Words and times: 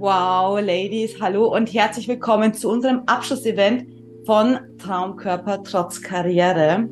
Wow, 0.00 0.60
Ladies, 0.60 1.20
hallo 1.20 1.52
und 1.52 1.74
herzlich 1.74 2.06
willkommen 2.06 2.54
zu 2.54 2.70
unserem 2.70 3.02
Abschlussevent 3.06 3.84
von 4.24 4.60
Traumkörper 4.78 5.64
trotz 5.64 6.00
Karriere. 6.00 6.88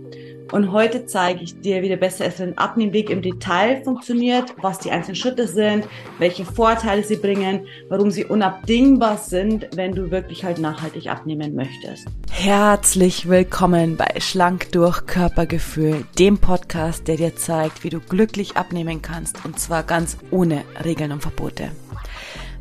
Und 0.50 0.72
heute 0.72 1.06
zeige 1.06 1.44
ich 1.44 1.60
dir, 1.60 1.82
wie 1.82 1.88
der 1.88 1.98
beste 1.98 2.24
Essen 2.24 2.58
Abnehmweg 2.58 3.08
im 3.08 3.22
Detail 3.22 3.80
funktioniert, 3.84 4.56
was 4.60 4.80
die 4.80 4.90
einzelnen 4.90 5.14
Schritte 5.14 5.46
sind, 5.46 5.86
welche 6.18 6.44
Vorteile 6.44 7.04
sie 7.04 7.14
bringen, 7.14 7.68
warum 7.88 8.10
sie 8.10 8.24
unabdingbar 8.24 9.18
sind, 9.18 9.68
wenn 9.76 9.92
du 9.92 10.10
wirklich 10.10 10.42
halt 10.42 10.58
nachhaltig 10.58 11.08
abnehmen 11.08 11.54
möchtest. 11.54 12.08
Herzlich 12.32 13.28
willkommen 13.28 13.96
bei 13.96 14.18
Schlank 14.18 14.72
durch 14.72 15.06
Körpergefühl, 15.06 16.04
dem 16.18 16.38
Podcast, 16.38 17.06
der 17.06 17.18
dir 17.18 17.36
zeigt, 17.36 17.84
wie 17.84 17.90
du 17.90 18.00
glücklich 18.00 18.56
abnehmen 18.56 19.00
kannst 19.00 19.44
und 19.44 19.60
zwar 19.60 19.84
ganz 19.84 20.16
ohne 20.32 20.62
Regeln 20.84 21.12
und 21.12 21.22
Verbote. 21.22 21.70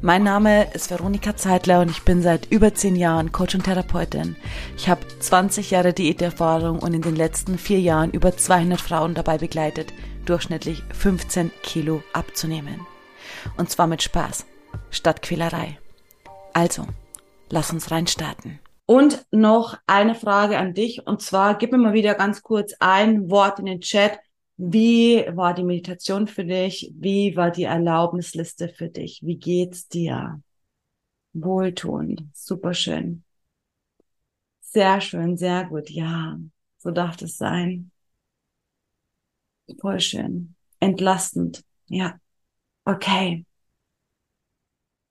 Mein 0.06 0.22
Name 0.22 0.72
ist 0.72 0.92
Veronika 0.92 1.36
Zeitler 1.36 1.82
und 1.82 1.90
ich 1.90 2.04
bin 2.04 2.22
seit 2.22 2.52
über 2.52 2.76
zehn 2.76 2.96
Jahren 2.96 3.32
Coach 3.32 3.56
und 3.56 3.64
Therapeutin. 3.64 4.36
Ich 4.78 4.88
habe 4.88 5.02
20 5.08 5.72
Jahre 5.72 5.94
Diäterfahrung 5.94 6.78
und 6.78 6.94
in 6.94 7.02
den 7.02 7.16
letzten 7.16 7.58
vier 7.58 7.80
Jahren 7.80 8.12
über 8.12 8.38
200 8.38 8.80
Frauen 8.80 9.16
dabei 9.16 9.40
begleitet, 9.40 9.92
durchschnittlich 10.28 10.84
15 10.94 11.50
Kilo 11.64 12.04
abzunehmen. 12.14 12.86
Und 13.58 13.72
zwar 13.72 13.88
mit 13.88 14.04
Spaß, 14.04 14.46
statt 14.92 15.24
Quälerei. 15.24 15.80
Also, 16.54 16.86
lass 17.50 17.74
uns 17.74 17.90
reinstarten. 17.90 18.60
Und 18.86 19.26
noch 19.32 19.76
eine 19.88 20.14
Frage 20.14 20.60
an 20.60 20.76
dich, 20.76 21.08
und 21.08 21.24
zwar 21.24 21.58
gib 21.58 21.72
mir 21.72 21.80
mal 21.80 21.94
wieder 21.94 22.14
ganz 22.14 22.44
kurz 22.44 22.76
ein 22.80 23.32
Wort 23.32 23.58
in 23.58 23.66
den 23.66 23.82
Chat, 23.82 24.20
wie 24.58 25.26
war 25.36 25.54
die 25.54 25.64
Meditation 25.64 26.28
für 26.28 26.46
dich? 26.46 26.92
Wie 26.96 27.36
war 27.36 27.52
die 27.52 27.64
Erlaubnisliste 27.64 28.70
für 28.70 28.90
dich? 28.90 29.22
Wie 29.24 29.38
geht's 29.38 29.88
dir? 29.88 30.42
Wohltuend, 31.34 32.24
super 32.34 32.74
schön. 32.74 33.24
Sehr 34.62 35.00
schön, 35.02 35.38
sehr 35.38 35.64
gut. 35.66 35.90
Ja, 35.90 36.38
so 36.78 36.92
darf 36.92 37.22
es 37.22 37.38
sein. 37.38 37.92
Voll 39.80 40.00
schön. 40.00 40.56
Entlastend. 40.80 41.64
Ja. 41.88 42.20
Okay. 42.86 43.46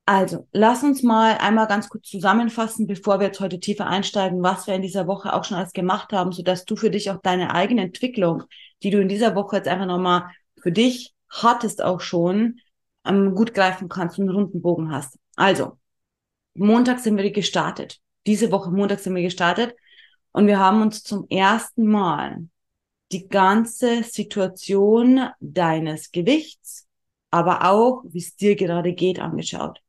Also, 0.06 0.46
lass 0.52 0.82
uns 0.82 1.02
mal 1.02 1.38
einmal 1.38 1.66
ganz 1.66 1.88
kurz 1.88 2.08
zusammenfassen, 2.10 2.86
bevor 2.86 3.20
wir 3.20 3.28
jetzt 3.28 3.40
heute 3.40 3.58
tiefer 3.58 3.86
einsteigen, 3.86 4.42
was 4.42 4.66
wir 4.66 4.74
in 4.74 4.82
dieser 4.82 5.06
Woche 5.06 5.32
auch 5.32 5.44
schon 5.44 5.56
alles 5.56 5.72
gemacht 5.72 6.12
haben, 6.12 6.30
so 6.30 6.42
dass 6.42 6.66
du 6.66 6.76
für 6.76 6.90
dich 6.90 7.10
auch 7.10 7.22
deine 7.22 7.54
eigene 7.54 7.82
Entwicklung, 7.82 8.42
die 8.82 8.90
du 8.90 9.00
in 9.00 9.08
dieser 9.08 9.34
Woche 9.34 9.56
jetzt 9.56 9.68
einfach 9.68 9.86
nochmal 9.86 10.28
für 10.60 10.72
dich 10.72 11.14
hattest 11.30 11.82
auch 11.82 12.02
schon, 12.02 12.60
ähm, 13.06 13.34
gut 13.34 13.54
greifen 13.54 13.88
kannst 13.88 14.18
und 14.18 14.28
einen 14.28 14.36
runden 14.36 14.60
Bogen 14.60 14.92
hast. 14.92 15.18
Also, 15.36 15.78
Montag 16.54 17.00
sind 17.00 17.16
wir 17.16 17.30
gestartet. 17.30 17.98
Diese 18.26 18.52
Woche 18.52 18.70
Montag 18.70 19.00
sind 19.00 19.14
wir 19.14 19.22
gestartet 19.22 19.74
und 20.32 20.46
wir 20.46 20.58
haben 20.58 20.82
uns 20.82 21.02
zum 21.02 21.26
ersten 21.30 21.86
Mal 21.86 22.46
die 23.10 23.26
ganze 23.28 24.02
Situation 24.02 25.30
deines 25.40 26.12
Gewichts, 26.12 26.86
aber 27.30 27.70
auch, 27.70 28.02
wie 28.04 28.18
es 28.18 28.36
dir 28.36 28.54
gerade 28.54 28.92
geht, 28.92 29.18
angeschaut 29.18 29.83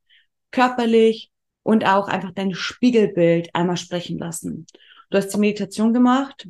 körperlich 0.56 1.31
und 1.64 1.86
auch 1.86 2.08
einfach 2.08 2.31
dein 2.31 2.53
Spiegelbild 2.56 3.53
einmal 3.53 3.75
sprechen 3.75 4.17
lassen. 4.17 4.66
Du 5.09 5.17
hast 5.17 5.34
die 5.34 5.38
Meditation 5.38 5.94
gemacht, 5.94 6.48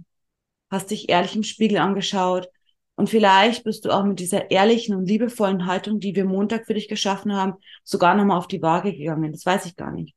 hast 0.70 0.92
dich 0.92 1.10
ehrlich 1.10 1.36
im 1.36 1.44
Spiegel 1.44 1.80
angeschaut 1.80 2.48
und 2.96 3.10
vielleicht 3.10 3.64
bist 3.64 3.84
du 3.84 3.90
auch 3.90 4.06
mit 4.06 4.20
dieser 4.20 4.52
ehrlichen 4.52 4.96
und 4.96 5.08
liebevollen 5.08 5.66
Haltung, 5.66 6.00
die 6.00 6.16
wir 6.16 6.26
Montag 6.26 6.68
für 6.68 6.76
dich 6.76 6.88
geschaffen 6.88 7.36
haben, 7.36 7.56
sogar 7.84 8.16
nochmal 8.16 8.38
auf 8.38 8.48
die 8.48 8.62
Waage 8.62 8.94
gegangen. 8.96 9.32
Das 9.32 9.46
weiß 9.46 9.66
ich 9.66 9.76
gar 9.76 9.92
nicht. 9.92 10.16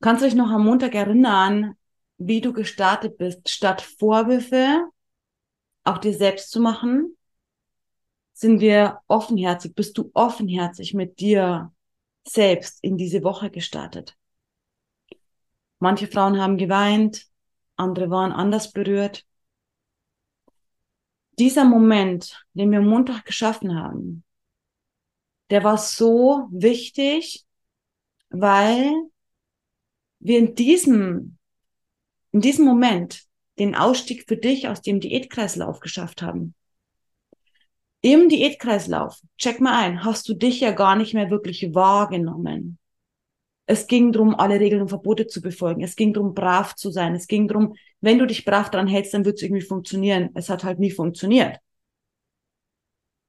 Kannst 0.00 0.22
du 0.22 0.26
dich 0.26 0.34
noch 0.34 0.50
am 0.50 0.64
Montag 0.64 0.94
erinnern, 0.94 1.74
wie 2.18 2.40
du 2.40 2.52
gestartet 2.52 3.18
bist, 3.18 3.48
statt 3.48 3.82
Vorwürfe 3.82 4.84
auch 5.84 5.98
dir 5.98 6.12
selbst 6.12 6.50
zu 6.50 6.60
machen, 6.60 7.15
sind 8.36 8.60
wir 8.60 9.00
offenherzig? 9.06 9.74
Bist 9.74 9.96
du 9.96 10.10
offenherzig 10.12 10.92
mit 10.92 11.20
dir 11.20 11.72
selbst 12.28 12.84
in 12.84 12.98
diese 12.98 13.22
Woche 13.22 13.50
gestartet? 13.50 14.14
Manche 15.78 16.06
Frauen 16.06 16.38
haben 16.38 16.58
geweint, 16.58 17.26
andere 17.76 18.10
waren 18.10 18.32
anders 18.32 18.72
berührt. 18.72 19.24
Dieser 21.38 21.64
Moment, 21.64 22.44
den 22.52 22.70
wir 22.72 22.82
Montag 22.82 23.24
geschaffen 23.24 23.74
haben, 23.74 24.22
der 25.48 25.64
war 25.64 25.78
so 25.78 26.48
wichtig, 26.50 27.46
weil 28.28 28.92
wir 30.18 30.38
in 30.38 30.54
diesem, 30.54 31.38
in 32.32 32.42
diesem 32.42 32.66
Moment 32.66 33.24
den 33.58 33.74
Ausstieg 33.74 34.26
für 34.28 34.36
dich 34.36 34.68
aus 34.68 34.82
dem 34.82 35.00
Diätkreislauf 35.00 35.80
geschafft 35.80 36.20
haben. 36.20 36.54
Im 38.06 38.28
Diätkreislauf, 38.28 39.20
check 39.36 39.60
mal 39.60 39.82
ein, 39.82 40.04
hast 40.04 40.28
du 40.28 40.34
dich 40.34 40.60
ja 40.60 40.70
gar 40.70 40.94
nicht 40.94 41.12
mehr 41.12 41.28
wirklich 41.28 41.74
wahrgenommen. 41.74 42.78
Es 43.66 43.88
ging 43.88 44.12
darum, 44.12 44.36
alle 44.36 44.60
Regeln 44.60 44.82
und 44.82 44.90
Verbote 44.90 45.26
zu 45.26 45.40
befolgen. 45.42 45.82
Es 45.82 45.96
ging 45.96 46.14
darum, 46.14 46.32
brav 46.32 46.76
zu 46.76 46.92
sein. 46.92 47.16
Es 47.16 47.26
ging 47.26 47.48
darum, 47.48 47.74
wenn 48.00 48.20
du 48.20 48.26
dich 48.28 48.44
brav 48.44 48.70
dran 48.70 48.86
hältst, 48.86 49.12
dann 49.12 49.24
wird 49.24 49.38
es 49.38 49.42
irgendwie 49.42 49.66
funktionieren. 49.66 50.30
Es 50.34 50.48
hat 50.48 50.62
halt 50.62 50.78
nie 50.78 50.92
funktioniert. 50.92 51.58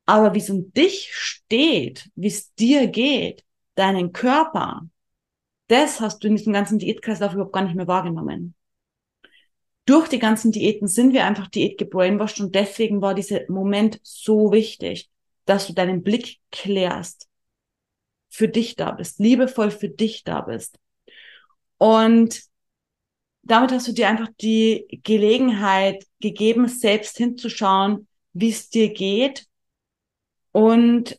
Aber 0.06 0.36
wie 0.36 0.40
es 0.42 0.50
um 0.52 0.72
dich 0.74 1.10
steht, 1.12 2.12
wie 2.14 2.28
es 2.28 2.54
dir 2.54 2.86
geht, 2.86 3.44
deinen 3.74 4.12
Körper, 4.12 4.84
das 5.70 6.02
hast 6.02 6.24
du 6.24 6.28
in 6.28 6.36
diesem 6.36 6.54
ganzen 6.54 6.78
Diätkreislauf 6.78 7.34
überhaupt 7.34 7.54
gar 7.54 7.64
nicht 7.64 7.76
mehr 7.76 7.88
wahrgenommen 7.88 8.54
durch 9.88 10.10
die 10.10 10.20
ganzen 10.20 10.52
Diäten 10.52 10.88
sind 10.88 11.14
wir 11.14 11.26
einfach 11.26 11.48
Diät 11.48 11.78
gebrainwashed 11.78 12.42
und 12.42 12.54
deswegen 12.54 13.02
war 13.02 13.16
dieser 13.16 13.40
Moment 13.50 14.00
so 14.04 14.52
wichtig, 14.52 15.10
dass 15.46 15.66
du 15.66 15.74
deinen 15.74 16.04
Blick 16.04 16.40
klärst, 16.52 17.28
für 18.30 18.50
dich 18.50 18.76
da 18.76 18.92
bist, 18.92 19.20
liebevoll 19.20 19.72
für 19.72 19.88
dich 19.88 20.26
da 20.26 20.42
bist. 20.42 20.78
Und 21.78 22.42
damit 23.44 23.72
hast 23.72 23.88
du 23.88 23.94
dir 23.94 24.10
einfach 24.10 24.28
die 24.42 25.00
Gelegenheit 25.04 26.06
gegeben, 26.20 26.68
selbst 26.68 27.18
hinzuschauen, 27.18 28.08
wie 28.34 28.50
es 28.50 28.70
dir 28.70 28.94
geht. 28.94 29.48
Und 30.52 31.18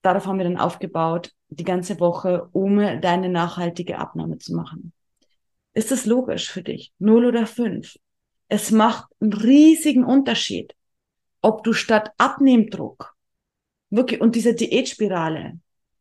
darauf 0.00 0.26
haben 0.26 0.38
wir 0.38 0.44
dann 0.44 0.56
aufgebaut, 0.56 1.30
die 1.48 1.64
ganze 1.64 2.00
Woche, 2.00 2.48
um 2.52 2.78
deine 2.78 3.28
nachhaltige 3.28 3.98
Abnahme 3.98 4.38
zu 4.38 4.54
machen. 4.54 4.94
Ist 5.74 5.92
es 5.92 6.06
logisch 6.06 6.50
für 6.50 6.62
dich? 6.62 6.92
Null 6.98 7.26
oder 7.26 7.46
fünf? 7.46 7.96
Es 8.48 8.70
macht 8.70 9.08
einen 9.20 9.32
riesigen 9.32 10.04
Unterschied, 10.04 10.74
ob 11.42 11.64
du 11.64 11.72
statt 11.72 12.12
Abnehmdruck 12.16 13.14
wirklich 13.90 14.20
und 14.20 14.36
dieser 14.36 14.52
Diätspirale 14.52 15.58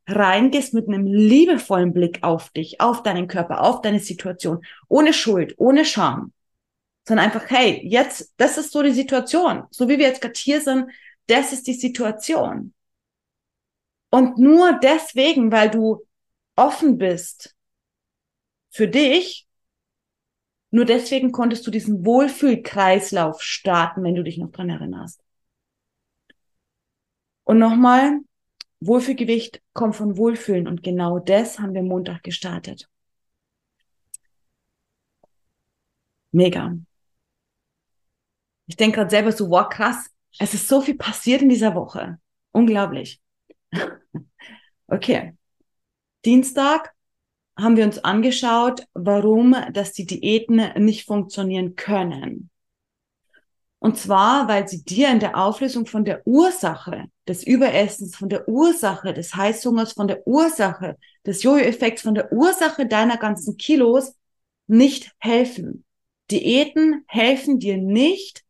reingehst 0.07 0.73
mit 0.73 0.87
einem 0.87 1.05
liebevollen 1.05 1.93
Blick 1.93 2.23
auf 2.23 2.49
dich, 2.49 2.81
auf 2.81 3.03
deinen 3.03 3.27
Körper, 3.27 3.61
auf 3.61 3.81
deine 3.81 3.99
Situation, 3.99 4.63
ohne 4.87 5.13
Schuld, 5.13 5.55
ohne 5.57 5.85
Scham, 5.85 6.33
sondern 7.07 7.25
einfach, 7.25 7.49
hey, 7.49 7.81
jetzt, 7.83 8.33
das 8.37 8.57
ist 8.57 8.71
so 8.71 8.83
die 8.83 8.91
Situation, 8.91 9.63
so 9.71 9.87
wie 9.87 9.97
wir 9.97 10.07
jetzt 10.07 10.21
gerade 10.21 10.37
hier 10.37 10.61
sind, 10.61 10.91
das 11.27 11.53
ist 11.53 11.67
die 11.67 11.73
Situation. 11.73 12.73
Und 14.09 14.37
nur 14.37 14.79
deswegen, 14.79 15.51
weil 15.51 15.69
du 15.69 16.05
offen 16.55 16.97
bist 16.97 17.55
für 18.69 18.87
dich, 18.87 19.47
nur 20.73 20.85
deswegen 20.85 21.31
konntest 21.31 21.67
du 21.67 21.71
diesen 21.71 22.03
Wohlfühlkreislauf 22.03 23.43
starten, 23.43 24.03
wenn 24.03 24.15
du 24.15 24.23
dich 24.23 24.39
noch 24.39 24.49
dran 24.49 24.71
erinnerst. 24.71 25.23
Und 27.43 27.59
nochmal, 27.59 28.21
Wohlfühlgewicht 28.79 29.61
kommt 29.73 29.95
von 29.95 30.17
Wohlfühlen 30.17 30.67
und 30.67 30.81
genau 30.81 31.19
das 31.19 31.59
haben 31.59 31.75
wir 31.75 31.83
Montag 31.83 32.23
gestartet. 32.23 32.89
Mega. 36.31 36.75
Ich 38.65 38.75
denke 38.75 38.95
gerade 38.95 39.11
selber 39.11 39.31
so, 39.31 39.51
wow, 39.51 39.69
krass, 39.69 40.09
es 40.39 40.55
ist 40.55 40.67
so 40.67 40.81
viel 40.81 40.97
passiert 40.97 41.43
in 41.43 41.49
dieser 41.49 41.75
Woche. 41.75 42.17
Unglaublich. 42.51 43.21
okay. 44.87 45.37
Dienstag 46.25 46.92
haben 47.57 47.77
wir 47.77 47.85
uns 47.85 48.03
angeschaut, 48.03 48.85
warum 48.93 49.55
dass 49.73 49.93
die 49.93 50.05
Diäten 50.05 50.61
nicht 50.83 51.05
funktionieren 51.05 51.75
können. 51.75 52.49
Und 53.79 53.97
zwar, 53.97 54.47
weil 54.47 54.67
sie 54.67 54.83
dir 54.83 55.09
in 55.11 55.19
der 55.19 55.37
Auflösung 55.37 55.85
von 55.85 56.05
der 56.05 56.25
Ursache 56.25 57.05
des 57.27 57.45
Überessens, 57.45 58.15
von 58.15 58.29
der 58.29 58.47
Ursache 58.47 59.13
des 59.13 59.35
Heißhungers, 59.35 59.91
von 59.91 60.07
der 60.07 60.25
Ursache 60.25 60.97
des 61.25 61.43
Jojo-Effekts, 61.43 62.01
von 62.01 62.15
der 62.15 62.31
Ursache 62.31 62.87
deiner 62.87 63.17
ganzen 63.17 63.57
Kilos 63.57 64.15
nicht 64.67 65.11
helfen. 65.19 65.83
Diäten 66.31 67.03
helfen 67.07 67.59
dir 67.59 67.77
nicht, 67.77 68.43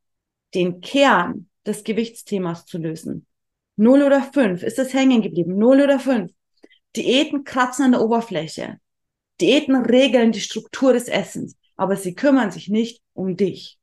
den 0.53 0.81
Kern 0.81 1.49
des 1.65 1.83
Gewichtsthemas 1.83 2.65
zu 2.65 2.77
lösen. 2.77 3.25
Null 3.75 4.03
oder 4.03 4.21
fünf. 4.21 4.61
Ist 4.61 4.77
es 4.77 4.93
hängen 4.93 5.23
geblieben? 5.23 5.57
Null 5.57 5.81
oder 5.81 5.99
fünf. 5.99 6.31
Diäten 6.95 7.43
kratzen 7.43 7.85
an 7.85 7.91
der 7.93 8.01
Oberfläche. 8.01 8.79
Diäten 9.43 9.75
regeln 9.75 10.31
die 10.31 10.39
Struktur 10.39 10.93
des 10.93 11.09
Essens, 11.09 11.57
aber 11.75 11.97
sie 11.97 12.15
kümmern 12.15 12.49
sich 12.49 12.69
nicht 12.69 13.01
um 13.11 13.35
dich. 13.35 13.77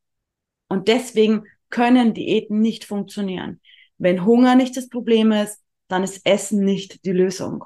Und 0.69 0.89
deswegen 0.89 1.45
können 1.69 2.15
Diäten 2.15 2.61
nicht 2.61 2.87
funktionieren. 2.87 3.61
Wenn 3.99 4.25
Hunger 4.25 4.55
nicht 4.55 4.75
das 4.79 4.89
Problem 4.89 5.33
ist, 5.33 5.61
dann 5.89 6.03
ist 6.03 6.25
Essen 6.25 6.65
nicht 6.65 7.05
die 7.05 7.13
Lösung. 7.13 7.65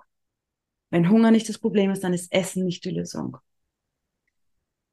Wenn 0.90 1.08
Hunger 1.08 1.30
nicht 1.30 1.48
das 1.48 1.58
Problem 1.58 1.92
ist, 1.92 2.02
dann 2.02 2.14
ist 2.14 2.32
Essen 2.32 2.64
nicht 2.64 2.84
die 2.84 2.90
Lösung. 2.90 3.36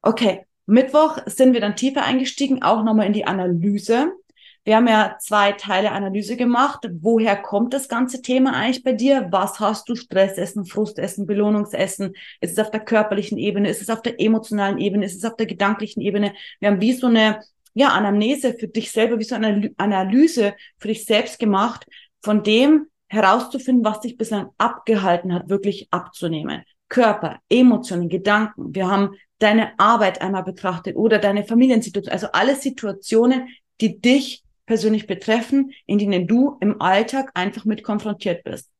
Okay, 0.03 0.45
Mittwoch 0.67 1.17
sind 1.25 1.53
wir 1.53 1.61
dann 1.61 1.75
tiefer 1.75 2.03
eingestiegen, 2.03 2.61
auch 2.61 2.83
nochmal 2.83 3.07
in 3.07 3.13
die 3.13 3.25
Analyse. 3.25 4.13
Wir 4.63 4.75
haben 4.75 4.87
ja 4.87 5.17
zwei 5.19 5.53
Teile 5.53 5.91
Analyse 5.91 6.37
gemacht. 6.37 6.87
Woher 6.99 7.35
kommt 7.35 7.73
das 7.73 7.89
ganze 7.89 8.21
Thema 8.21 8.53
eigentlich 8.53 8.83
bei 8.83 8.93
dir? 8.93 9.27
Was 9.31 9.59
hast 9.59 9.89
du? 9.89 9.95
Stressessen, 9.95 10.65
Frustessen, 10.65 11.25
Belohnungsessen? 11.25 12.13
Ist 12.41 12.53
es 12.53 12.59
auf 12.59 12.69
der 12.69 12.81
körperlichen 12.81 13.39
Ebene? 13.39 13.69
Ist 13.69 13.81
es 13.81 13.89
auf 13.89 14.03
der 14.03 14.19
emotionalen 14.21 14.77
Ebene? 14.77 15.05
Ist 15.05 15.15
es 15.15 15.25
auf 15.25 15.35
der 15.35 15.47
gedanklichen 15.47 16.01
Ebene? 16.01 16.33
Wir 16.59 16.69
haben 16.69 16.79
wie 16.79 16.93
so 16.93 17.07
eine 17.07 17.41
ja, 17.73 17.89
Anamnese 17.89 18.53
für 18.53 18.67
dich 18.67 18.91
selber, 18.91 19.17
wie 19.17 19.23
so 19.23 19.33
eine 19.33 19.71
Analyse 19.77 20.53
für 20.77 20.89
dich 20.89 21.05
selbst 21.05 21.39
gemacht, 21.39 21.87
von 22.21 22.43
dem 22.43 22.87
herauszufinden, 23.07 23.83
was 23.83 24.01
dich 24.01 24.15
bislang 24.15 24.49
abgehalten 24.59 25.33
hat, 25.33 25.49
wirklich 25.49 25.87
abzunehmen. 25.91 26.63
Körper, 26.87 27.39
Emotionen, 27.49 28.09
Gedanken. 28.09 28.75
Wir 28.75 28.87
haben 28.87 29.15
deine 29.39 29.79
Arbeit 29.79 30.21
einmal 30.21 30.43
betrachtet 30.43 30.95
oder 30.95 31.17
deine 31.17 31.45
Familiensituation, 31.45 32.13
also 32.13 32.27
alle 32.33 32.55
Situationen, 32.55 33.47
die 33.79 33.99
dich 33.99 34.43
persönlich 34.71 35.05
betreffen, 35.05 35.73
in 35.85 35.97
denen 35.97 36.27
du 36.27 36.57
im 36.61 36.81
Alltag 36.81 37.31
einfach 37.33 37.65
mit 37.65 37.83
konfrontiert 37.83 38.45
bist. 38.45 38.71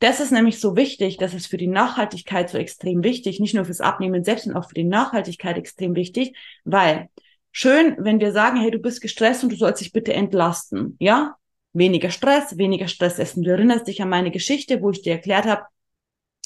Das 0.00 0.18
ist 0.18 0.32
nämlich 0.32 0.58
so 0.58 0.74
wichtig, 0.74 1.16
das 1.16 1.32
ist 1.32 1.46
für 1.46 1.56
die 1.56 1.68
Nachhaltigkeit 1.68 2.50
so 2.50 2.58
extrem 2.58 3.04
wichtig, 3.04 3.38
nicht 3.38 3.54
nur 3.54 3.64
fürs 3.64 3.80
Abnehmen 3.80 4.24
selbst, 4.24 4.46
sondern 4.46 4.60
auch 4.60 4.68
für 4.68 4.74
die 4.74 4.82
Nachhaltigkeit 4.82 5.56
extrem 5.56 5.94
wichtig, 5.94 6.36
weil 6.64 7.08
schön, 7.52 7.94
wenn 8.00 8.18
wir 8.18 8.32
sagen, 8.32 8.60
hey, 8.60 8.72
du 8.72 8.80
bist 8.80 9.00
gestresst 9.00 9.44
und 9.44 9.52
du 9.52 9.56
sollst 9.56 9.80
dich 9.80 9.92
bitte 9.92 10.12
entlasten, 10.12 10.96
ja? 10.98 11.36
Weniger 11.72 12.10
Stress, 12.10 12.58
weniger 12.58 12.88
Stress 12.88 13.20
essen. 13.20 13.44
Du 13.44 13.52
erinnerst 13.52 13.86
dich 13.86 14.02
an 14.02 14.08
meine 14.08 14.32
Geschichte, 14.32 14.82
wo 14.82 14.90
ich 14.90 15.02
dir 15.02 15.12
erklärt 15.12 15.46
habe, 15.46 15.62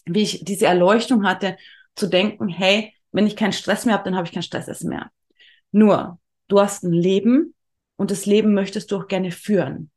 wie 0.04 0.20
ich 0.20 0.44
diese 0.44 0.66
Erleuchtung 0.66 1.24
hatte, 1.24 1.56
zu 1.94 2.08
denken, 2.08 2.48
hey, 2.48 2.92
wenn 3.10 3.26
ich 3.26 3.36
keinen 3.36 3.54
Stress 3.54 3.86
mehr 3.86 3.94
habe, 3.94 4.04
dann 4.04 4.16
habe 4.16 4.26
ich 4.26 4.34
kein 4.34 4.42
Stressessen 4.42 4.90
mehr. 4.90 5.10
Nur, 5.70 6.18
du 6.48 6.60
hast 6.60 6.84
ein 6.84 6.92
Leben 6.92 7.54
und 8.02 8.10
das 8.10 8.26
Leben 8.26 8.52
möchtest 8.52 8.90
du 8.90 8.96
auch 8.96 9.06
gerne 9.06 9.30
führen. 9.30 9.88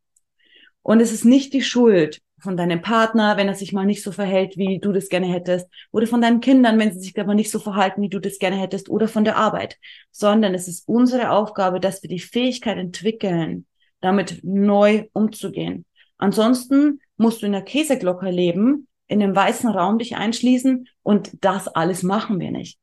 Und 0.84 1.00
es 1.00 1.12
ist 1.12 1.26
nicht 1.26 1.54
die 1.54 1.64
Schuld 1.64 2.22
von 2.40 2.56
deinem 2.56 2.84
Partner, 2.84 3.36
wenn 3.36 3.48
er 3.48 3.56
sich 3.56 3.74
mal 3.74 3.88
nicht 3.88 4.04
so 4.04 4.12
verhält, 4.12 4.58
wie 4.58 4.78
du 4.78 4.92
das 4.92 5.10
gerne 5.10 5.26
hättest, 5.26 5.68
oder 5.90 6.06
von 6.06 6.22
deinen 6.22 6.40
Kindern, 6.40 6.78
wenn 6.78 6.94
sie 6.94 7.00
sich 7.00 7.20
aber 7.20 7.34
nicht 7.34 7.50
so 7.50 7.58
verhalten, 7.58 8.04
wie 8.04 8.10
du 8.10 8.20
das 8.20 8.38
gerne 8.38 8.58
hättest, 8.58 8.90
oder 8.90 9.08
von 9.08 9.24
der 9.24 9.38
Arbeit, 9.38 9.80
sondern 10.12 10.54
es 10.54 10.68
ist 10.68 10.88
unsere 10.88 11.32
Aufgabe, 11.32 11.80
dass 11.80 12.04
wir 12.04 12.08
die 12.08 12.20
Fähigkeit 12.20 12.78
entwickeln, 12.78 13.66
damit 14.02 14.42
neu 14.44 15.06
umzugehen. 15.14 15.84
Ansonsten 16.20 17.00
musst 17.18 17.42
du 17.42 17.48
in 17.48 17.54
der 17.54 17.64
Käseglocke 17.64 18.30
leben, 18.30 18.88
in 19.08 19.24
einem 19.24 19.36
weißen 19.36 19.68
Raum 19.72 19.98
dich 19.98 20.16
einschließen 20.16 20.88
und 21.02 21.32
das 21.42 21.68
alles 21.68 22.04
machen 22.04 22.40
wir 22.40 22.52
nicht. 22.52 22.78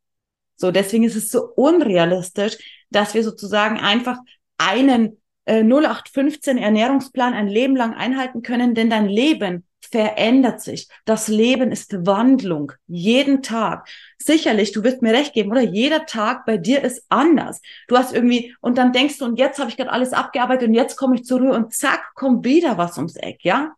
So, 0.56 0.72
deswegen 0.72 1.04
ist 1.04 1.14
es 1.14 1.30
so 1.30 1.44
unrealistisch, 1.54 2.58
dass 2.90 3.14
wir 3.14 3.22
sozusagen 3.22 3.78
einfach 3.78 4.18
einen 4.68 5.20
äh, 5.44 5.62
0815 5.62 6.58
Ernährungsplan 6.58 7.34
ein 7.34 7.48
Leben 7.48 7.76
lang 7.76 7.94
einhalten 7.94 8.42
können, 8.42 8.74
denn 8.74 8.90
dein 8.90 9.08
Leben 9.08 9.64
verändert 9.90 10.62
sich. 10.62 10.88
Das 11.04 11.28
Leben 11.28 11.70
ist 11.70 12.06
Wandlung. 12.06 12.72
Jeden 12.86 13.42
Tag. 13.42 13.88
Sicherlich, 14.18 14.72
du 14.72 14.82
wirst 14.84 15.02
mir 15.02 15.12
recht 15.12 15.34
geben, 15.34 15.50
oder? 15.50 15.60
Jeder 15.60 16.06
Tag 16.06 16.46
bei 16.46 16.56
dir 16.56 16.82
ist 16.82 17.04
anders. 17.10 17.60
Du 17.88 17.96
hast 17.96 18.14
irgendwie, 18.14 18.54
und 18.60 18.78
dann 18.78 18.92
denkst 18.92 19.18
du, 19.18 19.26
und 19.26 19.38
jetzt 19.38 19.58
habe 19.58 19.68
ich 19.68 19.76
gerade 19.76 19.92
alles 19.92 20.12
abgearbeitet 20.12 20.68
und 20.68 20.74
jetzt 20.74 20.96
komme 20.96 21.16
ich 21.16 21.24
zur 21.24 21.40
Ruhe 21.40 21.54
und 21.54 21.74
zack, 21.74 22.14
kommt 22.14 22.44
wieder 22.44 22.78
was 22.78 22.96
ums 22.96 23.16
Eck, 23.16 23.44
ja? 23.44 23.74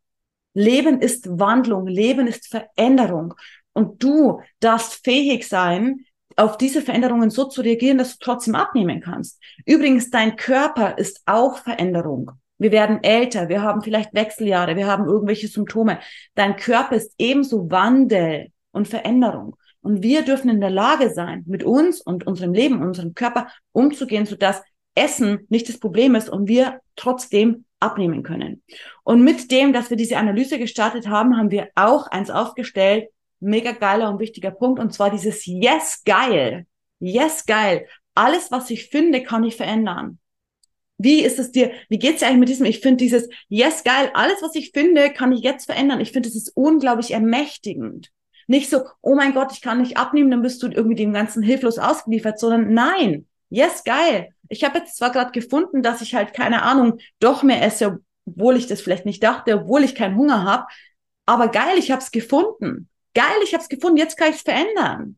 Leben 0.54 1.00
ist 1.00 1.26
Wandlung, 1.40 1.88
Leben 1.88 2.28
ist 2.28 2.46
Veränderung. 2.46 3.34
Und 3.72 4.02
du 4.02 4.40
darfst 4.60 5.04
fähig 5.04 5.48
sein, 5.48 6.06
auf 6.36 6.56
diese 6.56 6.82
Veränderungen 6.82 7.30
so 7.30 7.44
zu 7.44 7.60
reagieren, 7.60 7.98
dass 7.98 8.18
du 8.18 8.24
trotzdem 8.24 8.54
abnehmen 8.54 9.00
kannst. 9.00 9.40
Übrigens, 9.66 10.10
dein 10.10 10.36
Körper 10.36 10.98
ist 10.98 11.22
auch 11.26 11.58
Veränderung. 11.58 12.30
Wir 12.58 12.72
werden 12.72 13.02
älter, 13.02 13.48
wir 13.48 13.62
haben 13.62 13.82
vielleicht 13.82 14.14
Wechseljahre, 14.14 14.76
wir 14.76 14.86
haben 14.86 15.06
irgendwelche 15.06 15.48
Symptome. 15.48 15.98
Dein 16.34 16.56
Körper 16.56 16.96
ist 16.96 17.12
ebenso 17.18 17.70
Wandel 17.70 18.48
und 18.70 18.88
Veränderung. 18.88 19.56
Und 19.80 20.02
wir 20.02 20.22
dürfen 20.22 20.48
in 20.48 20.60
der 20.60 20.70
Lage 20.70 21.10
sein, 21.10 21.44
mit 21.46 21.62
uns 21.62 22.00
und 22.00 22.26
unserem 22.26 22.54
Leben, 22.54 22.82
unserem 22.82 23.14
Körper 23.14 23.48
umzugehen, 23.72 24.24
sodass 24.24 24.62
Essen 24.94 25.46
nicht 25.50 25.68
das 25.68 25.78
Problem 25.78 26.14
ist 26.14 26.30
und 26.30 26.48
wir 26.48 26.80
trotzdem 26.96 27.64
abnehmen 27.80 28.22
können. 28.22 28.62
Und 29.02 29.22
mit 29.22 29.50
dem, 29.50 29.72
dass 29.72 29.90
wir 29.90 29.96
diese 29.96 30.16
Analyse 30.16 30.58
gestartet 30.58 31.08
haben, 31.08 31.36
haben 31.36 31.50
wir 31.50 31.68
auch 31.74 32.06
eins 32.06 32.30
aufgestellt, 32.30 33.08
mega 33.44 33.72
geiler 33.72 34.10
und 34.10 34.18
wichtiger 34.18 34.50
Punkt, 34.50 34.80
und 34.80 34.92
zwar 34.92 35.10
dieses 35.10 35.46
Yes, 35.46 36.02
geil. 36.04 36.66
Yes, 36.98 37.46
geil. 37.46 37.86
Alles, 38.14 38.50
was 38.50 38.70
ich 38.70 38.88
finde, 38.88 39.22
kann 39.22 39.44
ich 39.44 39.56
verändern. 39.56 40.18
Wie 40.96 41.22
ist 41.22 41.38
es 41.38 41.50
dir, 41.50 41.72
wie 41.88 41.98
geht's 41.98 42.20
dir 42.20 42.26
eigentlich 42.26 42.38
mit 42.40 42.48
diesem, 42.48 42.66
ich 42.66 42.80
finde 42.80 42.98
dieses 42.98 43.28
Yes, 43.48 43.84
geil, 43.84 44.10
alles, 44.14 44.42
was 44.42 44.54
ich 44.54 44.70
finde, 44.72 45.10
kann 45.10 45.32
ich 45.32 45.40
jetzt 45.40 45.66
verändern. 45.66 46.00
Ich 46.00 46.12
finde, 46.12 46.28
es 46.28 46.36
ist 46.36 46.52
unglaublich 46.54 47.10
ermächtigend. 47.10 48.10
Nicht 48.46 48.70
so, 48.70 48.82
oh 49.00 49.14
mein 49.14 49.34
Gott, 49.34 49.52
ich 49.52 49.60
kann 49.60 49.80
nicht 49.80 49.96
abnehmen, 49.96 50.30
dann 50.30 50.42
bist 50.42 50.62
du 50.62 50.68
irgendwie 50.68 50.96
dem 50.96 51.12
Ganzen 51.12 51.42
hilflos 51.42 51.78
ausgeliefert, 51.78 52.38
sondern 52.38 52.72
nein, 52.72 53.26
yes, 53.48 53.84
geil. 53.84 54.30
Ich 54.48 54.64
habe 54.64 54.78
jetzt 54.78 54.96
zwar 54.96 55.10
gerade 55.10 55.32
gefunden, 55.32 55.82
dass 55.82 56.02
ich 56.02 56.14
halt, 56.14 56.34
keine 56.34 56.62
Ahnung, 56.62 56.98
doch 57.20 57.42
mehr 57.42 57.62
esse, 57.62 58.00
obwohl 58.26 58.56
ich 58.56 58.66
das 58.66 58.82
vielleicht 58.82 59.06
nicht 59.06 59.22
dachte, 59.22 59.60
obwohl 59.60 59.82
ich 59.82 59.94
keinen 59.94 60.16
Hunger 60.16 60.44
habe, 60.44 60.66
aber 61.26 61.48
geil, 61.48 61.78
ich 61.78 61.90
habe 61.90 62.02
es 62.02 62.10
gefunden 62.10 62.88
geil, 63.14 63.40
ich 63.42 63.54
habe 63.54 63.62
es 63.62 63.68
gefunden, 63.68 63.96
jetzt 63.96 64.16
kann 64.16 64.30
ich 64.30 64.36
es 64.36 64.42
verändern. 64.42 65.16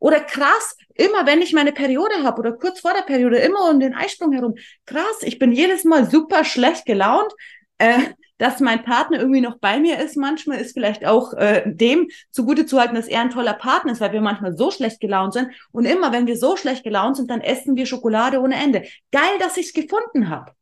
Oder 0.00 0.20
krass, 0.20 0.76
immer 0.94 1.26
wenn 1.26 1.42
ich 1.42 1.52
meine 1.52 1.72
Periode 1.72 2.22
habe 2.22 2.38
oder 2.40 2.52
kurz 2.52 2.80
vor 2.80 2.92
der 2.94 3.02
Periode, 3.02 3.38
immer 3.38 3.70
um 3.70 3.80
den 3.80 3.94
Eisprung 3.94 4.32
herum, 4.32 4.54
krass, 4.86 5.22
ich 5.22 5.38
bin 5.38 5.52
jedes 5.52 5.84
Mal 5.84 6.08
super 6.08 6.44
schlecht 6.44 6.86
gelaunt. 6.86 7.32
Äh, 7.78 7.98
dass 8.38 8.60
mein 8.60 8.84
Partner 8.84 9.18
irgendwie 9.18 9.40
noch 9.40 9.58
bei 9.58 9.78
mir 9.80 9.98
ist, 9.98 10.16
manchmal 10.16 10.60
ist 10.60 10.72
vielleicht 10.72 11.04
auch 11.04 11.34
äh, 11.34 11.64
dem 11.66 12.08
zugute 12.30 12.66
zu 12.66 12.80
halten, 12.80 12.94
dass 12.94 13.08
er 13.08 13.20
ein 13.20 13.30
toller 13.30 13.54
Partner 13.54 13.92
ist, 13.92 14.00
weil 14.00 14.12
wir 14.12 14.20
manchmal 14.20 14.56
so 14.56 14.70
schlecht 14.70 15.00
gelaunt 15.00 15.34
sind. 15.34 15.50
Und 15.72 15.84
immer, 15.84 16.12
wenn 16.12 16.26
wir 16.26 16.36
so 16.36 16.56
schlecht 16.56 16.84
gelaunt 16.84 17.16
sind, 17.16 17.30
dann 17.30 17.40
essen 17.40 17.76
wir 17.76 17.84
Schokolade 17.84 18.40
ohne 18.40 18.54
Ende. 18.54 18.84
Geil, 19.10 19.38
dass 19.40 19.56
ich 19.56 19.66
es 19.66 19.72
gefunden 19.72 20.28
habe. 20.28 20.52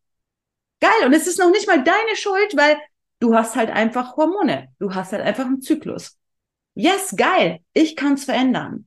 Geil. 0.81 1.05
Und 1.05 1.13
es 1.13 1.27
ist 1.27 1.39
noch 1.39 1.51
nicht 1.51 1.67
mal 1.67 1.85
deine 1.85 2.17
Schuld, 2.17 2.57
weil 2.57 2.77
du 3.21 3.35
hast 3.35 3.57
halt 3.57 3.71
einfach 3.71 4.17
Hormone. 4.17 4.69
Du 4.79 4.95
hast 4.95 5.13
halt 5.13 5.23
einfach 5.23 5.45
einen 5.45 5.61
Zyklus. 5.61 6.17
Yes, 6.77 7.15
geil, 7.17 7.61
ich 7.73 7.97
kann 7.97 8.15
es 8.15 8.25
verändern. 8.25 8.87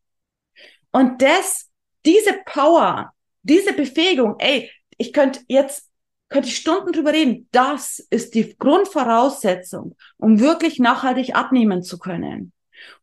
Und 0.92 1.24
das, 1.24 1.70
diese 2.06 2.34
Power, 2.46 3.14
diese 3.42 3.74
Befähigung, 3.74 4.36
ey, 4.38 4.70
ich 4.98 5.12
könnte 5.12 5.40
jetzt, 5.48 5.90
könnte 6.30 6.50
ich 6.50 6.58
Stunden 6.58 6.92
drüber 6.92 7.14
reden. 7.14 7.48
Das 7.52 7.98
ist 8.12 8.36
die 8.36 8.56
Grundvoraussetzung, 8.56 9.96
um 10.18 10.40
wirklich 10.40 10.78
nachhaltig 10.78 11.36
abnehmen 11.36 11.82
zu 11.82 11.98
können. 11.98 12.54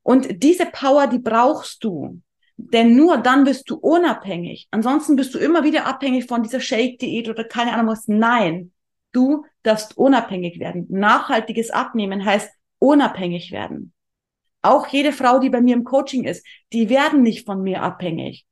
Und 0.05 0.45
diese 0.45 0.67
Power, 0.67 1.09
die 1.09 1.19
brauchst 1.19 1.83
du. 1.83 2.21
Denn 2.57 2.95
nur 2.95 3.19
dann 3.19 3.43
bist 3.43 3.69
du 3.69 3.75
unabhängig. 3.77 4.69
Ansonsten 4.71 5.17
bist 5.17 5.35
du 5.35 5.39
immer 5.39 5.65
wieder 5.65 5.85
abhängig 5.87 6.27
von 6.27 6.45
dieser 6.45 6.61
Shake-Diät 6.61 7.29
oder 7.29 7.43
keine 7.43 7.73
Ahnung 7.73 7.89
was. 7.89 8.07
Nein, 8.07 8.73
du 9.11 9.45
darfst 9.65 9.99
unabhängig 9.99 10.61
werden. 10.61 10.87
Nachhaltiges 10.89 11.71
Abnehmen 11.71 12.25
heißt 12.25 12.51
unabhängig 12.79 13.51
werden. 13.51 13.93
Auch 14.67 14.89
jede 14.89 15.13
Frau, 15.13 15.39
die 15.39 15.51
bei 15.51 15.61
mir 15.61 15.75
im 15.75 15.85
Coaching 15.85 16.25
ist, 16.25 16.45
die 16.73 16.89
werden 16.89 17.23
nicht 17.23 17.47
von 17.47 17.63
mir 17.63 17.83
abhängig. 17.83 18.47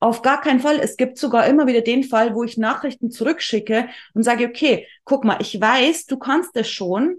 Auf 0.00 0.22
gar 0.22 0.40
keinen 0.40 0.60
Fall. 0.60 0.80
Es 0.80 0.96
gibt 0.96 1.16
sogar 1.16 1.46
immer 1.46 1.66
wieder 1.66 1.82
den 1.82 2.02
Fall, 2.02 2.34
wo 2.34 2.42
ich 2.42 2.56
Nachrichten 2.56 3.10
zurückschicke 3.10 3.88
und 4.14 4.22
sage, 4.22 4.46
okay, 4.46 4.88
guck 5.04 5.24
mal, 5.24 5.36
ich 5.40 5.60
weiß, 5.60 6.06
du 6.06 6.18
kannst 6.18 6.56
es 6.56 6.68
schon. 6.68 7.16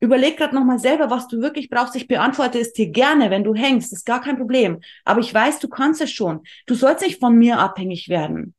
Überleg 0.00 0.36
gerade 0.36 0.54
nochmal 0.54 0.78
selber, 0.78 1.10
was 1.10 1.28
du 1.28 1.40
wirklich 1.40 1.70
brauchst. 1.70 1.94
Ich 1.94 2.08
beantworte 2.08 2.58
es 2.58 2.72
dir 2.72 2.88
gerne, 2.90 3.30
wenn 3.30 3.44
du 3.44 3.54
hängst. 3.54 3.92
ist 3.92 4.04
gar 4.04 4.20
kein 4.20 4.36
Problem. 4.36 4.80
Aber 5.04 5.20
ich 5.20 5.32
weiß, 5.32 5.60
du 5.60 5.68
kannst 5.68 6.00
es 6.00 6.10
schon. 6.10 6.42
Du 6.66 6.74
sollst 6.74 7.04
nicht 7.04 7.20
von 7.20 7.36
mir 7.36 7.58
abhängig 7.58 8.08
werden. 8.08 8.54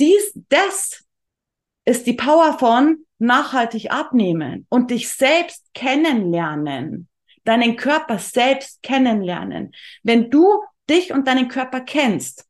Dies, 0.00 0.32
das 0.48 1.04
ist 1.84 2.06
die 2.06 2.14
Power 2.14 2.58
von 2.58 3.04
nachhaltig 3.18 3.92
abnehmen 3.92 4.66
und 4.70 4.90
dich 4.90 5.08
selbst 5.08 5.62
kennenlernen 5.74 7.08
deinen 7.44 7.76
Körper 7.76 8.18
selbst 8.18 8.82
kennenlernen. 8.82 9.72
Wenn 10.02 10.30
du 10.30 10.62
dich 10.88 11.12
und 11.12 11.26
deinen 11.26 11.48
Körper 11.48 11.80
kennst, 11.80 12.46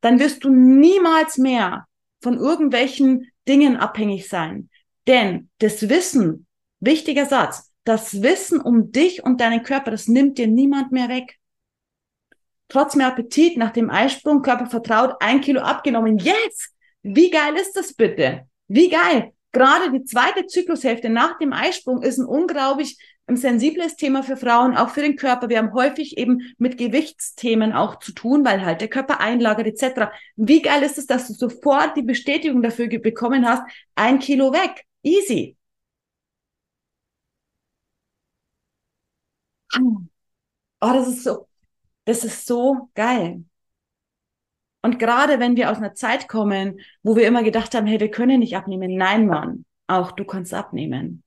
dann 0.00 0.18
wirst 0.18 0.44
du 0.44 0.50
niemals 0.50 1.38
mehr 1.38 1.86
von 2.22 2.36
irgendwelchen 2.36 3.30
Dingen 3.46 3.76
abhängig 3.76 4.28
sein. 4.28 4.70
Denn 5.06 5.50
das 5.58 5.88
Wissen, 5.88 6.46
wichtiger 6.80 7.26
Satz, 7.26 7.72
das 7.84 8.22
Wissen 8.22 8.60
um 8.60 8.92
dich 8.92 9.24
und 9.24 9.40
deinen 9.40 9.62
Körper, 9.62 9.90
das 9.90 10.08
nimmt 10.08 10.38
dir 10.38 10.46
niemand 10.46 10.92
mehr 10.92 11.08
weg. 11.08 11.38
Trotz 12.68 12.94
mehr 12.94 13.06
Appetit 13.06 13.56
nach 13.56 13.72
dem 13.72 13.88
Eisprung, 13.88 14.42
Körper 14.42 14.66
vertraut, 14.66 15.14
ein 15.20 15.40
Kilo 15.40 15.60
abgenommen. 15.60 16.18
Yes! 16.18 16.74
Wie 17.02 17.30
geil 17.30 17.56
ist 17.56 17.72
das 17.74 17.94
bitte? 17.94 18.46
Wie 18.66 18.90
geil! 18.90 19.32
Gerade 19.52 19.90
die 19.90 20.04
zweite 20.04 20.46
Zyklushälfte 20.46 21.08
nach 21.08 21.38
dem 21.38 21.54
Eisprung 21.54 22.02
ist 22.02 22.18
ein 22.18 22.26
unglaublich 22.26 22.98
ein 23.28 23.36
sensibles 23.36 23.96
Thema 23.96 24.22
für 24.22 24.36
Frauen, 24.36 24.76
auch 24.76 24.88
für 24.90 25.02
den 25.02 25.16
Körper. 25.16 25.48
Wir 25.48 25.58
haben 25.58 25.74
häufig 25.74 26.16
eben 26.16 26.54
mit 26.56 26.78
Gewichtsthemen 26.78 27.72
auch 27.72 27.98
zu 27.98 28.12
tun, 28.12 28.44
weil 28.44 28.64
halt 28.64 28.80
der 28.80 28.88
Körper 28.88 29.20
einlagert 29.20 29.66
etc. 29.66 30.10
Wie 30.36 30.62
geil 30.62 30.82
ist 30.82 30.98
es, 30.98 31.06
dass 31.06 31.28
du 31.28 31.34
sofort 31.34 31.96
die 31.96 32.02
Bestätigung 32.02 32.62
dafür 32.62 32.88
bekommen 32.88 33.46
hast, 33.46 33.62
ein 33.94 34.18
Kilo 34.18 34.52
weg. 34.52 34.86
Easy. 35.02 35.56
Oh, 40.80 40.92
das 40.92 41.08
ist 41.08 41.24
so, 41.24 41.48
das 42.04 42.24
ist 42.24 42.46
so 42.46 42.90
geil. 42.94 43.44
Und 44.82 44.98
gerade 44.98 45.40
wenn 45.40 45.56
wir 45.56 45.70
aus 45.70 45.78
einer 45.78 45.94
Zeit 45.94 46.28
kommen, 46.28 46.80
wo 47.02 47.16
wir 47.16 47.26
immer 47.26 47.42
gedacht 47.42 47.74
haben, 47.74 47.86
hey, 47.86 48.00
wir 48.00 48.10
können 48.10 48.40
nicht 48.40 48.56
abnehmen. 48.56 48.96
Nein, 48.96 49.26
Mann, 49.26 49.64
auch 49.86 50.12
du 50.12 50.24
kannst 50.24 50.54
abnehmen. 50.54 51.22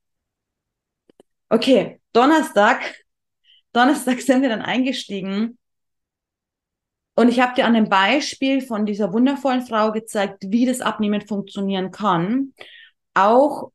Okay, 1.52 2.00
Donnerstag, 2.14 2.96
Donnerstag 3.74 4.22
sind 4.22 4.42
wir 4.42 4.48
dann 4.48 4.62
eingestiegen. 4.62 5.58
Und 7.14 7.28
ich 7.28 7.42
habe 7.42 7.54
dir 7.56 7.66
an 7.66 7.74
dem 7.74 7.90
Beispiel 7.90 8.62
von 8.62 8.86
dieser 8.86 9.12
wundervollen 9.12 9.62
Frau 9.62 9.92
gezeigt, 9.92 10.46
wie 10.48 10.66
das 10.66 10.80
Abnehmen 10.80 11.20
funktionieren 11.20 11.92
kann. 11.92 12.54
Auch 13.14 13.72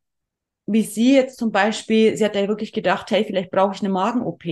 wie 0.64 0.82
sie 0.82 1.14
jetzt 1.14 1.38
zum 1.38 1.52
Beispiel, 1.52 2.16
sie 2.16 2.24
hat 2.24 2.34
ja 2.34 2.48
wirklich 2.48 2.72
gedacht, 2.72 3.10
hey, 3.10 3.24
vielleicht 3.26 3.50
brauche 3.50 3.74
ich 3.74 3.82
eine 3.82 3.90
Magen-OP. 3.90 4.44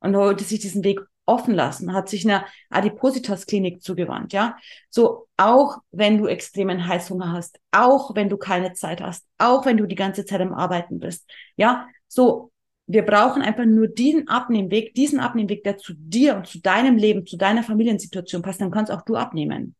Und 0.00 0.14
wollte 0.14 0.42
sich 0.42 0.58
diesen 0.58 0.82
Weg 0.82 1.00
offen 1.26 1.54
lassen, 1.54 1.94
hat 1.94 2.08
sich 2.08 2.24
einer 2.24 2.44
Adipositas-Klinik 2.70 3.82
zugewandt, 3.82 4.32
ja. 4.32 4.58
So, 4.90 5.28
auch 5.36 5.78
wenn 5.92 6.18
du 6.18 6.26
extremen 6.26 6.88
Heißhunger 6.88 7.30
hast, 7.32 7.60
auch 7.70 8.16
wenn 8.16 8.28
du 8.28 8.36
keine 8.36 8.72
Zeit 8.72 9.00
hast, 9.00 9.24
auch 9.38 9.64
wenn 9.64 9.76
du 9.76 9.86
die 9.86 9.94
ganze 9.94 10.24
Zeit 10.24 10.40
am 10.40 10.52
Arbeiten 10.52 10.98
bist, 10.98 11.30
ja. 11.56 11.88
So, 12.08 12.50
wir 12.86 13.02
brauchen 13.02 13.42
einfach 13.42 13.64
nur 13.64 13.88
diesen 13.88 14.28
Abnehmweg, 14.28 14.94
diesen 14.94 15.20
Abnehmweg, 15.20 15.64
der 15.64 15.78
zu 15.78 15.94
dir 15.96 16.36
und 16.36 16.46
zu 16.46 16.60
deinem 16.60 16.96
Leben, 16.96 17.26
zu 17.26 17.36
deiner 17.36 17.62
Familiensituation 17.62 18.42
passt, 18.42 18.60
dann 18.60 18.70
kannst 18.70 18.92
auch 18.92 19.02
du 19.02 19.16
abnehmen. 19.16 19.74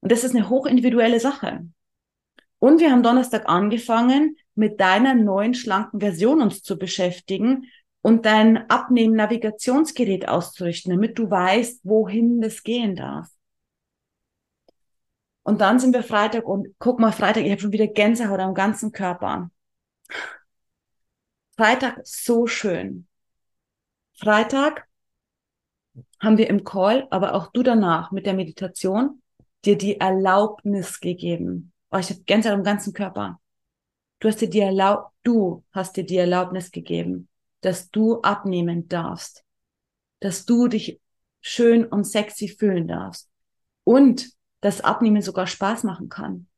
Und 0.00 0.10
das 0.10 0.24
ist 0.24 0.34
eine 0.34 0.48
hochindividuelle 0.48 1.20
Sache. 1.20 1.66
Und 2.58 2.80
wir 2.80 2.90
haben 2.90 3.02
Donnerstag 3.02 3.48
angefangen, 3.48 4.36
mit 4.54 4.80
deiner 4.80 5.14
neuen 5.14 5.54
schlanken 5.54 6.00
Version 6.00 6.42
uns 6.42 6.62
zu 6.62 6.78
beschäftigen 6.78 7.66
und 8.02 8.24
dein 8.24 8.68
Abnehmen-Navigationsgerät 8.70 10.28
auszurichten, 10.28 10.92
damit 10.92 11.18
du 11.18 11.30
weißt, 11.30 11.80
wohin 11.84 12.40
das 12.40 12.62
gehen 12.62 12.96
darf. 12.96 13.28
Und 15.42 15.60
dann 15.60 15.78
sind 15.78 15.94
wir 15.94 16.02
Freitag 16.02 16.44
und 16.46 16.68
guck 16.78 17.00
mal, 17.00 17.12
Freitag, 17.12 17.44
ich 17.44 17.50
habe 17.50 17.60
schon 17.60 17.72
wieder 17.72 17.86
Gänsehaut 17.86 18.40
am 18.40 18.54
ganzen 18.54 18.92
Körper. 18.92 19.50
Freitag 21.60 22.00
so 22.04 22.46
schön. 22.46 23.06
Freitag 24.14 24.88
haben 26.18 26.38
wir 26.38 26.48
im 26.48 26.64
Call, 26.64 27.06
aber 27.10 27.34
auch 27.34 27.52
du 27.52 27.62
danach 27.62 28.12
mit 28.12 28.24
der 28.24 28.32
Meditation 28.32 29.20
dir 29.66 29.76
die 29.76 30.00
Erlaubnis 30.00 31.00
gegeben. 31.00 31.74
Oh, 31.90 31.98
ich 31.98 32.08
habe 32.08 32.22
Gänsehaut 32.22 32.56
am 32.56 32.64
ganzen 32.64 32.94
Körper. 32.94 33.42
Du 34.20 34.28
hast 34.28 34.40
dir 34.40 34.48
die 34.48 34.60
Erlaub 34.60 35.10
du 35.22 35.62
hast 35.70 35.98
dir 35.98 36.06
die 36.06 36.16
Erlaubnis 36.16 36.70
gegeben, 36.70 37.28
dass 37.60 37.90
du 37.90 38.22
abnehmen 38.22 38.88
darfst, 38.88 39.44
dass 40.20 40.46
du 40.46 40.66
dich 40.66 40.98
schön 41.42 41.84
und 41.84 42.04
sexy 42.04 42.48
fühlen 42.48 42.88
darfst 42.88 43.28
und 43.84 44.30
dass 44.62 44.80
Abnehmen 44.80 45.20
sogar 45.20 45.46
Spaß 45.46 45.84
machen 45.84 46.08
kann. 46.08 46.48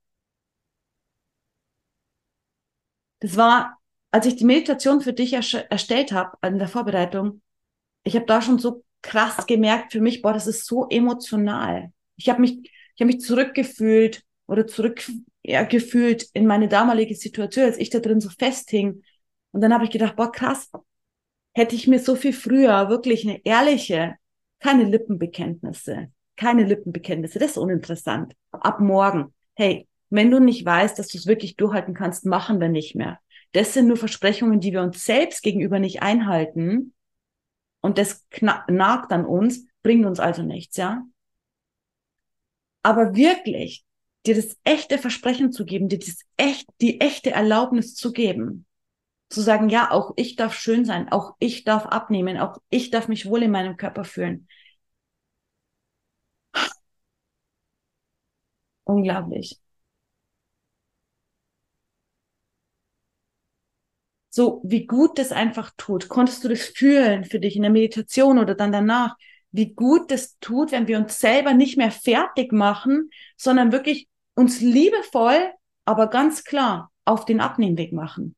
Das 3.18 3.37
war 3.37 3.82
als 4.12 4.26
ich 4.26 4.37
die 4.37 4.45
Meditation 4.45 5.00
für 5.00 5.14
dich 5.14 5.33
erstellt 5.33 6.12
habe, 6.12 6.37
in 6.47 6.59
der 6.59 6.69
Vorbereitung, 6.69 7.40
ich 8.04 8.14
habe 8.14 8.26
da 8.26 8.42
schon 8.42 8.59
so 8.59 8.85
krass 9.00 9.47
gemerkt 9.47 9.92
für 9.92 10.00
mich, 10.00 10.23
boah, 10.23 10.35
das 10.35 10.47
ist 10.47 10.66
so 10.66 10.87
emotional. 10.88 11.92
Ich 12.16 12.28
habe 12.28 12.40
mich, 12.40 12.59
ich 12.95 13.00
habe 13.00 13.07
mich 13.07 13.21
zurückgefühlt 13.21 14.23
oder 14.47 14.66
zurückgefühlt 14.66 16.23
ja, 16.23 16.28
in 16.35 16.47
meine 16.47 16.69
damalige 16.69 17.14
Situation, 17.14 17.64
als 17.64 17.78
ich 17.78 17.88
da 17.88 18.00
drin 18.00 18.21
so 18.21 18.28
festhing. 18.28 19.02
Und 19.50 19.62
dann 19.62 19.73
habe 19.73 19.85
ich 19.85 19.90
gedacht, 19.90 20.14
boah, 20.14 20.31
krass, 20.31 20.71
hätte 21.54 21.75
ich 21.75 21.88
mir 21.88 21.99
so 21.99 22.14
viel 22.14 22.35
früher 22.35 22.90
wirklich 22.90 23.26
eine 23.26 23.45
ehrliche, 23.45 24.16
keine 24.61 24.85
Lippenbekenntnisse, 24.85 26.12
keine 26.37 26.64
Lippenbekenntnisse, 26.64 27.38
das 27.38 27.52
ist 27.52 27.59
uninteressant. 27.59 28.35
Ab 28.50 28.78
morgen, 28.81 29.33
hey, 29.54 29.88
wenn 30.11 30.31
du 30.31 30.38
nicht 30.38 30.66
weißt, 30.66 30.99
dass 30.99 31.09
du 31.09 31.16
es 31.16 31.26
wirklich 31.26 31.57
durchhalten 31.57 31.95
kannst, 31.95 32.26
machen 32.26 32.61
wir 32.61 32.69
nicht 32.69 32.95
mehr. 32.95 33.19
Das 33.52 33.75
sind 33.75 33.87
nur 33.87 33.97
Versprechungen, 33.97 34.61
die 34.61 34.73
wir 34.73 34.82
uns 34.82 35.04
selbst 35.04 35.42
gegenüber 35.42 35.78
nicht 35.78 36.02
einhalten. 36.02 36.94
Und 37.80 37.99
das 37.99 38.26
nagt 38.68 39.12
an 39.12 39.26
uns, 39.26 39.66
bringt 39.82 40.06
uns 40.06 40.21
also 40.21 40.42
nichts, 40.42 40.76
ja? 40.76 41.04
Aber 42.82 43.14
wirklich, 43.14 43.85
dir 44.26 44.35
das 44.35 44.56
echte 44.64 44.99
Versprechen 44.99 45.52
zu 45.52 45.64
geben, 45.64 45.88
dir 45.88 45.99
das 45.99 46.21
echt, 46.37 46.66
die 46.80 47.00
echte 47.00 47.30
Erlaubnis 47.30 47.94
zu 47.94 48.12
geben, 48.12 48.66
zu 49.30 49.40
sagen, 49.40 49.68
ja, 49.68 49.90
auch 49.90 50.12
ich 50.16 50.37
darf 50.37 50.54
schön 50.54 50.85
sein, 50.85 51.11
auch 51.11 51.35
ich 51.38 51.64
darf 51.64 51.87
abnehmen, 51.87 52.38
auch 52.38 52.59
ich 52.71 52.90
darf 52.90 53.09
mich 53.09 53.26
wohl 53.26 53.42
in 53.42 53.50
meinem 53.50 53.76
Körper 53.76 54.04
fühlen. 54.04 54.49
Unglaublich. 58.85 59.59
So 64.35 64.62
wie 64.65 64.87
gut 64.87 65.19
das 65.19 65.31
einfach 65.31 65.73
tut. 65.77 66.09
Konntest 66.09 66.43
du 66.43 66.49
das 66.49 66.62
fühlen 66.62 67.25
für 67.25 67.39
dich 67.39 67.55
in 67.55 67.62
der 67.62 67.71
Meditation 67.71 68.39
oder 68.39 68.55
dann 68.55 68.73
danach? 68.73 69.15
Wie 69.51 69.75
gut 69.75 70.11
das 70.11 70.39
tut, 70.39 70.73
wenn 70.73 70.89
wir 70.89 70.97
uns 70.97 71.21
selber 71.21 71.53
nicht 71.53 71.77
mehr 71.77 71.91
fertig 71.91 72.51
machen, 72.51 73.11
sondern 73.37 73.73
wirklich 73.73 74.09
uns 74.35 74.62
liebevoll, 74.62 75.53
aber 75.85 76.07
ganz 76.09 76.45
klar 76.45 76.91
auf 77.05 77.27
den 77.27 77.41
Abnehmweg 77.41 77.93
machen. 77.93 78.35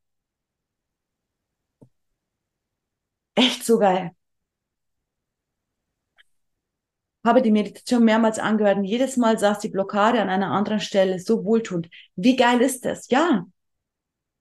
Echt 3.37 3.65
so 3.65 3.79
geil. 3.79 4.11
Habe 7.25 7.41
die 7.41 7.53
Meditation 7.53 8.05
mehrmals 8.05 8.39
angehört 8.41 8.79
und 8.79 8.85
jedes 8.85 9.17
Mal 9.17 9.39
saß 9.39 9.61
die 9.61 9.69
Blockade 9.69 10.21
an 10.21 10.29
einer 10.29 10.51
anderen 10.51 10.81
Stelle 10.81 11.21
so 11.21 11.45
wohltuend. 11.45 11.89
Wie 12.17 12.35
geil 12.37 12.61
ist 12.61 12.85
das? 12.85 13.09
Ja, 13.11 13.47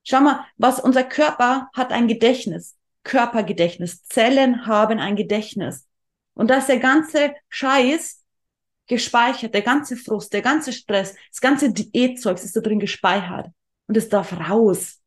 Schau 0.03 0.21
mal, 0.21 0.45
was 0.57 0.79
unser 0.79 1.03
Körper 1.03 1.69
hat 1.73 1.91
ein 1.91 2.07
Gedächtnis. 2.07 2.77
Körpergedächtnis. 3.03 4.03
Zellen 4.03 4.65
haben 4.65 4.99
ein 4.99 5.15
Gedächtnis. 5.15 5.87
Und 6.33 6.49
da 6.49 6.57
ist 6.57 6.69
der 6.69 6.79
ganze 6.79 7.33
Scheiß 7.49 8.23
gespeichert, 8.87 9.53
der 9.53 9.61
ganze 9.61 9.95
Frust, 9.95 10.33
der 10.33 10.41
ganze 10.41 10.73
Stress, 10.73 11.15
das 11.29 11.41
ganze 11.41 11.71
Diätzeug 11.71 12.37
ist 12.43 12.55
da 12.55 12.61
drin 12.61 12.79
gespeichert. 12.79 13.47
Und 13.87 13.97
es 13.97 14.09
darf 14.09 14.33
raus. 14.33 15.01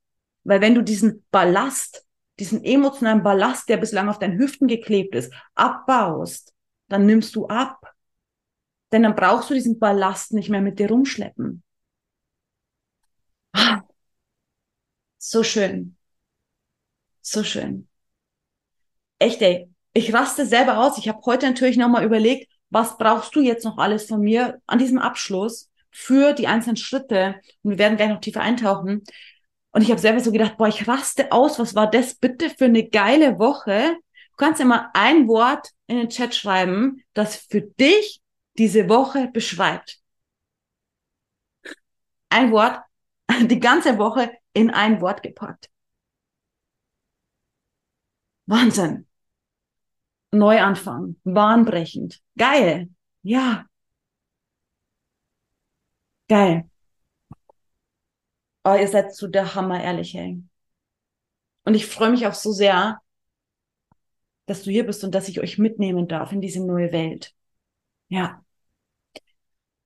Weil 0.44 0.60
wenn 0.60 0.74
du 0.74 0.82
diesen 0.82 1.24
Ballast, 1.30 2.06
diesen 2.38 2.62
emotionalen 2.64 3.22
Ballast, 3.22 3.68
der 3.68 3.78
bislang 3.78 4.08
auf 4.08 4.18
deinen 4.18 4.38
Hüften 4.38 4.68
geklebt 4.68 5.14
ist, 5.14 5.32
abbaust, 5.54 6.52
dann 6.88 7.06
nimmst 7.06 7.34
du 7.34 7.46
ab. 7.48 7.92
Denn 8.92 9.02
dann 9.02 9.16
brauchst 9.16 9.50
du 9.50 9.54
diesen 9.54 9.78
Ballast 9.78 10.32
nicht 10.32 10.50
mehr 10.50 10.60
mit 10.60 10.78
dir 10.78 10.88
rumschleppen. 10.88 11.62
Ah, 13.52 13.82
so 15.28 15.42
schön. 15.42 15.96
So 17.20 17.42
schön. 17.42 17.88
Echt, 19.18 19.42
ey. 19.42 19.68
Ich 19.92 20.12
raste 20.12 20.46
selber 20.46 20.78
aus. 20.78 20.98
Ich 20.98 21.08
habe 21.08 21.20
heute 21.24 21.46
natürlich 21.46 21.76
nochmal 21.76 22.04
überlegt, 22.04 22.52
was 22.70 22.96
brauchst 22.98 23.34
du 23.34 23.40
jetzt 23.40 23.64
noch 23.64 23.78
alles 23.78 24.06
von 24.06 24.20
mir 24.20 24.60
an 24.66 24.78
diesem 24.78 24.98
Abschluss 24.98 25.70
für 25.90 26.32
die 26.32 26.46
einzelnen 26.46 26.76
Schritte? 26.76 27.40
Und 27.62 27.72
wir 27.72 27.78
werden 27.78 27.96
gleich 27.96 28.10
noch 28.10 28.20
tiefer 28.20 28.40
eintauchen. 28.40 29.02
Und 29.72 29.82
ich 29.82 29.90
habe 29.90 30.00
selber 30.00 30.20
so 30.20 30.30
gedacht, 30.30 30.58
boah, 30.58 30.68
ich 30.68 30.86
raste 30.86 31.32
aus. 31.32 31.58
Was 31.58 31.74
war 31.74 31.90
das 31.90 32.14
bitte 32.14 32.50
für 32.50 32.66
eine 32.66 32.88
geile 32.88 33.38
Woche? 33.38 33.96
Du 34.30 34.36
kannst 34.36 34.60
ja 34.60 34.66
mal 34.66 34.90
ein 34.94 35.26
Wort 35.26 35.70
in 35.86 35.96
den 35.96 36.08
Chat 36.08 36.34
schreiben, 36.34 37.02
das 37.14 37.36
für 37.36 37.62
dich 37.62 38.20
diese 38.58 38.88
Woche 38.88 39.28
beschreibt. 39.32 39.98
Ein 42.28 42.52
Wort, 42.52 42.80
die 43.42 43.60
ganze 43.60 43.98
Woche 43.98 44.30
in 44.56 44.70
ein 44.70 45.02
Wort 45.02 45.22
gepackt. 45.22 45.70
Wahnsinn. 48.46 49.06
Neuanfang, 50.32 51.16
bahnbrechend, 51.24 52.22
geil, 52.36 52.88
ja, 53.22 53.66
geil. 56.28 56.68
oh, 58.64 58.74
ihr 58.74 58.88
seid 58.88 59.14
so 59.14 59.28
der 59.28 59.54
Hammer, 59.54 59.82
ehrlich, 59.82 60.14
ey. 60.14 60.42
Und 61.64 61.74
ich 61.74 61.86
freue 61.86 62.10
mich 62.10 62.26
auch 62.26 62.34
so 62.34 62.52
sehr, 62.52 63.00
dass 64.46 64.62
du 64.62 64.70
hier 64.70 64.86
bist 64.86 65.04
und 65.04 65.14
dass 65.14 65.28
ich 65.28 65.40
euch 65.40 65.58
mitnehmen 65.58 66.08
darf 66.08 66.32
in 66.32 66.40
diese 66.40 66.64
neue 66.64 66.92
Welt. 66.92 67.34
Ja. 68.08 68.44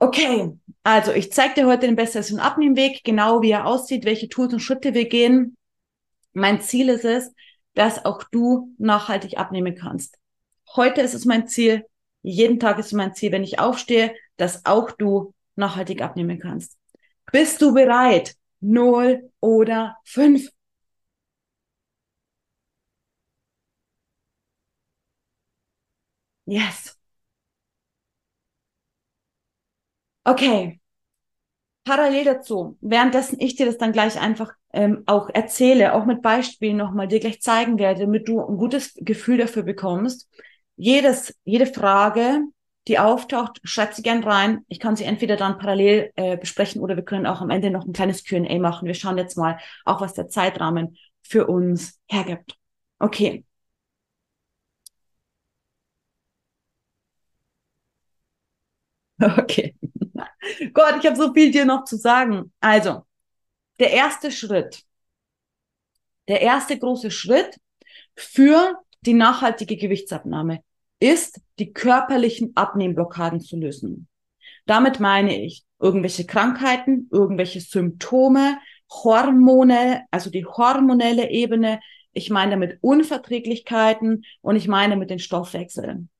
Okay, 0.01 0.59
also 0.91 1.13
ich 1.13 1.33
zeige 1.33 1.55
dir 1.55 1.67
heute 1.67 1.87
den 1.87 1.97
und 1.97 2.41
Abnehmweg, 2.41 3.05
genau 3.05 3.43
wie 3.43 3.53
er 3.53 3.65
aussieht, 3.67 4.05
welche 4.05 4.29
Tools 4.29 4.53
und 4.53 4.59
Schritte 4.61 4.93
wir 4.93 5.09
gehen. 5.09 5.57
Mein 6.33 6.61
Ziel 6.61 6.89
ist 6.89 7.05
es, 7.05 7.33
dass 7.75 8.05
auch 8.05 8.25
du 8.25 8.75
nachhaltig 8.77 9.39
abnehmen 9.39 9.77
kannst. 9.77 10.17
Heute 10.75 11.01
ist 11.01 11.15
es 11.15 11.25
mein 11.27 11.47
Ziel, 11.47 11.87
jeden 12.23 12.59
Tag 12.59 12.79
ist 12.81 12.87
es 12.87 12.93
mein 12.93 13.15
Ziel, 13.15 13.31
wenn 13.31 13.45
ich 13.45 13.61
aufstehe, 13.61 14.15
dass 14.37 14.67
auch 14.67 14.91
du 14.91 15.33
nachhaltig 15.55 16.03
abnehmen 16.03 16.41
kannst. 16.41 16.77
Bist 17.31 17.63
du 17.63 17.73
bereit? 17.73 18.35
Null 18.61 19.31
oder 19.41 19.97
fünf? 20.05 20.49
Yes. 26.47 26.97
Okay. 30.27 30.80
Parallel 31.91 32.25
dazu, 32.25 32.77
währenddessen 32.81 33.41
ich 33.41 33.57
dir 33.57 33.67
das 33.67 33.77
dann 33.79 33.91
gleich 33.93 34.21
einfach 34.21 34.53
ähm, 34.73 35.03
auch 35.07 35.29
erzähle, 35.35 35.95
auch 35.95 36.05
mit 36.07 36.23
Beispielen 36.23 36.77
nochmal 36.77 37.09
dir 37.09 37.19
gleich 37.19 37.41
zeigen 37.43 37.79
werde, 37.81 38.03
damit 38.03 38.29
du 38.29 38.41
ein 38.41 38.57
gutes 38.59 38.95
Gefühl 38.97 39.39
dafür 39.39 39.65
bekommst. 39.65 40.29
Jedes, 40.77 41.35
jede 41.45 41.67
Frage, 41.67 42.43
die 42.87 43.01
auftaucht, 43.01 43.59
schreib 43.65 43.95
sie 43.95 44.03
gern 44.03 44.23
rein. 44.23 44.61
Ich 44.69 44.79
kann 44.79 44.95
sie 44.95 45.03
entweder 45.05 45.37
dann 45.37 45.59
parallel 45.59 46.13
äh, 46.15 46.37
besprechen 46.37 46.81
oder 46.81 46.95
wir 46.95 47.03
können 47.05 47.27
auch 47.27 47.41
am 47.41 47.51
Ende 47.51 47.71
noch 47.71 47.85
ein 47.87 47.93
kleines 47.93 48.25
Q&A 48.25 48.59
machen. 48.61 48.87
Wir 48.87 48.95
schauen 48.95 49.19
jetzt 49.19 49.37
mal 49.37 49.59
auch, 49.85 50.01
was 50.01 50.15
der 50.15 50.29
Zeitrahmen 50.29 50.97
für 51.23 51.49
uns 51.49 51.99
hergibt. 52.09 52.57
Okay. 53.01 53.45
Okay. 59.39 59.75
Gott, 60.73 60.97
ich 61.01 61.07
habe 61.07 61.17
so 61.17 61.33
viel 61.33 61.51
dir 61.51 61.65
noch 61.65 61.85
zu 61.85 61.97
sagen. 61.97 62.53
Also, 62.61 63.03
der 63.79 63.93
erste 63.93 64.31
Schritt, 64.31 64.83
der 66.29 66.41
erste 66.41 66.79
große 66.79 67.11
Schritt 67.11 67.59
für 68.15 68.81
die 69.03 69.15
nachhaltige 69.15 69.77
Gewichtsabnahme 69.77 70.63
ist, 71.01 71.41
die 71.59 71.73
körperlichen 71.73 72.53
Abnehmblockaden 72.55 73.41
zu 73.41 73.57
lösen. 73.57 74.09
Damit 74.67 75.01
meine 75.01 75.43
ich 75.43 75.65
irgendwelche 75.79 76.27
Krankheiten, 76.27 77.09
irgendwelche 77.11 77.61
Symptome, 77.61 78.59
Hormone, 78.91 80.05
also 80.11 80.31
die 80.31 80.45
hormonelle 80.45 81.31
Ebene. 81.31 81.81
Ich 82.13 82.29
meine 82.29 82.53
damit 82.53 82.79
Unverträglichkeiten 82.83 84.25
und 84.43 84.57
ich 84.57 84.69
meine 84.69 84.97
mit 84.97 85.11
den 85.11 85.19
Stoffwechseln. 85.19 86.11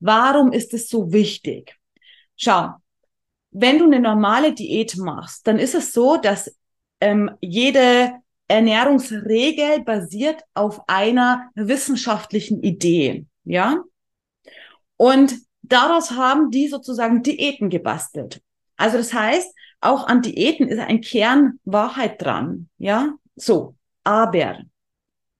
Warum 0.00 0.52
ist 0.52 0.72
es 0.74 0.88
so 0.88 1.12
wichtig? 1.12 1.76
Schau, 2.36 2.74
wenn 3.54 3.78
du 3.78 3.84
eine 3.84 4.00
normale 4.00 4.52
Diät 4.52 4.96
machst, 4.96 5.46
dann 5.46 5.58
ist 5.58 5.74
es 5.74 5.92
so, 5.92 6.16
dass 6.16 6.54
ähm, 7.00 7.30
jede 7.40 8.12
Ernährungsregel 8.48 9.84
basiert 9.84 10.42
auf 10.54 10.88
einer 10.88 11.50
wissenschaftlichen 11.54 12.62
Idee, 12.62 13.26
ja? 13.44 13.82
Und 14.96 15.36
daraus 15.62 16.10
haben 16.10 16.50
die 16.50 16.68
sozusagen 16.68 17.22
Diäten 17.22 17.70
gebastelt. 17.70 18.42
Also 18.76 18.98
das 18.98 19.14
heißt, 19.14 19.54
auch 19.80 20.06
an 20.06 20.20
Diäten 20.20 20.68
ist 20.68 20.80
ein 20.80 21.00
Kern 21.00 21.60
Wahrheit 21.64 22.20
dran, 22.20 22.68
ja? 22.78 23.14
So, 23.36 23.76
aber 24.02 24.58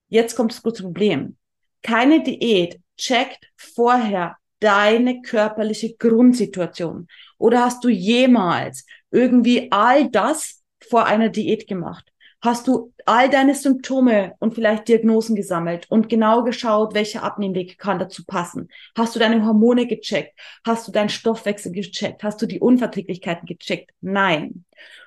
jetzt 0.09 0.37
kommt 0.37 0.53
das 0.53 0.63
große 0.63 0.85
Problem. 0.85 1.37
Keine 1.83 2.23
Diät 2.23 2.81
checkt 2.97 3.51
vorher 3.57 4.37
deine 4.65 5.21
körperliche 5.21 5.95
Grundsituation. 5.97 7.07
Oder 7.37 7.65
hast 7.65 7.85
du 7.85 7.91
jemals 7.91 8.87
irgendwie 9.11 9.71
all 9.71 10.11
das 10.11 10.63
vor 10.89 11.05
einer 11.05 11.29
Diät 11.29 11.69
gemacht? 11.69 12.11
Hast 12.41 12.67
du 12.67 12.93
all 13.05 13.29
deine 13.29 13.55
Symptome 13.55 14.35
und 14.39 14.55
vielleicht 14.55 14.89
Diagnosen 14.89 15.37
gesammelt 15.37 15.91
und 15.91 16.09
genau 16.09 16.45
geschaut, 16.45 16.95
welcher 16.95 17.23
Abnehmweg 17.23 17.79
kann 17.79 17.99
dazu 17.99 18.25
passen? 18.27 18.69
Hast 18.97 19.15
du 19.15 19.19
deine 19.19 19.45
Hormone 19.45 19.87
gecheckt? 19.87 20.39
Hast 20.65 20.89
du 20.89 20.93
deinen 20.93 21.09
Stoffwechsel 21.11 21.73
gecheckt? 21.73 22.23
Hast 22.23 22.41
du 22.41 22.47
die 22.47 22.61
Unverträglichkeiten 22.61 23.47
gecheckt? 23.47 23.91
Nein. 24.01 24.65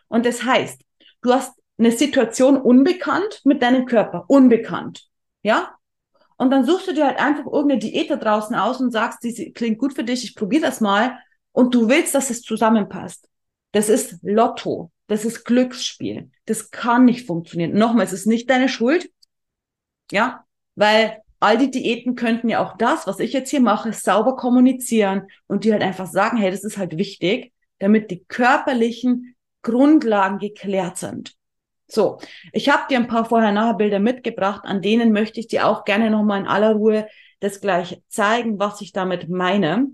Und 0.07 0.25
das 0.25 0.43
heißt, 0.43 0.81
du 1.21 1.33
hast 1.33 1.53
eine 1.79 1.91
Situation 1.91 2.57
unbekannt 2.57 3.41
mit 3.43 3.61
deinem 3.61 3.85
Körper, 3.85 4.25
unbekannt. 4.27 5.07
Ja? 5.41 5.76
Und 6.37 6.51
dann 6.51 6.65
suchst 6.65 6.87
du 6.87 6.93
dir 6.93 7.07
halt 7.07 7.19
einfach 7.19 7.45
irgendeine 7.45 7.79
Diät 7.79 8.09
da 8.09 8.15
draußen 8.15 8.55
aus 8.55 8.79
und 8.79 8.91
sagst, 8.91 9.23
die 9.23 9.51
klingt 9.51 9.79
gut 9.79 9.93
für 9.93 10.03
dich, 10.03 10.23
ich 10.23 10.35
probiere 10.35 10.61
das 10.63 10.81
mal. 10.81 11.17
Und 11.51 11.73
du 11.73 11.89
willst, 11.89 12.13
dass 12.13 12.29
es 12.29 12.41
zusammenpasst. 12.41 13.27
Das 13.71 13.89
ist 13.89 14.19
Lotto. 14.21 14.91
Das 15.07 15.25
ist 15.25 15.45
Glücksspiel. 15.45 16.29
Das 16.45 16.69
kann 16.69 17.05
nicht 17.05 17.25
funktionieren. 17.25 17.73
Nochmal, 17.73 18.05
es 18.05 18.13
ist 18.13 18.27
nicht 18.27 18.49
deine 18.49 18.69
Schuld. 18.69 19.09
Ja, 20.11 20.45
weil 20.75 21.21
all 21.39 21.57
die 21.57 21.71
Diäten 21.71 22.15
könnten 22.15 22.49
ja 22.49 22.63
auch 22.63 22.77
das, 22.77 23.07
was 23.07 23.19
ich 23.19 23.33
jetzt 23.33 23.49
hier 23.49 23.61
mache, 23.61 23.93
sauber 23.93 24.35
kommunizieren 24.35 25.27
und 25.47 25.63
dir 25.63 25.73
halt 25.73 25.83
einfach 25.83 26.07
sagen, 26.07 26.37
hey, 26.37 26.51
das 26.51 26.63
ist 26.63 26.77
halt 26.77 26.97
wichtig, 26.97 27.53
damit 27.79 28.11
die 28.11 28.23
körperlichen 28.25 29.35
Grundlagen 29.61 30.39
geklärt 30.39 30.97
sind. 30.97 31.35
So, 31.89 32.19
ich 32.51 32.69
habe 32.69 32.83
dir 32.89 32.97
ein 32.97 33.07
paar 33.07 33.25
Vorher-Nachher-Bilder 33.25 33.99
mitgebracht, 33.99 34.65
an 34.65 34.81
denen 34.81 35.11
möchte 35.13 35.39
ich 35.39 35.47
dir 35.47 35.67
auch 35.67 35.85
gerne 35.85 36.09
nochmal 36.09 36.41
in 36.41 36.47
aller 36.47 36.73
Ruhe 36.73 37.07
das 37.39 37.61
gleich 37.61 38.01
zeigen, 38.09 38.59
was 38.59 38.81
ich 38.81 38.91
damit 38.91 39.29
meine. 39.29 39.87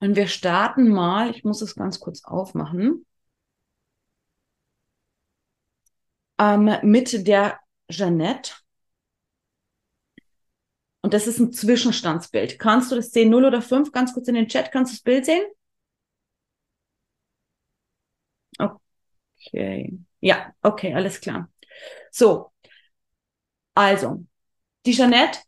Und 0.00 0.16
wir 0.16 0.28
starten 0.28 0.88
mal, 0.90 1.30
ich 1.30 1.44
muss 1.44 1.62
es 1.62 1.74
ganz 1.76 2.00
kurz 2.00 2.24
aufmachen. 2.24 3.06
ähm, 6.38 6.70
mit 6.82 7.26
der 7.26 7.58
Jeannette. 7.88 8.52
Und 11.02 11.12
das 11.14 11.26
ist 11.26 11.38
ein 11.38 11.52
Zwischenstandsbild. 11.52 12.58
Kannst 12.58 12.90
du 12.92 12.96
das 12.96 13.10
sehen? 13.10 13.30
0 13.30 13.44
oder 13.44 13.60
5? 13.62 13.92
Ganz 13.92 14.12
kurz 14.14 14.28
in 14.28 14.34
den 14.34 14.48
Chat. 14.48 14.70
Kannst 14.72 14.92
du 14.92 14.96
das 14.96 15.02
Bild 15.02 15.24
sehen? 15.26 15.42
Okay. 18.60 19.98
Ja, 20.20 20.52
okay, 20.62 20.94
alles 20.94 21.20
klar. 21.20 21.48
So. 22.10 22.52
Also, 23.74 24.24
die 24.86 24.92
Jeannette, 24.92 25.38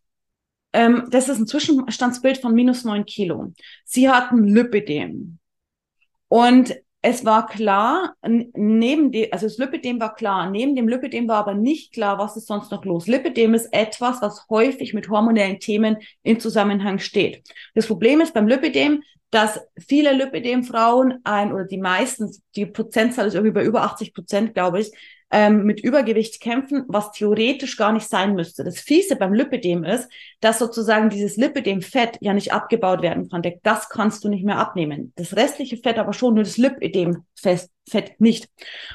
ähm, 0.72 1.08
das 1.10 1.28
ist 1.28 1.38
ein 1.38 1.46
Zwischenstandsbild 1.46 2.38
von 2.38 2.54
minus 2.54 2.84
9 2.84 3.04
Kilo. 3.04 3.52
Sie 3.84 4.08
hat 4.08 4.32
ein 4.32 4.44
Lipidem. 4.44 5.38
Und 6.28 6.74
es 7.02 7.24
war 7.24 7.46
klar, 7.46 8.14
neben 8.22 9.10
dem, 9.10 9.28
also 9.32 9.46
das 9.46 9.58
Lipidem 9.58 10.00
war 10.00 10.14
klar, 10.14 10.48
neben 10.48 10.76
dem 10.76 10.86
Lipidem 10.86 11.26
war 11.26 11.38
aber 11.38 11.54
nicht 11.54 11.92
klar, 11.92 12.16
was 12.18 12.36
ist 12.36 12.46
sonst 12.46 12.70
noch 12.70 12.84
los. 12.84 13.08
Lipidem 13.08 13.54
ist 13.54 13.72
etwas, 13.72 14.22
was 14.22 14.46
häufig 14.48 14.94
mit 14.94 15.08
hormonellen 15.08 15.58
Themen 15.58 15.96
in 16.22 16.38
Zusammenhang 16.38 17.00
steht. 17.00 17.42
Das 17.74 17.88
Problem 17.88 18.20
ist 18.20 18.32
beim 18.32 18.46
Lipidem, 18.46 19.02
dass 19.32 19.60
viele 19.78 20.12
Lipidem-Frauen 20.12 21.20
ein, 21.24 21.52
oder 21.52 21.64
die 21.64 21.78
meisten, 21.78 22.30
die 22.54 22.66
Prozentzahl 22.66 23.26
ist 23.26 23.34
irgendwie 23.34 23.54
bei 23.54 23.64
über 23.64 23.82
80 23.82 24.12
Prozent, 24.12 24.54
glaube 24.54 24.80
ich, 24.80 24.92
ähm, 25.30 25.64
mit 25.64 25.80
Übergewicht 25.80 26.42
kämpfen, 26.42 26.84
was 26.88 27.12
theoretisch 27.12 27.78
gar 27.78 27.92
nicht 27.92 28.06
sein 28.06 28.34
müsste. 28.34 28.62
Das 28.62 28.78
Fiese 28.78 29.16
beim 29.16 29.32
Lipidem 29.32 29.84
ist, 29.84 30.10
dass 30.40 30.58
sozusagen 30.58 31.08
dieses 31.08 31.38
Lipidem-Fett 31.38 32.18
ja 32.20 32.34
nicht 32.34 32.52
abgebaut 32.52 33.00
werden 33.00 33.30
kann. 33.30 33.42
Das 33.62 33.88
kannst 33.88 34.22
du 34.22 34.28
nicht 34.28 34.44
mehr 34.44 34.58
abnehmen. 34.58 35.14
Das 35.16 35.34
restliche 35.34 35.78
Fett 35.78 35.98
aber 35.98 36.12
schon, 36.12 36.34
nur 36.34 36.44
das 36.44 36.58
Lipidem-Fett 36.58 37.70
nicht. 38.18 38.48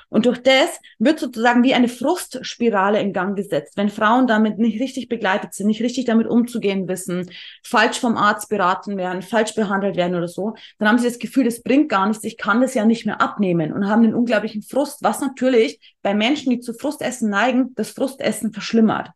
Und 0.09 0.25
durch 0.25 0.41
das 0.41 0.79
wird 0.97 1.19
sozusagen 1.19 1.63
wie 1.63 1.73
eine 1.73 1.87
Frustspirale 1.87 2.99
in 2.99 3.13
Gang 3.13 3.35
gesetzt. 3.35 3.75
Wenn 3.75 3.89
Frauen 3.89 4.27
damit 4.27 4.57
nicht 4.57 4.81
richtig 4.81 5.09
begleitet 5.09 5.53
sind, 5.53 5.67
nicht 5.67 5.81
richtig 5.81 6.05
damit 6.05 6.27
umzugehen 6.27 6.87
wissen, 6.87 7.29
falsch 7.63 7.99
vom 7.99 8.17
Arzt 8.17 8.49
beraten 8.49 8.97
werden, 8.97 9.21
falsch 9.21 9.53
behandelt 9.55 9.97
werden 9.97 10.15
oder 10.15 10.27
so, 10.27 10.55
dann 10.79 10.87
haben 10.87 10.97
sie 10.97 11.07
das 11.07 11.19
Gefühl, 11.19 11.43
das 11.43 11.61
bringt 11.61 11.89
gar 11.89 12.07
nichts, 12.07 12.23
ich 12.23 12.37
kann 12.37 12.61
das 12.61 12.73
ja 12.73 12.85
nicht 12.85 13.05
mehr 13.05 13.21
abnehmen 13.21 13.73
und 13.73 13.87
haben 13.87 14.03
einen 14.03 14.15
unglaublichen 14.15 14.63
Frust, 14.63 15.03
was 15.03 15.19
natürlich 15.19 15.79
bei 16.01 16.13
Menschen, 16.13 16.49
die 16.49 16.59
zu 16.59 16.73
Frustessen 16.73 17.29
neigen, 17.29 17.73
das 17.75 17.91
Frustessen 17.91 18.53
verschlimmert. 18.53 19.09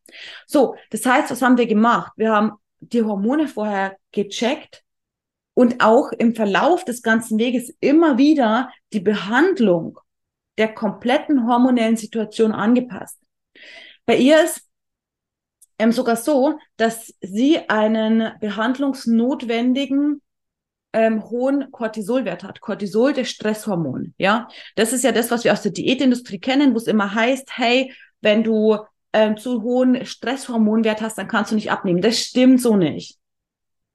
So, 0.45 0.75
das 0.89 1.05
heißt, 1.05 1.31
was 1.31 1.41
haben 1.41 1.57
wir 1.57 1.67
gemacht? 1.67 2.11
Wir 2.17 2.31
haben 2.31 2.51
die 2.79 3.03
Hormone 3.03 3.47
vorher 3.47 3.95
gecheckt 4.11 4.83
und 5.61 5.79
auch 5.79 6.11
im 6.11 6.33
Verlauf 6.33 6.85
des 6.85 7.03
ganzen 7.03 7.37
Weges 7.37 7.71
immer 7.81 8.17
wieder 8.17 8.71
die 8.93 8.99
Behandlung 8.99 9.99
der 10.57 10.73
kompletten 10.73 11.45
hormonellen 11.45 11.97
Situation 11.97 12.51
angepasst. 12.51 13.19
Bei 14.07 14.17
ihr 14.17 14.43
ist 14.43 14.67
ähm, 15.77 15.91
sogar 15.91 16.15
so, 16.15 16.57
dass 16.77 17.13
sie 17.21 17.69
einen 17.69 18.31
behandlungsnotwendigen 18.39 20.23
ähm, 20.93 21.29
hohen 21.29 21.69
Cortisolwert 21.69 22.43
hat. 22.43 22.59
Cortisol, 22.59 23.13
der 23.13 23.25
Stresshormon, 23.25 24.15
ja. 24.17 24.47
Das 24.75 24.93
ist 24.93 25.03
ja 25.03 25.11
das, 25.11 25.29
was 25.29 25.43
wir 25.43 25.53
aus 25.53 25.61
der 25.61 25.73
Diätindustrie 25.73 26.39
kennen, 26.39 26.73
wo 26.73 26.77
es 26.77 26.87
immer 26.87 27.13
heißt, 27.13 27.55
hey, 27.55 27.93
wenn 28.21 28.43
du 28.43 28.79
ähm, 29.13 29.37
zu 29.37 29.61
hohen 29.61 30.07
Stresshormonwert 30.07 31.01
hast, 31.01 31.19
dann 31.19 31.27
kannst 31.27 31.51
du 31.51 31.55
nicht 31.55 31.69
abnehmen. 31.69 32.01
Das 32.01 32.17
stimmt 32.17 32.59
so 32.59 32.77
nicht. 32.77 33.20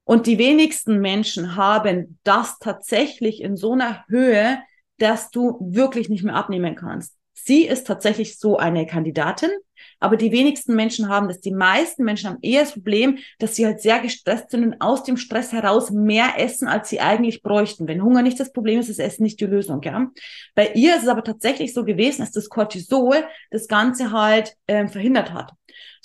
Und 0.06 0.28
die 0.28 0.38
wenigsten 0.38 1.00
Menschen 1.00 1.56
haben 1.56 2.20
das 2.22 2.60
tatsächlich 2.60 3.42
in 3.42 3.56
so 3.56 3.72
einer 3.72 4.04
Höhe, 4.06 4.60
dass 4.98 5.30
du 5.30 5.58
wirklich 5.60 6.08
nicht 6.08 6.22
mehr 6.22 6.36
abnehmen 6.36 6.76
kannst. 6.76 7.12
Sie 7.34 7.66
ist 7.66 7.88
tatsächlich 7.88 8.38
so 8.38 8.56
eine 8.56 8.86
Kandidatin, 8.86 9.50
aber 9.98 10.16
die 10.16 10.30
wenigsten 10.30 10.76
Menschen 10.76 11.08
haben 11.08 11.26
das. 11.26 11.40
Die 11.40 11.50
meisten 11.50 12.04
Menschen 12.04 12.30
haben 12.30 12.38
eher 12.40 12.62
das 12.62 12.72
Problem, 12.72 13.18
dass 13.40 13.56
sie 13.56 13.66
halt 13.66 13.80
sehr 13.80 13.98
gestresst 13.98 14.50
sind 14.50 14.64
und 14.64 14.80
aus 14.80 15.02
dem 15.02 15.16
Stress 15.16 15.52
heraus 15.52 15.90
mehr 15.90 16.34
essen, 16.38 16.68
als 16.68 16.88
sie 16.88 17.00
eigentlich 17.00 17.42
bräuchten. 17.42 17.88
Wenn 17.88 18.02
Hunger 18.02 18.22
nicht 18.22 18.38
das 18.38 18.52
Problem 18.52 18.78
ist, 18.78 18.88
ist 18.88 19.00
Essen 19.00 19.24
nicht 19.24 19.40
die 19.40 19.46
Lösung, 19.46 19.82
ja. 19.82 20.08
Bei 20.54 20.72
ihr 20.74 20.94
ist 20.94 21.02
es 21.02 21.08
aber 21.08 21.24
tatsächlich 21.24 21.74
so 21.74 21.84
gewesen, 21.84 22.20
dass 22.20 22.30
das 22.30 22.48
Cortisol 22.48 23.24
das 23.50 23.66
Ganze 23.66 24.12
halt 24.12 24.54
ähm, 24.68 24.88
verhindert 24.88 25.32
hat. 25.32 25.52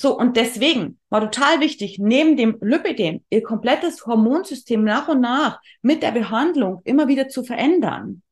So, 0.01 0.17
und 0.17 0.35
deswegen 0.35 0.97
war 1.09 1.21
total 1.21 1.59
wichtig, 1.59 1.99
neben 1.99 2.35
dem 2.35 2.57
Lipidem 2.59 3.23
ihr 3.29 3.43
komplettes 3.43 4.03
Hormonsystem 4.07 4.83
nach 4.83 5.07
und 5.09 5.21
nach 5.21 5.61
mit 5.83 6.01
der 6.01 6.09
Behandlung 6.09 6.81
immer 6.85 7.07
wieder 7.07 7.27
zu 7.27 7.43
verändern. 7.43 8.23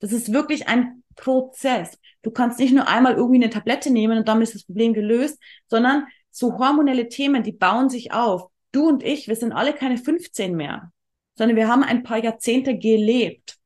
Das 0.00 0.10
ist 0.10 0.32
wirklich 0.32 0.66
ein 0.66 1.04
Prozess. 1.14 1.96
Du 2.22 2.32
kannst 2.32 2.58
nicht 2.58 2.74
nur 2.74 2.88
einmal 2.88 3.14
irgendwie 3.14 3.40
eine 3.40 3.50
Tablette 3.50 3.92
nehmen 3.92 4.18
und 4.18 4.26
damit 4.26 4.48
ist 4.48 4.56
das 4.56 4.64
Problem 4.64 4.94
gelöst, 4.94 5.38
sondern 5.68 6.08
so 6.32 6.58
hormonelle 6.58 7.08
Themen, 7.08 7.44
die 7.44 7.52
bauen 7.52 7.88
sich 7.88 8.12
auf. 8.12 8.50
Du 8.72 8.88
und 8.88 9.04
ich, 9.04 9.28
wir 9.28 9.36
sind 9.36 9.52
alle 9.52 9.74
keine 9.74 9.98
15 9.98 10.56
mehr, 10.56 10.90
sondern 11.36 11.56
wir 11.56 11.68
haben 11.68 11.84
ein 11.84 12.02
paar 12.02 12.18
Jahrzehnte 12.18 12.76
gelebt. 12.76 13.58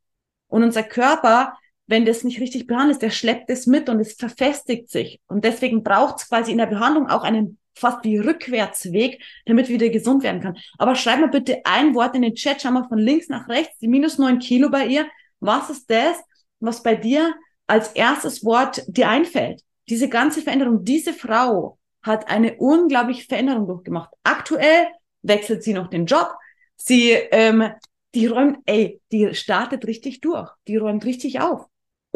Und 0.49 0.63
unser 0.63 0.83
Körper, 0.83 1.57
wenn 1.87 2.05
das 2.05 2.25
nicht 2.25 2.41
richtig 2.41 2.67
behandelt 2.67 2.97
ist, 2.97 3.03
der 3.03 3.11
schleppt 3.11 3.51
es 3.51 3.67
mit 3.67 3.89
und 3.89 4.01
es 4.01 4.15
verfestigt 4.15 4.91
sich. 4.91 5.21
Und 5.29 5.45
deswegen 5.45 5.83
braucht 5.83 6.21
es 6.21 6.29
quasi 6.29 6.53
in 6.53 6.59
der 6.59 6.67
Behandlung 6.67 7.09
auch 7.09 7.23
einen 7.23 7.59
fast 7.75 8.05
wie 8.05 8.19
Rückwärtsweg, 8.19 9.23
damit 9.45 9.69
wieder 9.69 9.89
gesund 9.91 10.23
werden 10.23 10.41
kann. 10.41 10.57
Aber 10.79 10.95
schreib 10.95 11.21
mal 11.21 11.29
bitte 11.29 11.61
ein 11.65 11.95
Wort 11.95 12.17
in 12.17 12.23
den 12.23 12.35
Chat, 12.35 12.63
schau 12.63 12.71
mal 12.71 12.89
von 12.89 12.99
links 12.99 13.29
nach 13.29 13.49
rechts, 13.49 13.79
die 13.79 13.89
minus 13.89 14.19
neun 14.19 14.39
Kilo 14.39 14.71
bei 14.71 14.87
ihr. 14.87 15.07
Was 15.41 15.69
ist 15.69 15.91
das, 15.91 16.17
was 16.59 16.83
bei 16.83 16.95
dir 16.95 17.35
als 17.67 17.93
erstes 17.93 18.45
Wort 18.45 18.83
dir 18.87 19.09
einfällt. 19.09 19.63
Diese 19.89 20.09
ganze 20.09 20.43
Veränderung, 20.43 20.85
diese 20.85 21.13
Frau 21.13 21.79
hat 22.03 22.29
eine 22.29 22.57
unglaubliche 22.57 23.27
Veränderung 23.27 23.67
durchgemacht. 23.67 24.11
Aktuell 24.23 24.89
wechselt 25.23 25.63
sie 25.63 25.75
noch 25.75 25.89
den 25.89 26.07
Job. 26.07 26.33
Sie, 26.77 27.11
ähm, 27.11 27.71
die 28.15 28.27
räumt, 28.27 28.59
ey, 28.67 29.01
die 29.13 29.35
startet 29.35 29.87
richtig 29.87 30.21
durch. 30.21 30.51
Die 30.69 30.77
räumt 30.77 31.05
richtig 31.05 31.41
auf. 31.41 31.67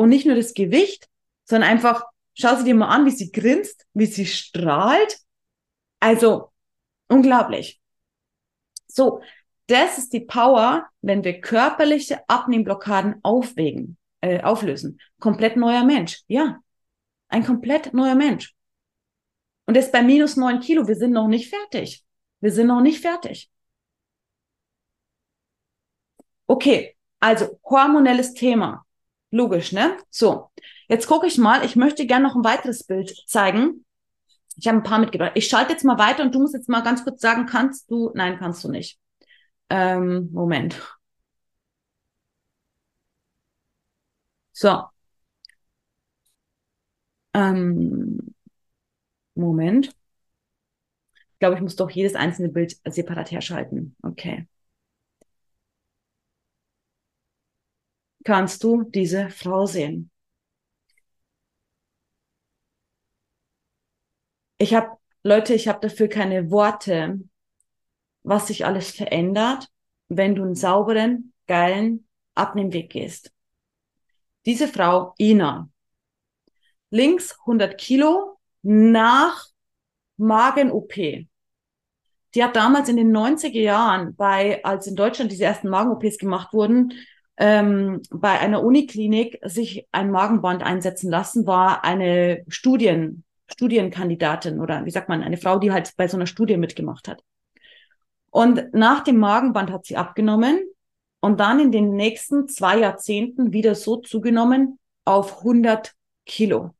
Und 0.00 0.08
nicht 0.08 0.24
nur 0.24 0.34
das 0.34 0.54
Gewicht, 0.54 1.10
sondern 1.44 1.68
einfach, 1.68 2.06
schau 2.32 2.56
sie 2.56 2.64
dir 2.64 2.74
mal 2.74 2.88
an, 2.88 3.04
wie 3.04 3.10
sie 3.10 3.30
grinst, 3.30 3.86
wie 3.92 4.06
sie 4.06 4.24
strahlt. 4.24 5.18
Also, 6.00 6.52
unglaublich. 7.08 7.82
So, 8.86 9.20
das 9.66 9.98
ist 9.98 10.14
die 10.14 10.20
Power, 10.20 10.88
wenn 11.02 11.22
wir 11.22 11.42
körperliche 11.42 12.26
Abnehmblockaden 12.30 13.16
aufwägen 13.22 13.98
äh, 14.22 14.42
auflösen. 14.42 14.98
Komplett 15.18 15.58
neuer 15.58 15.84
Mensch. 15.84 16.22
Ja, 16.28 16.60
ein 17.28 17.44
komplett 17.44 17.92
neuer 17.92 18.14
Mensch. 18.14 18.54
Und 19.66 19.76
das 19.76 19.92
bei 19.92 20.00
minus 20.00 20.34
neun 20.34 20.60
Kilo. 20.60 20.88
Wir 20.88 20.96
sind 20.96 21.12
noch 21.12 21.28
nicht 21.28 21.50
fertig. 21.50 22.02
Wir 22.40 22.52
sind 22.52 22.68
noch 22.68 22.80
nicht 22.80 23.02
fertig. 23.02 23.50
Okay, 26.46 26.96
also 27.20 27.60
hormonelles 27.62 28.32
Thema. 28.32 28.86
Logisch, 29.30 29.72
ne? 29.72 29.96
So, 30.10 30.50
jetzt 30.88 31.06
gucke 31.06 31.26
ich 31.26 31.38
mal. 31.38 31.64
Ich 31.64 31.76
möchte 31.76 32.06
gerne 32.06 32.26
noch 32.26 32.34
ein 32.36 32.44
weiteres 32.44 32.84
Bild 32.84 33.14
zeigen. 33.26 33.84
Ich 34.56 34.68
habe 34.68 34.78
ein 34.78 34.82
paar 34.82 34.98
mitgebracht. 34.98 35.32
Ich 35.34 35.48
schalte 35.48 35.72
jetzt 35.72 35.84
mal 35.84 35.98
weiter 35.98 36.22
und 36.22 36.34
du 36.34 36.40
musst 36.40 36.54
jetzt 36.54 36.68
mal 36.68 36.82
ganz 36.82 37.04
kurz 37.04 37.20
sagen, 37.20 37.46
kannst 37.46 37.90
du? 37.90 38.10
Nein, 38.14 38.38
kannst 38.38 38.64
du 38.64 38.70
nicht. 38.70 38.98
Ähm, 39.70 40.30
Moment. 40.32 40.76
So. 44.52 44.90
Ähm, 47.34 48.18
Moment. 49.34 49.90
Ich 51.32 51.38
glaube, 51.40 51.56
ich 51.56 51.62
muss 51.62 51.74
doch 51.76 51.90
jedes 51.90 52.14
einzelne 52.14 52.50
Bild 52.50 52.76
separat 52.84 53.30
herschalten. 53.32 53.96
Okay. 54.02 54.46
Kannst 58.24 58.62
du 58.64 58.82
diese 58.82 59.30
Frau 59.30 59.66
sehen? 59.66 60.10
Ich 64.58 64.74
habe, 64.74 64.98
Leute, 65.22 65.54
ich 65.54 65.68
habe 65.68 65.80
dafür 65.80 66.08
keine 66.08 66.50
Worte, 66.50 67.20
was 68.22 68.48
sich 68.48 68.66
alles 68.66 68.90
verändert, 68.90 69.68
wenn 70.08 70.34
du 70.34 70.42
einen 70.42 70.54
sauberen, 70.54 71.32
geilen 71.46 72.06
Abnehmweg 72.34 72.90
gehst. 72.90 73.32
Diese 74.44 74.68
Frau, 74.68 75.14
Ina, 75.18 75.70
links 76.90 77.38
100 77.40 77.78
Kilo 77.78 78.38
nach 78.62 79.46
Magen-OP. 80.16 81.26
Die 82.34 82.44
hat 82.44 82.54
damals 82.54 82.88
in 82.88 82.96
den 82.96 83.10
90er 83.10 83.60
Jahren 83.60 84.14
bei, 84.14 84.62
als 84.64 84.86
in 84.86 84.96
Deutschland 84.96 85.32
diese 85.32 85.44
ersten 85.44 85.68
Magen-OPs 85.68 86.18
gemacht 86.18 86.52
wurden, 86.52 86.92
ähm, 87.40 88.02
bei 88.10 88.38
einer 88.38 88.62
Uniklinik 88.62 89.38
sich 89.42 89.88
ein 89.92 90.10
Magenband 90.10 90.62
einsetzen 90.62 91.10
lassen, 91.10 91.46
war 91.46 91.84
eine 91.84 92.44
Studien, 92.48 93.24
Studienkandidatin 93.50 94.60
oder 94.60 94.84
wie 94.84 94.90
sagt 94.90 95.08
man, 95.08 95.22
eine 95.22 95.38
Frau, 95.38 95.58
die 95.58 95.72
halt 95.72 95.96
bei 95.96 96.06
so 96.06 96.18
einer 96.18 96.26
Studie 96.26 96.58
mitgemacht 96.58 97.08
hat. 97.08 97.24
Und 98.30 98.74
nach 98.74 99.02
dem 99.02 99.16
Magenband 99.16 99.72
hat 99.72 99.86
sie 99.86 99.96
abgenommen 99.96 100.60
und 101.20 101.40
dann 101.40 101.58
in 101.60 101.72
den 101.72 101.96
nächsten 101.96 102.46
zwei 102.46 102.78
Jahrzehnten 102.78 103.54
wieder 103.54 103.74
so 103.74 103.96
zugenommen 103.96 104.78
auf 105.06 105.38
100 105.38 105.94
Kilo. 106.26 106.74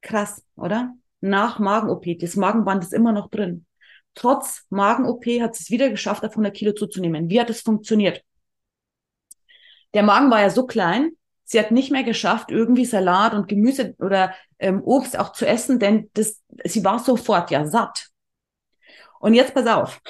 Krass, 0.00 0.42
oder? 0.56 0.94
Nach 1.20 1.58
Magen-OP. 1.58 2.18
Das 2.18 2.36
Magenband 2.36 2.82
ist 2.84 2.94
immer 2.94 3.12
noch 3.12 3.28
drin. 3.28 3.66
Trotz 4.14 4.64
Magen-OP 4.70 5.26
hat 5.42 5.54
sie 5.54 5.64
es 5.64 5.70
wieder 5.70 5.90
geschafft, 5.90 6.24
auf 6.24 6.32
100 6.32 6.56
Kilo 6.56 6.72
zuzunehmen. 6.72 7.28
Wie 7.28 7.38
hat 7.38 7.50
es 7.50 7.60
funktioniert? 7.60 8.24
Der 9.94 10.02
Magen 10.02 10.30
war 10.30 10.40
ja 10.40 10.50
so 10.50 10.66
klein, 10.66 11.12
sie 11.44 11.58
hat 11.58 11.72
nicht 11.72 11.90
mehr 11.90 12.04
geschafft, 12.04 12.50
irgendwie 12.50 12.84
Salat 12.84 13.34
und 13.34 13.48
Gemüse 13.48 13.94
oder 13.98 14.34
ähm, 14.58 14.82
Obst 14.82 15.18
auch 15.18 15.32
zu 15.32 15.46
essen, 15.46 15.78
denn 15.78 16.10
das, 16.14 16.40
sie 16.64 16.84
war 16.84 16.98
sofort 16.98 17.50
ja 17.50 17.66
satt. 17.66 18.08
Und 19.18 19.34
jetzt 19.34 19.54
pass 19.54 19.66
auf. 19.66 20.00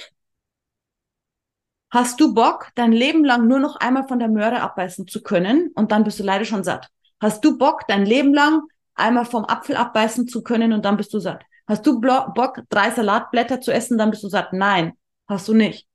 Hast 1.91 2.21
du 2.21 2.35
Bock, 2.35 2.69
dein 2.77 2.93
Leben 2.93 3.25
lang 3.25 3.49
nur 3.49 3.59
noch 3.59 3.77
einmal 3.77 4.07
von 4.07 4.19
der 4.21 4.29
Möhre 4.29 4.61
abbeißen 4.61 5.09
zu 5.09 5.23
können 5.23 5.73
und 5.75 5.91
dann 5.91 6.05
bist 6.05 6.21
du 6.21 6.23
leider 6.23 6.45
schon 6.45 6.63
satt? 6.63 6.89
Hast 7.21 7.45
du 7.45 7.59
Bock, 7.59 7.83
dein 7.89 8.07
Leben 8.07 8.33
lang 8.33 8.63
einmal 8.95 9.25
vom 9.25 9.45
Apfel 9.45 9.77
abbeißen 9.77 10.29
zu 10.29 10.43
können 10.43 10.73
und 10.73 10.85
dann 10.85 10.97
bist 10.97 11.13
du 11.13 11.19
satt? 11.19 11.43
Hast 11.67 11.87
du 11.87 12.01
Bock, 12.01 12.63
drei 12.69 12.91
Salatblätter 12.91 13.61
zu 13.61 13.73
essen, 13.73 13.99
dann 13.99 14.11
bist 14.11 14.23
du 14.23 14.29
satt? 14.29 14.53
Nein, 14.53 14.93
hast 15.27 15.49
du 15.49 15.55
nicht. 15.55 15.89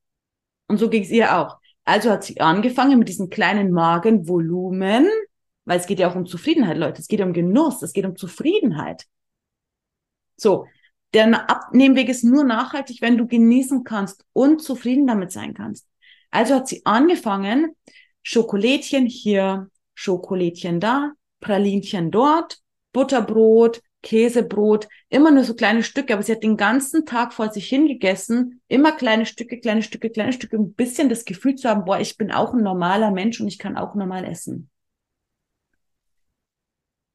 Und 0.68 0.78
so 0.78 0.90
ging 0.90 1.04
es 1.04 1.10
ihr 1.12 1.38
auch. 1.38 1.60
Also 1.86 2.10
hat 2.10 2.24
sie 2.24 2.42
angefangen 2.42 3.00
mit 3.00 3.08
diesem 3.10 3.30
kleinen 3.30 3.72
Magenvolumen, 3.72 5.08
weil 5.66 5.80
es 5.80 5.88
geht 5.88 6.00
ja 6.00 6.10
auch 6.10 6.16
um 6.16 6.26
Zufriedenheit, 6.26 6.78
Leute. 6.78 7.02
Es 7.02 7.08
geht 7.08 7.22
um 7.22 7.34
Genuss, 7.34 7.82
es 7.82 7.94
geht 7.94 8.06
um 8.06 8.16
Zufriedenheit. 8.16 9.06
So, 10.36 10.66
der 11.14 11.50
Abnehmweg 11.50 12.10
ist 12.10 12.24
nur 12.24 12.44
nachhaltig, 12.44 13.02
wenn 13.02 13.18
du 13.18 13.28
genießen 13.28 13.84
kannst 13.84 14.26
und 14.34 14.62
zufrieden 14.62 15.08
damit 15.08 15.32
sein 15.32 15.54
kannst. 15.54 15.88
Also 16.32 16.56
hat 16.56 16.68
sie 16.68 16.86
angefangen, 16.86 17.76
Schokolädchen 18.22 19.06
hier, 19.06 19.70
Schokolädchen 19.94 20.80
da, 20.80 21.14
Pralinchen 21.40 22.12
dort, 22.12 22.58
Butterbrot, 22.92 23.82
Käsebrot, 24.06 24.88
immer 25.10 25.32
nur 25.32 25.44
so 25.44 25.56
kleine 25.56 25.82
Stücke, 25.84 26.14
aber 26.14 26.22
sie 26.22 26.32
hat 26.32 26.44
den 26.44 26.58
ganzen 26.58 27.06
Tag 27.06 27.34
vor 27.34 27.52
sich 27.52 27.68
hingegessen, 27.68 28.62
immer 28.68 28.92
kleine 28.92 29.26
Stücke, 29.26 29.60
kleine 29.60 29.82
Stücke, 29.82 30.12
kleine 30.12 30.32
Stücke, 30.32 30.58
um 30.58 30.68
ein 30.68 30.74
bisschen 30.76 31.10
das 31.10 31.26
Gefühl 31.26 31.56
zu 31.56 31.68
haben, 31.68 31.86
boah, 31.86 32.00
ich 32.00 32.16
bin 32.16 32.32
auch 32.32 32.54
ein 32.54 32.62
normaler 32.62 33.10
Mensch 33.10 33.42
und 33.42 33.48
ich 33.48 33.58
kann 33.58 33.76
auch 33.76 33.96
normal 33.96 34.24
essen. 34.24 34.70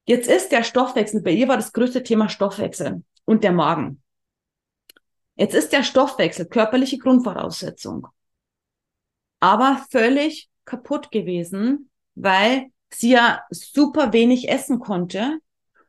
Jetzt 0.05 0.29
ist 0.29 0.51
der 0.51 0.63
Stoffwechsel, 0.63 1.21
bei 1.21 1.31
ihr 1.31 1.47
war 1.47 1.55
das 1.55 1.71
größte 1.71 2.03
Thema 2.03 2.27
Stoffwechsel 2.27 3.03
und 3.23 3.45
der 3.45 3.53
Magen. 3.53 4.03
Jetzt 5.35 5.55
ist 5.55 5.71
der 5.71 5.83
Stoffwechsel 5.83 6.45
körperliche 6.45 6.97
Grundvoraussetzung, 6.97 8.07
aber 9.39 9.85
völlig 9.89 10.49
kaputt 10.65 11.09
gewesen, 11.09 11.89
weil 12.15 12.67
sie 12.93 13.11
ja 13.11 13.41
super 13.49 14.11
wenig 14.11 14.49
essen 14.49 14.79
konnte 14.79 15.39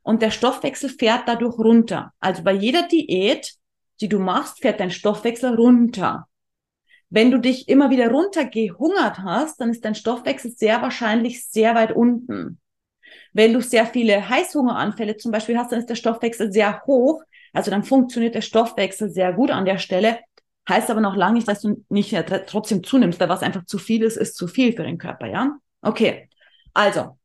und 0.02 0.22
der 0.22 0.30
Stoffwechsel 0.30 0.90
fährt 0.90 1.26
dadurch 1.26 1.58
runter. 1.58 2.12
Also 2.20 2.42
bei 2.42 2.52
jeder 2.52 2.86
Diät, 2.88 3.54
die 4.00 4.08
du 4.08 4.18
machst, 4.18 4.60
fährt 4.60 4.80
dein 4.80 4.90
Stoffwechsel 4.90 5.54
runter. 5.54 6.26
Wenn 7.08 7.30
du 7.30 7.38
dich 7.38 7.68
immer 7.68 7.90
wieder 7.90 8.10
runtergehungert 8.10 9.18
hast, 9.18 9.60
dann 9.60 9.70
ist 9.70 9.84
dein 9.84 9.94
Stoffwechsel 9.94 10.50
sehr 10.50 10.80
wahrscheinlich 10.80 11.46
sehr 11.46 11.74
weit 11.74 11.92
unten. 11.92 12.58
Wenn 13.34 13.52
du 13.52 13.60
sehr 13.60 13.86
viele 13.86 14.28
Heißhungeranfälle 14.28 15.16
zum 15.18 15.30
Beispiel 15.30 15.58
hast, 15.58 15.72
dann 15.72 15.78
ist 15.78 15.90
der 15.90 15.94
Stoffwechsel 15.94 16.52
sehr 16.52 16.82
hoch. 16.86 17.22
Also 17.52 17.70
dann 17.70 17.84
funktioniert 17.84 18.34
der 18.34 18.40
Stoffwechsel 18.40 19.10
sehr 19.10 19.32
gut 19.34 19.50
an 19.50 19.66
der 19.66 19.78
Stelle. 19.78 20.20
Heißt 20.68 20.90
aber 20.90 21.00
noch 21.00 21.16
lange 21.16 21.34
nicht, 21.34 21.48
dass 21.48 21.60
du 21.60 21.84
nicht 21.88 22.14
trotzdem 22.46 22.82
zunimmst, 22.82 23.20
weil 23.20 23.28
was 23.28 23.42
einfach 23.42 23.66
zu 23.66 23.78
viel 23.78 24.02
ist, 24.02 24.16
ist 24.16 24.36
zu 24.36 24.46
viel 24.46 24.72
für 24.72 24.84
den 24.84 24.96
Körper, 24.96 25.26
ja? 25.26 25.56
Okay. 25.82 26.28
Also, 26.72 27.18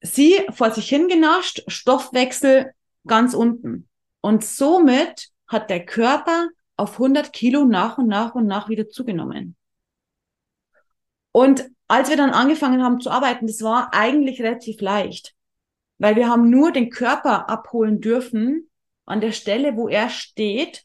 sie 0.00 0.46
vor 0.50 0.70
sich 0.70 0.88
hingenascht, 0.88 1.62
Stoffwechsel 1.66 2.72
ganz 3.06 3.34
unten. 3.34 3.88
Und 4.20 4.44
somit 4.44 5.30
hat 5.46 5.70
der 5.70 5.84
Körper 5.84 6.48
auf 6.76 6.94
100 6.94 7.32
Kilo 7.32 7.64
nach 7.64 7.98
und 7.98 8.08
nach 8.08 8.34
und 8.34 8.46
nach 8.46 8.68
wieder 8.68 8.88
zugenommen. 8.88 9.56
Und 11.32 11.68
als 11.88 12.08
wir 12.08 12.16
dann 12.16 12.30
angefangen 12.30 12.82
haben 12.82 13.00
zu 13.00 13.10
arbeiten, 13.10 13.46
das 13.46 13.62
war 13.62 13.94
eigentlich 13.94 14.42
relativ 14.42 14.80
leicht, 14.80 15.34
weil 15.98 16.16
wir 16.16 16.28
haben 16.28 16.50
nur 16.50 16.72
den 16.72 16.90
Körper 16.90 17.48
abholen 17.48 18.00
dürfen 18.00 18.70
an 19.04 19.20
der 19.20 19.32
Stelle, 19.32 19.76
wo 19.76 19.88
er 19.88 20.08
steht, 20.08 20.84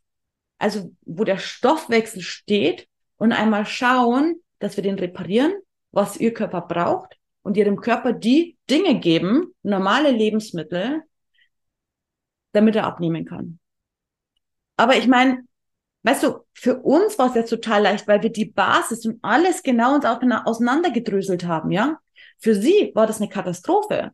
also 0.60 0.95
wo 1.02 1.24
der 1.24 1.39
Stoffwechsel 1.39 2.21
steht 2.21 2.88
und 3.17 3.32
einmal 3.32 3.65
schauen, 3.65 4.41
dass 4.60 4.76
wir 4.76 4.84
den 4.84 5.00
reparieren, 5.00 5.54
was 5.91 6.17
ihr 6.17 6.34
Körper 6.34 6.62
braucht 6.62 7.17
und 7.43 7.58
ihrem 7.58 7.80
Körper 7.80 8.13
die 8.13 8.58
Dinge 8.69 8.99
geben, 8.99 9.54
normale 9.63 10.12
Lebensmittel, 10.12 11.04
damit 12.51 12.75
er 12.75 12.86
abnehmen 12.86 13.25
kann. 13.25 13.60
Aber 14.77 14.95
ich 14.95 15.08
meine, 15.08 15.43
weißt 16.04 16.23
du, 16.23 16.39
für 16.54 16.80
uns 16.82 17.17
war 17.19 17.30
es 17.30 17.36
jetzt 17.36 17.49
total 17.49 17.84
leicht, 17.84 18.08
weil 18.08 18.23
wir 18.23 18.32
die 18.32 18.45
Basis 18.45 19.06
und 19.06 19.19
alles 19.21 19.63
genau 19.63 19.95
uns 19.95 20.06
auseinandergedröselt 20.06 21.45
haben, 21.45 21.71
ja. 21.71 21.99
Für 22.39 22.56
sie 22.56 22.91
war 22.95 23.08
das 23.08 23.19
eine 23.21 23.30
Katastrophe. 23.30 24.12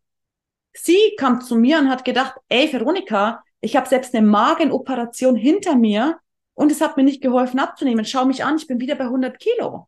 Sie 0.73 1.15
kam 1.17 1.41
zu 1.41 1.55
mir 1.55 1.79
und 1.79 1.89
hat 1.89 2.05
gedacht, 2.05 2.35
ey 2.49 2.71
Veronika, 2.71 3.43
ich 3.61 3.75
habe 3.75 3.87
selbst 3.87 4.13
eine 4.13 4.27
Magenoperation 4.27 5.35
hinter 5.35 5.75
mir 5.75 6.19
und 6.53 6.71
es 6.71 6.81
hat 6.81 6.97
mir 6.97 7.03
nicht 7.03 7.21
geholfen 7.21 7.59
abzunehmen. 7.59 8.05
Schau 8.05 8.25
mich 8.25 8.43
an, 8.43 8.57
ich 8.57 8.67
bin 8.67 8.79
wieder 8.79 8.95
bei 8.95 9.05
100 9.05 9.39
Kilo. 9.39 9.87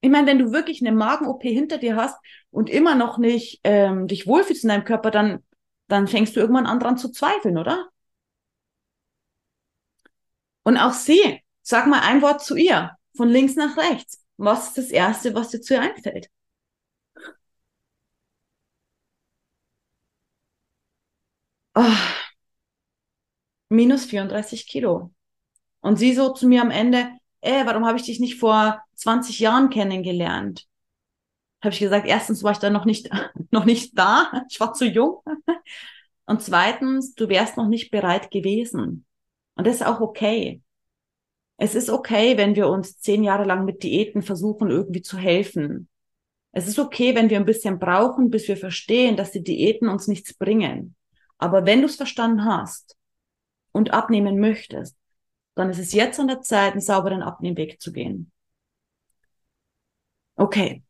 Ich 0.00 0.10
meine, 0.10 0.26
wenn 0.28 0.38
du 0.38 0.52
wirklich 0.52 0.80
eine 0.80 0.96
Magen-OP 0.96 1.42
hinter 1.42 1.78
dir 1.78 1.96
hast 1.96 2.16
und 2.50 2.70
immer 2.70 2.94
noch 2.94 3.18
nicht 3.18 3.60
ähm, 3.64 4.06
dich 4.06 4.26
wohlfühlst 4.26 4.64
in 4.64 4.68
deinem 4.70 4.84
Körper, 4.84 5.10
dann, 5.10 5.44
dann 5.88 6.06
fängst 6.08 6.36
du 6.36 6.40
irgendwann 6.40 6.66
an 6.66 6.78
dran 6.80 6.98
zu 6.98 7.10
zweifeln, 7.10 7.58
oder? 7.58 7.88
Und 10.62 10.76
auch 10.76 10.92
sie, 10.92 11.42
sag 11.62 11.86
mal 11.88 12.00
ein 12.00 12.22
Wort 12.22 12.42
zu 12.42 12.54
ihr, 12.56 12.92
von 13.16 13.28
links 13.28 13.56
nach 13.56 13.76
rechts. 13.76 14.24
Was 14.36 14.68
ist 14.68 14.78
das 14.78 14.90
Erste, 14.90 15.34
was 15.34 15.50
dir 15.50 15.60
zu 15.60 15.74
ihr 15.74 15.80
einfällt? 15.82 16.28
Oh, 21.74 22.18
minus 23.70 24.04
34 24.06 24.66
Kilo. 24.66 25.10
Und 25.80 25.98
sie 25.98 26.14
so 26.14 26.32
zu 26.34 26.48
mir 26.48 26.62
am 26.62 26.70
Ende, 26.70 27.10
äh, 27.40 27.64
warum 27.66 27.86
habe 27.86 27.98
ich 27.98 28.04
dich 28.04 28.20
nicht 28.20 28.38
vor 28.38 28.82
20 28.94 29.38
Jahren 29.38 29.70
kennengelernt? 29.70 30.66
Habe 31.62 31.72
ich 31.72 31.80
gesagt, 31.80 32.06
erstens 32.06 32.42
war 32.42 32.52
ich 32.52 32.58
da 32.58 32.70
noch 32.70 32.84
nicht, 32.84 33.10
noch 33.50 33.64
nicht 33.64 33.98
da, 33.98 34.44
ich 34.50 34.60
war 34.60 34.72
zu 34.72 34.86
jung. 34.86 35.22
Und 36.26 36.42
zweitens, 36.42 37.14
du 37.14 37.28
wärst 37.28 37.56
noch 37.56 37.68
nicht 37.68 37.90
bereit 37.90 38.30
gewesen. 38.30 39.06
Und 39.54 39.66
das 39.66 39.76
ist 39.76 39.86
auch 39.86 40.00
okay. 40.00 40.60
Es 41.56 41.74
ist 41.74 41.90
okay, 41.90 42.36
wenn 42.36 42.54
wir 42.54 42.68
uns 42.68 43.00
zehn 43.00 43.24
Jahre 43.24 43.44
lang 43.44 43.64
mit 43.64 43.82
Diäten 43.82 44.22
versuchen, 44.22 44.70
irgendwie 44.70 45.02
zu 45.02 45.16
helfen. 45.16 45.88
Es 46.52 46.68
ist 46.68 46.78
okay, 46.78 47.14
wenn 47.14 47.30
wir 47.30 47.38
ein 47.38 47.44
bisschen 47.44 47.78
brauchen, 47.78 48.30
bis 48.30 48.46
wir 48.46 48.56
verstehen, 48.56 49.16
dass 49.16 49.32
die 49.32 49.42
Diäten 49.42 49.88
uns 49.88 50.06
nichts 50.06 50.34
bringen. 50.34 50.94
Aber 51.38 51.66
wenn 51.66 51.80
du 51.80 51.86
es 51.86 51.96
verstanden 51.96 52.44
hast 52.44 52.96
und 53.72 53.92
abnehmen 53.92 54.38
möchtest, 54.38 54.96
dann 55.58 55.70
ist 55.70 55.78
es 55.78 55.92
jetzt 55.92 56.20
an 56.20 56.28
der 56.28 56.40
Zeit, 56.42 56.72
einen 56.72 56.80
sauberen 56.80 57.22
Abnehmweg 57.22 57.80
zu 57.80 57.92
gehen. 57.92 58.30
Okay. 60.38 60.82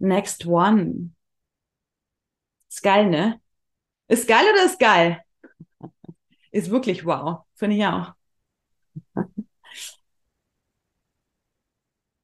Next 0.00 0.44
one. 0.46 1.10
Ist 2.68 2.82
geil, 2.82 3.08
ne? 3.10 3.40
Ist 4.08 4.28
geil 4.28 4.44
oder 4.52 4.64
ist 4.64 4.78
geil? 4.80 5.22
Ist 6.50 6.70
wirklich 6.70 7.04
wow. 7.06 7.44
Finde 7.54 7.76
ich 7.76 7.84
auch. 7.86 8.14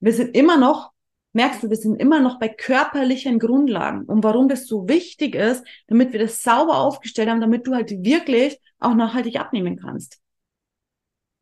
Wir 0.01 0.13
sind 0.13 0.37
immer 0.37 0.57
noch, 0.57 0.93
merkst 1.35 1.63
du, 1.63 1.71
wir 1.71 1.77
sind 1.77 1.97
immer 1.97 2.21
noch 2.21 2.39
bei 2.39 2.49
körperlichen 2.49 3.39
Grundlagen. 3.39 4.05
Und 4.05 4.25
warum 4.25 4.49
das 4.49 4.67
so 4.67 4.89
wichtig 4.89 5.35
ist, 5.35 5.65
damit 5.89 6.13
wir 6.13 6.21
das 6.21 6.43
sauber 6.43 6.79
aufgestellt 6.79 7.29
haben, 7.29 7.41
damit 7.41 7.67
du 7.67 7.75
halt 7.75 7.91
wirklich 7.91 8.59
auch 8.79 8.95
nachhaltig 8.95 9.39
abnehmen 9.39 9.77
kannst. 9.77 10.21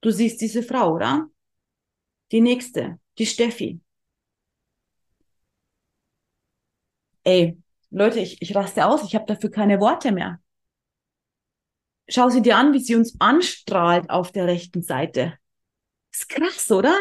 Du 0.00 0.10
siehst 0.10 0.40
diese 0.40 0.62
Frau, 0.62 0.94
oder? 0.94 1.28
Die 2.32 2.40
nächste, 2.40 2.98
die 3.18 3.26
Steffi. 3.26 3.80
Ey, 7.24 7.56
Leute, 7.90 8.20
ich, 8.20 8.40
ich 8.40 8.54
raste 8.54 8.86
aus, 8.86 9.04
ich 9.04 9.14
habe 9.14 9.26
dafür 9.26 9.50
keine 9.50 9.78
Worte 9.78 10.12
mehr. 10.12 10.40
Schau 12.08 12.28
sie 12.30 12.42
dir 12.42 12.56
an, 12.56 12.72
wie 12.72 12.80
sie 12.80 12.96
uns 12.96 13.20
anstrahlt 13.20 14.10
auf 14.10 14.32
der 14.32 14.46
rechten 14.46 14.82
Seite. 14.82 15.38
Ist 16.12 16.28
krass, 16.28 16.70
oder? 16.70 16.94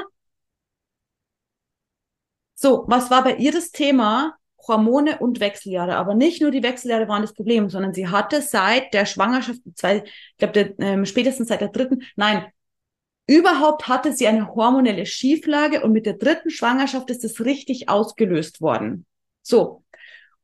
So, 2.62 2.84
was 2.88 3.10
war 3.10 3.24
bei 3.24 3.38
ihr 3.38 3.52
das 3.52 3.72
Thema? 3.72 4.36
Hormone 4.68 5.18
und 5.18 5.40
Wechseljahre. 5.40 5.96
Aber 5.96 6.14
nicht 6.14 6.44
nur 6.44 6.52
die 6.52 6.62
Wechseljahre 6.62 7.08
waren 7.08 7.24
das 7.24 7.34
Problem, 7.34 7.72
sondern 7.72 7.96
sie 7.96 8.08
hatte 8.08 8.40
seit 8.44 8.94
der 8.94 9.08
Schwangerschaft, 9.08 9.62
zwei, 9.74 10.04
ich 10.06 10.38
glaube, 10.38 10.76
ähm, 10.78 11.08
spätestens 11.08 11.48
seit 11.48 11.62
der 11.62 11.70
dritten, 11.70 12.04
nein, 12.16 12.46
überhaupt 13.26 13.88
hatte 13.88 14.14
sie 14.14 14.28
eine 14.28 14.54
hormonelle 14.54 15.08
Schieflage 15.08 15.82
und 15.82 15.92
mit 15.92 16.06
der 16.06 16.14
dritten 16.14 16.52
Schwangerschaft 16.52 17.10
ist 17.10 17.24
es 17.24 17.44
richtig 17.44 17.90
ausgelöst 17.90 18.62
worden. 18.62 19.08
So. 19.42 19.84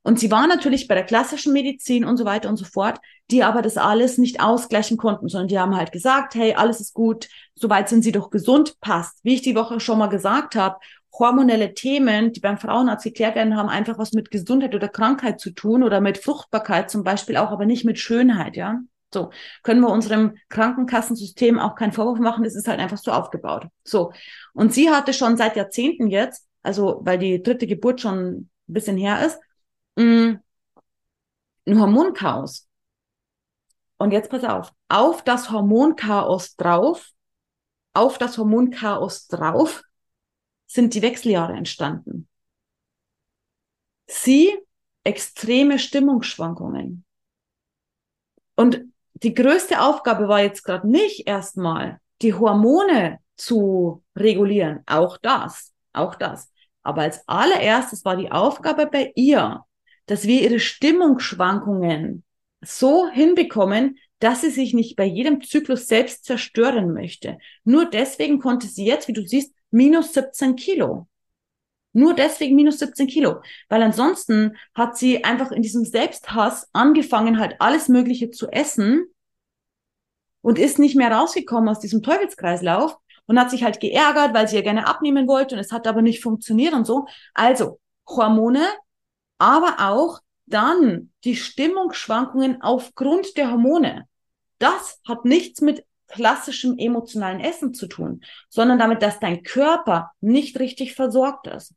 Und 0.02 0.20
sie 0.20 0.32
war 0.32 0.48
natürlich 0.48 0.88
bei 0.88 0.96
der 0.96 1.04
klassischen 1.04 1.54
Medizin 1.54 2.04
und 2.04 2.18
so 2.18 2.26
weiter 2.26 2.50
und 2.50 2.58
so 2.58 2.66
fort, 2.66 2.98
die 3.30 3.44
aber 3.44 3.62
das 3.62 3.78
alles 3.78 4.18
nicht 4.18 4.40
ausgleichen 4.40 4.98
konnten, 4.98 5.28
sondern 5.28 5.50
die 5.50 5.60
haben 5.60 5.76
halt 5.76 5.92
gesagt, 5.92 6.34
hey, 6.34 6.56
alles 6.56 6.80
ist 6.80 6.94
gut, 6.94 7.28
soweit 7.54 7.90
sind 7.90 8.04
sie 8.04 8.14
doch 8.14 8.32
gesund, 8.32 8.80
passt. 8.80 9.20
Wie 9.24 9.36
ich 9.36 9.42
die 9.42 9.56
Woche 9.56 9.80
schon 9.80 10.00
mal 10.00 10.08
gesagt 10.08 10.56
habe, 10.56 10.78
hormonelle 11.14 11.74
Themen, 11.74 12.32
die 12.32 12.40
beim 12.40 12.58
Frauenarzt 12.58 13.04
geklärt 13.04 13.36
werden, 13.36 13.56
haben 13.56 13.70
einfach 13.70 13.98
was 13.98 14.14
mit 14.14 14.32
Gesundheit 14.32 14.76
oder 14.76 14.88
Krankheit 14.88 15.40
zu 15.40 15.52
tun 15.52 15.84
oder 15.84 16.02
mit 16.02 16.18
Fruchtbarkeit 16.18 16.90
zum 16.90 17.04
Beispiel 17.04 17.38
auch, 17.38 17.52
aber 17.52 17.66
nicht 17.66 17.86
mit 17.86 18.00
Schönheit, 18.00 18.56
ja. 18.56 18.80
So 19.14 19.32
können 19.64 19.82
wir 19.82 19.90
unserem 19.90 20.38
Krankenkassensystem 20.50 21.60
auch 21.60 21.76
keinen 21.76 21.94
Vorwurf 21.94 22.20
machen, 22.20 22.44
es 22.44 22.56
ist 22.56 22.68
halt 22.68 22.80
einfach 22.80 22.98
so 22.98 23.12
aufgebaut. 23.12 23.68
So. 23.84 24.12
Und 24.54 24.74
sie 24.74 24.90
hatte 24.90 25.14
schon 25.14 25.38
seit 25.38 25.56
Jahrzehnten 25.56 26.08
jetzt, 26.08 26.46
also 26.62 27.00
weil 27.04 27.18
die 27.18 27.42
dritte 27.42 27.68
Geburt 27.68 28.02
schon 28.02 28.18
ein 28.18 28.50
bisschen 28.68 28.98
her 28.98 29.26
ist, 29.26 29.40
mh, 29.96 30.40
ein 31.66 31.80
Hormonchaos. 31.80 32.68
Und 33.98 34.12
jetzt 34.12 34.30
pass 34.30 34.44
auf, 34.44 34.72
auf 34.90 35.24
das 35.24 35.52
Hormonchaos 35.52 36.56
drauf, 36.56 37.10
auf 37.94 38.18
das 38.18 38.38
Hormonchaos 38.38 39.28
drauf 39.28 39.84
sind 40.68 40.94
die 40.94 41.02
Wechseljahre 41.02 41.54
entstanden. 41.54 42.28
Sie 44.06 44.56
extreme 45.04 45.80
Stimmungsschwankungen. 45.80 47.06
Und 48.56 48.82
die 49.24 49.34
größte 49.34 49.82
Aufgabe 49.82 50.28
war 50.28 50.42
jetzt 50.42 50.64
gerade 50.64 50.88
nicht 50.88 51.28
erstmal 51.28 52.00
die 52.22 52.34
Hormone 52.34 53.20
zu 53.36 54.04
regulieren. 54.16 54.84
Auch 54.86 55.18
das, 55.18 55.74
auch 55.94 56.16
das. 56.16 56.52
Aber 56.84 57.02
als 57.02 57.28
allererstes 57.28 58.06
war 58.06 58.16
die 58.16 58.32
Aufgabe 58.32 58.88
bei 58.88 59.12
ihr, 59.16 59.64
dass 60.06 60.26
wir 60.26 60.42
ihre 60.42 60.60
Stimmungsschwankungen 60.60 62.24
so 62.62 63.10
hinbekommen, 63.10 63.98
dass 64.20 64.42
sie 64.42 64.50
sich 64.50 64.74
nicht 64.74 64.96
bei 64.96 65.06
jedem 65.06 65.42
Zyklus 65.44 65.88
selbst 65.88 66.26
zerstören 66.26 66.94
möchte. 66.94 67.38
Nur 67.64 67.90
deswegen 67.90 68.40
konnte 68.40 68.68
sie 68.68 68.86
jetzt, 68.86 69.08
wie 69.08 69.14
du 69.14 69.26
siehst, 69.26 69.54
minus 69.72 70.14
17 70.14 70.56
Kilo. 70.56 71.08
Nur 71.94 72.14
deswegen 72.14 72.56
minus 72.56 72.80
17 72.80 73.08
Kilo. 73.08 73.42
Weil 73.70 73.82
ansonsten 73.82 74.56
hat 74.76 74.98
sie 74.98 75.24
einfach 75.24 75.52
in 75.52 75.64
diesem 75.64 75.84
Selbsthass 75.84 76.70
angefangen, 76.74 77.40
halt 77.40 77.56
alles 77.60 77.88
Mögliche 77.88 78.30
zu 78.30 78.50
essen 78.50 79.06
und 80.42 80.60
ist 80.60 80.78
nicht 80.78 80.96
mehr 80.96 81.12
rausgekommen 81.12 81.70
aus 81.70 81.80
diesem 81.80 82.04
Teufelskreislauf 82.04 82.98
und 83.26 83.40
hat 83.40 83.50
sich 83.50 83.64
halt 83.64 83.80
geärgert, 83.80 84.34
weil 84.34 84.48
sie 84.48 84.58
ja 84.58 84.62
gerne 84.62 84.88
abnehmen 84.88 85.28
wollte 85.28 85.56
und 85.56 85.62
es 85.62 85.72
hat 85.72 85.88
aber 85.88 86.02
nicht 86.02 86.22
funktioniert 86.22 86.74
und 86.74 86.86
so. 86.86 87.08
Also 87.34 87.80
Hormone, 88.08 88.66
aber 89.40 89.76
auch 89.80 90.20
dann 90.46 91.12
die 91.24 91.36
Stimmungsschwankungen 91.36 92.62
aufgrund 92.62 93.38
der 93.38 93.52
Hormone. 93.52 94.08
Das 94.60 95.02
hat 95.08 95.26
nichts 95.26 95.62
mit 95.62 95.86
klassischem 96.08 96.78
emotionalen 96.78 97.40
Essen 97.40 97.74
zu 97.74 97.88
tun, 97.88 98.22
sondern 98.50 98.80
damit, 98.80 99.02
dass 99.02 99.20
dein 99.20 99.44
Körper 99.44 100.12
nicht 100.22 100.60
richtig 100.60 100.96
versorgt 100.96 101.48
ist. 101.48 101.74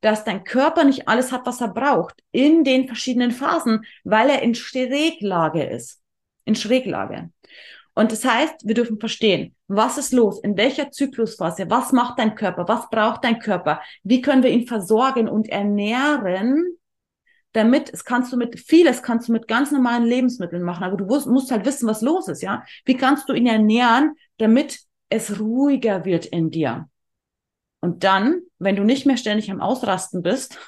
Dass 0.00 0.24
dein 0.24 0.44
Körper 0.44 0.84
nicht 0.84 1.08
alles 1.08 1.32
hat, 1.32 1.46
was 1.46 1.60
er 1.60 1.68
braucht 1.68 2.22
in 2.32 2.64
den 2.64 2.86
verschiedenen 2.86 3.32
Phasen, 3.32 3.84
weil 4.04 4.30
er 4.30 4.42
in 4.42 4.54
Schräglage 4.54 5.64
ist. 5.64 6.00
In 6.44 6.54
Schräglage. 6.54 7.30
Und 7.94 8.12
das 8.12 8.24
heißt, 8.24 8.66
wir 8.66 8.74
dürfen 8.74 8.98
verstehen, 8.98 9.54
was 9.68 9.98
ist 9.98 10.12
los, 10.12 10.40
in 10.42 10.56
welcher 10.56 10.90
Zyklusphase, 10.90 11.68
was 11.68 11.92
macht 11.92 12.18
dein 12.18 12.34
Körper, 12.34 12.66
was 12.66 12.88
braucht 12.88 13.24
dein 13.24 13.40
Körper, 13.40 13.80
wie 14.04 14.22
können 14.22 14.42
wir 14.42 14.50
ihn 14.50 14.66
versorgen 14.66 15.28
und 15.28 15.48
ernähren, 15.48 16.78
damit, 17.52 17.92
es 17.92 18.04
kannst 18.04 18.32
du 18.32 18.36
mit, 18.36 18.60
vieles 18.60 19.02
kannst 19.02 19.28
du 19.28 19.32
mit 19.32 19.48
ganz 19.48 19.72
normalen 19.72 20.04
Lebensmitteln 20.04 20.62
machen, 20.62 20.84
aber 20.84 20.96
du 20.96 21.04
musst, 21.04 21.26
musst 21.26 21.50
halt 21.50 21.66
wissen, 21.66 21.88
was 21.88 22.00
los 22.00 22.28
ist, 22.28 22.42
ja. 22.42 22.64
Wie 22.84 22.96
kannst 22.96 23.28
du 23.28 23.32
ihn 23.32 23.46
ernähren, 23.46 24.14
damit 24.38 24.80
es 25.08 25.40
ruhiger 25.40 26.04
wird 26.04 26.26
in 26.26 26.50
dir? 26.50 26.88
Und 27.80 28.04
dann, 28.04 28.42
wenn 28.58 28.76
du 28.76 28.84
nicht 28.84 29.06
mehr 29.06 29.16
ständig 29.16 29.50
am 29.50 29.60
Ausrasten 29.60 30.22
bist, 30.22 30.58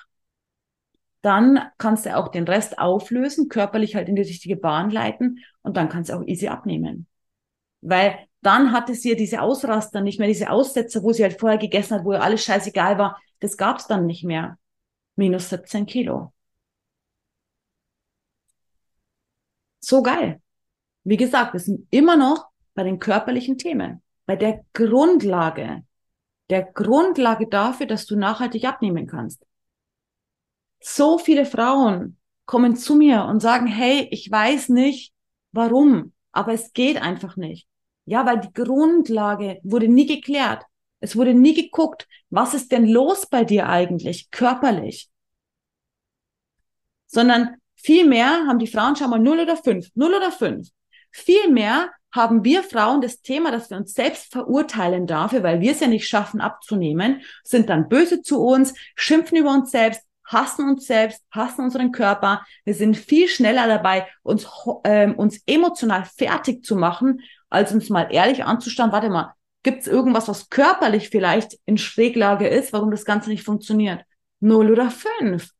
dann 1.21 1.61
kannst 1.79 2.05
du 2.05 2.17
auch 2.17 2.29
den 2.29 2.45
Rest 2.45 2.79
auflösen, 2.79 3.49
körperlich 3.49 3.95
halt 3.95 4.09
in 4.09 4.17
die 4.17 4.23
richtige 4.23 4.57
Bahn 4.57 4.91
leiten 4.91 5.39
und 5.63 5.77
dann 5.77 5.89
kannst 5.89 6.11
du 6.11 6.15
auch 6.15 6.27
easy 6.27 6.49
abnehmen. 6.49 7.07
Weil 7.81 8.19
dann 8.41 8.73
hatte 8.73 8.95
sie 8.95 9.11
ja 9.11 9.15
diese 9.15 9.41
Ausraster 9.41 10.01
nicht 10.01 10.19
mehr, 10.19 10.27
diese 10.27 10.51
Aussetzer, 10.51 11.05
wo 11.05 11.13
sie 11.13 11.23
halt 11.23 11.39
vorher 11.39 11.59
gegessen 11.59 11.95
hat, 11.95 12.05
wo 12.05 12.13
ihr 12.13 12.23
alles 12.23 12.45
scheißegal 12.45 12.99
war. 12.99 13.21
Das 13.39 13.57
gab's 13.57 13.87
dann 13.87 14.07
nicht 14.07 14.25
mehr. 14.25 14.59
Minus 15.15 15.49
17 15.51 15.87
Kilo. 15.87 16.32
So 19.85 20.03
geil. 20.03 20.41
Wie 21.05 21.17
gesagt, 21.17 21.53
wir 21.53 21.61
sind 21.61 21.87
immer 21.91 22.17
noch 22.17 22.47
bei 22.75 22.85
den 22.85 23.01
körperlichen 23.01 23.59
Themen, 23.59 24.01
bei 24.27 24.37
der 24.37 24.65
Grundlage, 24.73 25.83
der 26.51 26.63
Grundlage 26.63 27.49
dafür, 27.49 27.87
dass 27.87 28.07
du 28.07 28.17
nachhaltig 28.17 28.65
abnehmen 28.65 29.07
kannst. 29.07 29.45
So 30.81 31.19
viele 31.19 31.45
Frauen 31.45 32.19
kommen 32.47 32.77
zu 32.77 32.95
mir 32.95 33.25
und 33.25 33.41
sagen, 33.41 33.67
hey, 33.67 34.09
ich 34.11 34.31
weiß 34.31 34.69
nicht, 34.69 35.13
warum, 35.51 36.13
aber 36.31 36.53
es 36.53 36.73
geht 36.73 37.01
einfach 37.01 37.37
nicht. 37.37 37.67
Ja, 38.05 38.25
weil 38.25 38.41
die 38.41 38.53
Grundlage 38.53 39.61
wurde 39.65 39.89
nie 39.89 40.07
geklärt. 40.07 40.65
Es 41.01 41.17
wurde 41.17 41.35
nie 41.35 41.55
geguckt, 41.55 42.07
was 42.31 42.55
ist 42.55 42.71
denn 42.71 42.87
los 42.87 43.27
bei 43.27 43.45
dir 43.45 43.69
eigentlich 43.69 44.31
körperlich? 44.31 45.11
Sondern 47.07 47.57
vielmehr 47.83 48.47
haben 48.47 48.59
die 48.59 48.67
Frauen 48.67 48.97
schon 48.97 49.11
mal 49.11 49.19
null 49.19 49.41
oder 49.41 49.57
fünf, 49.57 49.89
null 49.95 50.15
oder 50.15 50.33
fünf. 50.33 50.69
Vielmehr 51.11 51.91
haben 52.13 52.45
wir 52.45 52.63
Frauen 52.63 53.01
das 53.01 53.23
Thema, 53.23 53.51
dass 53.51 53.71
wir 53.71 53.77
uns 53.79 53.95
selbst 53.95 54.31
verurteilen 54.33 55.07
dafür, 55.07 55.43
weil 55.43 55.61
wir 55.61 55.73
es 55.73 55.81
ja 55.81 55.87
nicht 55.87 56.07
schaffen 56.07 56.41
abzunehmen, 56.41 57.23
sind 57.43 57.71
dann 57.71 57.89
böse 57.89 58.23
zu 58.23 58.43
uns, 58.43 58.75
schimpfen 58.95 59.39
über 59.39 59.51
uns 59.51 59.71
selbst, 59.71 60.03
hassen 60.25 60.69
uns 60.69 60.87
selbst, 60.87 61.23
hassen 61.31 61.65
unseren 61.65 61.93
Körper. 61.93 62.45
Wir 62.65 62.75
sind 62.75 62.97
viel 62.97 63.29
schneller 63.29 63.67
dabei, 63.67 64.07
uns, 64.23 64.47
äh, 64.85 65.11
uns 65.11 65.41
emotional 65.47 66.05
fertig 66.05 66.65
zu 66.65 66.77
machen, 66.77 67.21
als 67.51 67.73
uns 67.73 67.89
mal 67.91 68.09
ehrlich 68.11 68.45
anzuschauen, 68.45 68.93
warte 68.93 69.11
mal, 69.11 69.35
gibt 69.63 69.83
es 69.83 69.87
irgendwas, 69.87 70.29
was 70.29 70.49
körperlich 70.49 71.11
vielleicht 71.11 71.59
in 71.67 71.79
Schräglage 71.79 72.49
ist, 72.49 72.73
warum 72.73 72.91
das 72.91 73.05
Ganze 73.05 73.31
nicht 73.31 73.45
funktioniert? 73.45 74.05
Null 74.41 74.71
oder 74.73 74.91
fünf. 74.91 75.51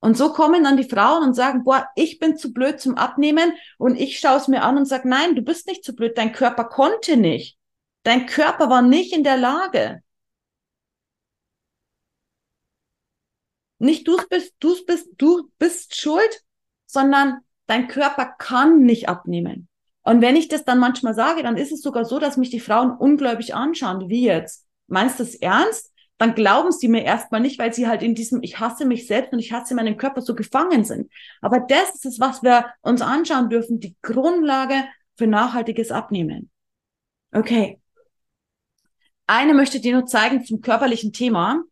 Und 0.00 0.16
so 0.16 0.32
kommen 0.32 0.64
dann 0.64 0.76
die 0.76 0.88
Frauen 0.88 1.24
und 1.24 1.34
sagen, 1.34 1.64
boah, 1.64 1.88
ich 1.96 2.18
bin 2.18 2.36
zu 2.36 2.52
blöd 2.52 2.80
zum 2.80 2.96
Abnehmen 2.96 3.52
und 3.78 3.96
ich 3.96 4.20
schaue 4.20 4.36
es 4.36 4.48
mir 4.48 4.62
an 4.62 4.78
und 4.78 4.84
sage, 4.84 5.08
nein, 5.08 5.34
du 5.34 5.42
bist 5.42 5.66
nicht 5.66 5.84
zu 5.84 5.94
blöd, 5.94 6.16
dein 6.16 6.32
Körper 6.32 6.64
konnte 6.64 7.16
nicht. 7.16 7.58
Dein 8.04 8.26
Körper 8.26 8.70
war 8.70 8.82
nicht 8.82 9.12
in 9.12 9.24
der 9.24 9.36
Lage. 9.36 10.02
Nicht 13.78 14.06
du 14.06 14.16
bist, 14.28 14.54
du 14.60 14.74
bist, 14.86 15.08
du 15.18 15.50
bist 15.58 15.96
schuld, 15.96 16.42
sondern 16.86 17.40
dein 17.66 17.88
Körper 17.88 18.26
kann 18.38 18.82
nicht 18.82 19.08
abnehmen. 19.08 19.68
Und 20.02 20.22
wenn 20.22 20.36
ich 20.36 20.48
das 20.48 20.64
dann 20.64 20.78
manchmal 20.78 21.14
sage, 21.14 21.42
dann 21.42 21.56
ist 21.56 21.72
es 21.72 21.82
sogar 21.82 22.04
so, 22.04 22.18
dass 22.18 22.36
mich 22.36 22.50
die 22.50 22.60
Frauen 22.60 22.92
ungläubig 22.92 23.54
anschauen, 23.54 24.08
wie 24.08 24.24
jetzt. 24.24 24.66
Meinst 24.86 25.18
du 25.18 25.24
das 25.24 25.34
ernst? 25.34 25.92
Dann 26.18 26.34
glauben 26.34 26.72
sie 26.72 26.88
mir 26.88 27.04
erstmal 27.04 27.40
nicht, 27.40 27.58
weil 27.58 27.72
sie 27.72 27.86
halt 27.86 28.02
in 28.02 28.14
diesem 28.14 28.42
Ich 28.42 28.58
hasse 28.58 28.84
mich 28.84 29.06
selbst 29.06 29.32
und 29.32 29.38
ich 29.38 29.52
hasse 29.52 29.74
meinen 29.74 29.96
Körper 29.96 30.20
so 30.20 30.34
gefangen 30.34 30.84
sind. 30.84 31.10
Aber 31.40 31.60
das 31.60 31.94
ist 31.94 32.06
es, 32.06 32.20
was 32.20 32.42
wir 32.42 32.66
uns 32.82 33.00
anschauen 33.02 33.48
dürfen, 33.48 33.78
die 33.78 33.96
Grundlage 34.02 34.84
für 35.16 35.28
nachhaltiges 35.28 35.92
Abnehmen. 35.92 36.50
Okay. 37.32 37.80
Eine 39.26 39.54
möchte 39.54 39.80
dir 39.80 39.92
nur 39.92 40.06
zeigen 40.06 40.44
zum 40.44 40.60
körperlichen 40.60 41.12
Thema. 41.12 41.62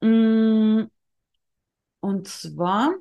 Mm, 0.00 0.84
und 2.00 2.28
zwar, 2.28 2.94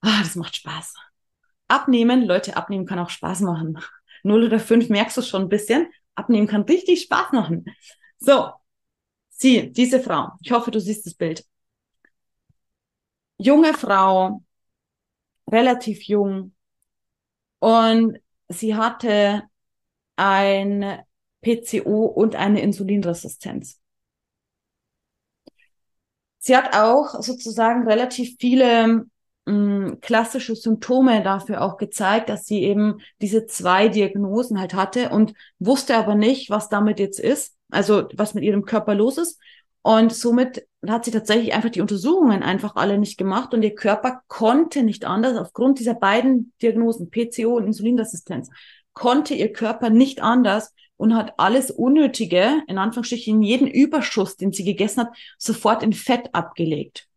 ah, 0.00 0.22
das 0.22 0.36
macht 0.36 0.56
Spaß. 0.56 0.94
Abnehmen, 1.68 2.24
Leute, 2.24 2.56
abnehmen 2.56 2.86
kann 2.86 2.98
auch 2.98 3.10
Spaß 3.10 3.40
machen. 3.40 3.78
Null 4.22 4.44
oder 4.44 4.60
fünf 4.60 4.88
merkst 4.88 5.16
du 5.16 5.22
schon 5.22 5.42
ein 5.42 5.48
bisschen. 5.48 5.88
Abnehmen 6.20 6.46
kann 6.46 6.62
richtig 6.62 7.02
Spaß 7.02 7.32
machen. 7.32 7.64
So, 8.18 8.50
sie, 9.30 9.72
diese 9.72 10.00
Frau. 10.00 10.28
Ich 10.42 10.52
hoffe, 10.52 10.70
du 10.70 10.80
siehst 10.80 11.06
das 11.06 11.14
Bild. 11.14 11.44
Junge 13.38 13.74
Frau, 13.74 14.42
relativ 15.50 16.02
jung. 16.04 16.54
Und 17.58 18.18
sie 18.48 18.74
hatte 18.74 19.44
ein 20.16 21.02
PCO 21.42 22.04
und 22.04 22.36
eine 22.36 22.60
Insulinresistenz. 22.60 23.80
Sie 26.38 26.56
hat 26.56 26.74
auch 26.74 27.22
sozusagen 27.22 27.86
relativ 27.86 28.36
viele 28.38 29.06
mh, 29.50 29.90
mm, 29.90 30.00
klassische 30.00 30.54
Symptome 30.54 31.22
dafür 31.22 31.62
auch 31.62 31.76
gezeigt, 31.76 32.28
dass 32.28 32.46
sie 32.46 32.62
eben 32.62 33.00
diese 33.20 33.46
zwei 33.46 33.88
Diagnosen 33.88 34.60
halt 34.60 34.74
hatte 34.74 35.10
und 35.10 35.34
wusste 35.58 35.96
aber 35.96 36.14
nicht, 36.14 36.50
was 36.50 36.68
damit 36.68 36.98
jetzt 36.98 37.20
ist, 37.20 37.56
also 37.70 38.08
was 38.14 38.34
mit 38.34 38.44
ihrem 38.44 38.64
Körper 38.64 38.94
los 38.94 39.18
ist. 39.18 39.38
Und 39.82 40.12
somit 40.12 40.66
hat 40.86 41.04
sie 41.04 41.10
tatsächlich 41.10 41.54
einfach 41.54 41.70
die 41.70 41.80
Untersuchungen 41.80 42.42
einfach 42.42 42.76
alle 42.76 42.98
nicht 42.98 43.16
gemacht 43.16 43.54
und 43.54 43.62
ihr 43.62 43.74
Körper 43.74 44.22
konnte 44.28 44.82
nicht 44.82 45.04
anders 45.04 45.38
aufgrund 45.38 45.78
dieser 45.78 45.94
beiden 45.94 46.52
Diagnosen, 46.60 47.10
PCO 47.10 47.56
und 47.56 47.66
Insulinresistenz, 47.66 48.50
konnte 48.92 49.34
ihr 49.34 49.52
Körper 49.52 49.88
nicht 49.88 50.20
anders 50.22 50.74
und 50.96 51.14
hat 51.14 51.32
alles 51.38 51.70
Unnötige, 51.70 52.62
in 52.66 52.76
Anführungsstrichen 52.76 53.40
jeden 53.42 53.68
Überschuss, 53.68 54.36
den 54.36 54.52
sie 54.52 54.64
gegessen 54.64 55.04
hat, 55.04 55.16
sofort 55.38 55.82
in 55.82 55.94
Fett 55.94 56.28
abgelegt. 56.34 57.08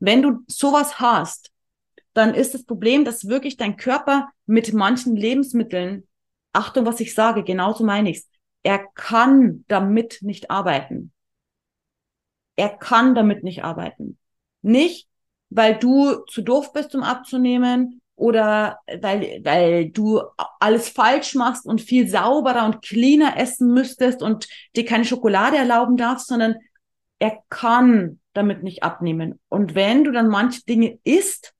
Wenn 0.00 0.20
du 0.20 0.40
sowas 0.48 1.00
hast, 1.00 1.51
dann 2.14 2.34
ist 2.34 2.54
das 2.54 2.64
Problem, 2.64 3.04
dass 3.04 3.28
wirklich 3.28 3.56
dein 3.56 3.76
Körper 3.76 4.28
mit 4.46 4.72
manchen 4.72 5.16
Lebensmitteln, 5.16 6.06
Achtung, 6.52 6.86
was 6.86 7.00
ich 7.00 7.14
sage, 7.14 7.44
genauso 7.44 7.84
meine 7.84 8.10
ich's, 8.10 8.28
er 8.62 8.86
kann 8.94 9.64
damit 9.68 10.18
nicht 10.20 10.50
arbeiten. 10.50 11.12
Er 12.56 12.68
kann 12.68 13.14
damit 13.14 13.42
nicht 13.42 13.64
arbeiten. 13.64 14.18
Nicht, 14.60 15.08
weil 15.50 15.78
du 15.78 16.24
zu 16.26 16.42
doof 16.42 16.72
bist, 16.72 16.94
um 16.94 17.02
abzunehmen, 17.02 18.02
oder 18.22 18.78
weil, 19.00 19.40
weil 19.42 19.90
du 19.90 20.20
alles 20.60 20.88
falsch 20.88 21.34
machst 21.34 21.66
und 21.66 21.80
viel 21.80 22.06
sauberer 22.06 22.66
und 22.66 22.82
cleaner 22.82 23.36
essen 23.36 23.72
müsstest 23.72 24.22
und 24.22 24.46
dir 24.76 24.84
keine 24.84 25.04
Schokolade 25.04 25.56
erlauben 25.56 25.96
darfst, 25.96 26.28
sondern 26.28 26.56
er 27.18 27.42
kann 27.48 28.20
damit 28.32 28.62
nicht 28.62 28.82
abnehmen. 28.82 29.40
Und 29.48 29.74
wenn 29.74 30.04
du 30.04 30.12
dann 30.12 30.28
manche 30.28 30.62
Dinge 30.62 30.98
isst, 31.04 31.54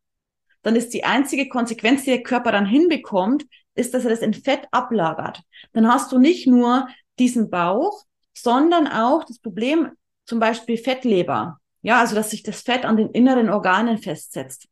dann 0.62 0.76
ist 0.76 0.94
die 0.94 1.04
einzige 1.04 1.48
Konsequenz, 1.48 2.04
die 2.04 2.10
der 2.10 2.22
Körper 2.22 2.52
dann 2.52 2.66
hinbekommt, 2.66 3.44
ist, 3.74 3.94
dass 3.94 4.04
er 4.04 4.10
das 4.10 4.20
in 4.20 4.34
Fett 4.34 4.66
ablagert. 4.70 5.42
Dann 5.72 5.88
hast 5.88 6.12
du 6.12 6.18
nicht 6.18 6.46
nur 6.46 6.88
diesen 7.18 7.50
Bauch, 7.50 8.04
sondern 8.34 8.86
auch 8.86 9.24
das 9.24 9.38
Problem, 9.38 9.90
zum 10.24 10.38
Beispiel 10.38 10.78
Fettleber. 10.78 11.58
Ja, 11.82 12.00
also 12.00 12.14
dass 12.14 12.30
sich 12.30 12.42
das 12.42 12.62
Fett 12.62 12.84
an 12.84 12.96
den 12.96 13.10
inneren 13.10 13.50
Organen 13.50 13.98
festsetzt. 13.98 14.68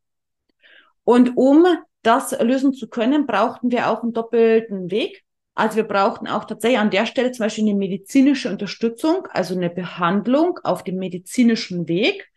Und 1.05 1.37
um 1.37 1.67
das 2.03 2.39
lösen 2.41 2.73
zu 2.73 2.89
können, 2.89 3.27
brauchten 3.27 3.71
wir 3.71 3.91
auch 3.91 4.03
einen 4.03 4.13
doppelten 4.13 4.91
Weg. 4.91 5.25
Also 5.55 5.77
wir 5.77 5.85
brauchten 5.85 6.29
auch 6.29 6.45
tatsächlich 6.45 6.79
an 6.79 6.91
der 6.91 7.07
Stelle 7.07 7.33
zum 7.33 7.45
Beispiel 7.45 7.65
eine 7.65 7.75
medizinische 7.75 8.49
Unterstützung, 8.49 9.27
also 9.31 9.55
eine 9.55 9.71
Behandlung 9.71 10.59
auf 10.63 10.85
dem 10.85 10.97
medizinischen 10.97 11.89
Weg 11.89 12.30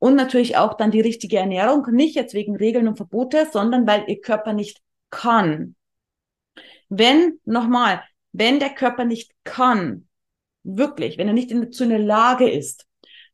und 0.00 0.16
natürlich 0.16 0.56
auch 0.56 0.74
dann 0.74 0.90
die 0.90 1.02
richtige 1.02 1.36
Ernährung, 1.36 1.86
nicht 1.92 2.16
jetzt 2.16 2.34
wegen 2.34 2.56
Regeln 2.56 2.88
und 2.88 2.96
Verbote, 2.96 3.46
sondern 3.52 3.86
weil 3.86 4.04
ihr 4.08 4.20
Körper 4.20 4.52
nicht 4.52 4.80
kann. 5.10 5.76
Wenn, 6.88 7.38
nochmal, 7.44 8.02
wenn 8.32 8.58
der 8.58 8.70
Körper 8.70 9.04
nicht 9.04 9.30
kann, 9.44 10.08
wirklich, 10.64 11.18
wenn 11.18 11.28
er 11.28 11.34
nicht 11.34 11.52
in, 11.52 11.70
zu 11.70 11.84
einer 11.84 11.98
Lage 11.98 12.50
ist, 12.50 12.86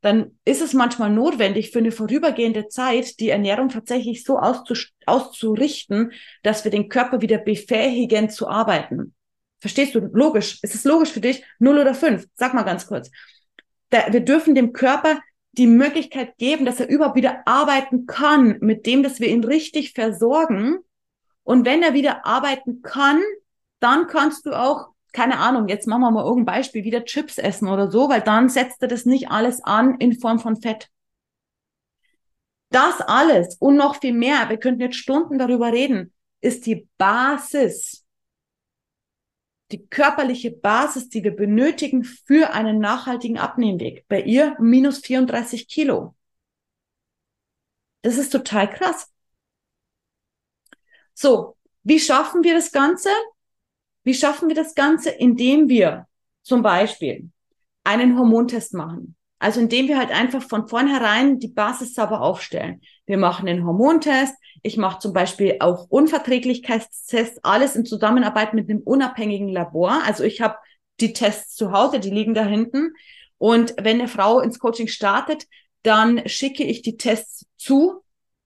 dann 0.03 0.39
ist 0.45 0.61
es 0.61 0.75
manchmal 0.75 1.11
notwendig, 1.11 1.71
für 1.71 1.79
eine 1.79 1.93
vorübergehende 1.93 2.69
Zeit 2.69 3.19
die 3.21 3.31
Ernährung 3.31 3.69
tatsächlich 3.69 4.25
so 4.25 4.39
auszurichten, 4.39 6.13
dass 6.43 6.65
wir 6.65 6.71
den 6.71 6.89
Körper 6.89 7.23
wieder 7.23 7.39
befähigen 7.39 8.29
zu 8.29 8.49
arbeiten. 8.49 9.15
Verstehst 9.61 9.95
du? 9.95 10.01
Logisch. 10.01 10.59
Ist 10.63 10.75
es 10.75 10.85
logisch 10.85 11.13
für 11.13 11.21
dich? 11.21 11.45
Null 11.59 11.79
oder 11.79 11.95
fünf? 11.95 12.27
Sag 12.35 12.55
mal 12.55 12.63
ganz 12.63 12.87
kurz. 12.87 13.11
Da, 13.91 14.13
wir 14.13 14.21
dürfen 14.21 14.55
dem 14.55 14.73
Körper 14.73 15.21
die 15.59 15.67
Möglichkeit 15.67 16.37
geben, 16.39 16.65
dass 16.65 16.81
er 16.81 16.89
überhaupt 16.89 17.17
wieder 17.17 17.47
arbeiten 17.47 18.07
kann 18.07 18.59
mit 18.61 18.87
dem, 18.87 19.03
dass 19.03 19.21
wir 19.21 19.29
ihn 19.29 19.45
richtig 19.45 19.93
versorgen. 19.93 20.79
Und 21.43 21.65
wenn 21.65 21.83
er 21.83 21.95
wieder 21.95 22.27
arbeiten 22.27 22.83
kann, 22.83 23.23
dann 23.81 24.07
kannst 24.07 24.47
du 24.47 24.53
auch, 24.53 24.89
keine 25.13 25.39
Ahnung, 25.39 25.69
jetzt 25.69 25.87
machen 25.87 26.03
wir 26.03 26.11
mal 26.11 26.25
irgendein 26.25 26.57
Beispiel, 26.57 26.85
wieder 26.85 27.05
Chips 27.05 27.39
essen 27.39 27.69
oder 27.69 27.91
so, 27.91 28.09
weil 28.09 28.21
dann 28.21 28.49
setzt 28.49 28.83
er 28.83 28.89
das 28.89 29.07
nicht 29.07 29.31
alles 29.31 29.63
an 29.63 29.97
in 29.99 30.19
Form 30.19 30.39
von 30.39 30.57
Fett. 30.57 30.89
Das 32.71 33.01
alles 33.01 33.57
und 33.57 33.77
noch 33.77 34.01
viel 34.01 34.13
mehr, 34.13 34.49
wir 34.49 34.59
könnten 34.59 34.81
jetzt 34.81 34.97
Stunden 34.97 35.39
darüber 35.39 35.73
reden, 35.73 36.13
ist 36.41 36.67
die 36.67 36.89
Basis 36.99 38.06
die 39.73 39.87
körperliche 39.87 40.51
Basis, 40.51 41.09
die 41.09 41.25
wir 41.25 41.35
benötigen 41.35 42.05
für 42.05 42.53
einen 42.53 42.79
nachhaltigen 42.79 43.39
Abnehmweg. 43.39 44.07
Bei 44.09 44.21
ihr 44.23 44.57
minus 44.61 44.99
34 44.99 45.69
Kilo. 45.69 46.15
Das 48.03 48.19
ist 48.19 48.31
total 48.31 48.71
krass. 48.71 49.13
So, 51.15 51.57
wie 51.83 51.99
schaffen 51.99 52.45
wir 52.45 52.55
das 52.55 52.71
Ganze? 52.71 53.09
Wie 54.05 54.15
schaffen 54.15 54.49
wir 54.49 54.55
das 54.55 54.75
Ganze? 54.75 55.11
Indem 55.11 55.69
wir 55.69 56.07
zum 56.43 56.63
Beispiel 56.63 57.31
einen 57.83 58.17
Hormontest 58.17 58.75
machen. 58.75 59.17
Also 59.39 59.61
indem 59.61 59.89
wir 59.89 59.99
halt 59.99 60.11
einfach 60.11 60.43
von 60.43 60.69
vornherein 60.69 61.41
die 61.41 61.49
Basis 61.49 61.95
sauber 61.95 62.21
aufstellen. 62.21 62.81
Wir 63.07 63.19
machen 63.19 63.49
einen 63.49 63.65
Hormontest. 63.65 64.35
Ich 64.63 64.77
mache 64.77 64.99
zum 64.99 65.13
Beispiel 65.13 65.57
auch 65.61 65.87
Unverträglichkeitstests, 65.89 67.41
alles 67.45 67.77
in 67.77 67.85
Zusammenarbeit 67.85 68.53
mit 68.53 68.69
einem 68.69 68.81
unabhängigen 68.81 69.49
Labor. 69.49 70.03
Also 70.05 70.25
ich 70.25 70.41
habe 70.41 70.57
die 71.01 71.13
Tests 71.13 71.55
zu 71.55 71.73
Hause, 71.73 72.01
die 72.01 72.11
liegen 72.11 72.35
da 72.35 72.45
hinten. 72.45 72.93
Und 73.39 73.75
wenn 73.81 74.01
eine 74.01 74.09
Frau 74.09 74.41
ins 74.41 74.59
Coaching 74.59 74.89
startet, 74.89 75.47
dann 75.83 76.27
schicke 76.29 76.65
ich 76.65 76.83
die 76.83 76.97
Tests 76.97 77.47
zu. 77.57 78.03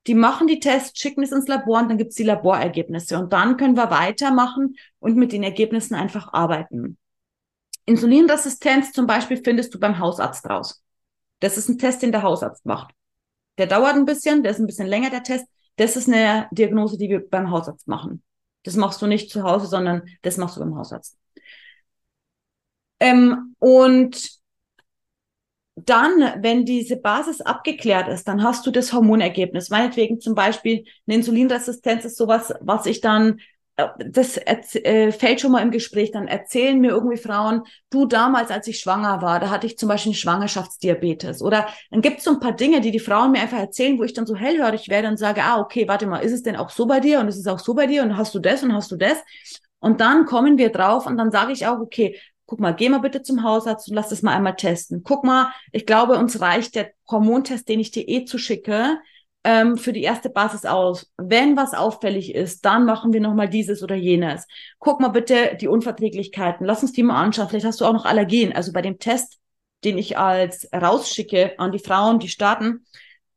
Die 0.07 0.15
machen 0.15 0.47
die 0.47 0.61
Tests, 0.61 0.99
schicken 0.99 1.23
es 1.23 1.33
ins 1.33 1.49
Labor 1.49 1.81
und 1.81 1.89
dann 1.89 1.99
gibt's 1.99 2.17
die 2.17 2.23
Laborergebnisse. 2.23 3.19
Und 3.19 3.33
dann 3.33 3.57
können 3.57 3.77
wir 3.77 3.91
weitermachen 3.91 4.77
und 4.99 5.17
mit 5.17 5.33
den 5.33 5.43
Ergebnissen 5.43 5.95
einfach 5.95 6.33
arbeiten. 6.33 6.99
Insulinresistenz 7.87 8.93
zum 8.93 9.07
Beispiel 9.07 9.39
findest 9.43 9.75
du 9.75 9.81
beim 9.81 9.99
Hausarzt 9.99 10.49
raus. 10.49 10.83
Das 11.41 11.57
ist 11.57 11.69
ein 11.69 11.79
Test, 11.79 12.03
den 12.03 12.13
der 12.13 12.23
Hausarzt 12.23 12.67
macht. 12.67 12.95
Der 13.61 13.67
dauert 13.67 13.95
ein 13.95 14.07
bisschen, 14.07 14.43
der 14.43 14.53
ist 14.53 14.59
ein 14.59 14.67
bisschen 14.67 14.87
länger, 14.87 15.11
der 15.11 15.23
Test. 15.23 15.45
Das 15.77 15.95
ist 15.95 16.09
eine 16.09 16.49
Diagnose, 16.51 16.97
die 16.97 17.11
wir 17.11 17.29
beim 17.29 17.51
Hausarzt 17.51 17.87
machen. 17.87 18.23
Das 18.63 18.75
machst 18.75 19.03
du 19.03 19.07
nicht 19.07 19.31
zu 19.31 19.43
Hause, 19.43 19.67
sondern 19.67 20.03
das 20.23 20.39
machst 20.39 20.57
du 20.57 20.61
beim 20.61 20.77
Hausarzt. 20.77 21.19
Ähm, 23.01 23.55
und 23.59 24.41
dann, 25.77 26.43
wenn 26.43 26.65
diese 26.65 26.97
Basis 26.97 27.43
abgeklärt 27.43 28.09
ist, 28.09 28.27
dann 28.27 28.43
hast 28.43 28.67
du 28.67 28.71
das 28.71 28.95
Hormonergebnis. 28.95 29.69
Meinetwegen 29.69 30.21
zum 30.21 30.35
Beispiel 30.35 30.87
eine 31.07 31.17
Insulinresistenz 31.17 32.07
ist 32.07 32.17
sowas, 32.17 32.55
was 32.61 32.87
ich 32.87 33.03
dann 33.03 33.41
das 33.99 34.37
äh, 34.39 35.13
fällt 35.13 35.41
schon 35.41 35.53
mal 35.53 35.63
im 35.63 35.71
Gespräch, 35.71 36.11
dann 36.11 36.29
erzählen 36.29 36.81
mir 36.81 36.91
irgendwie 36.91 37.17
Frauen, 37.17 37.63
du 37.91 38.07
damals, 38.07 38.51
als 38.51 38.67
ich 38.67 38.81
schwanger 38.81 39.23
war, 39.23 39.41
da 39.41 39.51
hatte 39.51 39.67
ich 39.67 39.79
zum 39.79 39.89
Beispiel 39.89 40.11
einen 40.11 40.17
Schwangerschaftsdiabetes. 40.17 41.43
Oder 41.43 41.69
dann 41.91 42.01
gibt 42.01 42.19
es 42.19 42.25
so 42.25 42.33
ein 42.33 42.41
paar 42.41 42.53
Dinge, 42.53 42.81
die 42.81 42.91
die 42.91 42.99
Frauen 42.99 43.33
mir 43.33 43.41
einfach 43.41 43.59
erzählen, 43.59 43.99
wo 43.99 44.05
ich 44.05 44.13
dann 44.13 44.27
so 44.27 44.37
hellhörig 44.37 44.89
werde 44.89 45.09
und 45.09 45.19
sage, 45.19 45.43
ah, 45.43 45.61
okay, 45.61 45.87
warte 45.89 46.07
mal, 46.07 46.19
ist 46.19 46.33
es 46.33 46.43
denn 46.43 46.57
auch 46.57 46.71
so 46.71 46.87
bei 46.87 47.01
dir 47.01 47.21
und 47.21 47.29
ist 47.29 47.39
es 47.39 47.47
auch 47.47 47.59
so 47.59 47.75
bei 47.75 47.87
dir 47.87 48.03
und 48.03 48.17
hast 48.17 48.35
du 48.35 48.39
das 48.39 48.63
und 48.63 48.73
hast 48.73 48.91
du 48.91 48.97
das? 48.97 49.19
Und 49.79 50.01
dann 50.01 50.27
kommen 50.27 50.59
wir 50.59 50.71
drauf 50.71 51.07
und 51.07 51.17
dann 51.17 51.31
sage 51.31 51.53
ich 51.53 51.67
auch, 51.67 51.81
okay, 51.81 52.19
guck 52.47 52.61
mal, 52.61 52.73
geh 52.73 52.89
mal 52.89 52.99
bitte 52.99 53.23
zum 53.23 53.45
Hausarzt 53.45 53.89
und 53.89 53.95
lass 53.95 54.09
das 54.09 54.23
mal 54.23 54.35
einmal 54.35 54.57
testen. 54.57 55.03
Guck 55.05 55.25
mal, 55.25 55.53
ich 55.73 55.87
glaube, 55.87 56.19
uns 56.19 56.41
reicht 56.41 56.75
der 56.75 56.91
Hormontest, 57.09 57.69
den 57.69 57.81
ich 57.81 57.93
dir 57.93 58.07
eh 58.09 58.25
zuschicke 58.25 58.99
ähm, 59.45 59.77
für 59.79 59.93
die 59.93 60.03
erste 60.03 60.31
Basis 60.31 60.65
aus. 60.67 61.11
Wenn 61.17 61.57
was 61.57 61.75
auffällig 61.75 62.35
ist, 62.35 62.65
dann 62.65 62.85
machen 62.85 63.13
wir 63.13 63.21
nochmal 63.21 63.49
dieses 63.49 63.83
oder 63.83 63.95
jenes. 63.95 64.47
Guck 64.79 65.01
mal 65.01 65.09
bitte 65.09 65.57
die 65.61 65.69
Unverträglichkeiten. 65.69 66.67
Lass 66.67 66.83
uns 66.83 66.93
die 66.93 67.03
mal 67.03 67.21
anschauen. 67.21 67.49
Vielleicht 67.49 67.67
hast 67.67 67.81
du 67.81 67.87
auch 67.87 67.93
noch 67.93 68.05
Allergien. 68.05 68.53
Also 68.53 68.73
bei 68.73 68.83
dem 68.83 68.99
Test, 68.99 69.39
den 69.85 69.97
ich 69.97 70.19
als 70.19 70.69
rausschicke 70.73 71.59
an 71.59 71.73
die 71.73 71.79
Frauen, 71.79 72.19
die 72.19 72.29
starten, 72.29 72.85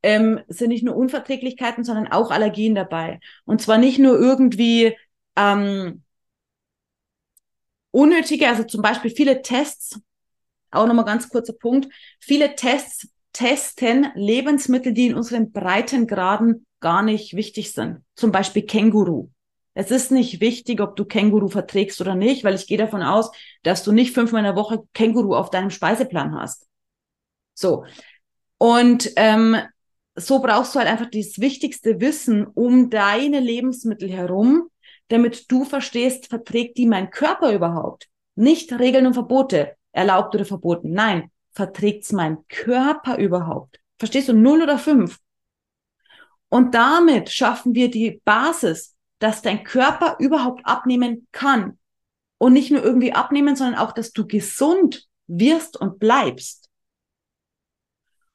ähm, 0.02 0.40
sind 0.48 0.68
nicht 0.68 0.84
nur 0.84 0.96
Unverträglichkeiten, 0.96 1.84
sondern 1.84 2.08
auch 2.08 2.30
Allergien 2.30 2.74
dabei. 2.74 3.20
Und 3.46 3.62
zwar 3.62 3.78
nicht 3.78 3.98
nur 3.98 4.18
irgendwie 4.18 4.94
ähm, 5.36 6.02
unnötige, 7.90 8.48
also 8.48 8.64
zum 8.64 8.82
Beispiel 8.82 9.10
viele 9.10 9.40
Tests, 9.40 9.98
auch 10.70 10.86
nochmal 10.86 11.06
ganz 11.06 11.28
kurzer 11.28 11.54
Punkt, 11.54 11.88
viele 12.20 12.54
Tests 12.56 13.08
testen 13.34 14.06
Lebensmittel, 14.14 14.94
die 14.94 15.08
in 15.08 15.14
unseren 15.14 15.52
Breitengraden 15.52 16.66
gar 16.80 17.02
nicht 17.02 17.36
wichtig 17.36 17.72
sind. 17.72 17.98
Zum 18.14 18.32
Beispiel 18.32 18.62
Känguru. 18.62 19.28
Es 19.74 19.90
ist 19.90 20.12
nicht 20.12 20.40
wichtig, 20.40 20.80
ob 20.80 20.96
du 20.96 21.04
Känguru 21.04 21.48
verträgst 21.48 22.00
oder 22.00 22.14
nicht, 22.14 22.44
weil 22.44 22.54
ich 22.54 22.66
gehe 22.66 22.78
davon 22.78 23.02
aus, 23.02 23.30
dass 23.64 23.82
du 23.82 23.92
nicht 23.92 24.14
fünfmal 24.14 24.40
in 24.40 24.44
der 24.46 24.56
Woche 24.56 24.84
Känguru 24.94 25.34
auf 25.34 25.50
deinem 25.50 25.70
Speiseplan 25.70 26.34
hast. 26.34 26.66
So. 27.54 27.84
Und 28.56 29.10
ähm, 29.16 29.56
so 30.14 30.40
brauchst 30.40 30.74
du 30.74 30.78
halt 30.78 30.88
einfach 30.88 31.10
das 31.10 31.40
wichtigste 31.40 32.00
Wissen 32.00 32.46
um 32.46 32.88
deine 32.88 33.40
Lebensmittel 33.40 34.08
herum, 34.10 34.68
damit 35.08 35.50
du 35.50 35.64
verstehst, 35.64 36.28
verträgt 36.28 36.78
die 36.78 36.86
mein 36.86 37.10
Körper 37.10 37.52
überhaupt? 37.52 38.08
Nicht 38.36 38.72
Regeln 38.72 39.06
und 39.06 39.14
Verbote, 39.14 39.76
erlaubt 39.90 40.34
oder 40.36 40.44
verboten. 40.44 40.92
Nein, 40.92 41.30
verträgt's 41.54 42.12
mein 42.12 42.46
Körper 42.48 43.18
überhaupt? 43.18 43.80
Verstehst 43.98 44.28
du? 44.28 44.32
Null 44.34 44.62
oder 44.62 44.78
fünf? 44.78 45.18
Und 46.48 46.74
damit 46.74 47.30
schaffen 47.30 47.74
wir 47.74 47.90
die 47.90 48.20
Basis, 48.24 48.94
dass 49.18 49.42
dein 49.42 49.64
Körper 49.64 50.16
überhaupt 50.18 50.64
abnehmen 50.66 51.26
kann. 51.32 51.78
Und 52.38 52.52
nicht 52.52 52.70
nur 52.70 52.82
irgendwie 52.82 53.12
abnehmen, 53.12 53.56
sondern 53.56 53.80
auch, 53.80 53.92
dass 53.92 54.12
du 54.12 54.26
gesund 54.26 55.08
wirst 55.26 55.80
und 55.80 55.98
bleibst. 55.98 56.68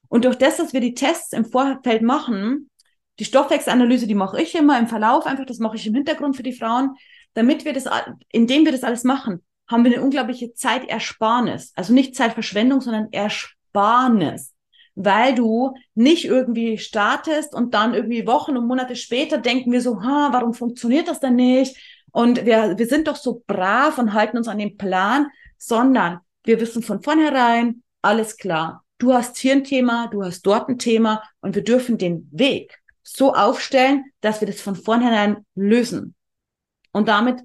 Und 0.07 0.25
durch 0.25 0.37
das, 0.37 0.57
dass 0.57 0.73
wir 0.73 0.81
die 0.81 0.95
Tests 0.95 1.33
im 1.33 1.45
Vorfeld 1.45 2.01
machen, 2.01 2.69
die 3.19 3.25
Stoffwechselanalyse, 3.25 4.07
die 4.07 4.15
mache 4.15 4.41
ich 4.41 4.55
immer 4.55 4.79
im 4.79 4.87
Verlauf, 4.87 5.25
einfach 5.25 5.45
das 5.45 5.59
mache 5.59 5.75
ich 5.75 5.85
im 5.85 5.93
Hintergrund 5.93 6.35
für 6.35 6.43
die 6.43 6.53
Frauen, 6.53 6.95
damit 7.33 7.65
wir 7.65 7.73
das, 7.73 7.85
indem 8.31 8.65
wir 8.65 8.71
das 8.71 8.83
alles 8.83 9.03
machen, 9.03 9.43
haben 9.69 9.85
wir 9.85 9.93
eine 9.93 10.03
unglaubliche 10.03 10.53
Zeitersparnis. 10.53 11.71
Also 11.75 11.93
nicht 11.93 12.15
Zeitverschwendung, 12.15 12.81
sondern 12.81 13.07
Ersparnis. 13.11 14.53
Weil 14.95 15.35
du 15.35 15.75
nicht 15.93 16.25
irgendwie 16.25 16.77
startest 16.77 17.53
und 17.53 17.73
dann 17.73 17.93
irgendwie 17.93 18.27
Wochen 18.27 18.57
und 18.57 18.67
Monate 18.67 18.95
später 18.95 19.37
denken 19.37 19.71
wir 19.71 19.81
so, 19.81 20.01
ha, 20.01 20.29
warum 20.31 20.53
funktioniert 20.53 21.07
das 21.07 21.21
denn 21.21 21.35
nicht? 21.35 21.77
Und 22.11 22.45
wir, 22.45 22.77
wir 22.77 22.87
sind 22.87 23.07
doch 23.07 23.15
so 23.15 23.43
brav 23.45 23.97
und 23.99 24.13
halten 24.13 24.37
uns 24.37 24.47
an 24.47 24.57
den 24.57 24.75
Plan, 24.75 25.27
sondern 25.57 26.19
wir 26.43 26.59
wissen 26.59 26.81
von 26.81 27.01
vornherein, 27.01 27.83
alles 28.01 28.35
klar. 28.37 28.83
Du 28.97 29.13
hast 29.13 29.37
hier 29.37 29.53
ein 29.53 29.63
Thema, 29.63 30.07
du 30.07 30.23
hast 30.23 30.41
dort 30.41 30.67
ein 30.67 30.79
Thema 30.79 31.23
und 31.39 31.55
wir 31.55 31.63
dürfen 31.63 31.97
den 31.97 32.27
Weg 32.31 32.81
so 33.03 33.33
aufstellen, 33.33 34.05
dass 34.21 34.41
wir 34.41 34.47
das 34.47 34.59
von 34.59 34.75
vornherein 34.75 35.45
lösen. 35.55 36.15
Und 36.91 37.07
damit 37.07 37.41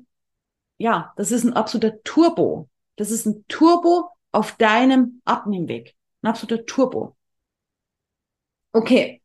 ja, 0.84 1.14
das 1.16 1.32
ist 1.32 1.44
ein 1.44 1.54
absoluter 1.54 2.02
Turbo. 2.02 2.68
Das 2.96 3.10
ist 3.10 3.24
ein 3.24 3.46
Turbo 3.48 4.10
auf 4.32 4.52
deinem 4.58 5.22
Abnehmweg. 5.24 5.94
Ein 6.20 6.28
absoluter 6.28 6.66
Turbo. 6.66 7.16
Okay. 8.72 9.22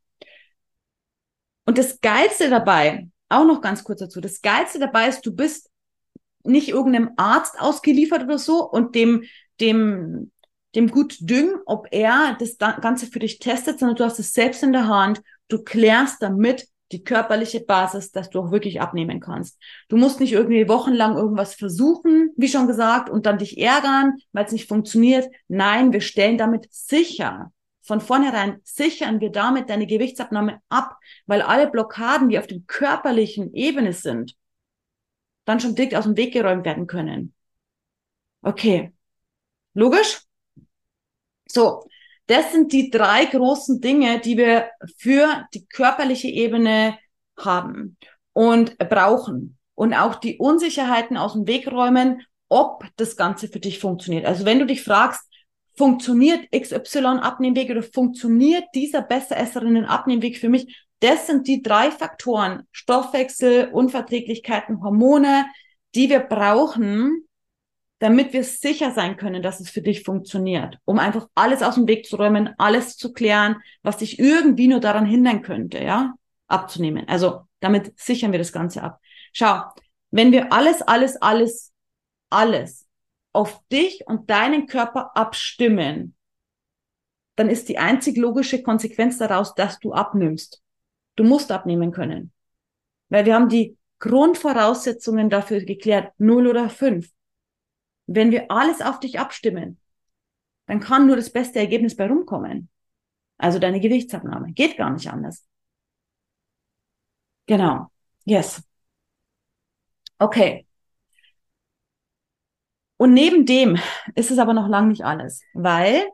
Und 1.65 1.77
das 1.77 1.99
Geilste 1.99 2.49
dabei, 2.49 3.09
auch 3.27 3.43
noch 3.43 3.59
ganz 3.59 3.83
kurz 3.83 3.99
dazu, 3.99 4.21
das 4.21 4.41
Geilste 4.41 4.79
dabei 4.79 5.09
ist, 5.09 5.25
du 5.25 5.35
bist 5.35 5.69
nicht 6.45 6.69
irgendeinem 6.69 7.11
Arzt 7.17 7.59
ausgeliefert 7.59 8.23
oder 8.23 8.39
so 8.39 8.63
und 8.63 8.95
dem, 8.95 9.25
dem, 9.59 10.31
dem 10.75 10.89
gut 10.89 11.17
düngen, 11.19 11.57
ob 11.65 11.89
er 11.91 12.37
das 12.39 12.57
Ganze 12.57 13.07
für 13.07 13.19
dich 13.19 13.39
testet, 13.39 13.79
sondern 13.79 13.97
du 13.97 14.05
hast 14.05 14.17
es 14.17 14.31
selbst 14.31 14.63
in 14.63 14.71
der 14.71 14.87
Hand. 14.87 15.21
Du 15.49 15.61
klärst 15.61 16.21
damit 16.21 16.69
die 16.91 17.03
körperliche 17.03 17.59
Basis, 17.59 18.11
dass 18.11 18.29
du 18.29 18.39
auch 18.39 18.51
wirklich 18.51 18.81
abnehmen 18.81 19.19
kannst. 19.19 19.59
Du 19.89 19.97
musst 19.97 20.19
nicht 20.19 20.33
irgendwie 20.33 20.67
wochenlang 20.67 21.15
irgendwas 21.15 21.55
versuchen, 21.55 22.31
wie 22.35 22.47
schon 22.47 22.67
gesagt, 22.67 23.09
und 23.09 23.25
dann 23.25 23.37
dich 23.37 23.59
ärgern, 23.59 24.13
weil 24.31 24.45
es 24.45 24.51
nicht 24.51 24.67
funktioniert. 24.67 25.29
Nein, 25.47 25.93
wir 25.93 26.01
stellen 26.01 26.37
damit 26.37 26.67
sicher. 26.71 27.51
Von 27.81 28.01
vornherein 28.01 28.59
sichern 28.63 29.19
wir 29.19 29.31
damit 29.31 29.69
deine 29.69 29.87
Gewichtsabnahme 29.87 30.61
ab, 30.69 30.97
weil 31.25 31.41
alle 31.41 31.69
Blockaden, 31.69 32.29
die 32.29 32.37
auf 32.37 32.47
der 32.47 32.59
körperlichen 32.67 33.53
Ebene 33.53 33.93
sind, 33.93 34.35
dann 35.45 35.59
schon 35.59 35.75
direkt 35.75 35.95
aus 35.95 36.03
dem 36.03 36.15
Weg 36.15 36.33
geräumt 36.33 36.65
werden 36.65 36.85
können. 36.85 37.33
Okay. 38.41 38.93
Logisch? 39.73 40.21
So. 41.47 41.88
Das 42.29 42.51
sind 42.51 42.73
die 42.73 42.91
drei 42.91 43.25
großen 43.25 43.81
Dinge, 43.81 44.19
die 44.19 44.37
wir 44.37 44.69
für 44.97 45.47
die 45.55 45.65
körperliche 45.65 46.27
Ebene 46.27 46.95
haben 47.35 47.97
und 48.33 48.77
brauchen. 48.77 49.57
Und 49.73 49.95
auch 49.95 50.13
die 50.13 50.37
Unsicherheiten 50.37 51.17
aus 51.17 51.33
dem 51.33 51.47
Weg 51.47 51.71
räumen, 51.71 52.21
ob 52.47 52.85
das 52.97 53.17
Ganze 53.17 53.47
für 53.47 53.59
dich 53.59 53.79
funktioniert. 53.79 54.27
Also 54.27 54.45
wenn 54.45 54.59
du 54.59 54.67
dich 54.67 54.83
fragst, 54.83 55.23
funktioniert 55.75 56.51
XY 56.51 57.19
Abnehmweg 57.19 57.71
oder 57.71 57.81
funktioniert 57.81 58.65
dieser 58.75 59.01
Besseresserinnen 59.01 59.85
Abnehmweg 59.85 60.37
für 60.37 60.49
mich? 60.49 60.85
Das 60.99 61.25
sind 61.25 61.47
die 61.47 61.63
drei 61.63 61.89
Faktoren, 61.89 62.67
Stoffwechsel, 62.71 63.69
Unverträglichkeiten, 63.73 64.83
Hormone, 64.83 65.47
die 65.95 66.11
wir 66.11 66.19
brauchen, 66.19 67.27
damit 67.99 68.33
wir 68.33 68.43
sicher 68.43 68.91
sein 68.91 69.17
können, 69.17 69.41
dass 69.43 69.59
es 69.59 69.69
für 69.69 69.81
dich 69.81 70.03
funktioniert, 70.03 70.77
um 70.85 70.99
einfach 70.99 71.27
alles 71.35 71.61
aus 71.61 71.75
dem 71.75 71.87
Weg 71.87 72.05
zu 72.05 72.15
räumen, 72.15 72.53
alles 72.57 72.97
zu 72.97 73.13
klären, 73.13 73.57
was 73.83 73.97
dich 73.97 74.19
irgendwie 74.19 74.67
nur 74.67 74.79
daran 74.79 75.05
hindern 75.05 75.41
könnte, 75.41 75.83
ja, 75.83 76.13
abzunehmen. 76.47 77.07
Also 77.07 77.41
damit 77.59 77.97
sichern 77.99 78.31
wir 78.31 78.39
das 78.39 78.53
Ganze 78.53 78.83
ab. 78.83 78.99
Schau, 79.33 79.61
wenn 80.11 80.31
wir 80.31 80.51
alles, 80.51 80.81
alles, 80.81 81.21
alles, 81.21 81.73
alles 82.29 82.87
auf 83.33 83.61
dich 83.71 84.07
und 84.07 84.29
deinen 84.29 84.65
Körper 84.65 85.15
abstimmen, 85.15 86.15
dann 87.35 87.49
ist 87.49 87.69
die 87.69 87.77
einzig 87.77 88.17
logische 88.17 88.63
Konsequenz 88.63 89.17
daraus, 89.17 89.55
dass 89.55 89.79
du 89.79 89.93
abnimmst. 89.93 90.61
Du 91.15 91.23
musst 91.23 91.51
abnehmen 91.51 91.91
können. 91.91 92.31
Weil 93.09 93.25
wir 93.25 93.35
haben 93.35 93.49
die 93.49 93.77
Grundvoraussetzungen 93.99 95.29
dafür 95.29 95.61
geklärt, 95.61 96.13
null 96.17 96.47
oder 96.47 96.69
fünf. 96.69 97.09
Wenn 98.11 98.31
wir 98.31 98.49
alles 98.49 98.81
auf 98.81 98.99
dich 98.99 99.19
abstimmen, 99.19 99.79
dann 100.65 100.79
kann 100.79 101.05
nur 101.05 101.15
das 101.15 101.31
beste 101.31 101.59
Ergebnis 101.59 101.95
bei 101.95 102.07
rumkommen. 102.07 102.69
Also 103.37 103.59
deine 103.59 103.79
Gewichtsabnahme. 103.79 104.51
Geht 104.53 104.77
gar 104.77 104.89
nicht 104.89 105.11
anders. 105.11 105.45
Genau. 107.45 107.91
Yes. 108.25 108.63
Okay. 110.19 110.65
Und 112.97 113.13
neben 113.13 113.45
dem 113.45 113.77
ist 114.15 114.31
es 114.31 114.39
aber 114.39 114.53
noch 114.53 114.67
lang 114.67 114.87
nicht 114.87 115.05
alles, 115.05 115.41
weil 115.53 116.07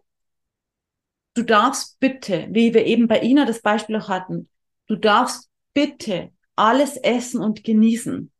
du 1.33 1.43
darfst 1.43 1.99
bitte, 2.01 2.47
wie 2.51 2.73
wir 2.73 2.85
eben 2.85 3.07
bei 3.07 3.21
Ina 3.21 3.45
das 3.45 3.61
Beispiel 3.61 3.95
auch 3.95 4.09
hatten, 4.09 4.49
du 4.87 4.97
darfst 4.97 5.49
bitte 5.73 6.31
alles 6.57 6.97
essen 6.97 7.41
und 7.41 7.63
genießen. 7.63 8.31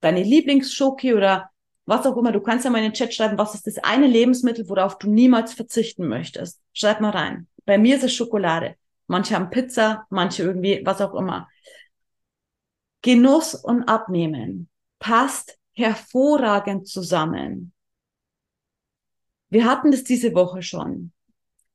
Deine 0.00 0.22
Lieblingsschoki 0.22 1.14
oder 1.14 1.50
was 1.86 2.06
auch 2.06 2.16
immer. 2.16 2.32
Du 2.32 2.40
kannst 2.40 2.64
ja 2.64 2.70
mal 2.70 2.78
in 2.78 2.84
den 2.84 2.92
Chat 2.94 3.14
schreiben, 3.14 3.38
was 3.38 3.54
ist 3.54 3.66
das 3.66 3.78
eine 3.78 4.06
Lebensmittel, 4.06 4.68
worauf 4.68 4.98
du 4.98 5.10
niemals 5.10 5.54
verzichten 5.54 6.08
möchtest. 6.08 6.60
Schreib 6.72 7.00
mal 7.00 7.10
rein. 7.10 7.46
Bei 7.64 7.78
mir 7.78 7.96
ist 7.96 8.04
es 8.04 8.14
Schokolade. 8.14 8.76
Manche 9.06 9.34
haben 9.34 9.50
Pizza, 9.50 10.06
manche 10.10 10.42
irgendwie, 10.42 10.80
was 10.84 11.00
auch 11.00 11.14
immer. 11.14 11.48
Genuss 13.02 13.54
und 13.54 13.84
Abnehmen 13.84 14.68
passt 14.98 15.58
hervorragend 15.72 16.88
zusammen. 16.88 17.72
Wir 19.50 19.66
hatten 19.66 19.90
das 19.90 20.04
diese 20.04 20.34
Woche 20.34 20.62
schon. 20.62 21.12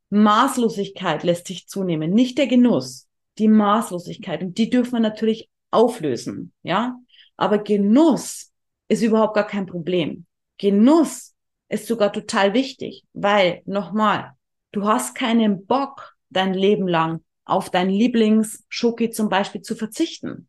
Maßlosigkeit 0.10 1.24
lässt 1.24 1.48
sich 1.48 1.68
zunehmen, 1.68 2.12
nicht 2.12 2.40
der 2.40 2.48
Genuss, 2.48 3.08
die 3.38 3.48
Maßlosigkeit. 3.48 4.42
Und 4.42 4.58
die 4.58 4.72
dürfen 4.72 4.94
wir 4.94 5.00
natürlich 5.00 5.50
auflösen, 5.70 6.52
ja. 6.64 6.98
Aber 7.38 7.60
Genuss 7.60 8.52
ist 8.90 9.02
überhaupt 9.02 9.36
gar 9.36 9.48
kein 9.48 9.66
Problem. 9.66 10.26
Genuss 10.58 11.36
ist 11.70 11.88
sogar 11.88 12.12
total 12.12 12.54
wichtig, 12.54 13.06
weil, 13.14 13.62
nochmal, 13.66 14.34
du 14.72 14.86
hast 14.86 15.16
keinen 15.16 15.66
Bock, 15.66 16.16
dein 16.30 16.54
Leben 16.54 16.88
lang 16.88 17.24
auf 17.46 17.70
dein 17.70 17.90
Lieblingsschoki 17.90 19.10
zum 19.10 19.30
Beispiel 19.30 19.62
zu 19.62 19.76
verzichten. 19.76 20.48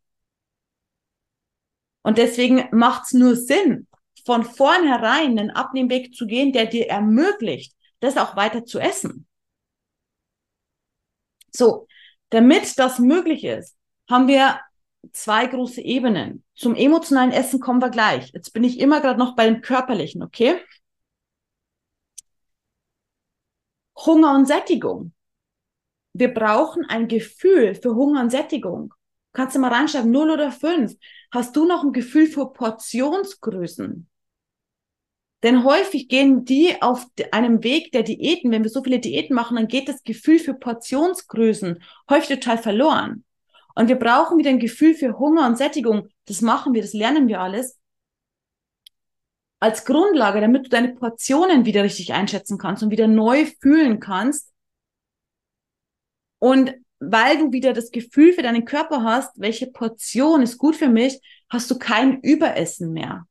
Und 2.03 2.18
deswegen 2.18 2.68
macht's 2.72 3.12
nur 3.12 3.36
Sinn, 3.36 3.86
von 4.24 4.45
vornherein 4.45 5.38
einen 5.38 5.51
Abnehmweg 5.51 6.14
zu 6.14 6.26
gehen, 6.26 6.53
der 6.53 6.66
dir 6.66 6.88
ermöglicht, 6.88 7.74
das 8.01 8.16
auch 8.16 8.36
weiter 8.36 8.64
zu 8.64 8.78
essen. 8.78 9.26
So, 11.51 11.86
damit 12.30 12.78
das 12.78 12.99
möglich 12.99 13.45
ist, 13.45 13.76
haben 14.09 14.28
wir 14.28 14.61
zwei 15.12 15.46
große 15.46 15.80
Ebenen. 15.80 16.44
Zum 16.55 16.74
emotionalen 16.74 17.32
Essen 17.32 17.61
kommen 17.61 17.80
wir 17.80 17.90
gleich. 17.90 18.32
Jetzt 18.32 18.53
bin 18.53 18.64
ich 18.64 18.78
immer 18.80 19.01
gerade 19.01 19.18
noch 19.18 19.36
bei 19.36 19.46
dem 19.46 19.61
körperlichen, 19.61 20.22
okay? 20.22 20.61
Hunger 23.96 24.34
und 24.34 24.46
Sättigung. 24.46 25.12
Wir 26.12 26.32
brauchen 26.32 26.84
ein 26.86 27.09
Gefühl 27.09 27.74
für 27.74 27.94
Hunger 27.94 28.20
und 28.20 28.30
Sättigung. 28.30 28.94
Kannst 29.32 29.55
du 29.55 29.61
mal 29.61 29.72
reinschreiben, 29.72 30.11
0 30.11 30.30
oder 30.30 30.51
5. 30.51 30.96
Hast 31.30 31.55
du 31.55 31.66
noch 31.66 31.84
ein 31.84 31.92
Gefühl 31.92 32.26
für 32.26 32.53
Portionsgrößen? 32.53 34.09
Denn 35.42 35.64
häufig 35.64 36.09
gehen 36.09 36.44
die 36.44 36.82
auf 36.82 37.07
einem 37.32 37.62
Weg 37.62 37.92
der 37.92 38.03
Diäten, 38.03 38.51
wenn 38.51 38.62
wir 38.62 38.70
so 38.70 38.82
viele 38.82 38.98
Diäten 38.98 39.34
machen, 39.34 39.57
dann 39.57 39.68
geht 39.68 39.88
das 39.88 40.03
Gefühl 40.03 40.38
für 40.38 40.55
Portionsgrößen 40.55 41.82
häufig 42.11 42.40
total 42.40 42.59
verloren. 42.59 43.24
Und 43.74 43.88
wir 43.88 43.96
brauchen 43.96 44.38
wieder 44.38 44.50
ein 44.50 44.58
Gefühl 44.58 44.94
für 44.94 45.18
Hunger 45.18 45.46
und 45.46 45.56
Sättigung. 45.56 46.08
Das 46.26 46.40
machen 46.40 46.74
wir, 46.74 46.82
das 46.82 46.92
lernen 46.92 47.28
wir 47.28 47.40
alles. 47.40 47.78
Als 49.58 49.84
Grundlage, 49.84 50.40
damit 50.40 50.66
du 50.66 50.70
deine 50.70 50.94
Portionen 50.94 51.66
wieder 51.66 51.84
richtig 51.84 52.12
einschätzen 52.12 52.58
kannst 52.58 52.82
und 52.82 52.90
wieder 52.90 53.06
neu 53.06 53.46
fühlen 53.60 54.00
kannst. 54.00 54.52
Und 56.38 56.74
weil 56.98 57.38
du 57.38 57.52
wieder 57.52 57.72
das 57.72 57.90
Gefühl 57.90 58.32
für 58.32 58.42
deinen 58.42 58.64
Körper 58.64 59.02
hast, 59.02 59.38
welche 59.38 59.66
Portion 59.66 60.42
ist 60.42 60.58
gut 60.58 60.76
für 60.76 60.88
mich, 60.88 61.20
hast 61.48 61.70
du 61.70 61.78
kein 61.78 62.20
Überessen 62.20 62.92
mehr. 62.92 63.26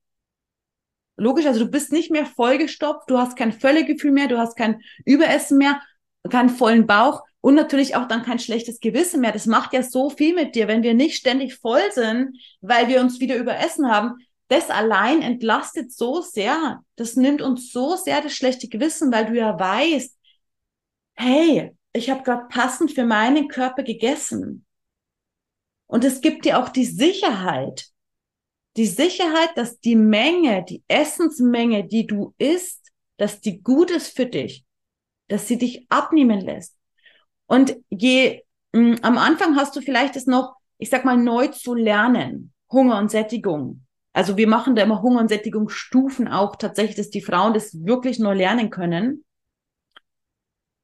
Logisch, 1.18 1.46
also 1.46 1.66
du 1.66 1.70
bist 1.70 1.92
nicht 1.92 2.12
mehr 2.12 2.26
vollgestopft, 2.26 3.10
du 3.10 3.18
hast 3.18 3.38
kein 3.38 3.52
Völlegefühl 3.52 4.12
mehr, 4.12 4.28
du 4.28 4.38
hast 4.38 4.56
kein 4.56 4.82
Überessen 5.06 5.58
mehr, 5.58 5.82
keinen 6.30 6.50
vollen 6.50 6.88
Bauch, 6.88 7.24
und 7.42 7.56
natürlich 7.56 7.96
auch 7.96 8.08
dann 8.08 8.24
kein 8.24 8.40
schlechtes 8.40 8.80
Gewissen 8.80 9.22
mehr. 9.22 9.32
Das 9.32 9.46
macht 9.46 9.74
ja 9.74 9.82
so 9.82 10.10
viel 10.10 10.36
mit 10.36 10.56
dir, 10.56 10.68
wenn 10.68 10.84
wir 10.84 10.94
nicht 10.94 11.16
ständig 11.16 11.56
voll 11.56 11.92
sind, 11.92 12.38
weil 12.62 12.88
wir 12.88 13.00
uns 13.00 13.20
wieder 13.20 13.38
überessen 13.38 13.90
haben. 13.90 14.16
Das 14.50 14.70
allein 14.70 15.22
entlastet 15.22 15.94
so 15.94 16.22
sehr. 16.22 16.84
Das 16.96 17.16
nimmt 17.16 17.42
uns 17.42 17.72
so 17.72 17.96
sehr 17.96 18.22
das 18.22 18.34
schlechte 18.34 18.68
Gewissen, 18.68 19.12
weil 19.12 19.28
du 19.28 19.36
ja 19.36 19.58
weißt, 19.58 20.18
hey, 21.16 21.76
ich 21.94 22.10
habe 22.10 22.24
gerade 22.24 22.48
passend 22.50 22.92
für 22.92 23.06
meinen 23.06 23.48
Körper 23.48 23.84
gegessen. 23.84 24.66
Und 25.88 26.04
es 26.04 26.22
gibt 26.22 26.46
dir 26.46 26.60
auch 26.60 26.70
die 26.70 26.86
Sicherheit, 26.86 27.88
die 28.78 28.86
Sicherheit, 28.86 29.50
dass 29.56 29.80
die 29.80 29.96
Menge, 29.96 30.64
die 30.64 30.84
Essensmenge, 30.88 31.88
die 31.88 32.06
du 32.06 32.34
isst, 32.38 32.92
dass 33.18 33.42
die 33.42 33.62
gut 33.62 33.92
ist 33.92 34.16
für 34.16 34.26
dich, 34.26 34.66
dass 35.30 35.48
sie 35.48 35.58
dich 35.58 35.86
abnehmen 35.90 36.42
lässt. 36.42 36.76
Und 37.48 37.78
je 37.90 38.42
mh, 38.74 38.80
hm, 38.80 39.00
am 39.02 39.18
Anfang 39.18 39.56
hast 39.56 39.76
du 39.76 39.82
vielleicht 39.82 40.16
es 40.16 40.28
noch, 40.28 40.56
ich 40.78 40.90
sag 40.90 41.06
mal, 41.06 41.18
neu 41.18 41.48
zu 41.48 41.74
lernen, 41.74 42.54
Hunger 42.72 43.00
und 43.00 43.10
Sättigung. 43.10 43.86
Also 44.14 44.38
wir 44.38 44.48
machen 44.48 44.76
da 44.76 44.84
immer 44.84 45.02
Hunger 45.02 45.22
und 45.22 45.30
Sättigungsstufen 45.30 46.28
auch 46.28 46.56
tatsächlich, 46.56 46.96
dass 46.96 47.10
die 47.10 47.22
Frauen 47.22 47.54
das 47.54 47.86
wirklich 47.86 48.20
neu 48.20 48.34
lernen 48.34 48.70
können. 48.70 49.24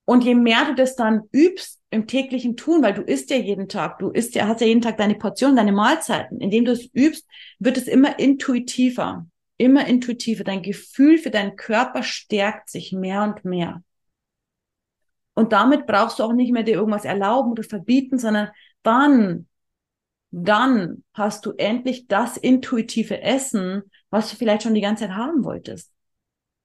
Und 0.05 0.23
je 0.23 0.35
mehr 0.35 0.65
du 0.65 0.75
das 0.75 0.95
dann 0.95 1.23
übst 1.31 1.81
im 1.89 2.05
täglichen 2.05 2.55
Tun, 2.55 2.83
weil 2.83 2.93
du 2.93 3.01
isst 3.01 3.31
ja 3.31 3.37
jeden 3.37 3.67
Tag, 3.67 3.97
du 3.99 4.09
isst 4.09 4.35
ja, 4.35 4.47
hast 4.47 4.61
ja 4.61 4.67
jeden 4.67 4.81
Tag 4.81 4.97
deine 4.97 5.15
Portionen, 5.15 5.55
deine 5.55 5.71
Mahlzeiten. 5.71 6.39
Indem 6.39 6.65
du 6.65 6.71
es 6.71 6.87
übst, 6.93 7.25
wird 7.57 7.77
es 7.77 7.87
immer 7.87 8.19
intuitiver, 8.19 9.25
immer 9.57 9.87
intuitiver. 9.87 10.43
Dein 10.43 10.61
Gefühl 10.61 11.17
für 11.17 11.31
deinen 11.31 11.55
Körper 11.55 12.03
stärkt 12.03 12.69
sich 12.69 12.91
mehr 12.91 13.23
und 13.23 13.43
mehr. 13.45 13.81
Und 15.35 15.51
damit 15.51 15.85
brauchst 15.85 16.17
du 16.17 16.23
auch 16.23 16.33
nicht 16.33 16.51
mehr 16.51 16.63
dir 16.63 16.75
irgendwas 16.75 17.05
erlauben 17.05 17.51
oder 17.51 17.63
verbieten, 17.63 18.17
sondern 18.17 18.49
dann, 18.83 19.47
dann 20.31 21.03
hast 21.13 21.45
du 21.45 21.51
endlich 21.51 22.07
das 22.07 22.37
intuitive 22.37 23.21
Essen, 23.21 23.83
was 24.09 24.29
du 24.31 24.37
vielleicht 24.37 24.63
schon 24.63 24.73
die 24.73 24.81
ganze 24.81 25.05
Zeit 25.05 25.15
haben 25.15 25.43
wolltest. 25.43 25.91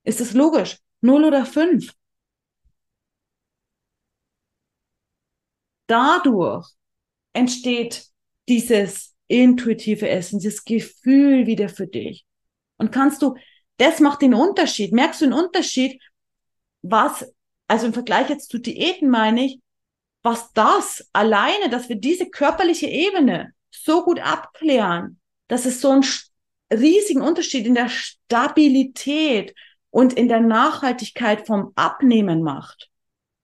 Ist 0.05 0.21
es 0.21 0.33
logisch? 0.33 0.79
Null 1.01 1.25
oder 1.25 1.45
fünf? 1.45 1.93
Dadurch 5.89 6.69
entsteht 7.33 8.07
dieses 8.49 9.17
intuitive 9.27 10.09
Essen, 10.09 10.39
dieses 10.39 10.65
Gefühl 10.65 11.47
wieder 11.47 11.69
für 11.69 11.89
dich. 11.89 12.25
Und 12.79 12.93
kannst 12.93 13.23
du, 13.23 13.37
das 13.77 13.99
macht 14.01 14.23
den 14.23 14.35
Unterschied. 14.35 14.93
Merkst 14.93 15.21
du 15.21 15.27
den 15.27 15.35
Unterschied, 15.35 16.01
was 16.83 17.33
also 17.71 17.87
im 17.87 17.93
Vergleich 17.93 18.29
jetzt 18.29 18.51
zu 18.51 18.59
Diäten 18.59 19.09
meine 19.09 19.45
ich, 19.45 19.61
was 20.25 20.53
das 20.55 21.09
alleine, 21.13 21.71
dass 21.71 21.89
wir 21.89 21.95
diese 21.95 22.29
körperliche 22.29 22.89
Ebene 22.89 23.53
so 23.71 24.05
gut 24.05 24.19
abklären, 24.19 25.21
dass 25.47 25.67
es 25.67 25.81
so 25.81 25.91
einen 25.91 26.05
riesigen 26.73 27.23
Unterschied 27.23 27.67
in 27.67 27.77
der 27.77 27.89
Stabilität 27.89 29.55
und 29.91 30.15
in 30.15 30.27
der 30.27 30.41
Nachhaltigkeit 30.41 31.47
vom 31.47 31.71
Abnehmen 31.77 32.43
macht. 32.43 32.91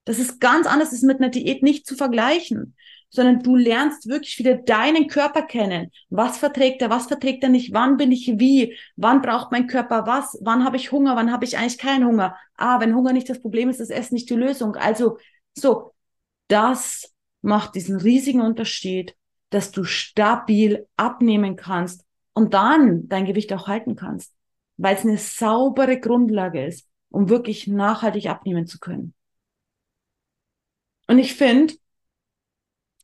Das 0.03 0.19
ist 0.19 0.41
ganz 0.41 0.67
anders, 0.67 0.89
das 0.89 0.99
ist 0.99 1.05
mit 1.05 1.19
einer 1.19 1.29
Diät 1.29 1.63
nicht 1.63 1.87
zu 1.87 1.95
vergleichen, 1.95 2.75
sondern 3.09 3.41
du 3.41 3.55
lernst 3.55 4.07
wirklich 4.07 4.37
wieder 4.37 4.55
deinen 4.55 5.07
Körper 5.07 5.41
kennen. 5.41 5.91
Was 6.09 6.37
verträgt 6.37 6.81
er, 6.81 6.89
was 6.89 7.07
verträgt 7.07 7.43
er 7.43 7.49
nicht, 7.49 7.73
wann 7.73 7.97
bin 7.97 8.11
ich 8.11 8.33
wie, 8.37 8.77
wann 8.95 9.21
braucht 9.21 9.51
mein 9.51 9.67
Körper 9.67 10.05
was, 10.05 10.37
wann 10.41 10.63
habe 10.63 10.77
ich 10.77 10.91
Hunger, 10.91 11.15
wann 11.15 11.31
habe 11.31 11.45
ich 11.45 11.57
eigentlich 11.57 11.77
keinen 11.77 12.05
Hunger. 12.05 12.35
Ah, 12.55 12.79
wenn 12.79 12.95
Hunger 12.95 13.13
nicht 13.13 13.29
das 13.29 13.41
Problem 13.41 13.69
ist, 13.69 13.79
ist 13.79 13.89
Essen 13.89 14.15
nicht 14.15 14.29
die 14.29 14.35
Lösung. 14.35 14.75
Also 14.75 15.17
so, 15.53 15.93
das 16.47 17.13
macht 17.41 17.75
diesen 17.75 17.97
riesigen 17.97 18.41
Unterschied, 18.41 19.15
dass 19.49 19.71
du 19.71 19.83
stabil 19.83 20.87
abnehmen 20.97 21.55
kannst 21.55 22.03
und 22.33 22.53
dann 22.53 23.07
dein 23.07 23.25
Gewicht 23.25 23.53
auch 23.53 23.67
halten 23.67 23.95
kannst, 23.95 24.33
weil 24.75 24.95
es 24.95 25.03
eine 25.03 25.17
saubere 25.17 25.99
Grundlage 25.99 26.65
ist, 26.65 26.87
um 27.09 27.29
wirklich 27.29 27.67
nachhaltig 27.67 28.27
abnehmen 28.27 28.67
zu 28.67 28.79
können. 28.79 29.13
Und 31.07 31.19
ich 31.19 31.35
finde, 31.35 31.75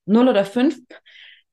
null 0.05 0.27
oder 0.29 0.45
fünf, 0.45 0.79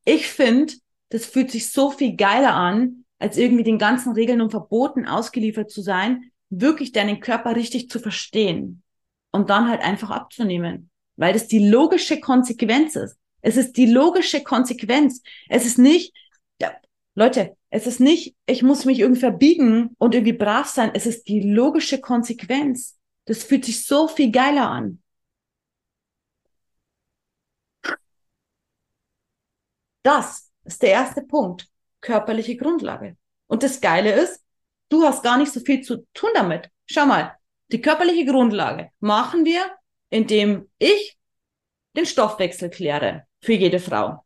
ich 0.04 0.26
finde, 0.26 0.74
das 1.10 1.26
fühlt 1.26 1.50
sich 1.50 1.70
so 1.70 1.90
viel 1.90 2.16
geiler 2.16 2.54
an, 2.54 3.04
als 3.18 3.36
irgendwie 3.36 3.64
den 3.64 3.78
ganzen 3.78 4.12
Regeln 4.12 4.40
und 4.40 4.50
Verboten 4.50 5.06
ausgeliefert 5.06 5.70
zu 5.70 5.82
sein, 5.82 6.30
wirklich 6.48 6.92
deinen 6.92 7.20
Körper 7.20 7.54
richtig 7.54 7.90
zu 7.90 8.00
verstehen 8.00 8.82
und 9.30 9.50
dann 9.50 9.68
halt 9.68 9.82
einfach 9.82 10.10
abzunehmen, 10.10 10.90
weil 11.16 11.32
das 11.32 11.46
die 11.46 11.68
logische 11.68 12.20
Konsequenz 12.20 12.96
ist. 12.96 13.16
Es 13.42 13.56
ist 13.56 13.76
die 13.76 13.86
logische 13.86 14.42
Konsequenz. 14.42 15.22
Es 15.48 15.64
ist 15.64 15.78
nicht, 15.78 16.14
ja, 16.60 16.72
Leute, 17.14 17.56
es 17.70 17.86
ist 17.86 18.00
nicht, 18.00 18.34
ich 18.46 18.62
muss 18.62 18.84
mich 18.84 18.98
irgendwie 18.98 19.20
verbiegen 19.20 19.94
und 19.98 20.14
irgendwie 20.14 20.32
brav 20.32 20.66
sein. 20.66 20.90
Es 20.94 21.06
ist 21.06 21.28
die 21.28 21.40
logische 21.40 22.00
Konsequenz. 22.00 22.98
Das 23.26 23.44
fühlt 23.44 23.64
sich 23.64 23.84
so 23.86 24.08
viel 24.08 24.30
geiler 24.30 24.68
an. 24.68 24.99
Das 30.02 30.50
ist 30.64 30.82
der 30.82 30.90
erste 30.90 31.22
Punkt. 31.22 31.68
Körperliche 32.00 32.56
Grundlage. 32.56 33.16
Und 33.46 33.62
das 33.62 33.80
Geile 33.80 34.12
ist, 34.12 34.42
du 34.88 35.04
hast 35.04 35.22
gar 35.22 35.36
nicht 35.36 35.52
so 35.52 35.60
viel 35.60 35.82
zu 35.82 36.06
tun 36.14 36.30
damit. 36.34 36.70
Schau 36.86 37.06
mal, 37.06 37.36
die 37.72 37.80
körperliche 37.80 38.24
Grundlage 38.24 38.90
machen 39.00 39.44
wir, 39.44 39.64
indem 40.08 40.70
ich 40.78 41.18
den 41.96 42.06
Stoffwechsel 42.06 42.70
kläre 42.70 43.26
für 43.40 43.52
jede 43.52 43.80
Frau. 43.80 44.24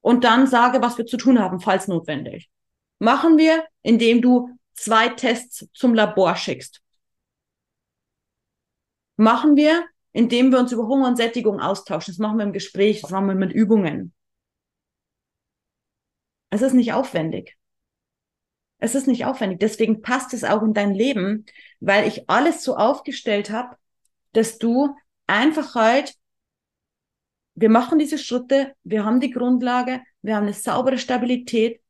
Und 0.00 0.24
dann 0.24 0.46
sage, 0.46 0.80
was 0.80 0.96
wir 0.98 1.06
zu 1.06 1.16
tun 1.16 1.38
haben, 1.38 1.60
falls 1.60 1.88
notwendig. 1.88 2.50
Machen 2.98 3.36
wir, 3.38 3.64
indem 3.82 4.22
du 4.22 4.48
zwei 4.74 5.08
Tests 5.08 5.68
zum 5.72 5.94
Labor 5.94 6.36
schickst. 6.36 6.80
Machen 9.16 9.56
wir, 9.56 9.84
indem 10.12 10.50
wir 10.50 10.58
uns 10.58 10.72
über 10.72 10.86
Hunger 10.86 11.08
und 11.08 11.16
Sättigung 11.16 11.60
austauschen. 11.60 12.12
Das 12.14 12.18
machen 12.18 12.38
wir 12.38 12.44
im 12.44 12.52
Gespräch, 12.52 13.02
das 13.02 13.10
machen 13.10 13.26
wir 13.26 13.34
mit 13.34 13.52
Übungen. 13.52 14.14
Es 16.50 16.62
ist 16.62 16.74
nicht 16.74 16.92
aufwendig. 16.92 17.56
Es 18.78 18.94
ist 18.94 19.06
nicht 19.06 19.24
aufwendig. 19.24 19.58
Deswegen 19.58 20.02
passt 20.02 20.32
es 20.32 20.44
auch 20.44 20.62
in 20.62 20.72
dein 20.72 20.94
Leben, 20.94 21.46
weil 21.80 22.06
ich 22.06 22.30
alles 22.30 22.62
so 22.62 22.76
aufgestellt 22.76 23.50
habe, 23.50 23.76
dass 24.32 24.58
du 24.58 24.94
einfach 25.26 25.74
halt, 25.74 26.14
wir 27.54 27.70
machen 27.70 27.98
diese 27.98 28.18
Schritte, 28.18 28.74
wir 28.84 29.04
haben 29.04 29.20
die 29.20 29.30
Grundlage, 29.30 30.00
wir 30.22 30.36
haben 30.36 30.44
eine 30.44 30.52
saubere 30.52 30.98
Stabilität 30.98 31.80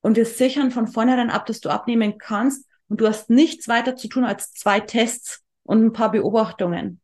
und 0.00 0.16
wir 0.16 0.26
sichern 0.26 0.70
von 0.70 0.86
vornherein 0.86 1.30
ab, 1.30 1.46
dass 1.46 1.60
du 1.60 1.70
abnehmen 1.70 2.18
kannst 2.18 2.66
und 2.88 3.00
du 3.00 3.06
hast 3.08 3.30
nichts 3.30 3.68
weiter 3.68 3.96
zu 3.96 4.08
tun 4.08 4.24
als 4.24 4.52
zwei 4.52 4.80
Tests 4.80 5.42
und 5.64 5.84
ein 5.84 5.92
paar 5.92 6.12
Beobachtungen. 6.12 7.00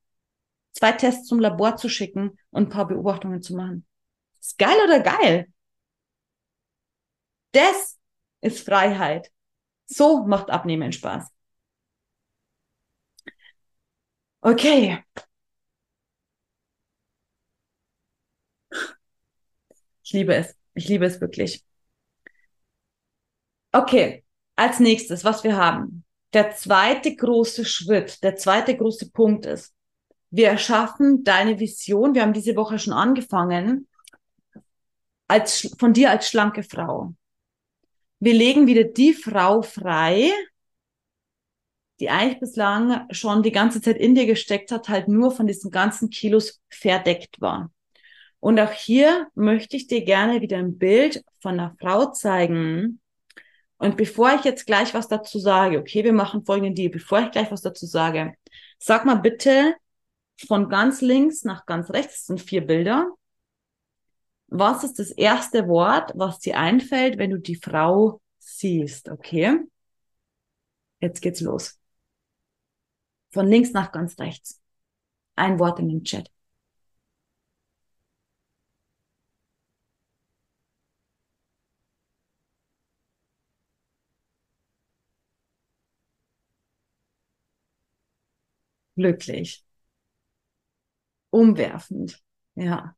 Zwei 0.73 0.93
Tests 0.93 1.27
zum 1.27 1.41
Labor 1.41 1.77
zu 1.77 1.89
schicken 1.89 2.39
und 2.51 2.65
ein 2.65 2.69
paar 2.69 2.87
Beobachtungen 2.87 3.43
zu 3.43 3.55
machen. 3.55 3.85
Ist 4.41 4.59
geil 4.59 4.77
oder 4.85 5.01
geil? 5.01 5.49
Das 7.55 7.99
ist 8.41 8.67
Freiheit. 8.67 9.31
So 9.87 10.25
macht 10.27 10.51
Abnehmen 10.51 10.93
Spaß. 10.93 11.29
Okay. 14.43 15.03
Ich 20.03 20.13
liebe 20.13 20.35
es. 20.35 20.57
Ich 20.75 20.89
liebe 20.89 21.07
es 21.07 21.21
wirklich. 21.21 21.65
Okay. 23.73 24.25
Als 24.57 24.81
nächstes, 24.81 25.25
was 25.25 25.45
wir 25.45 25.57
haben. 25.57 26.05
Der 26.33 26.55
zweite 26.57 27.15
große 27.15 27.65
Schritt, 27.65 28.23
der 28.25 28.35
zweite 28.35 28.77
große 28.77 29.11
Punkt 29.13 29.47
ist, 29.47 29.73
wir 30.31 30.49
erschaffen 30.49 31.23
deine 31.23 31.61
Vision. 31.61 32.15
Wir 32.15 32.23
haben 32.23 32.33
diese 32.33 32.57
Woche 32.57 32.81
schon 32.81 32.93
angefangen, 32.93 33.87
als, 35.29 35.73
von 35.79 35.93
dir 35.93 36.11
als 36.11 36.29
schlanke 36.29 36.65
Frau. 36.65 37.15
Wir 38.21 38.35
legen 38.35 38.67
wieder 38.67 38.85
die 38.85 39.13
Frau 39.13 39.63
frei, 39.63 40.31
die 42.01 42.11
eigentlich 42.11 42.41
bislang 42.41 43.07
schon 43.11 43.43
die 43.43 43.53
ganze 43.53 43.81
Zeit 43.81 43.97
in 43.99 44.15
dir 44.15 44.27
gesteckt 44.27 44.71
hat, 44.73 44.89
halt 44.89 45.09
nur 45.09 45.31
von 45.31 45.47
diesen 45.47 45.71
ganzen 45.71 46.11
Kilos 46.11 46.61
verdeckt 46.69 47.41
war. 47.41 47.71
Und 48.41 48.61
auch 48.61 48.73
hier 48.73 49.29
möchte 49.35 49.77
ich 49.77 49.87
dir 49.87 50.05
gerne 50.05 50.43
wieder 50.43 50.59
ein 50.59 50.77
Bild 50.77 51.25
von 51.41 51.59
einer 51.59 51.75
Frau 51.81 52.11
zeigen. 52.13 53.01
Und 53.79 53.97
bevor 53.97 54.35
ich 54.35 54.45
jetzt 54.45 54.67
gleich 54.67 54.93
was 54.95 55.09
dazu 55.09 55.39
sage, 55.39 55.79
okay, 55.79 56.05
wir 56.05 56.13
machen 56.13 56.45
folgenden 56.45 56.75
Deal, 56.75 56.91
bevor 56.91 57.21
ich 57.21 57.31
gleich 57.31 57.51
was 57.51 57.63
dazu 57.63 57.87
sage, 57.87 58.35
sag 58.79 59.05
mal 59.05 59.17
bitte 59.17 59.75
von 60.47 60.69
ganz 60.69 61.01
links 61.01 61.45
nach 61.45 61.65
ganz 61.67 61.91
rechts, 61.91 62.15
das 62.15 62.27
sind 62.27 62.41
vier 62.41 62.67
Bilder, 62.67 63.09
was 64.49 64.85
ist 64.85 64.99
das 64.99 65.11
erste 65.11 65.69
Wort, 65.69 66.13
was 66.15 66.39
dir 66.39 66.59
einfällt, 66.59 67.19
wenn 67.19 67.31
du 67.31 67.39
die 67.39 67.57
Frau 67.57 68.21
siehst, 68.39 69.09
okay? 69.09 69.59
Jetzt 71.01 71.21
geht's 71.23 71.41
los. 71.41 71.79
Von 73.33 73.49
links 73.49 73.73
nach 73.73 73.93
ganz 73.93 74.19
rechts. 74.19 74.63
Ein 75.37 75.59
Wort 75.61 75.79
in 75.81 75.89
den 75.91 76.05
Chat. 76.05 76.31
Glücklich. 88.97 89.65
Umwerfend. 91.31 92.23
Ja. 92.55 92.97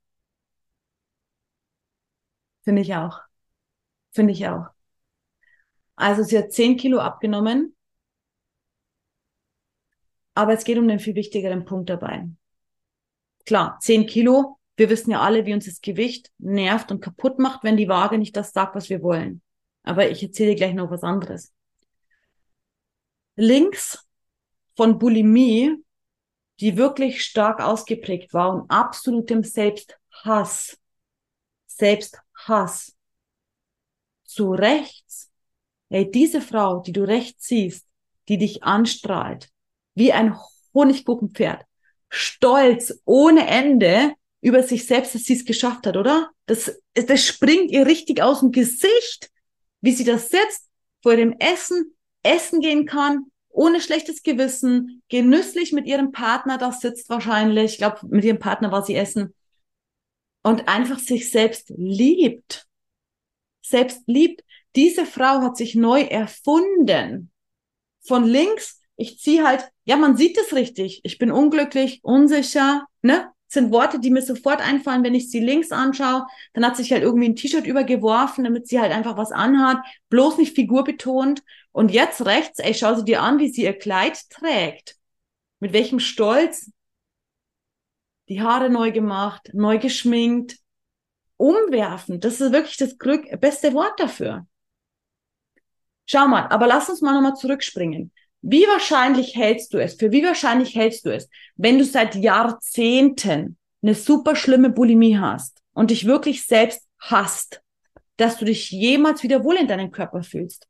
Finde 2.67 2.83
ich 2.83 2.97
auch. 2.97 3.21
Finde 4.11 4.33
ich 4.33 4.49
auch. 4.49 4.67
Also 5.95 6.25
sie 6.25 6.37
hat 6.37 6.53
10 6.53 6.77
Kilo 6.77 6.99
abgenommen. 6.99 7.77
Aber 10.35 10.53
es 10.53 10.64
geht 10.64 10.77
um 10.77 10.89
den 10.89 10.99
viel 10.99 11.14
wichtigeren 11.14 11.64
Punkt 11.64 11.89
dabei. 11.89 12.29
Klar, 13.45 13.79
10 13.81 14.07
Kilo. 14.07 14.59
Wir 14.77 14.91
wissen 14.91 15.12
ja 15.12 15.21
alle, 15.21 15.47
wie 15.47 15.55
uns 15.55 15.67
das 15.67 15.81
Gewicht 15.81 16.33
nervt 16.39 16.91
und 16.91 17.01
kaputt 17.01 17.39
macht, 17.39 17.62
wenn 17.62 17.77
die 17.77 17.89
Waage 17.89 18.19
nicht 18.19 18.37
das 18.37 18.53
sagt, 18.53 18.75
was 18.75 18.91
wir 18.91 19.01
wollen. 19.01 19.43
Aber 19.85 20.11
ich 20.11 20.21
erzähle 20.21 20.57
gleich 20.57 20.75
noch 20.75 20.91
was 20.91 21.05
anderes. 21.05 21.55
Links 23.37 24.05
von 24.75 24.99
Bulimie, 24.99 25.77
die 26.59 26.77
wirklich 26.77 27.25
stark 27.25 27.62
ausgeprägt 27.62 28.35
war 28.35 28.53
und 28.53 28.71
absolutem 28.73 29.45
Selbsthass. 29.45 30.77
Selbsthass. 32.47 32.92
Zu 34.24 34.53
rechts, 34.53 35.30
hey, 35.88 36.11
diese 36.11 36.40
Frau, 36.40 36.80
die 36.80 36.92
du 36.92 37.03
rechts 37.07 37.47
siehst, 37.47 37.86
die 38.28 38.38
dich 38.38 38.62
anstrahlt, 38.64 39.49
wie 39.94 40.12
ein 40.12 40.36
Honigkuchenpferd, 40.74 41.64
stolz 42.09 43.01
ohne 43.05 43.47
Ende 43.47 44.14
über 44.40 44.62
sich 44.62 44.86
selbst, 44.86 45.14
dass 45.14 45.24
sie 45.24 45.34
es 45.34 45.44
geschafft 45.44 45.86
hat, 45.86 45.97
oder? 45.97 46.30
Das, 46.47 46.80
das 46.94 47.24
springt 47.24 47.70
ihr 47.70 47.86
richtig 47.86 48.22
aus 48.22 48.40
dem 48.40 48.51
Gesicht, 48.51 49.30
wie 49.80 49.92
sie 49.92 50.05
das 50.05 50.30
sitzt, 50.30 50.68
vor 51.03 51.16
dem 51.16 51.36
Essen, 51.38 51.97
essen 52.22 52.61
gehen 52.61 52.84
kann, 52.84 53.26
ohne 53.49 53.80
schlechtes 53.80 54.22
Gewissen, 54.22 55.03
genüsslich 55.09 55.72
mit 55.72 55.86
ihrem 55.86 56.12
Partner 56.12 56.59
da 56.59 56.72
sitzt 56.72 57.09
wahrscheinlich, 57.09 57.72
ich 57.72 57.78
glaube, 57.78 58.01
mit 58.09 58.24
ihrem 58.24 58.38
Partner 58.38 58.70
war 58.70 58.84
sie 58.84 58.97
essen 58.97 59.32
und 60.47 60.68
einfach 60.68 61.01
sich 61.01 61.32
selbst 61.32 61.72
liebt. 61.76 62.68
Selbst 63.62 64.03
liebt. 64.07 64.44
Diese 64.76 65.05
Frau 65.05 65.40
hat 65.40 65.57
sich 65.57 65.74
neu 65.74 66.03
erfunden. 66.03 67.32
Von 68.07 68.22
links, 68.22 68.80
ich 68.94 69.18
ziehe 69.18 69.44
halt, 69.44 69.68
ja, 69.86 69.97
man 69.97 70.16
sieht 70.16 70.38
es 70.38 70.55
richtig. 70.55 71.01
Ich 71.03 71.18
bin 71.18 71.32
unglücklich, 71.32 71.99
unsicher, 72.05 72.86
ne? 73.03 73.32
Sind 73.49 73.72
Worte, 73.72 73.99
die 73.99 74.11
mir 74.11 74.22
sofort 74.22 74.61
einfallen, 74.61 75.03
wenn 75.03 75.16
ich 75.16 75.32
sie 75.32 75.40
links 75.40 75.72
anschaue. 75.72 76.26
Dann 76.53 76.64
hat 76.64 76.76
sich 76.76 76.92
halt 76.92 77.03
irgendwie 77.03 77.28
ein 77.28 77.34
T-Shirt 77.34 77.66
übergeworfen, 77.66 78.44
damit 78.44 78.68
sie 78.68 78.78
halt 78.78 78.92
einfach 78.92 79.16
was 79.16 79.32
anhat. 79.32 79.78
Bloß 80.11 80.38
nicht 80.38 80.55
figurbetont. 80.55 81.42
Und 81.72 81.90
jetzt 81.90 82.24
rechts, 82.24 82.61
ey, 82.61 82.72
schau 82.72 82.94
sie 82.94 83.05
dir 83.05 83.20
an, 83.20 83.40
wie 83.40 83.49
sie 83.49 83.64
ihr 83.64 83.76
Kleid 83.76 84.30
trägt. 84.30 84.94
Mit 85.59 85.72
welchem 85.72 85.99
Stolz 85.99 86.70
die 88.29 88.43
Haare 88.43 88.70
neu 88.70 88.93
gemacht, 88.93 89.51
neu 89.53 89.79
geschminkt, 89.79 90.59
umwerfen. 91.37 92.20
Das 92.20 92.41
ist 92.41 92.53
wirklich 92.53 92.77
das 92.77 92.99
Glück, 92.99 93.24
beste 93.41 93.72
Wort 93.74 93.99
dafür. 94.01 94.47
Schau 96.07 96.29
mal, 96.29 96.47
aber 96.49 96.66
lass 96.66 96.89
uns 96.89 97.01
mal 97.01 97.14
nochmal 97.14 97.35
zurückspringen. 97.35 98.12
Wie 98.43 98.62
wahrscheinlich 98.62 99.35
hältst 99.35 99.74
du 99.74 99.79
es, 99.79 99.95
für 99.95 100.12
wie 100.12 100.22
wahrscheinlich 100.22 100.74
hältst 100.77 101.05
du 101.05 101.12
es, 101.12 101.29
wenn 101.57 101.79
du 101.79 101.85
seit 101.85 102.14
Jahrzehnten 102.14 103.57
eine 103.83 103.95
super 103.95 104.37
schlimme 104.37 104.70
Bulimie 104.70 105.18
hast 105.18 105.62
und 105.72 105.91
dich 105.91 106.07
wirklich 106.07 106.47
selbst 106.47 106.87
hasst, 107.01 107.62
dass 108.16 108.39
du 108.39 108.45
dich 108.45 108.70
jemals 108.70 109.22
wieder 109.22 109.43
wohl 109.43 109.57
in 109.57 109.66
deinem 109.66 109.91
Körper 109.91 110.22
fühlst? 110.22 110.68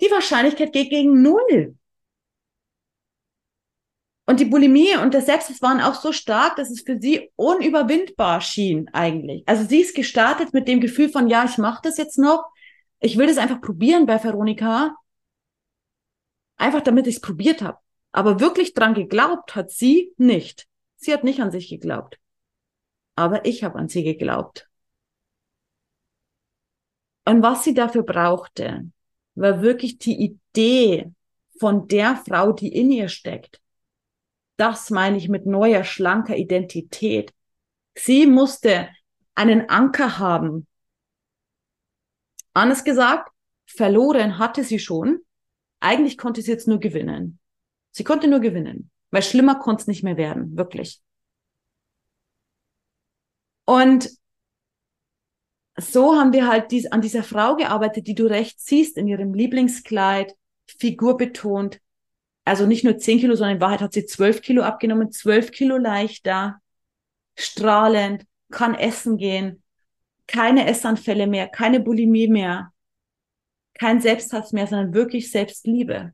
Die 0.00 0.10
Wahrscheinlichkeit 0.10 0.72
geht 0.72 0.90
gegen 0.90 1.22
Null. 1.22 1.76
Und 4.26 4.40
die 4.40 4.46
Bulimie 4.46 4.96
und 4.96 5.12
der 5.12 5.20
Sepsis 5.20 5.60
waren 5.60 5.80
auch 5.80 5.94
so 5.94 6.10
stark, 6.10 6.56
dass 6.56 6.70
es 6.70 6.80
für 6.80 6.98
sie 6.98 7.30
unüberwindbar 7.36 8.40
schien 8.40 8.88
eigentlich. 8.92 9.46
Also 9.46 9.64
sie 9.64 9.80
ist 9.80 9.94
gestartet 9.94 10.54
mit 10.54 10.66
dem 10.66 10.80
Gefühl 10.80 11.10
von, 11.10 11.28
ja, 11.28 11.44
ich 11.44 11.58
mache 11.58 11.82
das 11.82 11.98
jetzt 11.98 12.18
noch. 12.18 12.46
Ich 13.00 13.18
will 13.18 13.26
das 13.26 13.36
einfach 13.36 13.60
probieren 13.60 14.06
bei 14.06 14.22
Veronika. 14.22 14.96
Einfach 16.56 16.80
damit 16.80 17.06
ich 17.06 17.16
es 17.16 17.20
probiert 17.20 17.60
habe. 17.60 17.78
Aber 18.12 18.40
wirklich 18.40 18.72
dran 18.72 18.94
geglaubt 18.94 19.56
hat 19.56 19.70
sie 19.70 20.12
nicht. 20.16 20.68
Sie 20.96 21.12
hat 21.12 21.24
nicht 21.24 21.40
an 21.40 21.50
sich 21.50 21.68
geglaubt. 21.68 22.18
Aber 23.16 23.44
ich 23.44 23.62
habe 23.62 23.78
an 23.78 23.88
sie 23.88 24.04
geglaubt. 24.04 24.68
Und 27.26 27.42
was 27.42 27.64
sie 27.64 27.74
dafür 27.74 28.04
brauchte, 28.04 28.90
war 29.34 29.60
wirklich 29.60 29.98
die 29.98 30.16
Idee 30.16 31.10
von 31.58 31.88
der 31.88 32.16
Frau, 32.16 32.52
die 32.52 32.68
in 32.68 32.90
ihr 32.90 33.08
steckt 33.08 33.60
das 34.56 34.90
meine 34.90 35.16
ich 35.16 35.28
mit 35.28 35.46
neuer, 35.46 35.84
schlanker 35.84 36.36
Identität. 36.36 37.32
Sie 37.94 38.26
musste 38.26 38.88
einen 39.34 39.68
Anker 39.68 40.18
haben. 40.18 40.66
Anders 42.52 42.84
gesagt, 42.84 43.30
verloren 43.66 44.38
hatte 44.38 44.64
sie 44.64 44.78
schon. 44.78 45.20
Eigentlich 45.80 46.16
konnte 46.16 46.40
sie 46.40 46.50
jetzt 46.50 46.68
nur 46.68 46.80
gewinnen. 46.80 47.38
Sie 47.90 48.04
konnte 48.04 48.28
nur 48.28 48.40
gewinnen, 48.40 48.90
weil 49.10 49.22
schlimmer 49.22 49.56
konnte 49.56 49.82
es 49.82 49.86
nicht 49.86 50.02
mehr 50.02 50.16
werden, 50.16 50.56
wirklich. 50.56 51.00
Und 53.64 54.10
so 55.76 56.16
haben 56.16 56.32
wir 56.32 56.46
halt 56.46 56.70
dies, 56.70 56.86
an 56.86 57.00
dieser 57.00 57.22
Frau 57.22 57.56
gearbeitet, 57.56 58.06
die 58.06 58.14
du 58.14 58.26
recht 58.26 58.60
siehst, 58.60 58.96
in 58.96 59.08
ihrem 59.08 59.34
Lieblingskleid, 59.34 60.34
figurbetont, 60.66 61.80
also 62.44 62.66
nicht 62.66 62.84
nur 62.84 62.98
10 62.98 63.20
Kilo, 63.20 63.34
sondern 63.34 63.56
in 63.56 63.60
Wahrheit 63.62 63.80
hat 63.80 63.92
sie 63.92 64.06
12 64.06 64.42
Kilo 64.42 64.62
abgenommen, 64.62 65.10
12 65.10 65.50
Kilo 65.50 65.78
leichter, 65.78 66.60
strahlend, 67.36 68.24
kann 68.50 68.74
essen 68.74 69.16
gehen, 69.16 69.62
keine 70.26 70.66
Essanfälle 70.66 71.26
mehr, 71.26 71.48
keine 71.48 71.80
Bulimie 71.80 72.28
mehr, 72.28 72.72
kein 73.74 74.00
Selbsthass 74.00 74.52
mehr, 74.52 74.66
sondern 74.66 74.94
wirklich 74.94 75.30
Selbstliebe. 75.30 76.12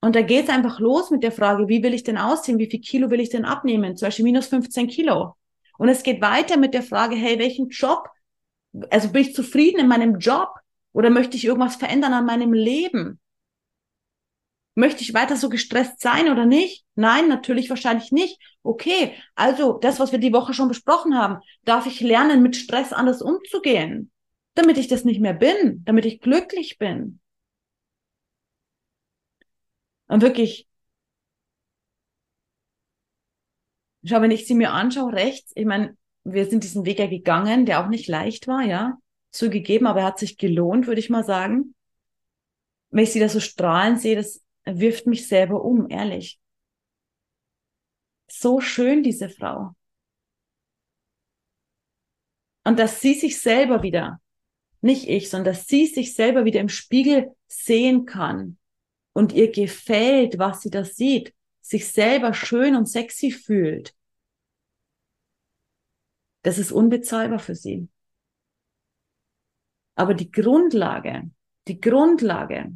Und 0.00 0.14
da 0.14 0.22
geht 0.22 0.44
es 0.44 0.50
einfach 0.50 0.78
los 0.78 1.10
mit 1.10 1.24
der 1.24 1.32
Frage, 1.32 1.68
wie 1.68 1.82
will 1.82 1.92
ich 1.92 2.04
denn 2.04 2.18
aussehen, 2.18 2.58
wie 2.58 2.70
viel 2.70 2.80
Kilo 2.80 3.10
will 3.10 3.20
ich 3.20 3.30
denn 3.30 3.44
abnehmen, 3.44 3.96
zum 3.96 4.06
Beispiel 4.06 4.24
minus 4.24 4.46
15 4.46 4.86
Kilo. 4.86 5.34
Und 5.76 5.88
es 5.88 6.02
geht 6.02 6.20
weiter 6.20 6.56
mit 6.56 6.72
der 6.72 6.82
Frage, 6.82 7.16
hey, 7.16 7.38
welchen 7.38 7.68
Job, 7.68 8.08
also 8.90 9.10
bin 9.10 9.22
ich 9.22 9.34
zufrieden 9.34 9.80
in 9.80 9.88
meinem 9.88 10.18
Job 10.18 10.50
oder 10.92 11.10
möchte 11.10 11.36
ich 11.36 11.44
irgendwas 11.44 11.76
verändern 11.76 12.12
an 12.12 12.26
meinem 12.26 12.52
Leben? 12.52 13.18
Möchte 14.78 15.02
ich 15.02 15.12
weiter 15.12 15.34
so 15.34 15.48
gestresst 15.48 16.00
sein 16.00 16.28
oder 16.30 16.46
nicht? 16.46 16.84
Nein, 16.94 17.26
natürlich 17.26 17.68
wahrscheinlich 17.68 18.12
nicht. 18.12 18.40
Okay, 18.62 19.12
also 19.34 19.72
das, 19.72 19.98
was 19.98 20.12
wir 20.12 20.20
die 20.20 20.32
Woche 20.32 20.54
schon 20.54 20.68
besprochen 20.68 21.18
haben, 21.18 21.40
darf 21.64 21.86
ich 21.86 21.98
lernen, 22.00 22.42
mit 22.44 22.54
Stress 22.54 22.92
anders 22.92 23.20
umzugehen, 23.20 24.12
damit 24.54 24.78
ich 24.78 24.86
das 24.86 25.04
nicht 25.04 25.20
mehr 25.20 25.34
bin, 25.34 25.82
damit 25.84 26.04
ich 26.04 26.20
glücklich 26.20 26.78
bin. 26.78 27.18
Und 30.06 30.22
wirklich, 30.22 30.68
schau, 34.04 34.20
wenn 34.20 34.30
ich 34.30 34.46
sie 34.46 34.54
mir 34.54 34.70
anschaue, 34.70 35.12
rechts, 35.12 35.50
ich 35.56 35.66
meine, 35.66 35.96
wir 36.22 36.46
sind 36.46 36.62
diesen 36.62 36.84
Weg 36.84 37.00
ja 37.00 37.08
gegangen, 37.08 37.66
der 37.66 37.84
auch 37.84 37.88
nicht 37.88 38.06
leicht 38.06 38.46
war, 38.46 38.62
ja, 38.62 38.96
zugegeben, 39.32 39.88
aber 39.88 40.02
er 40.02 40.06
hat 40.06 40.20
sich 40.20 40.38
gelohnt, 40.38 40.86
würde 40.86 41.00
ich 41.00 41.10
mal 41.10 41.24
sagen. 41.24 41.74
Wenn 42.90 43.02
ich 43.02 43.10
sie 43.10 43.18
da 43.18 43.28
so 43.28 43.40
strahlen 43.40 43.96
sehe, 43.98 44.14
das 44.14 44.40
wirft 44.76 45.06
mich 45.06 45.26
selber 45.28 45.64
um, 45.64 45.88
ehrlich. 45.90 46.40
So 48.30 48.60
schön, 48.60 49.02
diese 49.02 49.28
Frau. 49.28 49.74
Und 52.64 52.78
dass 52.78 53.00
sie 53.00 53.14
sich 53.14 53.40
selber 53.40 53.82
wieder, 53.82 54.20
nicht 54.80 55.08
ich, 55.08 55.30
sondern 55.30 55.54
dass 55.54 55.66
sie 55.66 55.86
sich 55.86 56.14
selber 56.14 56.44
wieder 56.44 56.60
im 56.60 56.68
Spiegel 56.68 57.34
sehen 57.46 58.04
kann 58.04 58.58
und 59.14 59.32
ihr 59.32 59.50
gefällt, 59.50 60.38
was 60.38 60.60
sie 60.60 60.70
da 60.70 60.84
sieht, 60.84 61.34
sich 61.60 61.88
selber 61.88 62.34
schön 62.34 62.76
und 62.76 62.86
sexy 62.86 63.30
fühlt. 63.30 63.94
Das 66.42 66.58
ist 66.58 66.72
unbezahlbar 66.72 67.38
für 67.38 67.54
sie. 67.54 67.88
Aber 69.94 70.14
die 70.14 70.30
Grundlage, 70.30 71.30
die 71.66 71.80
Grundlage 71.80 72.72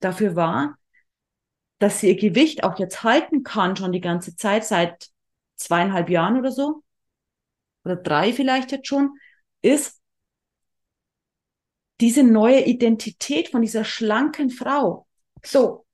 dafür 0.00 0.34
war, 0.36 0.78
dass 1.78 2.00
sie 2.00 2.08
ihr 2.08 2.16
Gewicht 2.16 2.64
auch 2.64 2.78
jetzt 2.78 3.02
halten 3.02 3.42
kann, 3.42 3.76
schon 3.76 3.92
die 3.92 4.00
ganze 4.00 4.36
Zeit, 4.36 4.64
seit 4.64 5.08
zweieinhalb 5.56 6.08
Jahren 6.08 6.38
oder 6.38 6.50
so, 6.50 6.82
oder 7.84 7.96
drei 7.96 8.32
vielleicht 8.32 8.72
jetzt 8.72 8.88
schon, 8.88 9.18
ist 9.62 10.00
diese 12.00 12.22
neue 12.22 12.64
Identität 12.64 13.48
von 13.48 13.62
dieser 13.62 13.84
schlanken 13.84 14.50
Frau. 14.50 15.06
So, 15.42 15.84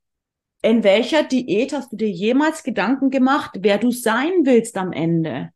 in 0.63 0.85
welcher 0.85 1.23
Diät 1.23 1.73
hast 1.73 1.93
du 1.93 1.97
dir 1.97 2.11
jemals 2.11 2.63
Gedanken 2.63 3.11
gemacht, 3.11 3.53
wer 3.61 3.79
du 3.79 3.91
sein 3.91 4.45
willst 4.45 4.77
am 4.77 4.93
Ende? 4.93 5.53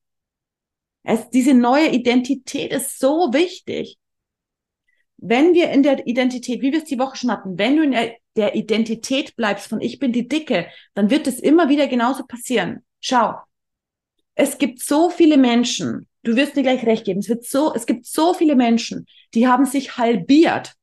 Es, 1.03 1.29
diese 1.31 1.55
neue 1.55 1.91
Identität 1.91 2.73
ist 2.73 2.99
so 2.99 3.33
wichtig. 3.33 3.99
Wenn 5.19 5.55
wir 5.55 5.71
in 5.71 5.83
der 5.83 6.07
Identität, 6.07 6.63
wie 6.63 6.73
wir 6.73 6.79
es 6.79 6.89
die 6.89 6.99
Woche 6.99 7.17
schon 7.17 7.31
hatten, 7.31 7.59
wenn 7.59 7.77
du 7.77 7.83
in 7.83 7.93
der 7.93 8.17
der 8.37 8.55
Identität 8.55 9.37
bleibst 9.37 9.69
von 9.69 9.81
ich 9.81 9.99
bin 9.99 10.13
die 10.13 10.29
Dicke, 10.29 10.67
dann 10.95 11.11
wird 11.11 11.27
es 11.27 11.39
immer 11.41 11.69
wieder 11.69 11.87
genauso 11.87 12.25
passieren. 12.25 12.85
Schau, 13.01 13.35
es 14.35 14.59
gibt 14.59 14.81
so 14.81 15.11
viele 15.11 15.37
Menschen, 15.37 16.09
du 16.23 16.37
wirst 16.37 16.57
mir 16.57 16.63
gleich 16.63 16.85
recht 16.85 17.05
geben, 17.05 17.21
es 17.21 17.29
wird 17.29 17.45
so, 17.45 17.75
es 17.75 17.87
gibt 17.87 18.07
so 18.07 18.35
viele 18.35 18.57
Menschen, 18.57 19.07
die 19.35 19.47
haben 19.47 19.65
sich 19.65 19.97
halbiert, 19.97 20.75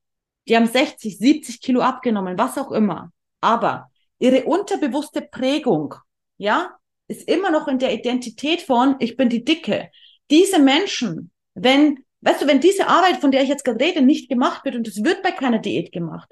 die 0.47 0.56
haben 0.56 0.68
60, 0.68 1.18
70 1.18 1.62
Kilo 1.62 1.82
abgenommen, 1.82 2.38
was 2.38 2.58
auch 2.58 2.72
immer. 2.72 3.12
Aber 3.41 3.89
ihre 4.20 4.43
unterbewusste 4.45 5.22
Prägung, 5.22 5.95
ja, 6.38 6.76
ist 7.08 7.28
immer 7.28 7.52
noch 7.52 7.68
in 7.68 7.80
der 7.80 7.93
Identität 7.93 8.62
von 8.62 8.95
ich 8.99 9.18
bin 9.18 9.30
die 9.30 9.43
Dicke. 9.43 9.89
Diese 10.30 10.60
Menschen, 10.60 11.32
wenn, 11.54 12.06
weißt 12.22 12.43
du, 12.43 12.47
wenn 12.47 12.62
diese 12.62 12.88
Arbeit, 12.88 13.18
von 13.18 13.32
der 13.32 13.43
ich 13.43 13.49
jetzt 13.49 13.66
gerade 13.66 13.84
rede, 13.84 14.02
nicht 14.02 14.30
gemacht 14.30 14.64
wird 14.64 14.76
und 14.76 14.88
es 14.88 15.04
wird 15.04 15.22
bei 15.22 15.32
keiner 15.32 15.60
Diät 15.60 15.91
gemacht, 15.91 16.32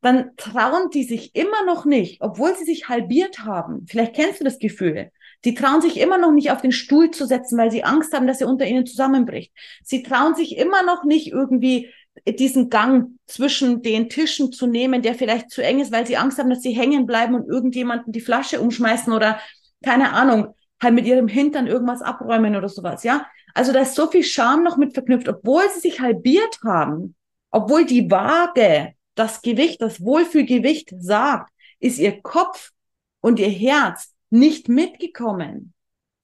dann 0.00 0.30
trauen 0.36 0.90
die 0.90 1.04
sich 1.04 1.34
immer 1.34 1.64
noch 1.64 1.84
nicht, 1.84 2.20
obwohl 2.20 2.54
sie 2.56 2.64
sich 2.64 2.88
halbiert 2.88 3.40
haben. 3.40 3.86
Vielleicht 3.88 4.14
kennst 4.14 4.40
du 4.40 4.44
das 4.44 4.58
Gefühl. 4.58 5.10
Sie 5.44 5.54
trauen 5.54 5.80
sich 5.80 5.98
immer 5.98 6.18
noch 6.18 6.32
nicht 6.32 6.50
auf 6.50 6.60
den 6.60 6.72
Stuhl 6.72 7.10
zu 7.10 7.26
setzen, 7.26 7.58
weil 7.58 7.70
sie 7.70 7.84
Angst 7.84 8.12
haben, 8.12 8.26
dass 8.26 8.40
er 8.40 8.48
unter 8.48 8.66
ihnen 8.66 8.86
zusammenbricht. 8.86 9.52
Sie 9.82 10.02
trauen 10.02 10.34
sich 10.34 10.56
immer 10.56 10.82
noch 10.82 11.04
nicht 11.04 11.28
irgendwie 11.28 11.90
diesen 12.26 12.68
Gang 12.70 13.10
zwischen 13.26 13.82
den 13.82 14.08
Tischen 14.08 14.52
zu 14.52 14.66
nehmen, 14.66 15.02
der 15.02 15.14
vielleicht 15.14 15.50
zu 15.50 15.62
eng 15.62 15.80
ist, 15.80 15.92
weil 15.92 16.06
sie 16.06 16.16
Angst 16.16 16.38
haben, 16.38 16.50
dass 16.50 16.62
sie 16.62 16.72
hängen 16.72 17.06
bleiben 17.06 17.34
und 17.34 17.48
irgendjemanden 17.48 18.12
die 18.12 18.20
Flasche 18.20 18.60
umschmeißen 18.60 19.12
oder 19.12 19.40
keine 19.84 20.12
Ahnung, 20.12 20.54
halt 20.82 20.94
mit 20.94 21.06
ihrem 21.06 21.28
Hintern 21.28 21.66
irgendwas 21.66 22.02
abräumen 22.02 22.56
oder 22.56 22.68
sowas, 22.68 23.04
ja? 23.04 23.26
Also 23.54 23.72
da 23.72 23.80
ist 23.80 23.94
so 23.94 24.08
viel 24.08 24.22
Scham 24.22 24.62
noch 24.62 24.76
mit 24.76 24.94
verknüpft, 24.94 25.28
obwohl 25.28 25.62
sie 25.74 25.80
sich 25.80 26.00
halbiert 26.00 26.58
haben, 26.64 27.14
obwohl 27.50 27.84
die 27.84 28.10
Waage 28.10 28.94
das 29.18 29.42
Gewicht, 29.42 29.82
das 29.82 30.00
Wohlfühlgewicht 30.00 30.92
sagt, 30.98 31.52
ist 31.80 31.98
ihr 31.98 32.22
Kopf 32.22 32.72
und 33.20 33.38
ihr 33.38 33.50
Herz 33.50 34.14
nicht 34.30 34.68
mitgekommen. 34.68 35.74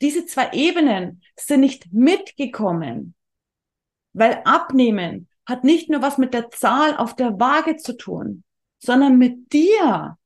Diese 0.00 0.26
zwei 0.26 0.52
Ebenen 0.52 1.22
sind 1.36 1.60
nicht 1.60 1.92
mitgekommen, 1.92 3.14
weil 4.12 4.42
abnehmen 4.44 5.28
hat 5.46 5.64
nicht 5.64 5.90
nur 5.90 6.02
was 6.02 6.18
mit 6.18 6.34
der 6.34 6.50
Zahl 6.50 6.96
auf 6.96 7.16
der 7.16 7.38
Waage 7.38 7.76
zu 7.76 7.96
tun, 7.96 8.44
sondern 8.78 9.18
mit 9.18 9.52
dir. 9.52 10.18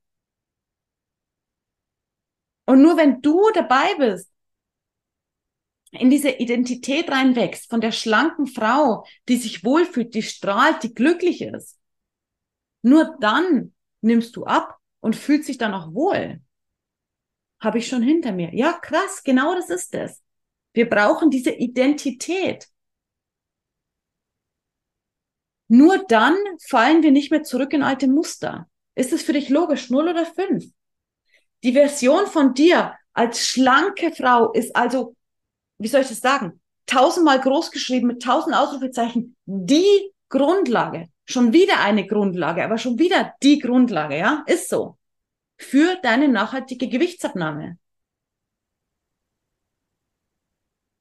Und 2.66 2.82
nur 2.82 2.96
wenn 2.96 3.22
du 3.22 3.50
dabei 3.54 3.94
bist, 3.96 4.30
in 5.90 6.10
diese 6.10 6.30
Identität 6.30 7.10
reinwächst 7.10 7.70
von 7.70 7.80
der 7.80 7.92
schlanken 7.92 8.46
Frau, 8.46 9.06
die 9.28 9.36
sich 9.36 9.64
wohlfühlt, 9.64 10.14
die 10.14 10.22
strahlt, 10.22 10.82
die 10.82 10.92
glücklich 10.92 11.40
ist, 11.40 11.77
nur 12.82 13.16
dann 13.20 13.74
nimmst 14.00 14.36
du 14.36 14.44
ab 14.44 14.78
und 15.00 15.16
fühlst 15.16 15.48
dich 15.48 15.58
dann 15.58 15.74
auch 15.74 15.92
wohl. 15.94 16.40
habe 17.60 17.78
ich 17.78 17.88
schon 17.88 18.02
hinter 18.02 18.32
mir. 18.32 18.54
Ja, 18.54 18.72
krass, 18.74 19.22
genau 19.24 19.54
das 19.54 19.70
ist 19.70 19.94
es. 19.94 20.22
Wir 20.72 20.88
brauchen 20.88 21.30
diese 21.30 21.50
Identität. 21.50 22.68
Nur 25.68 26.04
dann 26.08 26.36
fallen 26.68 27.02
wir 27.02 27.10
nicht 27.10 27.30
mehr 27.30 27.42
zurück 27.42 27.72
in 27.72 27.82
alte 27.82 28.08
Muster. 28.08 28.68
Ist 28.94 29.12
es 29.12 29.22
für 29.22 29.32
dich 29.32 29.48
logisch? 29.48 29.90
Null 29.90 30.08
oder 30.08 30.24
fünf? 30.24 30.64
Die 31.62 31.72
Version 31.72 32.26
von 32.26 32.54
dir 32.54 32.94
als 33.12 33.46
schlanke 33.46 34.12
Frau 34.12 34.52
ist 34.52 34.74
also, 34.76 35.16
wie 35.78 35.88
soll 35.88 36.02
ich 36.02 36.08
das 36.08 36.20
sagen? 36.20 36.60
Tausendmal 36.86 37.40
groß 37.40 37.70
geschrieben 37.70 38.06
mit 38.06 38.22
tausend 38.22 38.54
Ausrufezeichen. 38.54 39.36
Die 39.44 40.12
Grundlage. 40.28 41.08
Schon 41.30 41.52
wieder 41.52 41.80
eine 41.80 42.06
Grundlage, 42.06 42.64
aber 42.64 42.78
schon 42.78 42.98
wieder 42.98 43.34
die 43.42 43.58
Grundlage, 43.58 44.16
ja? 44.16 44.44
Ist 44.46 44.70
so. 44.70 44.96
Für 45.58 45.96
deine 46.02 46.26
nachhaltige 46.26 46.88
Gewichtsabnahme. 46.88 47.78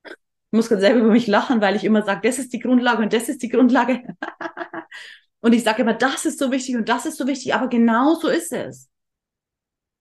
Ich 0.03 0.11
muss 0.51 0.67
gerade 0.67 0.81
selber 0.81 0.99
über 0.99 1.11
mich 1.11 1.27
lachen, 1.27 1.61
weil 1.61 1.77
ich 1.77 1.85
immer 1.85 2.01
sage, 2.03 2.27
das 2.27 2.39
ist 2.39 2.51
die 2.51 2.59
Grundlage 2.59 3.03
und 3.03 3.13
das 3.13 3.29
ist 3.29 3.41
die 3.41 3.47
Grundlage. 3.47 4.03
und 5.39 5.53
ich 5.53 5.63
sage 5.63 5.83
immer, 5.83 5.93
das 5.93 6.25
ist 6.25 6.39
so 6.39 6.51
wichtig 6.51 6.75
und 6.75 6.89
das 6.89 7.05
ist 7.05 7.17
so 7.17 7.25
wichtig, 7.25 7.53
aber 7.53 7.69
genau 7.69 8.15
so 8.15 8.27
ist 8.27 8.51
es. 8.51 8.89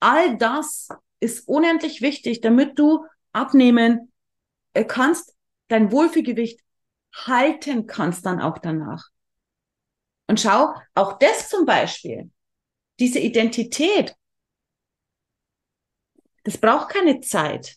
All 0.01 0.37
das 0.39 0.89
ist 1.21 1.47
unendlich 1.47 2.03
wichtig, 2.03 2.41
damit 2.41 2.79
du 2.81 3.05
abnehmen 3.33 4.13
äh, 4.73 4.85
kannst, 4.85 5.37
dein 5.69 5.93
Wohlfühlgewicht 5.93 6.61
halten 7.15 7.87
kannst 7.87 8.27
dann 8.27 8.41
auch 8.41 8.59
danach. 8.59 9.11
Und 10.29 10.41
schau, 10.41 10.75
auch 10.95 11.19
das 11.19 11.49
zum 11.49 11.67
Beispiel, 11.67 12.31
diese 12.99 13.19
Identität, 13.19 14.17
das 16.45 16.59
braucht 16.59 16.91
keine 16.91 17.21
Zeit. 17.21 17.77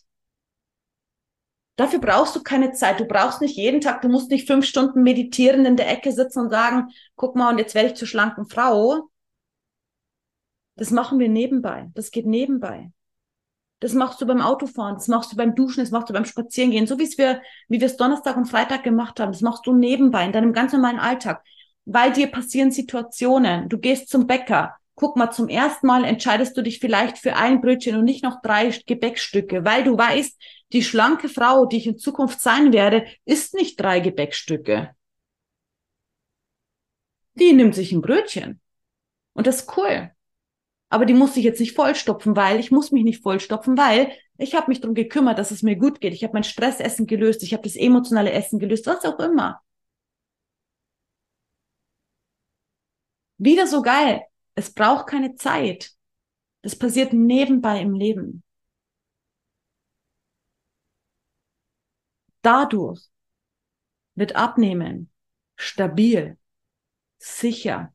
Dafür 1.76 1.98
brauchst 1.98 2.36
du 2.36 2.42
keine 2.42 2.72
Zeit. 2.72 3.00
Du 3.00 3.06
brauchst 3.06 3.40
nicht 3.40 3.56
jeden 3.56 3.80
Tag, 3.80 4.02
du 4.02 4.08
musst 4.08 4.30
nicht 4.30 4.46
fünf 4.46 4.66
Stunden 4.66 5.02
meditieren 5.02 5.64
in 5.64 5.76
der 5.76 5.88
Ecke 5.88 6.12
sitzen 6.12 6.40
und 6.40 6.50
sagen, 6.50 6.90
guck 7.16 7.36
mal, 7.36 7.50
und 7.50 7.58
jetzt 7.58 7.74
werde 7.74 7.88
ich 7.88 7.94
zur 7.94 8.06
schlanken 8.06 8.46
Frau. 8.46 9.08
Das 10.76 10.90
machen 10.90 11.18
wir 11.18 11.28
nebenbei. 11.28 11.90
Das 11.94 12.10
geht 12.10 12.26
nebenbei. 12.26 12.92
Das 13.80 13.94
machst 13.94 14.20
du 14.20 14.26
beim 14.26 14.42
Autofahren, 14.42 14.96
das 14.96 15.08
machst 15.08 15.32
du 15.32 15.36
beim 15.36 15.54
Duschen, 15.54 15.82
das 15.82 15.90
machst 15.90 16.10
du 16.10 16.12
beim 16.12 16.26
Spazierengehen, 16.26 16.86
so 16.86 16.98
wie 16.98 17.04
es 17.04 17.16
wir, 17.16 17.40
wie 17.68 17.80
wir 17.80 17.86
es 17.86 17.96
Donnerstag 17.96 18.36
und 18.36 18.44
Freitag 18.44 18.82
gemacht 18.82 19.18
haben. 19.18 19.32
Das 19.32 19.40
machst 19.40 19.66
du 19.66 19.72
nebenbei 19.72 20.26
in 20.26 20.32
deinem 20.32 20.52
ganz 20.52 20.74
normalen 20.74 20.98
Alltag, 20.98 21.42
weil 21.84 22.12
dir 22.12 22.28
passieren 22.28 22.70
Situationen. 22.70 23.68
Du 23.68 23.78
gehst 23.78 24.08
zum 24.08 24.26
Bäcker, 24.26 24.76
guck 24.94 25.16
mal, 25.16 25.30
zum 25.30 25.48
ersten 25.48 25.86
Mal 25.86 26.04
entscheidest 26.04 26.56
du 26.56 26.62
dich 26.62 26.78
vielleicht 26.78 27.18
für 27.18 27.34
ein 27.36 27.60
Brötchen 27.60 27.96
und 27.96 28.04
nicht 28.04 28.22
noch 28.22 28.42
drei 28.42 28.68
Gebäckstücke, 28.86 29.64
weil 29.64 29.82
du 29.84 29.96
weißt, 29.96 30.38
die 30.72 30.84
schlanke 30.84 31.28
Frau, 31.28 31.66
die 31.66 31.78
ich 31.78 31.86
in 31.86 31.98
Zukunft 31.98 32.40
sein 32.40 32.72
werde, 32.72 33.06
isst 33.24 33.54
nicht 33.54 33.80
drei 33.80 34.00
Gebäckstücke. 34.00 34.94
Die 37.34 37.52
nimmt 37.52 37.74
sich 37.74 37.92
ein 37.92 38.02
Brötchen. 38.02 38.60
Und 39.32 39.46
das 39.46 39.62
ist 39.62 39.76
cool. 39.76 40.10
Aber 40.90 41.06
die 41.06 41.14
muss 41.14 41.36
ich 41.36 41.44
jetzt 41.44 41.60
nicht 41.60 41.74
vollstopfen, 41.74 42.36
weil 42.36 42.60
ich 42.60 42.70
muss 42.70 42.92
mich 42.92 43.04
nicht 43.04 43.22
vollstopfen, 43.22 43.78
weil 43.78 44.12
ich 44.36 44.54
habe 44.54 44.68
mich 44.68 44.80
darum 44.80 44.94
gekümmert, 44.94 45.38
dass 45.38 45.50
es 45.50 45.62
mir 45.62 45.76
gut 45.76 46.00
geht. 46.00 46.12
Ich 46.12 46.24
habe 46.24 46.34
mein 46.34 46.44
Stressessen 46.44 47.06
gelöst, 47.06 47.42
ich 47.42 47.52
habe 47.52 47.62
das 47.62 47.76
emotionale 47.76 48.32
Essen 48.32 48.58
gelöst, 48.58 48.86
was 48.86 49.04
auch 49.04 49.18
immer. 49.20 49.62
Wieder 53.40 53.66
so 53.66 53.80
geil. 53.80 54.22
Es 54.54 54.72
braucht 54.74 55.06
keine 55.06 55.34
Zeit. 55.34 55.92
Das 56.60 56.76
passiert 56.76 57.14
nebenbei 57.14 57.80
im 57.80 57.94
Leben. 57.94 58.42
Dadurch 62.42 63.00
wird 64.14 64.36
Abnehmen 64.36 65.10
stabil, 65.56 66.36
sicher. 67.18 67.94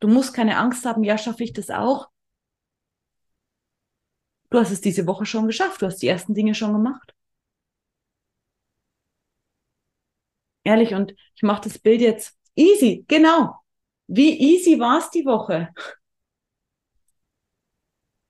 Du 0.00 0.08
musst 0.08 0.32
keine 0.32 0.56
Angst 0.56 0.86
haben, 0.86 1.04
ja, 1.04 1.18
schaffe 1.18 1.44
ich 1.44 1.52
das 1.52 1.68
auch? 1.68 2.08
Du 4.48 4.58
hast 4.58 4.70
es 4.70 4.80
diese 4.80 5.06
Woche 5.06 5.26
schon 5.26 5.46
geschafft, 5.46 5.82
du 5.82 5.86
hast 5.86 5.98
die 5.98 6.08
ersten 6.08 6.32
Dinge 6.32 6.54
schon 6.54 6.72
gemacht. 6.72 7.14
Ehrlich, 10.64 10.94
und 10.94 11.14
ich 11.34 11.42
mache 11.42 11.62
das 11.64 11.78
Bild 11.78 12.00
jetzt 12.00 12.36
easy, 12.56 13.04
genau. 13.08 13.65
Wie 14.08 14.38
easy 14.38 14.78
war 14.78 14.98
es 14.98 15.10
die 15.10 15.24
Woche? 15.24 15.74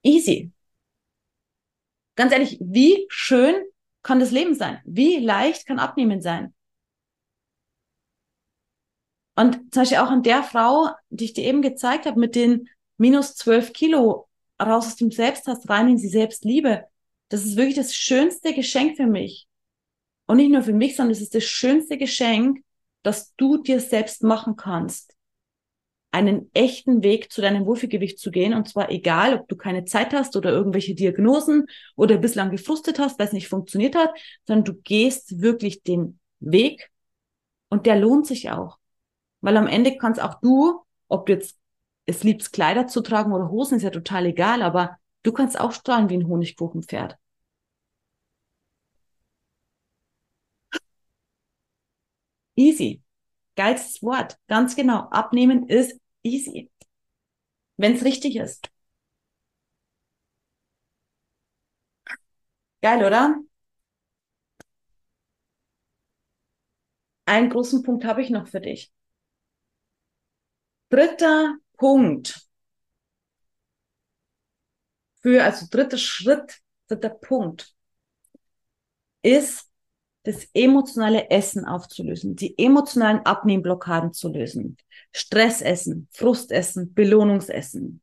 Easy. 0.02 0.52
Ganz 2.14 2.32
ehrlich, 2.32 2.58
wie 2.60 3.06
schön 3.08 3.62
kann 4.02 4.20
das 4.20 4.30
Leben 4.30 4.54
sein? 4.54 4.80
Wie 4.84 5.18
leicht 5.18 5.66
kann 5.66 5.78
Abnehmen 5.78 6.22
sein? 6.22 6.54
Und 9.34 9.74
zum 9.74 9.82
Beispiel 9.82 9.98
auch 9.98 10.10
an 10.10 10.22
der 10.22 10.42
Frau, 10.42 10.90
die 11.10 11.24
ich 11.26 11.34
dir 11.34 11.44
eben 11.44 11.60
gezeigt 11.60 12.06
habe, 12.06 12.18
mit 12.18 12.34
den 12.34 12.70
minus 12.96 13.34
zwölf 13.34 13.74
Kilo 13.74 14.28
raus 14.58 14.86
aus 14.86 14.96
dem 14.96 15.10
Selbsthass 15.10 15.68
rein 15.68 15.88
in 15.88 15.96
die 15.98 16.08
Selbstliebe. 16.08 16.86
Das 17.28 17.44
ist 17.44 17.56
wirklich 17.56 17.76
das 17.76 17.94
schönste 17.94 18.54
Geschenk 18.54 18.96
für 18.96 19.06
mich. 19.06 19.46
Und 20.26 20.38
nicht 20.38 20.50
nur 20.50 20.62
für 20.62 20.72
mich, 20.72 20.96
sondern 20.96 21.12
es 21.12 21.20
ist 21.20 21.34
das 21.34 21.44
schönste 21.44 21.98
Geschenk, 21.98 22.64
das 23.02 23.34
du 23.36 23.58
dir 23.58 23.80
selbst 23.80 24.22
machen 24.22 24.56
kannst 24.56 25.15
einen 26.12 26.50
echten 26.54 27.02
Weg 27.02 27.30
zu 27.30 27.40
deinem 27.42 27.66
Wohlfühlgewicht 27.66 28.18
zu 28.18 28.30
gehen. 28.30 28.54
Und 28.54 28.68
zwar 28.68 28.90
egal, 28.90 29.34
ob 29.34 29.48
du 29.48 29.56
keine 29.56 29.84
Zeit 29.84 30.14
hast 30.14 30.36
oder 30.36 30.50
irgendwelche 30.50 30.94
Diagnosen 30.94 31.66
oder 31.96 32.16
bislang 32.16 32.50
gefrustet 32.50 32.98
hast, 32.98 33.18
weil 33.18 33.26
es 33.26 33.32
nicht 33.32 33.48
funktioniert 33.48 33.94
hat, 33.96 34.10
sondern 34.46 34.64
du 34.64 34.74
gehst 34.82 35.40
wirklich 35.42 35.82
den 35.82 36.18
Weg 36.40 36.90
und 37.68 37.86
der 37.86 37.96
lohnt 37.98 38.26
sich 38.26 38.50
auch. 38.50 38.78
Weil 39.40 39.56
am 39.56 39.66
Ende 39.66 39.96
kannst 39.98 40.20
auch 40.22 40.40
du, 40.40 40.82
ob 41.08 41.26
du 41.26 41.34
jetzt 41.34 41.58
es 42.06 42.22
liebst, 42.24 42.52
Kleider 42.52 42.86
zu 42.86 43.00
tragen 43.02 43.32
oder 43.32 43.50
Hosen, 43.50 43.76
ist 43.78 43.82
ja 43.82 43.90
total 43.90 44.26
egal, 44.26 44.62
aber 44.62 44.98
du 45.24 45.32
kannst 45.32 45.58
auch 45.58 45.72
strahlen 45.72 46.08
wie 46.08 46.16
ein 46.16 46.28
Honigkuchenpferd. 46.28 47.16
Easy. 52.56 53.00
Geilstes 53.56 54.02
Wort. 54.02 54.38
Ganz 54.48 54.76
genau. 54.76 55.08
Abnehmen 55.10 55.68
ist 55.68 55.98
easy. 56.22 56.70
Wenn 57.78 57.94
es 57.94 58.04
richtig 58.04 58.36
ist. 58.36 58.68
Geil, 62.80 63.04
oder? 63.04 63.36
Einen 67.24 67.50
großen 67.50 67.84
Punkt 67.84 68.04
habe 68.04 68.20
ich 68.20 68.30
noch 68.30 68.48
für 68.48 68.60
dich. 68.60 68.92
Dritter 70.90 71.58
Punkt. 71.78 72.48
Für, 75.20 75.44
also 75.44 75.66
dritter 75.70 75.98
Schritt, 75.98 76.62
dritter 76.88 77.10
Punkt 77.10 77.74
ist 79.22 79.65
das 80.26 80.48
emotionale 80.54 81.30
Essen 81.30 81.64
aufzulösen, 81.64 82.34
die 82.34 82.58
emotionalen 82.58 83.20
Abnehmblockaden 83.20 84.12
zu 84.12 84.28
lösen. 84.28 84.76
Stressessen, 85.12 86.08
Frustessen, 86.10 86.94
Belohnungsessen. 86.94 88.02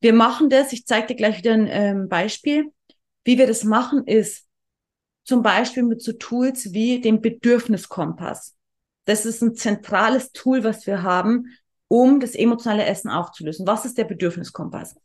Wir 0.00 0.12
machen 0.12 0.50
das, 0.50 0.72
ich 0.72 0.84
zeige 0.84 1.06
dir 1.06 1.14
gleich 1.14 1.38
wieder 1.38 1.54
ein 1.54 1.68
ähm, 1.70 2.08
Beispiel. 2.08 2.72
Wie 3.22 3.38
wir 3.38 3.46
das 3.46 3.62
machen, 3.62 4.04
ist 4.04 4.48
zum 5.22 5.42
Beispiel 5.42 5.84
mit 5.84 6.02
so 6.02 6.12
Tools 6.12 6.72
wie 6.72 7.00
dem 7.00 7.20
Bedürfniskompass. 7.20 8.56
Das 9.04 9.26
ist 9.26 9.42
ein 9.42 9.54
zentrales 9.54 10.32
Tool, 10.32 10.64
was 10.64 10.88
wir 10.88 11.04
haben, 11.04 11.56
um 11.86 12.18
das 12.18 12.34
emotionale 12.34 12.84
Essen 12.84 13.10
aufzulösen. 13.10 13.64
Was 13.64 13.84
ist 13.84 13.96
der 13.96 14.04
Bedürfniskompass? 14.04 14.96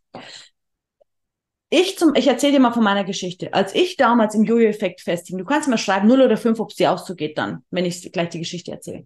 Ich 1.69 1.97
zum, 1.97 2.15
ich 2.15 2.27
erzähle 2.27 2.53
dir 2.53 2.59
mal 2.59 2.71
von 2.71 2.83
meiner 2.83 3.03
Geschichte. 3.03 3.53
Als 3.53 3.75
ich 3.75 3.95
damals 3.95 4.33
im 4.35 4.43
Jojo-Effekt 4.43 5.01
festigen, 5.01 5.37
du 5.37 5.45
kannst 5.45 5.67
mal 5.67 5.77
schreiben, 5.77 6.07
0 6.07 6.21
oder 6.21 6.37
5, 6.37 6.59
ob 6.59 6.71
es 6.71 6.75
dir 6.75 6.91
auch 6.91 6.97
so 6.97 7.15
geht 7.15 7.37
dann, 7.37 7.63
wenn 7.69 7.85
ich 7.85 8.11
gleich 8.11 8.29
die 8.29 8.39
Geschichte 8.39 8.71
erzähle. 8.71 9.05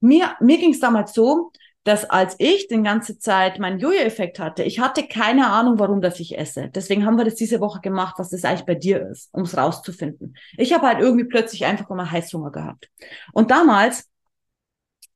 Mir, 0.00 0.34
mir 0.40 0.58
ging 0.58 0.72
es 0.72 0.80
damals 0.80 1.12
so, 1.12 1.52
dass 1.84 2.08
als 2.08 2.36
ich 2.38 2.68
die 2.68 2.80
ganze 2.82 3.18
Zeit 3.18 3.58
meinen 3.58 3.78
Jojo-Effekt 3.78 4.38
hatte, 4.38 4.62
ich 4.62 4.78
hatte 4.80 5.06
keine 5.06 5.48
Ahnung, 5.48 5.78
warum 5.78 6.00
das 6.00 6.20
ich 6.20 6.38
esse. 6.38 6.70
Deswegen 6.74 7.04
haben 7.04 7.16
wir 7.16 7.24
das 7.24 7.34
diese 7.34 7.60
Woche 7.60 7.80
gemacht, 7.80 8.14
was 8.18 8.30
das 8.30 8.44
eigentlich 8.44 8.66
bei 8.66 8.74
dir 8.74 9.08
ist, 9.10 9.28
um 9.32 9.42
es 9.42 9.56
rauszufinden. 9.56 10.36
Ich 10.56 10.72
habe 10.72 10.86
halt 10.86 11.00
irgendwie 11.00 11.24
plötzlich 11.24 11.64
einfach 11.64 11.90
immer 11.90 12.10
Heißhunger 12.10 12.52
gehabt. 12.52 12.88
Und 13.32 13.50
damals 13.50 14.08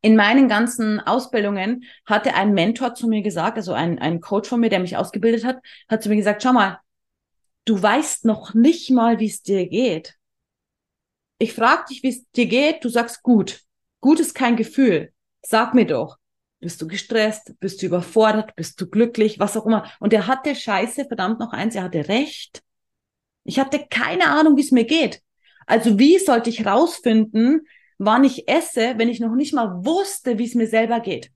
in 0.07 0.15
meinen 0.15 0.47
ganzen 0.47 1.01
Ausbildungen 1.01 1.83
hatte 2.05 2.35
ein 2.35 2.55
Mentor 2.55 2.95
zu 2.95 3.09
mir 3.09 3.23
gesagt, 3.23 3.57
also 3.57 3.73
ein, 3.73 3.99
ein 3.99 4.21
Coach 4.21 4.49
von 4.49 4.61
mir, 4.61 4.71
der 4.71 4.79
mich 4.79 4.97
ausgebildet 4.97 5.45
hat, 5.45 5.59
hat 5.89 6.01
zu 6.01 6.09
mir 6.09 6.15
gesagt, 6.15 6.45
schau 6.45 6.53
mal, 6.53 6.79
du 7.65 7.83
weißt 7.83 8.25
noch 8.25 8.55
nicht 8.55 8.89
mal, 8.91 9.19
wie 9.19 9.27
es 9.27 9.43
dir 9.43 9.69
geht. 9.69 10.15
Ich 11.39 11.55
frage 11.55 11.87
dich, 11.91 12.05
wie 12.05 12.11
es 12.11 12.31
dir 12.31 12.47
geht, 12.47 12.85
du 12.85 12.89
sagst 12.89 13.25
gut. 13.25 13.63
Gut 14.01 14.21
ist 14.21 14.37
kein 14.37 14.55
Gefühl. 14.55 15.13
Sag 15.45 15.75
mir 15.75 15.87
doch. 15.87 16.19
Bist 16.61 16.81
du 16.81 16.87
gestresst? 16.87 17.59
Bist 17.59 17.83
du 17.83 17.87
überfordert? 17.87 18.55
Bist 18.55 18.81
du 18.81 18.89
glücklich? 18.89 19.41
Was 19.41 19.57
auch 19.57 19.67
immer. 19.67 19.91
Und 19.99 20.13
er 20.13 20.29
hatte 20.29 20.55
Scheiße, 20.55 21.07
verdammt 21.07 21.41
noch 21.41 21.53
eins, 21.53 21.75
er 21.75 21.83
hatte 21.83 22.07
recht. 22.07 22.63
Ich 23.43 23.59
hatte 23.59 23.85
keine 23.91 24.29
Ahnung, 24.29 24.57
wie 24.57 24.63
es 24.63 24.71
mir 24.71 24.85
geht. 24.85 25.21
Also 25.67 25.99
wie 25.99 26.21
sollte 26.21 26.49
ich 26.49 26.65
rausfinden, 26.65 27.67
wann 27.99 28.25
ich 28.25 28.49
esse, 28.49 28.95
wenn 28.97 29.09
ich 29.09 29.21
noch 29.21 29.35
nicht 29.35 29.55
mal 29.55 29.85
wusste, 29.85 30.39
wie 30.39 30.45
es 30.45 30.55
mir 30.55 30.67
selber 30.67 31.01
geht? 31.01 31.31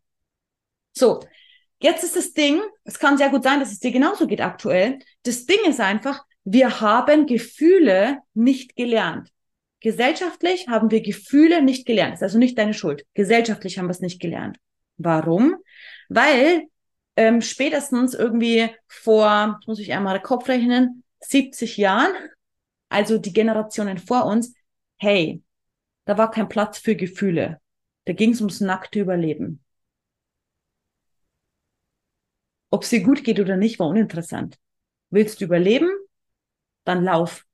So, 0.93 1.21
jetzt 1.81 2.05
ist 2.05 2.17
das 2.17 2.33
Ding, 2.33 2.61
es 2.85 2.99
kann 2.99 3.19
sehr 3.19 3.31
gut 3.31 3.45
sein, 3.45 3.61
dass 3.61 3.73
es 3.73 3.81
dir 3.81 3.93
genauso 3.93 4.27
geht 4.27 4.41
aktuell. 4.41 4.99
Das 5.23 5.47
Ding 5.47 5.61
ist 5.67 5.81
einfach, 5.81 6.25
wir 6.45 6.81
haben 6.81 7.27
Gefühle 7.27 8.19
nicht 8.35 8.77
gelernt. 8.77 9.31
Gesellschaftlich 9.81 10.69
haben 10.69 10.91
wir 10.91 11.01
Gefühle 11.01 11.63
nicht 11.63 11.87
gelernt. 11.87 12.15
Das 12.15 12.21
ist 12.21 12.25
also 12.25 12.39
nicht 12.39 12.59
deine 12.59 12.75
Schuld. 12.75 13.07
Gesellschaftlich 13.15 13.79
haben 13.79 13.87
wir 13.87 13.93
es 13.93 14.01
nicht 14.01 14.21
gelernt. 14.21 14.59
Warum? 14.99 15.57
Weil 16.09 16.65
ähm, 17.17 17.41
spätestens 17.41 18.15
irgendwie 18.15 18.69
vor, 18.87 19.61
muss 19.67 19.79
ich 19.79 19.93
einmal 19.93 20.19
den 20.19 20.23
Kopf 20.23 20.49
rechnen, 20.49 21.03
70 21.21 21.77
Jahren, 21.77 22.13
also 22.89 23.19
die 23.19 23.33
Generationen 23.33 23.99
vor 23.99 24.27
uns, 24.27 24.55
hey, 24.99 25.43
da 26.05 26.19
war 26.19 26.31
kein 26.31 26.49
Platz 26.49 26.79
für 26.79 26.97
Gefühle. 26.97 27.61
Da 28.07 28.13
ging 28.13 28.33
es 28.33 28.41
ums 28.41 28.61
nackte 28.61 29.01
Überleben. 29.01 29.65
Ob 32.71 32.85
es 32.85 32.91
dir 32.91 33.03
gut 33.03 33.25
geht 33.25 33.41
oder 33.41 33.57
nicht, 33.57 33.79
war 33.79 33.89
uninteressant. 33.89 34.59
Willst 35.11 35.41
du 35.41 35.45
überleben? 35.45 35.91
Dann 36.85 37.05
lauf. 37.05 37.45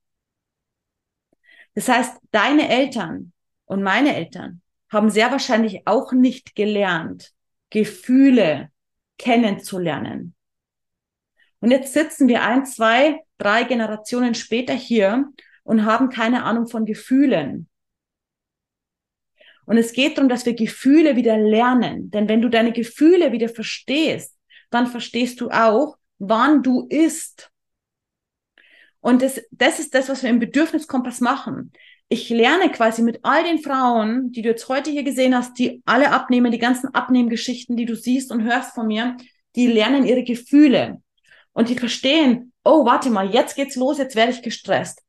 Das 1.73 1.89
heißt, 1.89 2.17
deine 2.31 2.69
Eltern 2.69 3.33
und 3.65 3.83
meine 3.83 4.15
Eltern 4.15 4.61
haben 4.89 5.09
sehr 5.09 5.31
wahrscheinlich 5.31 5.85
auch 5.85 6.11
nicht 6.13 6.55
gelernt, 6.55 7.33
Gefühle 7.69 8.71
kennenzulernen. 9.17 10.35
Und 11.59 11.71
jetzt 11.71 11.93
sitzen 11.93 12.27
wir 12.27 12.43
ein, 12.43 12.65
zwei, 12.65 13.19
drei 13.37 13.63
Generationen 13.63 14.35
später 14.35 14.73
hier 14.73 15.25
und 15.63 15.85
haben 15.85 16.09
keine 16.09 16.43
Ahnung 16.43 16.67
von 16.67 16.85
Gefühlen. 16.85 17.67
Und 19.67 19.77
es 19.77 19.91
geht 19.91 20.17
darum, 20.17 20.29
dass 20.29 20.45
wir 20.45 20.55
Gefühle 20.55 21.17
wieder 21.17 21.37
lernen. 21.37 22.09
Denn 22.09 22.29
wenn 22.29 22.41
du 22.41 22.49
deine 22.49 22.71
Gefühle 22.71 23.33
wieder 23.33 23.49
verstehst, 23.49 24.33
dann 24.69 24.87
verstehst 24.87 25.41
du 25.41 25.49
auch, 25.49 25.97
wann 26.19 26.63
du 26.63 26.87
isst. 26.89 27.51
Und 29.01 29.21
das, 29.21 29.41
das 29.51 29.79
ist 29.79 29.93
das, 29.93 30.07
was 30.07 30.23
wir 30.23 30.29
im 30.29 30.39
Bedürfniskompass 30.39 31.19
machen. 31.19 31.73
Ich 32.07 32.29
lerne 32.29 32.71
quasi 32.71 33.01
mit 33.01 33.19
all 33.23 33.43
den 33.43 33.59
Frauen, 33.59 34.31
die 34.31 34.41
du 34.41 34.47
jetzt 34.47 34.69
heute 34.69 34.89
hier 34.89 35.03
gesehen 35.03 35.35
hast, 35.35 35.59
die 35.59 35.81
alle 35.85 36.13
abnehmen, 36.13 36.53
die 36.53 36.59
ganzen 36.59 36.93
Abnehmgeschichten, 36.95 37.75
die 37.75 37.85
du 37.85 37.97
siehst 37.97 38.31
und 38.31 38.43
hörst 38.43 38.73
von 38.73 38.87
mir, 38.87 39.17
die 39.57 39.67
lernen 39.67 40.05
ihre 40.05 40.23
Gefühle. 40.23 41.01
Und 41.51 41.67
die 41.67 41.75
verstehen, 41.75 42.53
oh, 42.63 42.85
warte 42.85 43.09
mal, 43.09 43.33
jetzt 43.33 43.57
geht's 43.57 43.75
los, 43.75 43.97
jetzt 43.97 44.15
werde 44.15 44.31
ich 44.31 44.41
gestresst. 44.41 45.01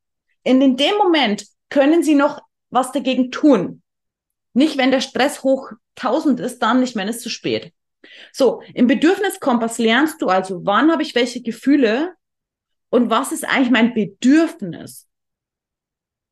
In 0.43 0.77
dem 0.77 0.97
Moment 0.97 1.47
können 1.69 2.03
sie 2.03 2.17
noch 2.17 2.41
was 2.71 2.91
dagegen 2.91 3.31
tun. 3.31 3.83
Nicht, 4.59 4.77
wenn 4.77 4.91
der 4.91 5.01
Stress 5.01 5.45
hoch 5.45 5.71
1000 5.95 6.41
ist, 6.41 6.59
dann 6.59 6.81
nicht, 6.81 6.97
wenn 6.97 7.07
es 7.07 7.21
zu 7.21 7.31
spät. 7.31 7.73
So, 8.33 8.61
im 8.75 8.89
Bedürfniskompass 8.89 9.79
lernst 9.79 10.21
du 10.21 10.27
also, 10.27 10.67
wann 10.67 10.91
habe 10.91 11.05
ich 11.05 11.15
welche 11.15 11.43
Gefühle 11.43 12.15
und 12.91 13.09
was 13.09 13.31
ist 13.31 13.49
eigentlich 13.49 13.71
mein 13.71 13.95
Bedürfnis? 13.95 15.07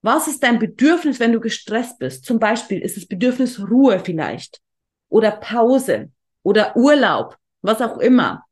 Was 0.03 0.27
ist 0.27 0.43
dein 0.43 0.59
Bedürfnis, 0.59 1.20
wenn 1.20 1.33
du 1.33 1.39
gestresst 1.39 2.01
bist? 2.01 2.24
Zum 2.24 2.41
Beispiel 2.41 2.81
ist 2.81 2.97
das 2.97 3.07
Bedürfnis 3.07 3.61
Ruhe 3.61 4.01
vielleicht 4.01 4.61
oder 5.09 5.31
Pause 5.31 6.11
oder 6.43 6.77
Urlaub, 6.77 7.37
was 7.62 7.81
auch 7.81 7.99
immer. 7.99 8.45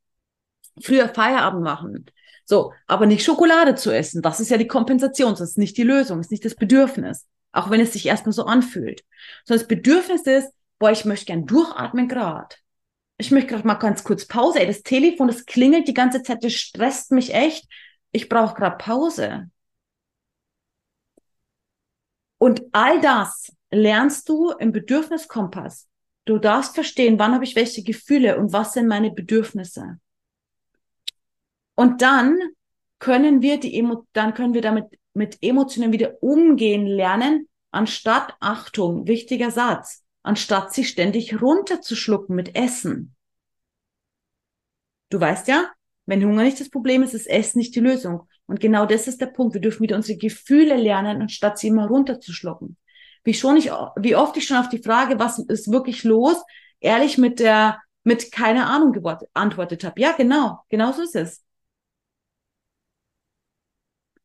Früher 0.81 1.09
Feierabend 1.09 1.65
machen. 1.65 2.07
So, 2.45 2.73
aber 2.87 3.07
nicht 3.07 3.25
Schokolade 3.25 3.75
zu 3.75 3.91
essen. 3.91 4.23
Das 4.23 4.39
ist 4.39 4.51
ja 4.51 4.57
die 4.57 4.69
Kompensation. 4.69 5.33
Das 5.33 5.41
ist 5.41 5.59
nicht 5.59 5.77
die 5.77 5.83
Lösung, 5.83 6.19
das 6.19 6.27
ist 6.27 6.31
nicht 6.31 6.45
das 6.45 6.55
Bedürfnis. 6.55 7.27
Auch 7.55 7.71
wenn 7.71 7.81
es 7.81 7.93
sich 7.93 8.07
erstmal 8.07 8.33
so 8.33 8.45
anfühlt. 8.45 9.05
Sondern 9.45 9.61
das 9.61 9.69
Bedürfnis 9.69 10.23
ist, 10.23 10.53
boah, 10.79 10.91
ich 10.91 11.05
möchte 11.05 11.27
gern 11.27 11.47
durchatmen 11.47 12.09
grad 12.09 12.59
ich 13.17 13.31
möchte 13.31 13.51
gerade 13.51 13.67
mal 13.67 13.75
ganz 13.75 14.05
kurz 14.05 14.27
Pause. 14.27 14.61
Ey, 14.61 14.67
das 14.67 14.83
Telefon, 14.83 15.29
das 15.29 15.47
klingelt 15.47 15.89
die 15.89 15.95
ganze 15.95 16.23
Zeit, 16.23 16.43
das 16.43 16.53
stresst 16.53 17.13
mich 17.13 17.33
echt. 17.33 17.69
Ich 18.13 18.29
brauche 18.29 18.55
gerade 18.55 18.77
Pause. 18.77 19.51
Und 22.39 22.63
all 22.73 23.01
das 23.01 23.53
lernst 23.71 24.29
du 24.29 24.51
im 24.51 24.73
Bedürfniskompass. 24.73 25.89
Du 26.25 26.39
darfst 26.39 26.75
verstehen, 26.75 27.19
wann 27.19 27.35
habe 27.35 27.45
ich 27.45 27.57
welche 27.57 27.83
Gefühle 27.83 28.37
und 28.39 28.53
was 28.53 28.73
sind 28.73 28.89
meine 28.89 29.11
Bedürfnisse. 29.11 29.99
Und 31.75 32.03
dann 32.03 32.39
können 32.99 33.43
wir 33.43 33.59
die 33.59 33.79
Emo 33.79 34.07
dann 34.13 34.35
können 34.35 34.55
wir 34.55 34.63
damit 34.63 34.87
mit 35.15 35.39
Emotionen 35.41 35.93
wieder 35.93 36.23
umgehen 36.23 36.87
lernen, 36.87 37.49
anstatt 37.71 38.35
Achtung, 38.41 39.07
wichtiger 39.07 39.51
Satz, 39.51 40.05
anstatt 40.23 40.73
sie 40.75 40.85
ständig 40.85 41.41
runterzuschlucken 41.41 42.37
mit 42.37 42.55
Essen. 42.57 43.15
Du 45.11 45.21
weißt 45.21 45.49
ja, 45.49 45.71
wenn 46.07 46.25
Hunger 46.25 46.43
nicht 46.43 46.61
das 46.61 46.71
Problem 46.71 47.03
ist, 47.03 47.15
ist 47.15 47.27
Essen 47.27 47.59
nicht 47.59 47.75
die 47.75 47.81
Lösung. 47.81 48.29
Und 48.47 48.61
genau 48.61 48.85
das 48.85 49.07
ist 49.07 49.21
der 49.21 49.27
Punkt. 49.27 49.55
Wir 49.55 49.61
dürfen 49.61 49.83
wieder 49.83 49.97
unsere 49.97 50.19
Gefühle 50.19 50.77
lernen, 50.77 51.23
anstatt 51.23 51.59
sie 51.59 51.69
immer 51.69 51.87
runterzuschlucken. 51.87 52.77
Wie 53.23 53.33
schon 53.33 53.57
ich, 53.57 53.71
wie 53.97 54.17
oft 54.17 54.37
ich 54.37 54.47
schon 54.47 54.59
auf 54.59 54.69
die 54.69 54.83
Frage, 54.83 55.19
was 55.19 55.39
ist 55.39 55.73
wirklich 55.73 56.05
los, 56.05 56.37
ehrlich 56.81 57.17
mit 57.17 57.41
der, 57.41 57.81
mit 58.03 58.33
keine 58.33 58.67
Ahnung 58.67 58.93
geantwortet 58.93 59.85
habe. 59.85 60.01
Ja, 60.01 60.13
genau, 60.13 60.59
genau 60.69 60.93
so 60.93 61.03
ist 61.03 61.17
es. 61.17 61.43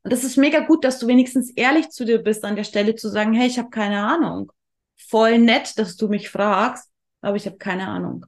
Und 0.04 0.14
das 0.14 0.24
ist 0.24 0.38
mega 0.38 0.60
gut, 0.62 0.84
dass 0.84 1.00
du 1.00 1.08
wenigstens 1.08 1.52
ehrlich 1.52 1.90
zu 1.90 2.06
dir 2.06 2.20
bist, 2.20 2.46
an 2.46 2.56
der 2.56 2.64
Stelle 2.64 2.96
zu 2.96 3.10
sagen, 3.10 3.34
hey, 3.34 3.48
ich 3.48 3.60
habe 3.60 3.70
keine 3.70 4.04
Ahnung 4.04 4.52
voll 5.00 5.40
nett, 5.40 5.78
dass 5.80 5.96
du 5.96 6.08
mich 6.08 6.30
fragst, 6.30 6.90
aber 7.22 7.36
ich 7.36 7.46
habe 7.46 7.58
keine 7.58 7.88
Ahnung. 7.88 8.26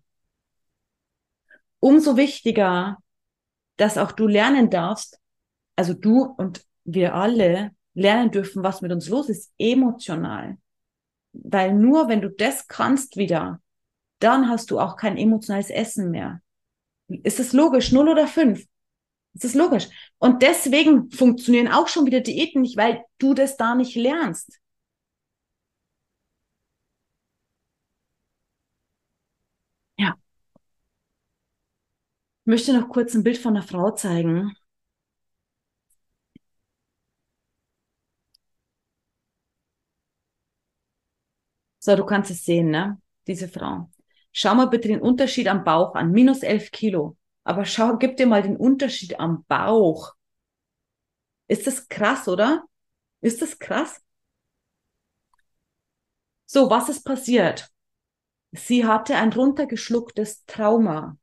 Umso 1.79 2.17
wichtiger, 2.17 2.97
dass 3.77 3.97
auch 3.97 4.11
du 4.11 4.27
lernen 4.27 4.69
darfst, 4.69 5.19
also 5.75 5.93
du 5.93 6.23
und 6.23 6.65
wir 6.83 7.13
alle 7.15 7.71
lernen 7.93 8.31
dürfen, 8.31 8.63
was 8.63 8.81
mit 8.81 8.91
uns 8.91 9.09
los 9.09 9.29
ist, 9.29 9.51
emotional. 9.57 10.57
Weil 11.33 11.73
nur 11.73 12.07
wenn 12.07 12.21
du 12.21 12.29
das 12.29 12.67
kannst 12.67 13.17
wieder, 13.17 13.61
dann 14.19 14.49
hast 14.49 14.71
du 14.71 14.79
auch 14.79 14.95
kein 14.95 15.17
emotionales 15.17 15.69
Essen 15.69 16.11
mehr. 16.11 16.41
Ist 17.07 17.39
es 17.39 17.53
logisch? 17.53 17.91
Null 17.91 18.09
oder 18.09 18.27
fünf? 18.27 18.65
Ist 19.33 19.45
es 19.45 19.53
logisch? 19.55 19.87
Und 20.19 20.41
deswegen 20.41 21.09
funktionieren 21.11 21.67
auch 21.69 21.87
schon 21.87 22.05
wieder 22.05 22.19
Diäten 22.21 22.61
nicht, 22.61 22.77
weil 22.77 23.03
du 23.17 23.33
das 23.33 23.57
da 23.57 23.75
nicht 23.75 23.95
lernst. 23.95 24.59
Ich 32.43 32.47
möchte 32.51 32.73
noch 32.79 32.87
kurz 32.89 33.15
ein 33.15 33.23
Bild 33.23 33.39
von 33.39 33.55
einer 33.57 33.65
Frau 33.65 33.89
zeigen. 33.91 34.53
So, 41.79 41.95
du 41.95 42.05
kannst 42.05 42.31
es 42.31 42.45
sehen, 42.45 42.69
ne? 42.69 43.01
Diese 43.27 43.47
Frau. 43.47 43.89
Schau 44.31 44.55
mal 44.55 44.65
bitte 44.67 44.87
den 44.87 45.01
Unterschied 45.01 45.47
am 45.47 45.63
Bauch 45.63 45.95
an. 45.95 46.11
Minus 46.11 46.43
11 46.43 46.71
Kilo. 46.71 47.17
Aber 47.43 47.65
schau, 47.65 47.97
gib 47.97 48.17
dir 48.17 48.27
mal 48.27 48.41
den 48.43 48.57
Unterschied 48.57 49.19
am 49.19 49.43
Bauch. 49.47 50.13
Ist 51.47 51.67
das 51.67 51.87
krass, 51.89 52.27
oder? 52.27 52.63
Ist 53.21 53.41
das 53.41 53.59
krass? 53.59 54.01
So, 56.45 56.69
was 56.69 56.89
ist 56.89 57.03
passiert? 57.03 57.69
Sie 58.51 58.85
hatte 58.85 59.15
ein 59.15 59.33
runtergeschlucktes 59.33 60.45
Trauma. 60.45 61.17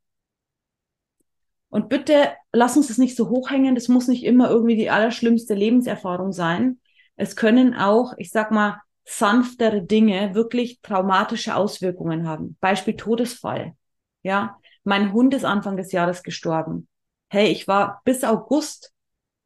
Und 1.70 1.88
bitte 1.88 2.32
lass 2.52 2.76
uns 2.76 2.88
das 2.88 2.98
nicht 2.98 3.16
so 3.16 3.28
hochhängen. 3.28 3.74
Das 3.74 3.88
muss 3.88 4.08
nicht 4.08 4.24
immer 4.24 4.48
irgendwie 4.50 4.76
die 4.76 4.90
allerschlimmste 4.90 5.54
Lebenserfahrung 5.54 6.32
sein. 6.32 6.80
Es 7.16 7.36
können 7.36 7.74
auch, 7.74 8.14
ich 8.16 8.30
sag 8.30 8.50
mal, 8.50 8.80
sanftere 9.04 9.82
Dinge 9.82 10.34
wirklich 10.34 10.80
traumatische 10.82 11.56
Auswirkungen 11.56 12.26
haben. 12.26 12.56
Beispiel 12.60 12.96
Todesfall. 12.96 13.74
Ja, 14.22 14.58
mein 14.88 15.12
Hund 15.12 15.34
ist 15.34 15.44
Anfang 15.44 15.76
des 15.76 15.92
Jahres 15.92 16.22
gestorben. 16.22 16.88
Hey, 17.28 17.48
ich 17.48 17.68
war 17.68 18.00
bis 18.04 18.24
August 18.24 18.94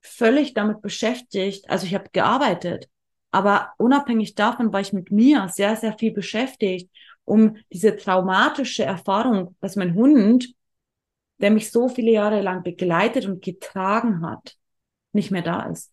völlig 0.00 0.54
damit 0.54 0.82
beschäftigt. 0.82 1.68
Also 1.68 1.84
ich 1.84 1.96
habe 1.96 2.10
gearbeitet, 2.12 2.88
aber 3.32 3.72
unabhängig 3.76 4.36
davon 4.36 4.72
war 4.72 4.80
ich 4.80 4.92
mit 4.92 5.10
mir 5.10 5.48
sehr, 5.48 5.74
sehr 5.74 5.98
viel 5.98 6.12
beschäftigt, 6.12 6.90
um 7.24 7.56
diese 7.72 7.96
traumatische 7.96 8.84
Erfahrung, 8.84 9.56
dass 9.60 9.74
mein 9.74 9.94
Hund 9.94 10.54
der 11.38 11.50
mich 11.50 11.72
so 11.72 11.88
viele 11.88 12.12
Jahre 12.12 12.40
lang 12.40 12.62
begleitet 12.62 13.26
und 13.26 13.42
getragen 13.42 14.24
hat, 14.24 14.56
nicht 15.10 15.32
mehr 15.32 15.42
da 15.42 15.64
ist. 15.64 15.92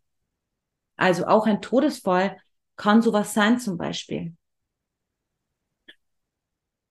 Also 0.96 1.26
auch 1.26 1.48
ein 1.48 1.60
Todesfall 1.60 2.38
kann 2.76 3.02
sowas 3.02 3.34
sein 3.34 3.60
zum 3.60 3.76
Beispiel. 3.76 4.36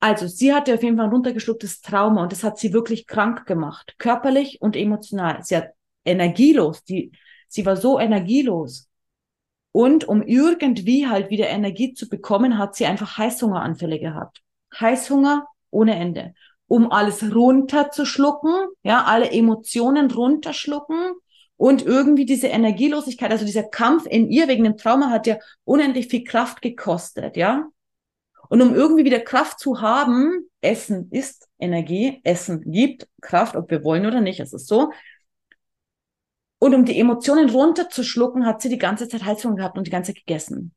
Also, 0.01 0.29
sie 0.29 0.55
hatte 0.55 0.75
auf 0.75 0.83
jeden 0.83 0.97
Fall 0.97 1.07
ein 1.07 1.13
runtergeschlucktes 1.13 1.81
Trauma 1.81 2.23
und 2.23 2.33
das 2.33 2.45
hat 2.45 2.59
sie 2.59 2.73
wirklich 2.73 3.07
krank 3.07 3.47
gemacht, 3.47 3.97
körperlich 3.99 4.61
und 4.61 4.77
emotional. 4.77 5.43
Sie 5.43 5.57
hat 5.57 5.71
energielos, 6.05 6.85
die, 6.85 7.13
sie 7.49 7.67
war 7.67 7.77
so 7.77 7.99
energielos. 7.99 8.89
Und 9.73 10.07
um 10.07 10.23
irgendwie 10.23 11.09
halt 11.09 11.31
wieder 11.31 11.49
Energie 11.49 11.95
zu 11.95 12.09
bekommen, 12.09 12.59
hat 12.59 12.75
sie 12.75 12.87
einfach 12.87 13.19
Heißhungeranfälle 13.19 13.99
gehabt. 13.99 14.41
Heißhunger 14.79 15.47
ohne 15.71 15.97
Ende. 15.97 16.35
Um 16.67 16.91
alles 16.93 17.35
runterzuschlucken, 17.35 18.53
ja, 18.83 19.05
alle 19.05 19.31
Emotionen 19.31 20.11
runterschlucken 20.11 21.13
und 21.57 21.85
irgendwie 21.85 22.25
diese 22.25 22.49
Energielosigkeit, 22.49 23.31
also 23.31 23.45
dieser 23.45 23.65
Kampf 23.65 24.07
in 24.07 24.31
ihr 24.31 24.49
wegen 24.49 24.65
dem 24.65 24.77
Trauma 24.77 25.11
hat 25.11 25.27
ja 25.27 25.39
unendlich 25.65 26.09
viel 26.09 26.25
Kraft 26.25 26.63
gekostet, 26.63 27.37
ja. 27.37 27.67
Und 28.49 28.63
um 28.63 28.75
irgendwie 28.75 29.05
wieder 29.05 29.21
Kraft 29.21 29.59
zu 29.59 29.81
haben, 29.81 30.49
Essen 30.61 31.11
ist 31.11 31.49
Energie, 31.59 32.21
Essen 32.25 32.63
gibt 32.71 33.09
Kraft, 33.21 33.57
ob 33.57 33.71
wir 33.71 33.85
wollen 33.85 34.07
oder 34.07 34.21
nicht, 34.21 34.41
es 34.41 34.53
ist 34.53 34.67
so. 34.67 34.93
Und 36.59 36.75
um 36.75 36.85
die 36.85 36.99
Emotionen 36.99 37.51
runterzuschlucken, 37.51 38.45
hat 38.45 38.63
sie 38.63 38.69
die 38.69 38.79
ganze 38.79 39.09
Zeit 39.09 39.25
Heizung 39.25 39.57
gehabt 39.57 39.79
und 39.79 39.87
die 39.87 39.91
ganze 39.91 40.13
Zeit 40.13 40.27
gegessen. 40.27 40.75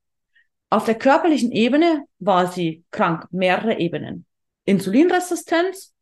Auf 0.69 0.86
der 0.86 0.95
körperlichen 0.95 1.51
Ebene 1.51 2.05
war 2.19 2.47
sie 2.47 2.84
krank, 2.91 3.28
mehrere 3.32 3.80
Ebenen. 3.80 4.26
Insulinresistenz, 4.65 5.93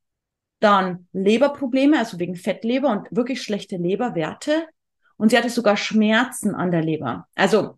dann 0.59 1.07
Leberprobleme, 1.13 1.97
also 1.97 2.19
wegen 2.19 2.35
Fettleber 2.35 2.89
und 2.89 3.07
wirklich 3.11 3.41
schlechte 3.41 3.77
Leberwerte. 3.77 4.67
Und 5.17 5.29
sie 5.29 5.37
hatte 5.37 5.49
sogar 5.49 5.77
Schmerzen 5.77 6.55
an 6.55 6.71
der 6.71 6.83
Leber. 6.83 7.27
Also 7.35 7.77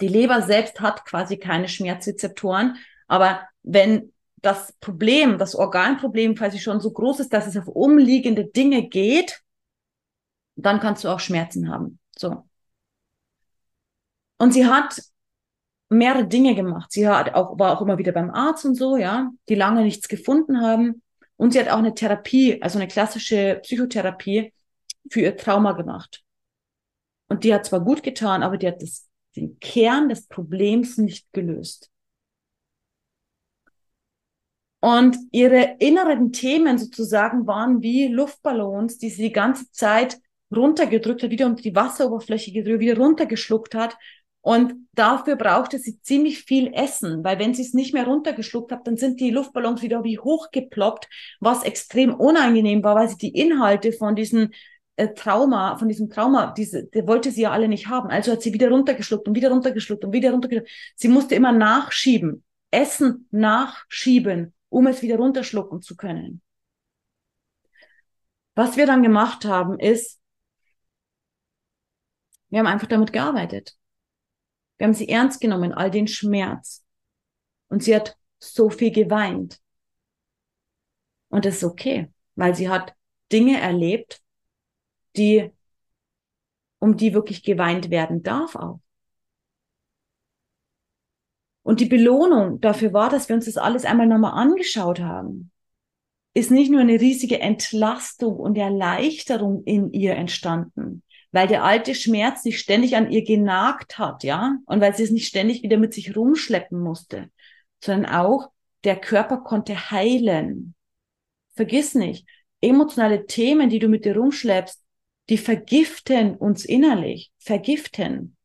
die 0.00 0.08
Leber 0.08 0.42
selbst 0.42 0.80
hat 0.80 1.04
quasi 1.04 1.38
keine 1.38 1.68
Schmerzrezeptoren, 1.68 2.76
aber 3.06 3.40
wenn 3.62 4.12
das 4.36 4.72
Problem, 4.80 5.38
das 5.38 5.54
Organproblem 5.54 6.34
quasi 6.34 6.58
schon 6.58 6.80
so 6.80 6.92
groß 6.92 7.20
ist, 7.20 7.32
dass 7.32 7.46
es 7.46 7.56
auf 7.56 7.66
umliegende 7.66 8.44
Dinge 8.44 8.88
geht, 8.88 9.40
dann 10.56 10.80
kannst 10.80 11.04
du 11.04 11.08
auch 11.08 11.20
Schmerzen 11.20 11.70
haben. 11.70 11.98
So. 12.16 12.44
Und 14.38 14.52
sie 14.52 14.66
hat 14.66 15.00
mehrere 15.88 16.26
Dinge 16.26 16.54
gemacht. 16.54 16.92
Sie 16.92 17.08
hat 17.08 17.34
auch, 17.34 17.58
war 17.58 17.76
auch 17.76 17.82
immer 17.82 17.98
wieder 17.98 18.12
beim 18.12 18.30
Arzt 18.30 18.64
und 18.64 18.74
so, 18.74 18.96
ja, 18.96 19.30
die 19.48 19.54
lange 19.54 19.82
nichts 19.82 20.08
gefunden 20.08 20.60
haben. 20.60 21.02
Und 21.36 21.52
sie 21.52 21.60
hat 21.60 21.68
auch 21.68 21.78
eine 21.78 21.94
Therapie, 21.94 22.60
also 22.62 22.78
eine 22.78 22.88
klassische 22.88 23.60
Psychotherapie 23.62 24.52
für 25.10 25.20
ihr 25.20 25.36
Trauma 25.36 25.72
gemacht. 25.72 26.22
Und 27.28 27.44
die 27.44 27.54
hat 27.54 27.66
zwar 27.66 27.80
gut 27.80 28.02
getan, 28.02 28.42
aber 28.42 28.56
die 28.56 28.66
hat 28.66 28.82
das, 28.82 29.07
den 29.38 29.58
Kern 29.60 30.08
des 30.08 30.26
Problems 30.26 30.98
nicht 30.98 31.32
gelöst. 31.32 31.90
Und 34.80 35.16
ihre 35.32 35.76
inneren 35.80 36.32
Themen 36.32 36.78
sozusagen 36.78 37.46
waren 37.46 37.82
wie 37.82 38.06
Luftballons, 38.06 38.98
die 38.98 39.10
sie 39.10 39.22
die 39.22 39.32
ganze 39.32 39.70
Zeit 39.72 40.18
runtergedrückt 40.54 41.22
hat, 41.22 41.30
wieder 41.30 41.46
unter 41.46 41.62
die 41.62 41.74
Wasseroberfläche 41.74 42.52
gedrückt, 42.52 42.80
wieder 42.80 42.96
runtergeschluckt 42.96 43.74
hat. 43.74 43.96
Und 44.40 44.74
dafür 44.94 45.36
brauchte 45.36 45.78
sie 45.78 46.00
ziemlich 46.00 46.44
viel 46.44 46.72
Essen, 46.72 47.24
weil 47.24 47.38
wenn 47.38 47.54
sie 47.54 47.62
es 47.62 47.74
nicht 47.74 47.92
mehr 47.92 48.06
runtergeschluckt 48.06 48.70
hat, 48.70 48.86
dann 48.86 48.96
sind 48.96 49.20
die 49.20 49.30
Luftballons 49.30 49.82
wieder 49.82 50.04
wie 50.04 50.18
hochgeploppt, 50.18 51.08
was 51.40 51.64
extrem 51.64 52.14
unangenehm 52.14 52.82
war, 52.84 52.94
weil 52.94 53.08
sie 53.08 53.18
die 53.18 53.34
Inhalte 53.34 53.92
von 53.92 54.14
diesem 54.14 54.50
äh, 54.98 55.14
Trauma, 55.14 55.76
von 55.76 55.88
diesem 55.88 56.10
Trauma, 56.10 56.52
diese, 56.52 56.84
die 56.84 57.06
wollte 57.06 57.30
sie 57.30 57.42
ja 57.42 57.52
alle 57.52 57.68
nicht 57.68 57.86
haben. 57.86 58.10
Also 58.10 58.32
hat 58.32 58.42
sie 58.42 58.52
wieder 58.52 58.68
runtergeschluckt 58.68 59.28
und 59.28 59.34
wieder 59.36 59.50
runtergeschluckt 59.50 60.04
und 60.04 60.12
wieder 60.12 60.32
runtergeschluckt. 60.32 60.70
Sie 60.96 61.08
musste 61.08 61.36
immer 61.36 61.52
nachschieben, 61.52 62.44
Essen 62.72 63.28
nachschieben, 63.30 64.54
um 64.68 64.86
es 64.88 65.00
wieder 65.00 65.16
runterschlucken 65.16 65.82
zu 65.82 65.96
können. 65.96 66.42
Was 68.56 68.76
wir 68.76 68.86
dann 68.86 69.04
gemacht 69.04 69.44
haben, 69.44 69.78
ist, 69.78 70.20
wir 72.48 72.58
haben 72.58 72.66
einfach 72.66 72.88
damit 72.88 73.12
gearbeitet. 73.12 73.76
Wir 74.78 74.88
haben 74.88 74.94
sie 74.94 75.08
ernst 75.08 75.40
genommen, 75.40 75.72
all 75.72 75.92
den 75.92 76.08
Schmerz. 76.08 76.84
Und 77.68 77.84
sie 77.84 77.94
hat 77.94 78.16
so 78.40 78.68
viel 78.68 78.90
geweint. 78.90 79.60
Und 81.28 81.44
das 81.44 81.58
ist 81.58 81.64
okay, 81.64 82.10
weil 82.34 82.56
sie 82.56 82.68
hat 82.68 82.94
Dinge 83.30 83.60
erlebt, 83.60 84.22
die, 85.16 85.50
um 86.78 86.96
die 86.96 87.14
wirklich 87.14 87.42
geweint 87.42 87.90
werden 87.90 88.22
darf 88.22 88.56
auch. 88.56 88.80
Und 91.62 91.80
die 91.80 91.86
Belohnung 91.86 92.60
dafür 92.60 92.94
war, 92.94 93.10
dass 93.10 93.28
wir 93.28 93.36
uns 93.36 93.44
das 93.44 93.58
alles 93.58 93.84
einmal 93.84 94.06
nochmal 94.06 94.32
angeschaut 94.32 95.00
haben, 95.00 95.50
ist 96.32 96.50
nicht 96.50 96.70
nur 96.70 96.80
eine 96.80 97.00
riesige 97.00 97.40
Entlastung 97.40 98.36
und 98.36 98.56
Erleichterung 98.56 99.64
in 99.64 99.92
ihr 99.92 100.14
entstanden, 100.14 101.02
weil 101.32 101.46
der 101.46 101.64
alte 101.64 101.94
Schmerz 101.94 102.44
nicht 102.44 102.58
ständig 102.58 102.96
an 102.96 103.10
ihr 103.10 103.24
genagt 103.24 103.98
hat, 103.98 104.24
ja, 104.24 104.56
und 104.64 104.80
weil 104.80 104.94
sie 104.94 105.02
es 105.02 105.10
nicht 105.10 105.26
ständig 105.26 105.62
wieder 105.62 105.76
mit 105.76 105.92
sich 105.92 106.16
rumschleppen 106.16 106.80
musste, 106.80 107.30
sondern 107.84 108.14
auch 108.14 108.50
der 108.84 108.96
Körper 108.96 109.38
konnte 109.38 109.90
heilen. 109.90 110.74
Vergiss 111.54 111.94
nicht, 111.94 112.26
emotionale 112.60 113.26
Themen, 113.26 113.68
die 113.68 113.78
du 113.78 113.88
mit 113.88 114.04
dir 114.04 114.16
rumschleppst, 114.16 114.80
die 115.28 115.38
vergiften 115.38 116.36
uns 116.36 116.64
innerlich, 116.64 117.30
vergiften. 117.38 118.36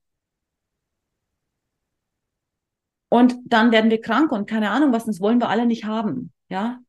Und 3.10 3.36
dann 3.46 3.72
werden 3.72 3.92
wir 3.92 4.02
krank 4.02 4.32
und 4.32 4.50
keine 4.50 4.72
Ahnung 4.72 4.92
was, 4.92 5.06
das 5.06 5.22
wollen 5.22 5.40
wir 5.40 5.50
alle 5.50 5.66
nicht 5.66 5.86
haben, 5.86 6.34
ja. 6.50 6.80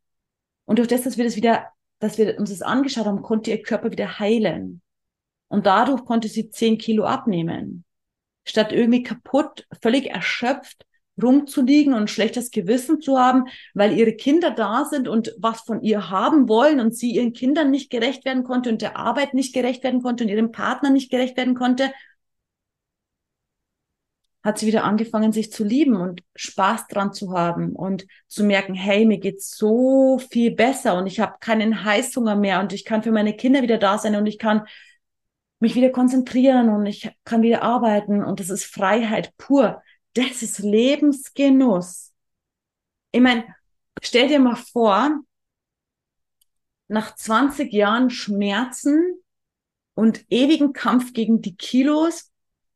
Und 0.64 0.78
durch 0.78 0.88
das, 0.88 1.02
dass 1.02 1.18
wir 1.18 1.24
das 1.24 1.36
wieder, 1.36 1.68
dass 1.98 2.16
wir 2.16 2.38
uns 2.38 2.50
das 2.50 2.62
angeschaut 2.62 3.06
haben, 3.06 3.22
konnte 3.22 3.50
ihr 3.50 3.62
Körper 3.62 3.90
wieder 3.90 4.18
heilen. 4.18 4.80
Und 5.48 5.66
dadurch 5.66 6.04
konnte 6.06 6.28
sie 6.28 6.50
zehn 6.50 6.78
Kilo 6.78 7.04
abnehmen. 7.04 7.84
Statt 8.44 8.72
irgendwie 8.72 9.02
kaputt, 9.02 9.66
völlig 9.82 10.06
erschöpft 10.06 10.86
rumzuliegen 11.22 11.94
und 11.94 12.02
ein 12.02 12.08
schlechtes 12.08 12.50
Gewissen 12.50 13.00
zu 13.00 13.18
haben, 13.18 13.44
weil 13.72 13.96
ihre 13.96 14.14
Kinder 14.14 14.50
da 14.50 14.84
sind 14.84 15.08
und 15.08 15.34
was 15.38 15.60
von 15.60 15.80
ihr 15.82 16.10
haben 16.10 16.48
wollen 16.48 16.80
und 16.80 16.96
sie 16.96 17.12
ihren 17.12 17.32
Kindern 17.32 17.70
nicht 17.70 17.90
gerecht 17.90 18.24
werden 18.24 18.44
konnte 18.44 18.70
und 18.70 18.82
der 18.82 18.96
Arbeit 18.96 19.34
nicht 19.34 19.54
gerecht 19.54 19.84
werden 19.84 20.02
konnte 20.02 20.24
und 20.24 20.30
ihrem 20.30 20.52
Partner 20.52 20.90
nicht 20.90 21.10
gerecht 21.10 21.36
werden 21.36 21.54
konnte, 21.54 21.92
hat 24.44 24.58
sie 24.58 24.66
wieder 24.66 24.84
angefangen, 24.84 25.32
sich 25.32 25.50
zu 25.50 25.64
lieben 25.64 25.96
und 25.96 26.22
Spaß 26.36 26.86
dran 26.88 27.14
zu 27.14 27.32
haben 27.32 27.74
und 27.74 28.06
zu 28.28 28.44
merken, 28.44 28.74
hey, 28.74 29.06
mir 29.06 29.18
geht's 29.18 29.56
so 29.56 30.18
viel 30.18 30.50
besser 30.50 30.98
und 30.98 31.06
ich 31.06 31.18
habe 31.18 31.36
keinen 31.40 31.82
Heißhunger 31.84 32.36
mehr 32.36 32.60
und 32.60 32.74
ich 32.74 32.84
kann 32.84 33.02
für 33.02 33.10
meine 33.10 33.34
Kinder 33.34 33.62
wieder 33.62 33.78
da 33.78 33.96
sein 33.96 34.16
und 34.16 34.26
ich 34.26 34.38
kann 34.38 34.66
mich 35.60 35.74
wieder 35.74 35.88
konzentrieren 35.88 36.68
und 36.68 36.84
ich 36.84 37.10
kann 37.24 37.40
wieder 37.40 37.62
arbeiten 37.62 38.22
und 38.22 38.38
das 38.38 38.50
ist 38.50 38.66
Freiheit 38.66 39.34
pur. 39.38 39.82
Das 40.14 40.42
ist 40.42 40.60
Lebensgenuss. 40.60 42.12
Ich 43.10 43.20
meine, 43.20 43.44
stell 44.02 44.28
dir 44.28 44.38
mal 44.38 44.56
vor, 44.56 45.20
nach 46.88 47.14
20 47.14 47.72
Jahren 47.72 48.10
Schmerzen 48.10 49.22
und 49.94 50.24
ewigen 50.30 50.72
Kampf 50.72 51.12
gegen 51.12 51.42
die 51.42 51.56
Kilos 51.56 52.30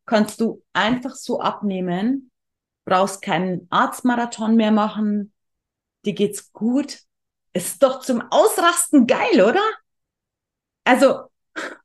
kannst 0.07 0.41
du 0.41 0.65
einfach 0.73 1.15
so 1.15 1.41
abnehmen, 1.41 2.31
brauchst 2.85 3.23
keinen 3.23 3.67
Arztmarathon 3.71 4.57
mehr 4.57 4.73
machen, 4.73 5.33
dir 6.05 6.15
geht's 6.15 6.53
gut. 6.53 7.01
Ist 7.53 7.83
doch 7.83 8.01
zum 8.01 8.23
Ausrasten 8.31 9.07
geil, 9.07 9.43
oder? 9.43 9.63
Also, 10.85 11.31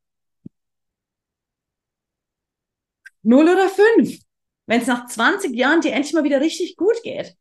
Null 3.23 3.49
oder 3.49 3.69
fünf. 3.69 4.19
Wenn 4.65 4.81
es 4.81 4.87
nach 4.87 5.07
20 5.07 5.55
Jahren 5.55 5.81
dir 5.81 5.93
endlich 5.93 6.13
mal 6.13 6.23
wieder 6.23 6.41
richtig 6.41 6.75
gut 6.77 7.01
geht. 7.03 7.35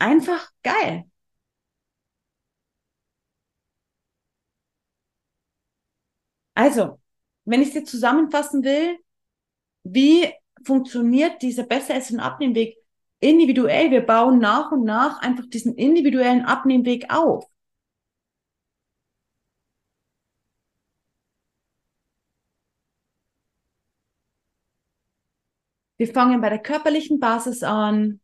Einfach 0.00 0.50
geil. 0.64 1.04
Also, 6.54 7.00
wenn 7.44 7.62
ich 7.62 7.72
dir 7.72 7.84
zusammenfassen 7.84 8.62
will, 8.64 8.98
wie 9.84 10.28
funktioniert 10.64 11.42
dieser 11.42 11.64
besser 11.64 11.94
Essen- 11.96 12.16
und 12.16 12.20
Abnehmweg 12.20 12.76
individuell? 13.20 13.90
Wir 13.92 14.02
bauen 14.06 14.38
nach 14.40 14.72
und 14.72 14.84
nach 14.84 15.20
einfach 15.22 15.46
diesen 15.48 15.76
individuellen 15.76 16.44
Abnehmweg 16.44 17.12
auf. 17.12 17.46
Wir 26.00 26.08
fangen 26.10 26.40
bei 26.40 26.48
der 26.48 26.62
körperlichen 26.62 27.20
Basis 27.20 27.62
an. 27.62 28.22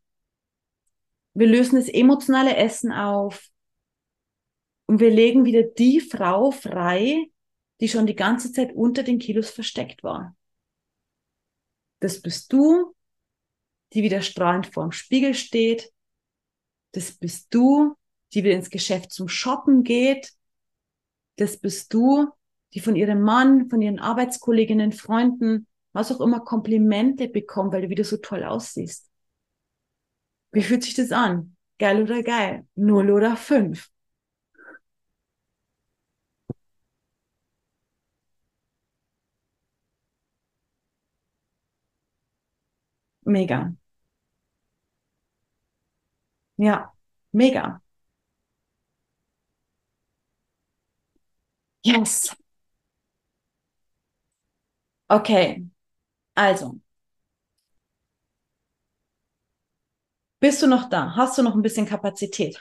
Wir 1.35 1.45
lösen 1.45 1.75
das 1.75 1.87
emotionale 1.87 2.55
Essen 2.55 2.91
auf. 2.91 3.51
Und 4.87 4.99
wir 4.99 5.11
legen 5.11 5.45
wieder 5.45 5.61
die 5.61 5.99
Frau 5.99 6.49
frei, 6.49 7.29
die 7.79 7.87
schon 7.87 8.07
die 8.07 8.15
ganze 8.15 8.51
Zeit 8.51 8.73
unter 8.73 9.03
den 9.03 9.19
Kilos 9.19 9.51
versteckt 9.51 10.01
war. 10.01 10.35
Das 11.99 12.19
bist 12.19 12.51
du, 12.51 12.95
die 13.93 14.01
wieder 14.01 14.23
strahlend 14.23 14.65
vorm 14.65 14.91
Spiegel 14.91 15.35
steht 15.35 15.93
Das 16.93 17.11
bist 17.11 17.53
du, 17.53 17.95
die 18.33 18.43
wieder 18.43 18.55
ins 18.55 18.71
Geschäft 18.71 19.11
zum 19.11 19.27
Shoppen 19.27 19.83
geht. 19.83 20.33
Das 21.35 21.57
bist 21.57 21.93
du, 21.93 22.27
die 22.73 22.79
von 22.79 22.95
ihrem 22.95 23.21
Mann, 23.21 23.69
von 23.69 23.83
ihren 23.83 23.99
Arbeitskolleginnen, 23.99 24.93
Freunden, 24.93 25.67
was 25.97 26.11
auch 26.13 26.21
immer 26.21 26.39
Komplimente 26.41 27.27
bekommt, 27.29 27.73
weil 27.73 27.83
du 27.83 27.89
wieder 27.89 28.05
so 28.05 28.17
toll 28.17 28.43
aussiehst. 28.45 29.09
Wie 30.51 30.61
fühlt 30.63 30.83
sich 30.83 30.93
das 30.95 31.11
an? 31.13 31.55
Geil 31.79 32.01
oder 32.03 32.21
geil? 32.23 32.67
Null 32.75 33.11
oder 33.11 33.37
fünf? 33.37 33.89
Mega. 43.25 43.75
Ja, 46.57 46.93
mega. 47.31 47.81
Yes. 51.83 52.35
Okay. 55.09 55.65
Also. 56.37 56.79
Bist 60.39 60.61
du 60.61 60.67
noch 60.67 60.89
da? 60.89 61.15
Hast 61.15 61.37
du 61.37 61.43
noch 61.43 61.55
ein 61.55 61.61
bisschen 61.61 61.85
Kapazität? 61.85 62.57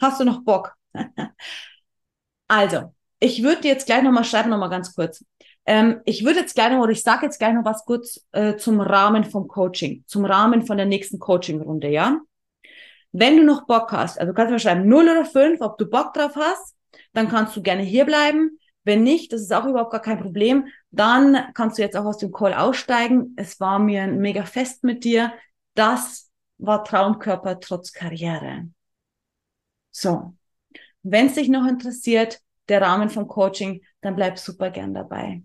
Hast 0.00 0.20
du 0.20 0.24
noch 0.24 0.42
Bock? 0.44 0.74
also, 2.48 2.94
ich 3.20 3.42
würde 3.42 3.68
jetzt 3.68 3.86
gleich 3.86 4.02
nochmal 4.02 4.24
schreiben, 4.24 4.50
nochmal 4.50 4.70
ganz 4.70 4.94
kurz. 4.94 5.24
Ähm, 5.66 6.00
ich 6.04 6.24
würde 6.24 6.40
jetzt 6.40 6.54
gleich 6.54 6.70
noch, 6.72 6.80
oder 6.82 6.92
ich 6.92 7.02
sage 7.02 7.26
jetzt 7.26 7.38
gleich 7.38 7.54
noch 7.54 7.64
was 7.64 7.84
kurz 7.84 8.20
äh, 8.32 8.56
zum 8.56 8.80
Rahmen 8.80 9.24
vom 9.24 9.48
Coaching, 9.48 10.04
zum 10.06 10.24
Rahmen 10.24 10.66
von 10.66 10.76
der 10.76 10.86
nächsten 10.86 11.18
Coaching-Runde, 11.18 11.88
ja? 11.88 12.20
Wenn 13.12 13.36
du 13.38 13.44
noch 13.44 13.66
Bock 13.66 13.92
hast, 13.92 14.20
also 14.20 14.32
kannst 14.32 14.50
du 14.50 14.54
mir 14.54 14.60
schreiben 14.60 14.88
0 14.88 15.04
oder 15.08 15.24
5, 15.24 15.60
ob 15.60 15.78
du 15.78 15.86
Bock 15.86 16.14
drauf 16.14 16.36
hast, 16.36 16.74
dann 17.12 17.28
kannst 17.28 17.56
du 17.56 17.62
gerne 17.62 17.82
hier 17.82 18.04
bleiben. 18.04 18.58
Wenn 18.84 19.02
nicht, 19.02 19.32
das 19.32 19.40
ist 19.40 19.52
auch 19.52 19.64
überhaupt 19.66 19.92
gar 19.92 20.02
kein 20.02 20.20
Problem, 20.20 20.68
dann 20.90 21.52
kannst 21.54 21.78
du 21.78 21.82
jetzt 21.82 21.96
auch 21.96 22.04
aus 22.04 22.18
dem 22.18 22.32
Call 22.32 22.54
aussteigen. 22.54 23.34
Es 23.36 23.58
war 23.60 23.78
mir 23.78 24.02
ein 24.02 24.18
mega 24.18 24.44
Fest 24.44 24.84
mit 24.84 25.04
dir. 25.04 25.32
Das 25.74 26.30
war 26.58 26.84
Traumkörper 26.84 27.60
trotz 27.60 27.92
Karriere. 27.92 28.68
So. 29.90 30.36
Wenn 31.02 31.26
es 31.28 31.34
dich 31.34 31.48
noch 31.48 31.66
interessiert, 31.66 32.40
der 32.68 32.82
Rahmen 32.82 33.10
vom 33.10 33.28
Coaching, 33.28 33.82
dann 34.02 34.16
bleib 34.16 34.38
super 34.38 34.70
gern 34.70 34.94
dabei. 34.94 35.42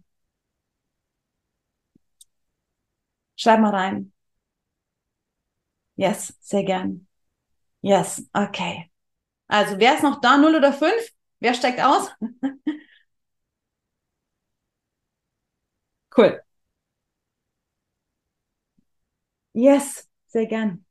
Schreib 3.35 3.59
mal 3.61 3.71
rein. 3.73 4.13
Yes, 5.95 6.33
sehr 6.39 6.63
gern. 6.63 7.07
Yes, 7.81 8.23
okay. 8.33 8.91
Also, 9.47 9.79
wer 9.79 9.95
ist 9.95 10.03
noch 10.03 10.21
da? 10.21 10.37
Null 10.37 10.55
oder 10.55 10.73
fünf? 10.73 11.11
Wer 11.39 11.53
steigt 11.55 11.81
aus? 11.81 12.09
cool. 16.19 16.41
Yes, 19.53 20.07
sehr 20.27 20.45
gern. 20.47 20.85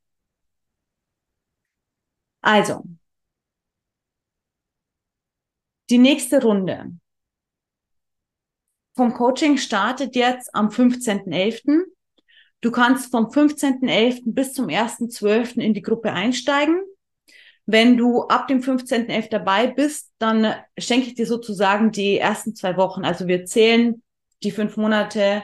Also, 2.43 2.85
die 5.91 5.99
nächste 5.99 6.43
Runde 6.43 6.93
vom 8.97 9.13
Coaching 9.13 9.59
startet 9.59 10.17
jetzt 10.17 10.55
am 10.55 10.71
15.11. 10.71 11.85
Du 12.61 12.73
kannst 12.73 13.11
vom 13.11 13.27
15.11. 13.27 14.35
bis 14.35 14.53
zum 14.55 14.69
1.12. 14.69 15.61
in 15.61 15.75
die 15.75 15.83
Gruppe 15.83 16.13
einsteigen. 16.13 16.83
Wenn 17.67 17.97
du 17.97 18.23
ab 18.23 18.49
dem 18.49 18.61
15.11. 18.61 19.31
dabei 19.31 19.69
bist, 19.69 20.11
dann 20.19 20.55
schenke 20.79 21.09
ich 21.09 21.15
dir 21.15 21.27
sozusagen 21.27 21.93
die 21.93 22.19
ersten 22.19 22.55
zwei 22.57 22.77
Wochen. 22.77 23.05
Also 23.05 23.29
wir 23.29 23.45
zählen 23.45 24.03
die 24.43 24.51
fünf 24.51 24.77
Monate 24.77 25.43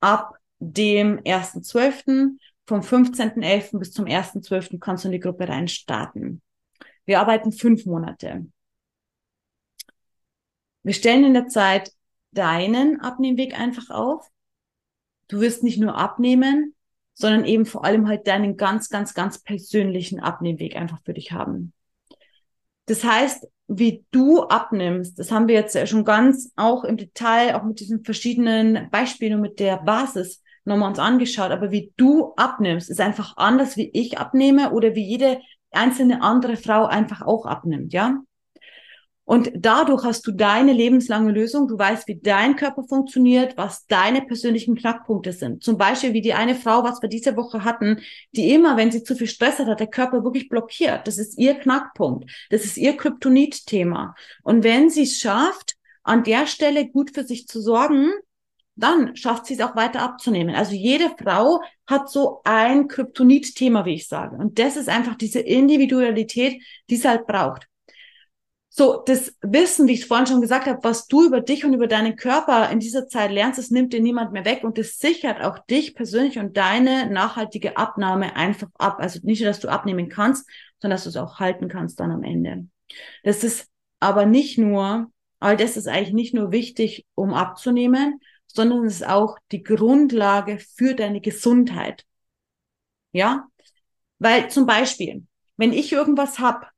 ab 0.00 0.36
dem 0.58 1.18
1.12. 1.20 2.38
Vom 2.66 2.80
15.11. 2.80 3.78
bis 3.78 3.92
zum 3.92 4.06
1.12. 4.06 4.78
kannst 4.80 5.04
du 5.04 5.08
in 5.08 5.12
die 5.12 5.20
Gruppe 5.20 5.48
reinstarten. 5.48 6.42
Wir 7.04 7.20
arbeiten 7.20 7.52
fünf 7.52 7.86
Monate. 7.86 8.46
Wir 10.82 10.94
stellen 10.94 11.24
in 11.24 11.34
der 11.34 11.46
Zeit 11.46 11.92
deinen 12.32 13.00
Abnehmweg 13.00 13.58
einfach 13.58 13.90
auf. 13.90 14.28
Du 15.28 15.40
wirst 15.40 15.62
nicht 15.62 15.78
nur 15.78 15.96
abnehmen, 15.96 16.74
sondern 17.14 17.44
eben 17.44 17.66
vor 17.66 17.84
allem 17.84 18.08
halt 18.08 18.26
deinen 18.26 18.56
ganz, 18.56 18.88
ganz, 18.88 19.14
ganz 19.14 19.38
persönlichen 19.42 20.20
Abnehmweg 20.20 20.76
einfach 20.76 21.00
für 21.04 21.14
dich 21.14 21.32
haben. 21.32 21.72
Das 22.86 23.02
heißt, 23.04 23.48
wie 23.68 24.04
du 24.10 24.42
abnimmst, 24.42 25.18
das 25.18 25.32
haben 25.32 25.48
wir 25.48 25.54
jetzt 25.54 25.88
schon 25.88 26.04
ganz 26.04 26.52
auch 26.56 26.84
im 26.84 26.96
Detail, 26.96 27.56
auch 27.56 27.64
mit 27.64 27.80
diesen 27.80 28.04
verschiedenen 28.04 28.88
Beispielen 28.90 29.34
und 29.34 29.40
mit 29.40 29.58
der 29.58 29.78
Basis 29.78 30.42
nochmal 30.64 30.90
uns 30.90 30.98
angeschaut, 30.98 31.50
aber 31.50 31.70
wie 31.70 31.92
du 31.96 32.34
abnimmst, 32.36 32.90
ist 32.90 33.00
einfach 33.00 33.36
anders, 33.36 33.76
wie 33.76 33.90
ich 33.92 34.18
abnehme 34.18 34.72
oder 34.72 34.94
wie 34.94 35.04
jede 35.04 35.40
einzelne 35.70 36.22
andere 36.22 36.56
Frau 36.56 36.86
einfach 36.86 37.22
auch 37.22 37.46
abnimmt, 37.46 37.92
ja? 37.92 38.18
Und 39.26 39.50
dadurch 39.56 40.04
hast 40.04 40.24
du 40.28 40.30
deine 40.30 40.72
lebenslange 40.72 41.32
Lösung. 41.32 41.66
Du 41.66 41.76
weißt, 41.76 42.06
wie 42.06 42.20
dein 42.20 42.54
Körper 42.54 42.84
funktioniert, 42.84 43.56
was 43.56 43.84
deine 43.86 44.22
persönlichen 44.22 44.76
Knackpunkte 44.76 45.32
sind. 45.32 45.64
Zum 45.64 45.76
Beispiel 45.76 46.12
wie 46.12 46.20
die 46.20 46.32
eine 46.32 46.54
Frau, 46.54 46.84
was 46.84 47.02
wir 47.02 47.08
diese 47.08 47.36
Woche 47.36 47.64
hatten, 47.64 48.00
die 48.30 48.52
immer, 48.52 48.76
wenn 48.76 48.92
sie 48.92 49.02
zu 49.02 49.16
viel 49.16 49.26
Stress 49.26 49.58
hat, 49.58 49.66
hat 49.66 49.80
der 49.80 49.88
Körper 49.88 50.22
wirklich 50.22 50.48
blockiert. 50.48 51.08
Das 51.08 51.18
ist 51.18 51.36
ihr 51.38 51.54
Knackpunkt. 51.54 52.30
Das 52.50 52.64
ist 52.64 52.76
ihr 52.76 52.96
Kryptonit-Thema. 52.96 54.14
Und 54.44 54.62
wenn 54.62 54.90
sie 54.90 55.02
es 55.02 55.18
schafft, 55.18 55.74
an 56.04 56.22
der 56.22 56.46
Stelle 56.46 56.86
gut 56.88 57.10
für 57.12 57.24
sich 57.24 57.48
zu 57.48 57.60
sorgen, 57.60 58.12
dann 58.76 59.16
schafft 59.16 59.46
sie 59.46 59.54
es 59.54 59.60
auch 59.60 59.74
weiter 59.74 60.02
abzunehmen. 60.02 60.54
Also 60.54 60.76
jede 60.76 61.10
Frau 61.20 61.62
hat 61.84 62.08
so 62.10 62.42
ein 62.44 62.86
Kryptonit-Thema, 62.86 63.84
wie 63.86 63.94
ich 63.94 64.06
sage. 64.06 64.36
Und 64.36 64.60
das 64.60 64.76
ist 64.76 64.88
einfach 64.88 65.16
diese 65.16 65.40
Individualität, 65.40 66.62
die 66.88 66.94
es 66.94 67.04
halt 67.04 67.26
braucht. 67.26 67.66
So, 68.78 69.02
das 69.06 69.34
Wissen, 69.40 69.88
wie 69.88 69.94
ich 69.94 70.02
es 70.02 70.06
vorhin 70.06 70.26
schon 70.26 70.42
gesagt 70.42 70.66
habe, 70.66 70.84
was 70.84 71.06
du 71.06 71.24
über 71.24 71.40
dich 71.40 71.64
und 71.64 71.72
über 71.72 71.86
deinen 71.86 72.14
Körper 72.14 72.68
in 72.68 72.78
dieser 72.78 73.08
Zeit 73.08 73.30
lernst, 73.30 73.58
das 73.58 73.70
nimmt 73.70 73.94
dir 73.94 74.02
niemand 74.02 74.32
mehr 74.32 74.44
weg 74.44 74.64
und 74.64 74.76
das 74.76 74.98
sichert 74.98 75.42
auch 75.42 75.58
dich 75.60 75.94
persönlich 75.94 76.38
und 76.38 76.58
deine 76.58 77.10
nachhaltige 77.10 77.78
Abnahme 77.78 78.36
einfach 78.36 78.68
ab. 78.76 78.98
Also 78.98 79.20
nicht 79.22 79.40
nur, 79.40 79.48
dass 79.48 79.60
du 79.60 79.68
abnehmen 79.68 80.10
kannst, 80.10 80.46
sondern 80.78 80.96
dass 80.96 81.04
du 81.04 81.08
es 81.08 81.16
auch 81.16 81.40
halten 81.40 81.68
kannst 81.68 82.00
dann 82.00 82.10
am 82.10 82.22
Ende. 82.22 82.66
Das 83.24 83.44
ist 83.44 83.66
aber 83.98 84.26
nicht 84.26 84.58
nur, 84.58 85.10
all 85.40 85.56
das 85.56 85.78
ist 85.78 85.88
eigentlich 85.88 86.12
nicht 86.12 86.34
nur 86.34 86.52
wichtig, 86.52 87.06
um 87.14 87.32
abzunehmen, 87.32 88.20
sondern 88.46 88.84
es 88.84 88.96
ist 88.96 89.08
auch 89.08 89.38
die 89.52 89.62
Grundlage 89.62 90.58
für 90.58 90.94
deine 90.94 91.22
Gesundheit. 91.22 92.04
Ja? 93.12 93.48
Weil 94.18 94.50
zum 94.50 94.66
Beispiel, 94.66 95.26
wenn 95.56 95.72
ich 95.72 95.94
irgendwas 95.94 96.40
hab, 96.40 96.75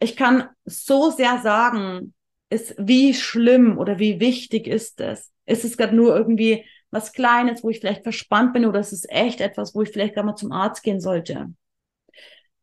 ich 0.00 0.16
kann 0.16 0.48
so 0.64 1.10
sehr 1.10 1.38
sagen, 1.38 2.14
ist, 2.48 2.74
wie 2.78 3.14
schlimm 3.14 3.78
oder 3.78 3.98
wie 3.98 4.18
wichtig 4.18 4.66
ist 4.66 5.00
es? 5.00 5.30
Ist 5.46 5.64
es 5.64 5.76
gerade 5.76 5.94
nur 5.94 6.16
irgendwie 6.16 6.64
was 6.90 7.12
Kleines, 7.12 7.62
wo 7.62 7.70
ich 7.70 7.78
vielleicht 7.78 8.02
verspannt 8.02 8.52
bin 8.52 8.66
oder 8.66 8.80
ist 8.80 8.92
es 8.92 9.08
echt 9.08 9.40
etwas, 9.40 9.74
wo 9.74 9.82
ich 9.82 9.90
vielleicht 9.90 10.14
gar 10.16 10.24
mal 10.24 10.34
zum 10.34 10.50
Arzt 10.50 10.82
gehen 10.82 11.00
sollte? 11.00 11.52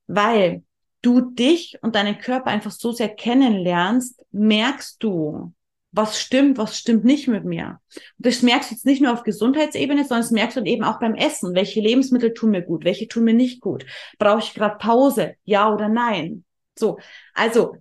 Weil 0.08 0.64
du 1.02 1.22
dich 1.22 1.78
und 1.82 1.96
deinen 1.96 2.18
Körper 2.18 2.48
einfach 2.48 2.72
so 2.72 2.92
sehr 2.92 3.10
kennenlernst, 3.10 4.26
merkst 4.32 5.02
du, 5.02 5.54
was 5.92 6.20
stimmt, 6.20 6.58
was 6.58 6.78
stimmt 6.78 7.06
nicht 7.06 7.28
mit 7.28 7.46
mir. 7.46 7.80
Und 8.18 8.26
das 8.26 8.42
merkst 8.42 8.72
du 8.72 8.76
jetzt 8.76 8.86
nicht 8.86 9.02
nur 9.02 9.14
auf 9.14 9.24
Gesundheitsebene, 9.24 10.04
sondern 10.04 10.22
das 10.22 10.32
merkst 10.32 10.58
du 10.58 10.64
eben 10.64 10.84
auch 10.84 11.00
beim 11.00 11.16
Essen. 11.16 11.56
Welche 11.56 11.80
Lebensmittel 11.80 12.34
tun 12.34 12.52
mir 12.52 12.62
gut, 12.62 12.84
welche 12.84 13.08
tun 13.08 13.24
mir 13.24 13.34
nicht 13.34 13.62
gut? 13.62 13.86
Brauche 14.20 14.40
ich 14.40 14.54
gerade 14.54 14.78
Pause, 14.78 15.36
ja 15.46 15.74
oder 15.74 15.88
nein? 15.88 16.44
So, 16.80 17.00
also 17.34 17.76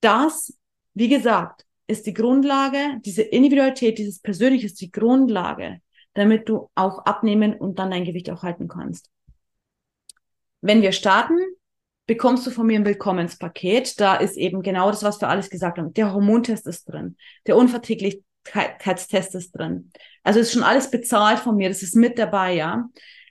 das, 0.00 0.56
wie 0.94 1.08
gesagt, 1.08 1.66
ist 1.86 2.06
die 2.06 2.14
Grundlage, 2.14 3.00
diese 3.04 3.22
Individualität, 3.22 3.98
dieses 3.98 4.20
Persönliche 4.20 4.66
ist 4.66 4.80
die 4.80 4.92
Grundlage, 4.92 5.80
damit 6.14 6.48
du 6.48 6.70
auch 6.74 7.04
abnehmen 7.04 7.54
und 7.54 7.78
dann 7.78 7.90
dein 7.90 8.04
Gewicht 8.04 8.30
auch 8.30 8.42
halten 8.42 8.68
kannst. 8.68 9.10
Wenn 10.60 10.82
wir 10.82 10.92
starten, 10.92 11.38
bekommst 12.06 12.44
du 12.46 12.50
von 12.50 12.66
mir 12.66 12.78
ein 12.78 12.84
Willkommenspaket. 12.84 14.00
Da 14.00 14.16
ist 14.16 14.36
eben 14.36 14.62
genau 14.62 14.90
das, 14.90 15.04
was 15.04 15.20
wir 15.20 15.28
alles 15.28 15.48
gesagt 15.48 15.78
haben. 15.78 15.94
Der 15.94 16.12
Hormontest 16.12 16.66
ist 16.66 16.84
drin, 16.86 17.16
der 17.46 17.56
Unverträglichkeitstest 17.56 19.36
ist 19.36 19.52
drin. 19.52 19.92
Also 20.24 20.40
ist 20.40 20.52
schon 20.52 20.64
alles 20.64 20.90
bezahlt 20.90 21.38
von 21.38 21.56
mir, 21.56 21.68
das 21.68 21.82
ist 21.82 21.94
mit 21.94 22.18
dabei, 22.18 22.54
ja. 22.54 22.88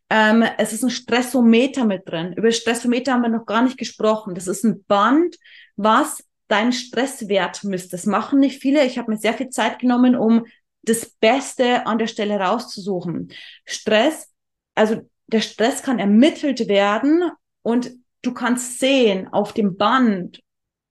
Ähm, 0.10 0.44
es 0.58 0.74
ist 0.74 0.84
ein 0.84 0.90
Stressometer 0.90 1.86
mit 1.86 2.10
drin. 2.10 2.34
Über 2.34 2.52
Stressometer 2.52 3.14
haben 3.14 3.22
wir 3.22 3.30
noch 3.30 3.46
gar 3.46 3.62
nicht 3.62 3.78
gesprochen. 3.78 4.34
Das 4.34 4.48
ist 4.48 4.64
ein 4.64 4.84
Band, 4.86 5.38
was 5.76 6.24
deinen 6.48 6.74
Stresswert 6.74 7.64
misst. 7.64 7.94
Das 7.94 8.06
machen 8.06 8.40
nicht 8.40 8.62
viele. 8.62 8.86
Ich 8.86 8.98
habe 8.98 9.12
mir 9.12 9.18
sehr 9.18 9.34
viel 9.36 9.50
Zeit 9.50 9.80
genommen, 9.80 10.16
um 10.16 10.46
das 10.84 11.06
Beste 11.06 11.86
an 11.86 12.00
der 12.00 12.08
Stelle 12.08 12.40
rauszusuchen. 12.40 13.32
Stress, 13.66 14.30
also 14.76 15.02
der 15.28 15.42
Stress 15.42 15.84
kann 15.84 16.00
ermittelt 16.00 16.68
werden 16.68 17.30
und 17.62 17.92
du 18.24 18.34
kannst 18.34 18.80
sehen 18.80 19.28
auf 19.28 19.54
dem 19.54 19.78
Band, 19.78 20.42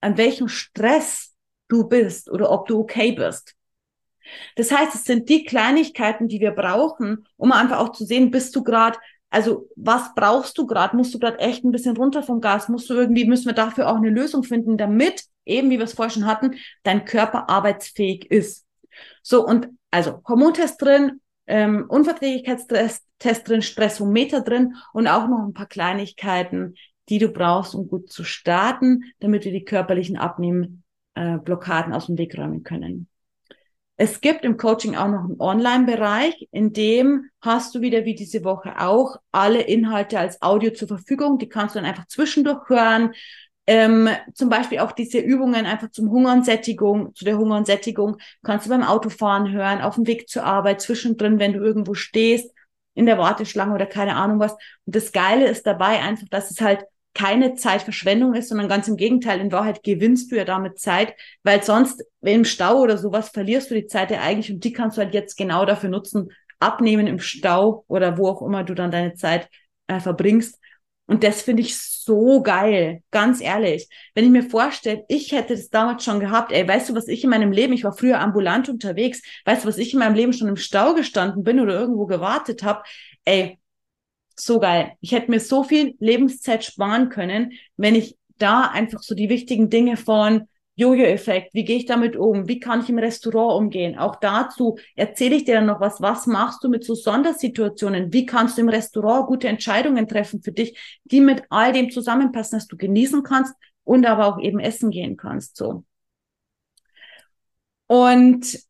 an 0.01 0.17
welchem 0.17 0.47
Stress 0.49 1.35
du 1.67 1.89
bist 1.89 2.31
oder 2.31 2.51
ob 2.51 2.69
du 2.69 2.79
okay 2.79 3.13
bist. 3.13 3.55
Das 4.57 4.71
heißt, 4.71 4.95
es 4.95 5.05
sind 5.05 5.29
die 5.29 5.45
Kleinigkeiten, 5.45 6.29
die 6.29 6.41
wir 6.41 6.53
brauchen, 6.53 7.27
um 7.37 7.53
einfach 7.53 7.79
auch 7.79 7.93
zu 7.93 8.05
sehen, 8.05 8.31
bist 8.31 8.55
du 8.57 8.63
gerade, 8.63 8.99
also 9.31 9.69
was 9.77 10.15
brauchst 10.15 10.57
du 10.59 10.67
gerade? 10.67 10.97
Musst 10.97 11.15
du 11.15 11.19
gerade 11.19 11.39
echt 11.39 11.65
ein 11.65 11.73
bisschen 11.73 11.97
runter 11.97 12.23
vom 12.23 12.41
Gas? 12.41 12.69
Musst 12.69 12.89
du 12.91 12.95
irgendwie, 12.95 13.27
müssen 13.27 13.47
wir 13.47 13.53
dafür 13.53 13.91
auch 13.91 13.97
eine 13.97 14.11
Lösung 14.11 14.43
finden, 14.43 14.79
damit 14.79 15.25
eben, 15.45 15.71
wie 15.71 15.79
wir 15.79 15.85
es 15.85 15.95
vorher 15.95 16.13
schon 16.13 16.27
hatten, 16.27 16.57
dein 16.83 17.05
Körper 17.05 17.49
arbeitsfähig 17.49 18.31
ist. 18.31 18.67
So, 19.23 19.47
und 19.47 19.69
also 19.91 20.23
Hormontest 20.27 20.81
drin, 20.81 21.21
ähm, 21.47 21.87
Unverträglichkeitstest 21.89 23.05
drin, 23.49 23.63
Stressometer 23.63 24.43
drin 24.43 24.77
und 24.93 25.09
auch 25.09 25.29
noch 25.29 25.45
ein 25.47 25.55
paar 25.55 25.67
Kleinigkeiten, 25.67 26.75
die 27.09 27.19
du 27.19 27.29
brauchst, 27.29 27.75
um 27.75 27.89
gut 27.89 28.11
zu 28.11 28.25
starten, 28.25 29.05
damit 29.21 29.45
wir 29.45 29.53
die 29.53 29.65
körperlichen 29.65 30.19
Abnehmblockaden 30.19 31.93
äh, 31.93 31.97
aus 31.97 32.07
dem 32.07 32.19
Weg 32.19 32.37
räumen 32.37 32.63
können. 32.63 33.09
Es 34.01 34.21
gibt 34.21 34.45
im 34.45 34.57
Coaching 34.57 34.95
auch 34.95 35.09
noch 35.09 35.25
einen 35.25 35.41
Online-Bereich, 35.41 36.49
in 36.53 36.73
dem 36.73 37.31
hast 37.41 37.75
du 37.75 37.81
wieder 37.81 38.05
wie 38.05 38.15
diese 38.15 38.45
Woche 38.45 38.81
auch 38.81 39.17
alle 39.33 39.61
Inhalte 39.63 40.21
als 40.21 40.41
Audio 40.41 40.71
zur 40.73 40.87
Verfügung. 40.87 41.39
Die 41.39 41.49
kannst 41.49 41.75
du 41.75 41.81
dann 41.81 41.89
einfach 41.89 42.07
zwischendurch 42.07 42.69
hören. 42.69 43.13
Ähm, 43.67 44.09
zum 44.35 44.51
Beispiel 44.51 44.79
auch 44.79 44.93
diese 44.93 45.19
Übungen 45.19 45.67
einfach 45.67 45.91
zum 45.91 46.13
Hunger 46.13 46.33
und 46.33 46.45
Sättigung, 46.45 47.13
zu 47.17 47.25
der 47.25 47.39
Hunger 47.39 47.57
und 47.57 47.67
Sättigung, 47.67 48.19
kannst 48.45 48.67
du 48.67 48.71
beim 48.71 48.85
Autofahren 48.85 49.51
hören, 49.51 49.81
auf 49.81 49.97
dem 49.97 50.07
Weg 50.07 50.29
zur 50.29 50.45
Arbeit, 50.45 50.81
zwischendrin, 50.81 51.41
wenn 51.41 51.53
du 51.53 51.59
irgendwo 51.59 51.95
stehst, 51.95 52.55
in 52.95 53.05
der 53.05 53.19
Warteschlange 53.19 53.75
oder 53.75 53.87
keine 53.87 54.15
Ahnung 54.15 54.39
was. 54.39 54.53
Und 54.53 54.95
das 54.95 55.11
Geile 55.11 55.49
ist 55.49 55.67
dabei 55.67 56.01
einfach, 56.01 56.29
dass 56.31 56.53
es 56.53 56.61
halt 56.61 56.85
keine 57.15 57.55
Zeitverschwendung 57.55 58.35
ist, 58.35 58.49
sondern 58.49 58.69
ganz 58.69 58.87
im 58.89 58.97
Gegenteil, 58.97 59.41
in 59.41 59.53
Wahrheit 59.53 59.83
gewinnst 59.83 60.31
du 60.31 60.37
ja 60.37 60.45
damit 60.45 60.79
Zeit, 60.79 61.15
weil 61.43 61.63
sonst 61.63 62.05
im 62.21 62.45
Stau 62.45 62.81
oder 62.81 62.97
sowas 62.97 63.31
verlierst 63.31 63.71
du 63.71 63.75
die 63.75 63.87
Zeit 63.87 64.11
ja 64.11 64.21
eigentlich 64.21 64.53
und 64.53 64.63
die 64.63 64.73
kannst 64.73 64.97
du 64.97 65.03
halt 65.03 65.15
jetzt 65.15 65.37
genau 65.37 65.65
dafür 65.65 65.89
nutzen, 65.89 66.31
abnehmen 66.61 67.07
im 67.07 67.19
Stau 67.19 67.85
oder 67.89 68.19
wo 68.19 68.29
auch 68.29 68.43
immer 68.43 68.65
du 68.65 68.75
dann 68.75 68.91
deine 68.91 69.15
Zeit 69.15 69.49
äh, 69.87 70.01
verbringst. 70.01 70.59
Und 71.07 71.25
das 71.25 71.41
finde 71.41 71.63
ich 71.63 71.79
so 71.79 72.43
geil, 72.43 73.03
ganz 73.11 73.41
ehrlich. 73.41 73.89
Wenn 74.15 74.27
ich 74.27 74.31
mir 74.31 74.43
vorstelle, 74.43 75.05
ich 75.09 75.33
hätte 75.33 75.55
das 75.55 75.71
damals 75.71 76.05
schon 76.05 76.21
gehabt, 76.21 76.53
ey, 76.53 76.69
weißt 76.69 76.91
du, 76.91 76.95
was 76.95 77.09
ich 77.09 77.25
in 77.25 77.31
meinem 77.31 77.51
Leben, 77.51 77.73
ich 77.73 77.85
war 77.85 77.97
früher 77.97 78.21
ambulant 78.21 78.69
unterwegs, 78.69 79.23
weißt 79.47 79.65
du, 79.65 79.69
was 79.69 79.79
ich 79.79 79.95
in 79.95 80.01
meinem 80.01 80.15
Leben 80.15 80.35
schon 80.35 80.49
im 80.49 80.57
Stau 80.57 80.95
gestanden 80.95 81.45
bin 81.45 81.61
oder 81.61 81.81
irgendwo 81.81 82.05
gewartet 82.05 82.63
habe, 82.63 82.83
ey, 83.25 83.59
so 84.41 84.61
geil. 84.61 84.93
Ich 85.01 85.13
hätte 85.13 85.31
mir 85.31 85.41
so 85.41 85.65
viel 85.65 85.95
Lebenszeit 85.99 86.65
sparen 86.65 87.09
können, 87.09 87.53
wenn 87.77 87.95
ich 87.95 88.17
da 88.39 88.63
einfach 88.63 89.03
so 89.03 89.15
die 89.15 89.29
wichtigen 89.29 89.69
Dinge 89.71 89.97
von 89.97 90.47
Jojo-Effekt, 90.77 91.55
wie 91.55 91.65
gehe 91.65 91.77
ich 91.77 91.87
damit 91.87 92.15
um, 92.15 92.47
wie 92.47 92.61
kann 92.61 92.83
ich 92.83 92.89
im 92.89 92.99
Restaurant 92.99 93.61
umgehen. 93.61 93.99
Auch 93.99 94.15
dazu 94.15 94.79
erzähle 94.95 95.35
ich 95.35 95.45
dir 95.45 95.55
dann 95.55 95.67
noch 95.67 95.81
was, 95.81 96.01
was 96.01 96.29
machst 96.29 96.63
du 96.63 96.69
mit 96.69 96.85
so 96.85 96.95
Sondersituationen, 96.95 98.13
wie 98.13 98.27
kannst 98.27 98.57
du 98.57 98.63
im 98.63 98.69
Restaurant 98.69 99.27
gute 99.27 99.49
Entscheidungen 99.49 100.07
treffen 100.07 100.41
für 100.41 100.53
dich, 100.53 100.79
die 101.03 101.21
mit 101.21 101.43
all 101.51 101.73
dem 101.73 101.91
zusammenpassen, 101.91 102.59
dass 102.59 102.69
du 102.69 102.77
genießen 102.77 103.25
kannst 103.25 103.55
und 103.83 104.07
aber 104.07 104.27
auch 104.27 104.41
eben 104.41 104.61
essen 104.61 104.91
gehen 104.91 105.17
kannst. 105.17 105.57
So. 105.57 105.83
Und 107.89 108.68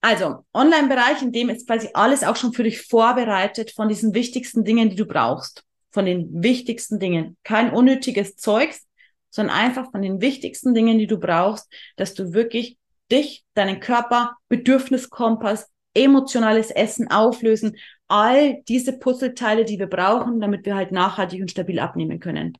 also, 0.00 0.44
Online-Bereich, 0.54 1.22
in 1.22 1.32
dem 1.32 1.50
ist 1.50 1.66
quasi 1.66 1.90
alles 1.92 2.24
auch 2.24 2.36
schon 2.36 2.52
für 2.52 2.62
dich 2.62 2.82
vorbereitet 2.82 3.72
von 3.72 3.88
diesen 3.88 4.14
wichtigsten 4.14 4.64
Dingen, 4.64 4.88
die 4.88 4.96
du 4.96 5.06
brauchst. 5.06 5.64
Von 5.90 6.06
den 6.06 6.42
wichtigsten 6.42 6.98
Dingen. 6.98 7.36
Kein 7.42 7.72
unnötiges 7.72 8.36
Zeugs, 8.36 8.86
sondern 9.28 9.56
einfach 9.56 9.90
von 9.90 10.02
den 10.02 10.20
wichtigsten 10.20 10.72
Dingen, 10.74 10.98
die 10.98 11.06
du 11.06 11.18
brauchst, 11.18 11.70
dass 11.96 12.14
du 12.14 12.32
wirklich 12.32 12.78
dich, 13.10 13.44
deinen 13.54 13.80
Körper, 13.80 14.36
Bedürfniskompass, 14.48 15.68
emotionales 15.94 16.70
Essen 16.70 17.10
auflösen, 17.10 17.76
all 18.08 18.62
diese 18.68 18.98
Puzzleteile, 18.98 19.64
die 19.64 19.78
wir 19.78 19.88
brauchen, 19.88 20.40
damit 20.40 20.64
wir 20.64 20.76
halt 20.76 20.92
nachhaltig 20.92 21.40
und 21.40 21.50
stabil 21.50 21.78
abnehmen 21.78 22.20
können. 22.20 22.56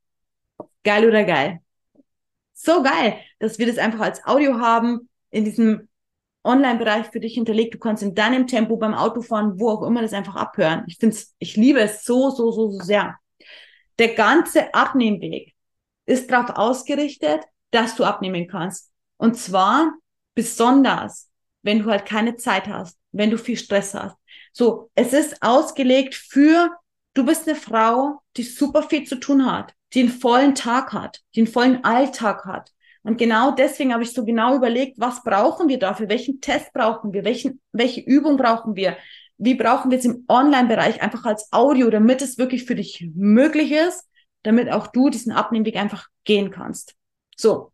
Geil 0.85 1.07
oder 1.07 1.25
geil? 1.25 1.61
So 2.53 2.83
geil, 2.83 3.19
dass 3.39 3.59
wir 3.59 3.67
das 3.67 3.79
einfach 3.79 4.01
als 4.01 4.25
Audio 4.27 4.59
haben, 4.59 5.09
in 5.31 5.45
diesem 5.45 5.89
Online-Bereich 6.45 7.07
für 7.07 7.21
dich 7.21 7.35
hinterlegt. 7.35 7.75
Du 7.75 7.79
kannst 7.79 8.03
in 8.03 8.15
deinem 8.15 8.47
Tempo 8.47 8.77
beim 8.77 8.95
Autofahren, 8.95 9.59
wo 9.61 9.71
auch 9.71 9.83
immer, 9.83 10.03
das 10.03 10.13
einfach 10.13 10.37
abhören. 10.37 10.85
Ich 10.87 10.97
finde 10.99 11.17
ich 11.39 11.57
liebe 11.57 11.81
es 11.81 12.05
so, 12.05 12.31
so, 12.31 12.51
so, 12.51 12.71
so 12.71 12.81
sehr. 12.81 13.17
Der 13.99 14.15
ganze 14.15 14.73
Abnehmweg 14.73 15.55
ist 16.07 16.31
darauf 16.31 16.57
ausgerichtet, 16.57 17.43
dass 17.71 17.97
du 17.97 18.05
abnehmen 18.05 18.49
kannst. 18.49 18.91
Und 19.19 19.37
zwar 19.37 19.93
besonders, 20.35 21.31
wenn 21.63 21.81
du 21.81 21.91
halt 21.91 22.07
keine 22.07 22.37
Zeit 22.37 22.67
hast, 22.67 22.99
wenn 23.13 23.31
du 23.31 23.39
viel 23.39 23.57
Stress 23.57 23.95
hast. 23.95 24.17
So, 24.53 24.91
es 24.95 25.13
ist 25.13 25.43
ausgelegt 25.43 26.15
für, 26.15 26.71
du 27.15 27.25
bist 27.25 27.47
eine 27.49 27.57
Frau, 27.57 28.23
die 28.37 28.43
super 28.43 28.83
viel 28.83 29.05
zu 29.05 29.17
tun 29.17 29.45
hat, 29.51 29.75
die 29.93 30.01
einen 30.01 30.09
vollen 30.09 30.55
Tag 30.55 30.93
hat, 30.93 31.21
die 31.35 31.41
einen 31.41 31.53
vollen 31.53 31.85
Alltag 31.85 32.45
hat, 32.47 32.73
und 33.03 33.17
genau 33.19 33.53
deswegen 33.53 33.93
habe 33.93 34.03
ich 34.03 34.13
so 34.13 34.25
genau 34.25 34.57
überlegt, 34.57 34.99
was 34.99 35.23
brauchen 35.23 35.69
wir 35.69 35.79
dafür? 35.79 36.09
Welchen 36.09 36.41
Test 36.41 36.73
brauchen 36.73 37.13
wir? 37.13 37.25
Welchen, 37.25 37.61
welche 37.73 38.01
Übung 38.01 38.37
brauchen 38.37 38.77
wir? 38.77 38.97
Wie 39.39 39.55
brauchen 39.55 39.91
wir 39.91 39.99
es 39.99 40.05
im 40.05 40.25
Online-Bereich 40.29 41.01
einfach 41.01 41.25
als 41.25 41.51
Audio, 41.51 41.89
damit 41.89 42.21
es 42.21 42.37
wirklich 42.37 42.65
für 42.65 42.75
dich 42.75 43.09
möglich 43.15 43.73
ist, 43.73 44.07
damit 44.43 44.71
auch 44.71 44.87
du 44.89 45.09
diesen 45.09 45.33
Abnehmweg 45.33 45.77
einfach 45.77 46.09
gehen 46.25 46.51
kannst. 46.51 46.95
So. 47.37 47.73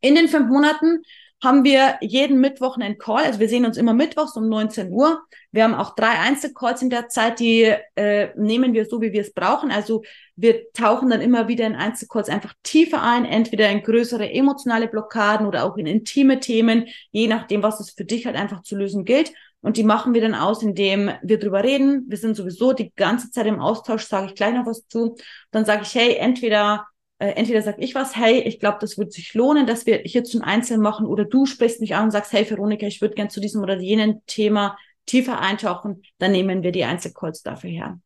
In 0.00 0.14
den 0.14 0.28
fünf 0.28 0.48
Monaten 0.48 1.02
haben 1.42 1.64
wir 1.64 1.96
jeden 2.00 2.40
Mittwoch 2.40 2.76
einen 2.76 2.98
Call. 2.98 3.24
Also 3.24 3.40
wir 3.40 3.48
sehen 3.48 3.66
uns 3.66 3.76
immer 3.76 3.92
mittwochs 3.92 4.36
um 4.36 4.48
19 4.48 4.90
Uhr. 4.90 5.22
Wir 5.52 5.64
haben 5.64 5.74
auch 5.74 5.94
drei 5.94 6.18
Einzelcalls 6.18 6.80
in 6.80 6.90
der 6.90 7.08
Zeit, 7.08 7.40
die 7.40 7.74
äh, 7.94 8.28
nehmen 8.36 8.72
wir 8.72 8.86
so, 8.86 9.02
wie 9.02 9.12
wir 9.12 9.20
es 9.20 9.34
brauchen. 9.34 9.70
Also 9.70 10.02
wir 10.34 10.72
tauchen 10.72 11.10
dann 11.10 11.20
immer 11.20 11.46
wieder 11.46 11.66
in 11.66 11.74
Einzelcalls 11.74 12.28
einfach 12.28 12.54
tiefer 12.62 13.02
ein, 13.02 13.26
entweder 13.26 13.68
in 13.68 13.82
größere 13.82 14.30
emotionale 14.32 14.88
Blockaden 14.88 15.46
oder 15.46 15.64
auch 15.64 15.76
in 15.76 15.86
intime 15.86 16.40
Themen, 16.40 16.86
je 17.10 17.26
nachdem, 17.26 17.62
was 17.62 17.80
es 17.80 17.90
für 17.90 18.04
dich 18.04 18.24
halt 18.26 18.36
einfach 18.36 18.62
zu 18.62 18.76
lösen 18.76 19.04
gilt. 19.04 19.32
Und 19.60 19.76
die 19.76 19.84
machen 19.84 20.14
wir 20.14 20.20
dann 20.20 20.34
aus, 20.34 20.62
indem 20.62 21.10
wir 21.22 21.38
drüber 21.38 21.64
reden. 21.64 22.04
Wir 22.08 22.18
sind 22.18 22.36
sowieso 22.36 22.72
die 22.72 22.92
ganze 22.94 23.30
Zeit 23.30 23.46
im 23.46 23.60
Austausch, 23.60 24.04
sage 24.04 24.26
ich 24.28 24.34
gleich 24.34 24.54
noch 24.54 24.66
was 24.66 24.86
zu. 24.86 25.16
Dann 25.50 25.64
sage 25.64 25.82
ich, 25.82 25.94
hey, 25.94 26.14
entweder 26.16 26.86
äh, 27.18 27.28
entweder 27.28 27.62
sag 27.62 27.76
ich 27.78 27.94
was, 27.94 28.16
hey, 28.16 28.40
ich 28.40 28.60
glaube, 28.60 28.78
das 28.80 28.98
wird 28.98 29.12
sich 29.12 29.34
lohnen, 29.34 29.66
dass 29.66 29.86
wir 29.86 29.98
hier 29.98 30.24
zum 30.24 30.42
Einzelnen 30.42 30.82
machen, 30.82 31.06
oder 31.06 31.24
du 31.24 31.46
sprichst 31.46 31.80
mich 31.80 31.94
an 31.94 32.04
und 32.04 32.10
sagst, 32.10 32.32
hey 32.32 32.48
Veronika, 32.48 32.86
ich 32.86 33.00
würde 33.00 33.14
gern 33.14 33.30
zu 33.30 33.40
diesem 33.40 33.62
oder 33.62 33.78
jenen 33.78 34.24
Thema 34.26 34.76
tiefer 35.06 35.40
eintauchen, 35.40 36.02
dann 36.18 36.32
nehmen 36.32 36.62
wir 36.62 36.72
die 36.72 36.84
Einzelcalls 36.84 37.42
dafür 37.42 37.70
her. 37.70 38.00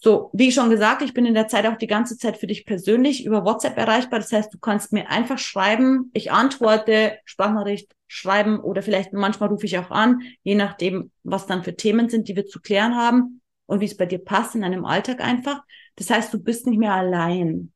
So, 0.00 0.30
wie 0.32 0.52
schon 0.52 0.70
gesagt, 0.70 1.02
ich 1.02 1.12
bin 1.12 1.26
in 1.26 1.34
der 1.34 1.48
Zeit 1.48 1.66
auch 1.66 1.76
die 1.76 1.88
ganze 1.88 2.16
Zeit 2.16 2.36
für 2.36 2.46
dich 2.46 2.64
persönlich 2.64 3.26
über 3.26 3.44
WhatsApp 3.44 3.76
erreichbar. 3.76 4.20
Das 4.20 4.32
heißt, 4.32 4.54
du 4.54 4.58
kannst 4.58 4.92
mir 4.92 5.10
einfach 5.10 5.38
schreiben, 5.38 6.10
ich 6.14 6.30
antworte, 6.30 7.18
Sprachnachricht 7.24 7.90
schreiben 8.06 8.60
oder 8.60 8.82
vielleicht 8.82 9.12
manchmal 9.12 9.48
rufe 9.48 9.66
ich 9.66 9.76
auch 9.76 9.90
an, 9.90 10.20
je 10.44 10.54
nachdem, 10.54 11.10
was 11.24 11.46
dann 11.46 11.64
für 11.64 11.74
Themen 11.74 12.08
sind, 12.08 12.28
die 12.28 12.36
wir 12.36 12.46
zu 12.46 12.60
klären 12.60 12.94
haben 12.94 13.40
und 13.66 13.80
wie 13.80 13.86
es 13.86 13.96
bei 13.96 14.06
dir 14.06 14.20
passt 14.20 14.54
in 14.54 14.60
deinem 14.60 14.84
Alltag 14.84 15.20
einfach. 15.20 15.64
Das 15.96 16.10
heißt, 16.10 16.32
du 16.32 16.38
bist 16.38 16.68
nicht 16.68 16.78
mehr 16.78 16.94
allein. 16.94 17.72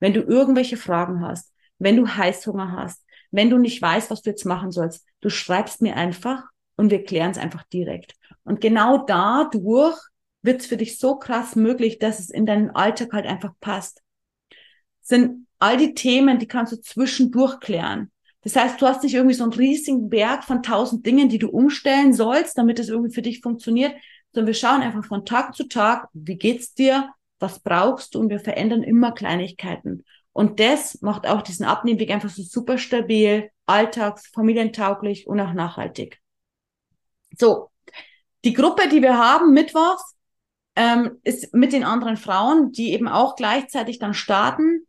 Wenn 0.00 0.12
du 0.12 0.20
irgendwelche 0.20 0.76
Fragen 0.76 1.20
hast, 1.24 1.52
wenn 1.78 1.96
du 1.96 2.08
Heißhunger 2.08 2.72
hast, 2.72 3.04
wenn 3.30 3.50
du 3.50 3.58
nicht 3.58 3.80
weißt, 3.80 4.10
was 4.10 4.22
du 4.22 4.30
jetzt 4.30 4.44
machen 4.44 4.72
sollst, 4.72 5.06
du 5.20 5.30
schreibst 5.30 5.82
mir 5.82 5.96
einfach 5.96 6.44
und 6.76 6.90
wir 6.90 7.04
klären 7.04 7.30
es 7.30 7.38
einfach 7.38 7.62
direkt. 7.64 8.14
Und 8.42 8.60
genau 8.60 9.04
dadurch 9.06 9.96
wird 10.42 10.62
es 10.62 10.66
für 10.66 10.76
dich 10.76 10.98
so 10.98 11.16
krass 11.16 11.54
möglich, 11.54 11.98
dass 11.98 12.18
es 12.18 12.30
in 12.30 12.46
deinen 12.46 12.70
Alltag 12.70 13.12
halt 13.12 13.26
einfach 13.26 13.52
passt. 13.60 14.02
sind 15.02 15.46
all 15.58 15.76
die 15.76 15.94
Themen, 15.94 16.38
die 16.38 16.46
kannst 16.46 16.72
du 16.72 16.80
zwischendurch 16.80 17.60
klären. 17.60 18.10
Das 18.42 18.56
heißt, 18.56 18.80
du 18.80 18.86
hast 18.86 19.02
nicht 19.02 19.14
irgendwie 19.14 19.34
so 19.34 19.42
einen 19.44 19.52
riesigen 19.52 20.08
Berg 20.08 20.44
von 20.44 20.62
tausend 20.62 21.04
Dingen, 21.04 21.28
die 21.28 21.38
du 21.38 21.50
umstellen 21.50 22.14
sollst, 22.14 22.56
damit 22.56 22.78
es 22.78 22.88
irgendwie 22.88 23.12
für 23.12 23.22
dich 23.22 23.40
funktioniert, 23.40 23.94
sondern 24.32 24.46
wir 24.46 24.54
schauen 24.54 24.80
einfach 24.80 25.04
von 25.04 25.26
Tag 25.26 25.54
zu 25.54 25.68
Tag, 25.68 26.08
wie 26.14 26.36
geht's 26.36 26.72
dir, 26.72 27.10
was 27.40 27.60
brauchst 27.60 28.14
du 28.14 28.20
und 28.20 28.30
wir 28.30 28.40
verändern 28.40 28.82
immer 28.82 29.12
Kleinigkeiten. 29.12 30.04
Und 30.32 30.60
das 30.60 31.00
macht 31.02 31.26
auch 31.26 31.42
diesen 31.42 31.66
Abnehmweg 31.66 32.10
einfach 32.10 32.30
so 32.30 32.42
super 32.42 32.78
stabil, 32.78 33.50
alltags, 33.66 34.28
familientauglich 34.28 35.26
und 35.26 35.40
auch 35.40 35.52
nachhaltig. 35.52 36.20
So, 37.36 37.70
die 38.44 38.54
Gruppe, 38.54 38.88
die 38.88 39.02
wir 39.02 39.18
haben, 39.18 39.52
Mittwochs, 39.52 40.14
ähm, 40.76 41.18
ist 41.24 41.52
mit 41.52 41.72
den 41.72 41.84
anderen 41.84 42.16
Frauen, 42.16 42.72
die 42.72 42.92
eben 42.92 43.08
auch 43.08 43.36
gleichzeitig 43.36 43.98
dann 43.98 44.14
starten. 44.14 44.86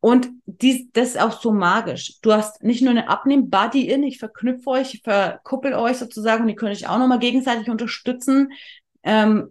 Und 0.00 0.28
die, 0.46 0.90
das 0.92 1.10
ist 1.10 1.20
auch 1.20 1.40
so 1.40 1.52
magisch. 1.52 2.20
Du 2.22 2.32
hast 2.32 2.62
nicht 2.62 2.82
nur 2.82 2.90
eine 2.90 3.08
Abnehm-Buddy 3.08 3.88
in, 3.88 4.02
ich 4.02 4.18
verknüpfe 4.18 4.68
euch, 4.70 5.00
verkuppel 5.04 5.74
euch 5.74 5.98
sozusagen 5.98 6.42
und 6.42 6.48
die 6.48 6.54
könnt 6.54 6.72
euch 6.72 6.88
auch 6.88 6.98
nochmal 6.98 7.20
gegenseitig 7.20 7.70
unterstützen. 7.70 8.52
Ähm, 9.04 9.50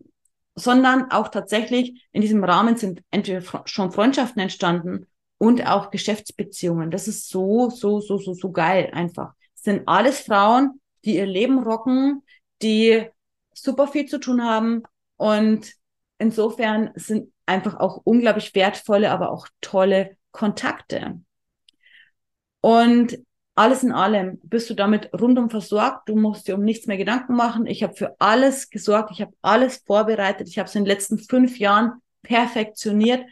sondern 0.56 1.12
auch 1.12 1.30
tatsächlich 1.30 2.08
in 2.12 2.22
diesem 2.22 2.44
Rahmen 2.44 2.76
sind 2.76 3.02
entweder 3.12 3.42
schon 3.66 3.92
Freundschaften 3.92 4.42
entstanden 4.42 5.08
und 5.38 5.66
auch 5.66 5.92
Geschäftsbeziehungen. 5.92 6.92
Das 6.92 7.08
ist 7.08 7.30
so, 7.30 7.70
so, 7.70 8.00
so, 8.00 8.18
so, 8.18 8.34
so 8.34 8.52
geil 8.52 8.92
einfach. 8.94 9.34
Es 9.56 9.64
sind 9.64 9.88
alles 9.88 10.22
Frauen, 10.22 10.82
die 11.06 11.16
ihr 11.16 11.26
Leben 11.26 11.64
rocken, 11.64 12.24
die 12.62 13.06
super 13.54 13.88
viel 13.88 14.06
zu 14.06 14.20
tun 14.20 14.44
haben 14.44 14.84
und 15.18 15.74
insofern 16.18 16.92
sind 16.96 17.32
einfach 17.46 17.80
auch 17.80 18.02
unglaublich 18.04 18.54
wertvolle, 18.56 19.12
aber 19.12 19.32
auch 19.32 19.48
tolle 19.62 20.18
Kontakte. 20.32 21.22
Und 22.62 23.18
alles 23.62 23.84
in 23.84 23.92
allem 23.92 24.40
bist 24.44 24.72
du 24.72 24.74
damit 24.74 25.12
rundum 25.14 25.52
versorgt. 25.52 26.10
Du 26.10 26.16
musst 26.16 26.48
dir 26.48 26.56
um 26.56 26.64
nichts 26.64 26.88
mehr 26.88 26.98
Gedanken 26.98 27.36
machen. 27.36 27.68
Ich 27.68 27.84
habe 27.84 27.94
für 27.94 28.16
alles 28.20 28.72
gesorgt. 28.72 29.12
Ich 29.12 29.22
habe 29.22 29.34
alles 29.44 29.84
vorbereitet. 29.86 30.48
Ich 30.48 30.58
habe 30.58 30.68
es 30.68 30.74
in 30.74 30.84
den 30.84 30.88
letzten 30.88 31.20
fünf 31.20 31.60
Jahren 31.60 32.02
perfektioniert. 32.24 33.24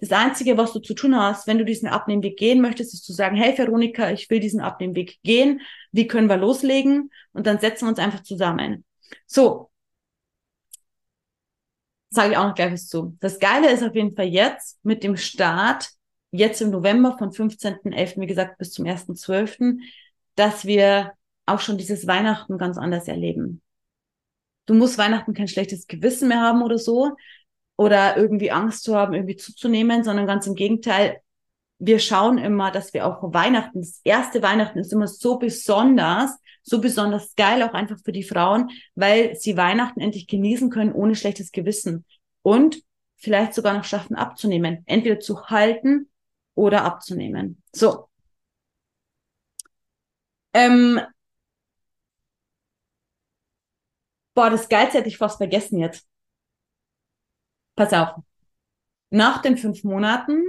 Das 0.00 0.12
Einzige, 0.12 0.58
was 0.58 0.74
du 0.74 0.80
zu 0.80 0.92
tun 0.92 1.16
hast, 1.16 1.46
wenn 1.46 1.56
du 1.56 1.64
diesen 1.64 1.88
Abnehmweg 1.88 2.36
gehen 2.36 2.60
möchtest, 2.60 2.92
ist 2.92 3.04
zu 3.06 3.14
sagen, 3.14 3.34
hey 3.34 3.56
Veronika, 3.56 4.10
ich 4.10 4.28
will 4.28 4.40
diesen 4.40 4.60
Abnehmweg 4.60 5.16
gehen. 5.22 5.62
Wie 5.90 6.06
können 6.06 6.28
wir 6.28 6.36
loslegen? 6.36 7.10
Und 7.32 7.46
dann 7.46 7.58
setzen 7.58 7.86
wir 7.86 7.90
uns 7.90 7.98
einfach 7.98 8.22
zusammen. 8.22 8.84
So. 9.26 9.70
Sage 12.10 12.32
ich 12.32 12.36
auch 12.36 12.48
noch 12.48 12.54
gleich 12.54 12.72
was 12.72 12.88
zu. 12.88 13.16
Das 13.20 13.38
Geile 13.38 13.70
ist 13.70 13.82
auf 13.82 13.94
jeden 13.94 14.14
Fall 14.14 14.26
jetzt 14.26 14.78
mit 14.82 15.02
dem 15.02 15.16
Start 15.16 15.90
jetzt 16.30 16.60
im 16.60 16.70
November 16.70 17.16
von 17.18 17.30
15.11., 17.30 18.20
wie 18.20 18.26
gesagt, 18.26 18.58
bis 18.58 18.72
zum 18.72 18.84
1.12., 18.84 19.78
dass 20.34 20.64
wir 20.64 21.12
auch 21.46 21.60
schon 21.60 21.78
dieses 21.78 22.06
Weihnachten 22.06 22.58
ganz 22.58 22.78
anders 22.78 23.08
erleben. 23.08 23.62
Du 24.66 24.74
musst 24.74 24.98
Weihnachten 24.98 25.32
kein 25.32 25.48
schlechtes 25.48 25.86
Gewissen 25.86 26.28
mehr 26.28 26.40
haben 26.40 26.62
oder 26.62 26.78
so 26.78 27.16
oder 27.76 28.16
irgendwie 28.16 28.50
Angst 28.50 28.84
zu 28.84 28.94
haben, 28.94 29.14
irgendwie 29.14 29.36
zuzunehmen, 29.36 30.04
sondern 30.04 30.26
ganz 30.26 30.46
im 30.46 30.54
Gegenteil. 30.54 31.20
Wir 31.78 32.00
schauen 32.00 32.38
immer, 32.38 32.70
dass 32.70 32.92
wir 32.92 33.06
auch 33.06 33.32
Weihnachten, 33.32 33.80
das 33.80 34.00
erste 34.04 34.42
Weihnachten 34.42 34.78
ist 34.78 34.92
immer 34.92 35.06
so 35.06 35.38
besonders, 35.38 36.36
so 36.62 36.80
besonders 36.80 37.34
geil 37.36 37.62
auch 37.62 37.72
einfach 37.72 37.96
für 38.04 38.12
die 38.12 38.24
Frauen, 38.24 38.70
weil 38.94 39.36
sie 39.36 39.56
Weihnachten 39.56 40.00
endlich 40.00 40.26
genießen 40.26 40.70
können 40.70 40.92
ohne 40.92 41.14
schlechtes 41.14 41.50
Gewissen 41.50 42.04
und 42.42 42.82
vielleicht 43.16 43.54
sogar 43.54 43.74
noch 43.74 43.84
schaffen 43.84 44.16
abzunehmen, 44.16 44.82
entweder 44.86 45.18
zu 45.18 45.46
halten 45.46 46.08
oder 46.58 46.84
abzunehmen. 46.84 47.62
So. 47.72 48.08
Ähm, 50.52 51.00
boah, 54.34 54.50
das 54.50 54.68
Geilste 54.68 54.98
hätte 54.98 55.08
ich 55.08 55.18
fast 55.18 55.38
vergessen 55.38 55.78
jetzt. 55.78 56.06
Pass 57.76 57.92
auf. 57.92 58.16
Nach 59.10 59.40
den 59.40 59.56
fünf 59.56 59.84
Monaten 59.84 60.42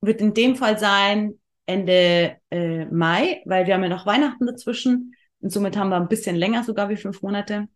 wird 0.00 0.20
in 0.20 0.34
dem 0.34 0.54
Fall 0.56 0.78
sein 0.78 1.40
Ende 1.66 2.40
äh, 2.50 2.84
Mai, 2.86 3.42
weil 3.44 3.66
wir 3.66 3.74
haben 3.74 3.82
ja 3.82 3.88
noch 3.88 4.06
Weihnachten 4.06 4.46
dazwischen 4.46 5.16
und 5.40 5.50
somit 5.50 5.76
haben 5.76 5.90
wir 5.90 5.96
ein 5.96 6.08
bisschen 6.08 6.36
länger 6.36 6.62
sogar 6.62 6.88
wie 6.88 6.96
fünf 6.96 7.22
Monate. 7.22 7.68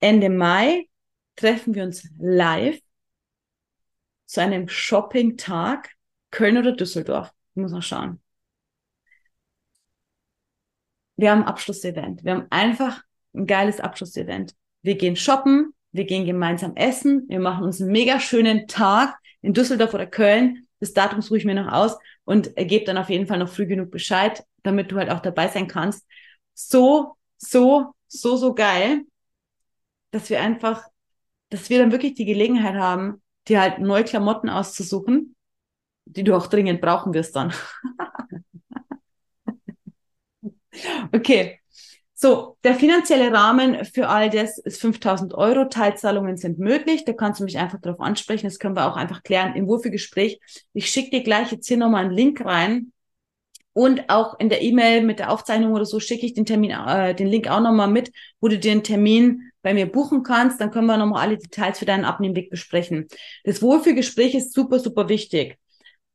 Ende 0.00 0.30
Mai 0.30 0.88
treffen 1.36 1.74
wir 1.74 1.84
uns 1.84 2.08
live 2.18 2.80
zu 4.26 4.40
einem 4.40 4.68
Shopping-Tag 4.68 5.93
Köln 6.34 6.58
oder 6.58 6.72
Düsseldorf. 6.72 7.32
Ich 7.54 7.62
muss 7.62 7.70
noch 7.70 7.82
schauen. 7.82 8.20
Wir 11.16 11.30
haben 11.30 11.42
ein 11.42 11.48
Abschlussevent. 11.48 12.24
Wir 12.24 12.32
haben 12.32 12.46
einfach 12.50 13.02
ein 13.34 13.46
geiles 13.46 13.78
Abschlussevent. 13.78 14.52
Wir 14.82 14.96
gehen 14.96 15.14
shoppen, 15.14 15.72
wir 15.92 16.04
gehen 16.04 16.26
gemeinsam 16.26 16.74
essen, 16.74 17.24
wir 17.28 17.38
machen 17.38 17.64
uns 17.64 17.80
einen 17.80 17.92
mega 17.92 18.18
schönen 18.18 18.66
Tag 18.66 19.16
in 19.42 19.54
Düsseldorf 19.54 19.94
oder 19.94 20.06
Köln. 20.06 20.66
Das 20.80 20.92
Datum 20.92 21.22
suche 21.22 21.38
ich 21.38 21.44
mir 21.44 21.54
noch 21.54 21.72
aus 21.72 21.96
und 22.24 22.54
gebe 22.56 22.84
dann 22.84 22.98
auf 22.98 23.10
jeden 23.10 23.28
Fall 23.28 23.38
noch 23.38 23.48
früh 23.48 23.66
genug 23.66 23.92
Bescheid, 23.92 24.44
damit 24.64 24.90
du 24.90 24.96
halt 24.96 25.10
auch 25.10 25.20
dabei 25.20 25.46
sein 25.46 25.68
kannst. 25.68 26.04
So, 26.52 27.16
so, 27.38 27.94
so, 28.08 28.36
so 28.36 28.54
geil, 28.54 29.02
dass 30.10 30.30
wir 30.30 30.40
einfach, 30.40 30.82
dass 31.50 31.70
wir 31.70 31.78
dann 31.78 31.92
wirklich 31.92 32.14
die 32.14 32.24
Gelegenheit 32.24 32.74
haben, 32.74 33.22
dir 33.46 33.60
halt 33.60 33.78
neue 33.78 34.02
Klamotten 34.02 34.48
auszusuchen 34.50 35.34
die 36.06 36.24
du 36.24 36.34
auch 36.34 36.46
dringend 36.46 36.80
brauchen 36.80 37.14
wirst 37.14 37.36
dann. 37.36 37.52
okay. 41.12 41.60
So, 42.16 42.56
der 42.64 42.74
finanzielle 42.74 43.32
Rahmen 43.32 43.84
für 43.84 44.08
all 44.08 44.30
das 44.30 44.58
ist 44.58 44.80
5000 44.80 45.34
Euro. 45.34 45.66
Teilzahlungen 45.66 46.36
sind 46.36 46.58
möglich. 46.58 47.04
Da 47.04 47.12
kannst 47.12 47.40
du 47.40 47.44
mich 47.44 47.58
einfach 47.58 47.80
darauf 47.80 48.00
ansprechen. 48.00 48.46
Das 48.46 48.58
können 48.58 48.76
wir 48.76 48.86
auch 48.86 48.96
einfach 48.96 49.22
klären 49.22 49.54
im 49.56 49.66
Wurfelgespräch. 49.66 50.40
Ich 50.72 50.88
schicke 50.88 51.10
dir 51.10 51.22
gleich 51.22 51.52
jetzt 51.52 51.66
hier 51.66 51.76
nochmal 51.76 52.04
einen 52.04 52.14
Link 52.14 52.44
rein. 52.44 52.92
Und 53.72 54.08
auch 54.08 54.38
in 54.38 54.48
der 54.48 54.62
E-Mail 54.62 55.02
mit 55.02 55.18
der 55.18 55.32
Aufzeichnung 55.32 55.72
oder 55.72 55.84
so 55.84 55.98
schicke 55.98 56.24
ich 56.24 56.32
den 56.32 56.46
Termin, 56.46 56.70
äh, 56.70 57.12
den 57.12 57.26
Link 57.26 57.48
auch 57.48 57.60
nochmal 57.60 57.88
mit, 57.88 58.12
wo 58.40 58.46
du 58.46 58.56
dir 58.56 58.70
einen 58.70 58.84
Termin 58.84 59.50
bei 59.62 59.74
mir 59.74 59.90
buchen 59.90 60.22
kannst. 60.22 60.60
Dann 60.60 60.70
können 60.70 60.86
wir 60.86 60.96
nochmal 60.96 61.22
alle 61.22 61.36
Details 61.36 61.80
für 61.80 61.84
deinen 61.84 62.04
Abnehmweg 62.04 62.48
besprechen. 62.50 63.08
Das 63.42 63.60
Wohlfühlgespräch 63.60 64.34
ist 64.36 64.54
super, 64.54 64.78
super 64.78 65.08
wichtig 65.08 65.58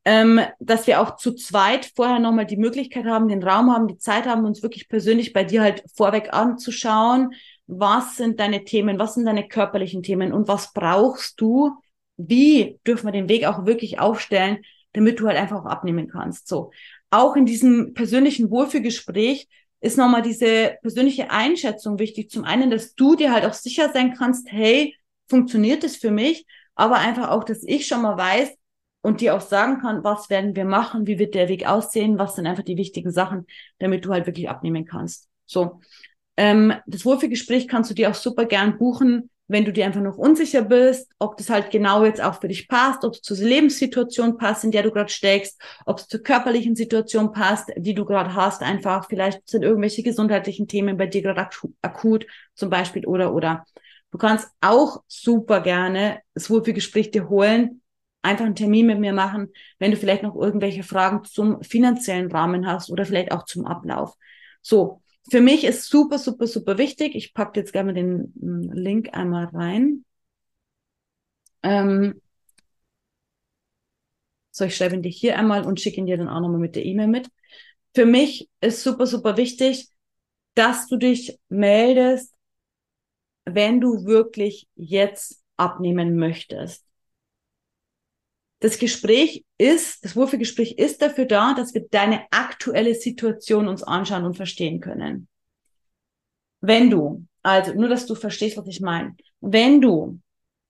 ähm, 0.05 0.41
dass 0.59 0.87
wir 0.87 1.01
auch 1.01 1.17
zu 1.17 1.33
zweit 1.33 1.91
vorher 1.95 2.19
nochmal 2.19 2.45
die 2.45 2.57
Möglichkeit 2.57 3.05
haben, 3.05 3.27
den 3.27 3.43
Raum 3.43 3.71
haben, 3.71 3.87
die 3.87 3.97
Zeit 3.97 4.25
haben, 4.25 4.45
uns 4.45 4.63
wirklich 4.63 4.87
persönlich 4.87 5.33
bei 5.33 5.43
dir 5.43 5.61
halt 5.61 5.83
vorweg 5.95 6.33
anzuschauen. 6.33 7.33
Was 7.67 8.17
sind 8.17 8.39
deine 8.39 8.63
Themen? 8.63 8.97
Was 8.97 9.15
sind 9.15 9.25
deine 9.25 9.47
körperlichen 9.47 10.01
Themen? 10.01 10.33
Und 10.33 10.47
was 10.47 10.73
brauchst 10.73 11.39
du? 11.41 11.77
Wie 12.17 12.79
dürfen 12.87 13.07
wir 13.07 13.11
den 13.11 13.29
Weg 13.29 13.45
auch 13.45 13.65
wirklich 13.65 13.99
aufstellen, 13.99 14.59
damit 14.93 15.19
du 15.19 15.27
halt 15.27 15.37
einfach 15.37 15.63
auch 15.63 15.69
abnehmen 15.69 16.07
kannst? 16.07 16.47
So. 16.47 16.71
Auch 17.11 17.35
in 17.35 17.45
diesem 17.45 17.93
persönlichen 17.93 18.49
Wohlfühlgespräch 18.49 19.47
ist 19.81 19.97
nochmal 19.97 20.21
diese 20.21 20.77
persönliche 20.81 21.31
Einschätzung 21.31 21.99
wichtig. 21.99 22.29
Zum 22.29 22.43
einen, 22.43 22.69
dass 22.69 22.95
du 22.95 23.15
dir 23.15 23.31
halt 23.31 23.45
auch 23.45 23.53
sicher 23.53 23.91
sein 23.93 24.13
kannst, 24.13 24.51
hey, 24.51 24.95
funktioniert 25.27 25.83
es 25.83 25.97
für 25.97 26.11
mich? 26.11 26.45
Aber 26.75 26.97
einfach 26.97 27.29
auch, 27.29 27.43
dass 27.43 27.63
ich 27.63 27.87
schon 27.87 28.01
mal 28.01 28.17
weiß, 28.17 28.51
und 29.01 29.21
dir 29.21 29.35
auch 29.35 29.41
sagen 29.41 29.79
kann, 29.81 30.03
was 30.03 30.29
werden 30.29 30.55
wir 30.55 30.65
machen, 30.65 31.07
wie 31.07 31.19
wird 31.19 31.35
der 31.35 31.49
Weg 31.49 31.67
aussehen, 31.67 32.17
was 32.17 32.35
sind 32.35 32.47
einfach 32.47 32.63
die 32.63 32.77
wichtigen 32.77 33.11
Sachen, 33.11 33.45
damit 33.79 34.05
du 34.05 34.11
halt 34.11 34.25
wirklich 34.25 34.49
abnehmen 34.49 34.85
kannst. 34.85 35.27
So. 35.45 35.79
Ähm, 36.37 36.73
das 36.85 37.05
Wohlfühlgespräch 37.05 37.67
kannst 37.67 37.89
du 37.89 37.93
dir 37.93 38.09
auch 38.09 38.15
super 38.15 38.45
gern 38.45 38.77
buchen, 38.77 39.29
wenn 39.49 39.65
du 39.65 39.73
dir 39.73 39.85
einfach 39.85 40.01
noch 40.01 40.17
unsicher 40.17 40.61
bist, 40.61 41.11
ob 41.17 41.35
das 41.37 41.49
halt 41.49 41.71
genau 41.71 42.05
jetzt 42.05 42.21
auch 42.21 42.39
für 42.39 42.47
dich 42.47 42.67
passt, 42.67 43.03
ob 43.03 43.15
es 43.15 43.21
zur 43.21 43.37
Lebenssituation 43.37 44.37
passt, 44.37 44.63
in 44.63 44.71
der 44.71 44.83
du 44.83 44.91
gerade 44.91 45.11
steckst, 45.11 45.59
ob 45.85 45.97
es 45.97 46.07
zur 46.07 46.21
körperlichen 46.21 46.75
Situation 46.75 47.31
passt, 47.33 47.71
die 47.75 47.95
du 47.95 48.05
gerade 48.05 48.35
hast, 48.35 48.61
einfach 48.61 49.07
vielleicht 49.09 49.49
sind 49.49 49.63
irgendwelche 49.63 50.03
gesundheitlichen 50.03 50.67
Themen 50.67 50.97
bei 50.97 51.07
dir 51.07 51.23
gerade 51.23 51.49
akut, 51.81 52.27
zum 52.53 52.69
Beispiel 52.69 53.07
oder 53.07 53.33
oder. 53.33 53.65
Du 54.11 54.17
kannst 54.19 54.47
auch 54.61 55.01
super 55.07 55.61
gerne 55.61 56.19
das 56.35 56.49
Wohlfühlgespräch 56.49 57.09
dir 57.11 57.27
holen, 57.27 57.81
einfach 58.21 58.45
einen 58.45 58.55
Termin 58.55 58.85
mit 58.87 58.99
mir 58.99 59.13
machen, 59.13 59.49
wenn 59.77 59.91
du 59.91 59.97
vielleicht 59.97 60.23
noch 60.23 60.35
irgendwelche 60.35 60.83
Fragen 60.83 61.23
zum 61.23 61.61
finanziellen 61.63 62.31
Rahmen 62.31 62.67
hast 62.67 62.89
oder 62.89 63.05
vielleicht 63.05 63.31
auch 63.31 63.45
zum 63.45 63.65
Ablauf. 63.65 64.15
So, 64.61 65.01
für 65.29 65.41
mich 65.41 65.63
ist 65.63 65.89
super, 65.89 66.17
super, 66.17 66.47
super 66.47 66.77
wichtig. 66.77 67.15
Ich 67.15 67.33
packe 67.33 67.59
jetzt 67.59 67.73
gerne 67.73 67.93
den 67.93 68.33
hm, 68.39 68.71
Link 68.73 69.09
einmal 69.13 69.45
rein. 69.45 70.05
Ähm, 71.63 72.21
so, 74.51 74.65
ich 74.65 74.75
schreibe 74.75 74.95
ihn 74.95 75.01
dir 75.01 75.09
hier 75.09 75.37
einmal 75.37 75.65
und 75.65 75.79
schicke 75.79 75.97
ihn 75.97 76.05
dir 76.05 76.17
dann 76.17 76.29
auch 76.29 76.41
nochmal 76.41 76.59
mit 76.59 76.75
der 76.75 76.85
E-Mail 76.85 77.07
mit. 77.07 77.29
Für 77.95 78.05
mich 78.05 78.49
ist 78.61 78.83
super, 78.83 79.07
super 79.07 79.37
wichtig, 79.37 79.89
dass 80.55 80.87
du 80.87 80.97
dich 80.97 81.39
meldest, 81.49 82.33
wenn 83.45 83.81
du 83.81 84.05
wirklich 84.05 84.67
jetzt 84.75 85.43
abnehmen 85.57 86.17
möchtest. 86.17 86.88
Das 88.59 88.77
Gespräch 88.77 89.45
ist, 89.57 90.03
das 90.03 90.15
Wurfelgespräch 90.15 90.73
ist 90.73 91.01
dafür 91.01 91.25
da, 91.25 91.53
dass 91.53 91.73
wir 91.73 91.87
deine 91.89 92.23
aktuelle 92.31 92.93
Situation 92.93 93.67
uns 93.67 93.83
anschauen 93.83 94.25
und 94.25 94.35
verstehen 94.35 94.81
können. 94.81 95.27
Wenn 96.59 96.89
du, 96.89 97.25
also 97.41 97.73
nur, 97.73 97.87
dass 97.87 98.05
du 98.05 98.15
verstehst, 98.15 98.57
was 98.57 98.67
ich 98.67 98.81
meine, 98.81 99.15
wenn 99.39 99.79
du 99.79 100.19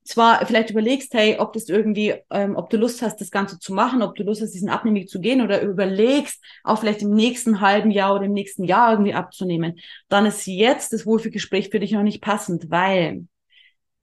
zwar 0.09 0.43
vielleicht 0.45 0.71
überlegst, 0.71 1.13
hey, 1.13 1.37
ob 1.39 1.53
das 1.53 1.69
irgendwie, 1.69 2.15
ähm, 2.31 2.55
ob 2.55 2.69
du 2.69 2.77
Lust 2.77 3.01
hast, 3.01 3.21
das 3.21 3.29
Ganze 3.29 3.59
zu 3.59 3.73
machen, 3.73 4.01
ob 4.01 4.15
du 4.15 4.23
Lust 4.23 4.41
hast, 4.41 4.53
diesen 4.53 4.69
Abnehmweg 4.69 5.07
zu 5.07 5.19
gehen 5.19 5.41
oder 5.41 5.61
überlegst, 5.61 6.43
auch 6.63 6.79
vielleicht 6.79 7.03
im 7.03 7.11
nächsten 7.11 7.61
halben 7.61 7.91
Jahr 7.91 8.15
oder 8.15 8.25
im 8.25 8.33
nächsten 8.33 8.63
Jahr 8.63 8.91
irgendwie 8.91 9.13
abzunehmen, 9.13 9.79
dann 10.07 10.25
ist 10.25 10.47
jetzt 10.47 10.93
das 10.93 11.05
Wohlfühlgespräch 11.05 11.69
für 11.69 11.79
dich 11.79 11.91
noch 11.91 12.03
nicht 12.03 12.21
passend, 12.21 12.71
weil 12.71 13.27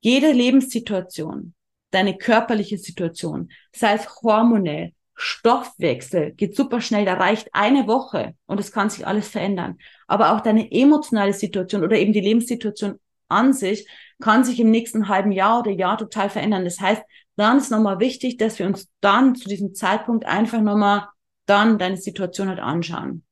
jede 0.01 0.31
Lebenssituation, 0.31 1.55
deine 1.91 2.17
körperliche 2.17 2.79
Situation, 2.79 3.51
sei 3.75 3.95
es 3.95 4.23
hormonell, 4.23 4.93
Stoffwechsel, 5.15 6.33
geht 6.33 6.55
super 6.55 6.81
schnell, 6.83 7.07
da 7.07 7.15
reicht 7.15 7.49
eine 7.55 7.87
Woche 7.87 8.35
und 8.45 8.61
es 8.61 8.71
kann 8.71 8.91
sich 8.91 9.07
alles 9.07 9.29
verändern. 9.29 9.79
Aber 10.07 10.33
auch 10.33 10.41
deine 10.43 10.71
emotionale 10.71 11.33
Situation 11.33 11.83
oder 11.83 11.97
eben 11.97 12.13
die 12.13 12.21
Lebenssituation 12.21 12.99
an 13.29 13.53
sich 13.53 13.89
kann 14.21 14.45
sich 14.45 14.61
im 14.61 14.71
nächsten 14.71 15.09
halben 15.09 15.33
Jahr 15.33 15.61
oder 15.61 15.71
Jahr 15.71 15.97
total 15.97 16.29
verändern. 16.29 16.65
Das 16.65 16.81
heißt, 16.81 17.03
dann 17.37 17.59
ist 17.59 17.71
nochmal 17.71 17.99
wichtig, 17.99 18.37
dass 18.37 18.59
wir 18.59 18.67
uns 18.67 18.89
dann 19.01 19.35
zu 19.35 19.49
diesem 19.49 19.75
Zeitpunkt 19.75 20.27
einfach 20.27 20.61
nochmal 20.61 21.09
dann 21.47 21.79
deine 21.79 21.97
Situation 21.97 22.49
halt 22.49 22.61
anschauen. 22.61 23.25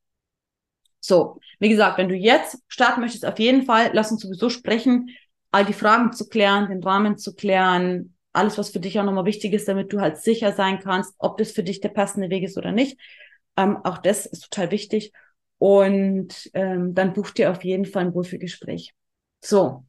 So, 1.01 1.39
wie 1.59 1.68
gesagt, 1.68 1.98
wenn 1.98 2.09
du 2.09 2.14
jetzt 2.14 2.59
starten 2.66 3.01
möchtest, 3.01 3.26
auf 3.26 3.39
jeden 3.39 3.64
Fall, 3.64 3.90
lass 3.93 4.10
uns 4.10 4.22
sowieso 4.22 4.48
sprechen, 4.48 5.10
all 5.51 5.64
die 5.64 5.72
Fragen 5.72 6.12
zu 6.12 6.28
klären, 6.28 6.68
den 6.68 6.82
Rahmen 6.82 7.18
zu 7.18 7.35
klären, 7.35 8.14
alles, 8.35 8.59
was 8.59 8.70
für 8.70 8.81
dich 8.81 8.98
auch 8.98 9.05
nochmal 9.05 9.24
wichtig 9.24 9.52
ist, 9.52 9.69
damit 9.69 9.93
du 9.93 10.01
halt 10.01 10.19
sicher 10.19 10.52
sein 10.52 10.81
kannst, 10.81 11.15
ob 11.19 11.39
das 11.39 11.52
für 11.52 11.62
dich 11.62 11.81
der 11.81 11.90
passende 11.90 12.31
Weg 12.31 12.44
ist 12.44 12.56
oder 12.59 12.73
nicht. 12.73 12.98
Ähm, 13.56 13.78
auch 13.85 13.98
das 13.98 14.27
ist 14.27 14.51
total 14.51 14.70
wichtig. 14.70 15.12
Und 15.59 16.51
ähm, 16.55 16.94
dann 16.94 17.12
buch 17.12 17.31
dir 17.31 17.51
auf 17.51 17.65
jeden 17.65 17.86
Fall 17.86 18.06
ein 18.06 18.15
Wohlfühlgespräch. 18.15 18.93
So, 19.43 19.85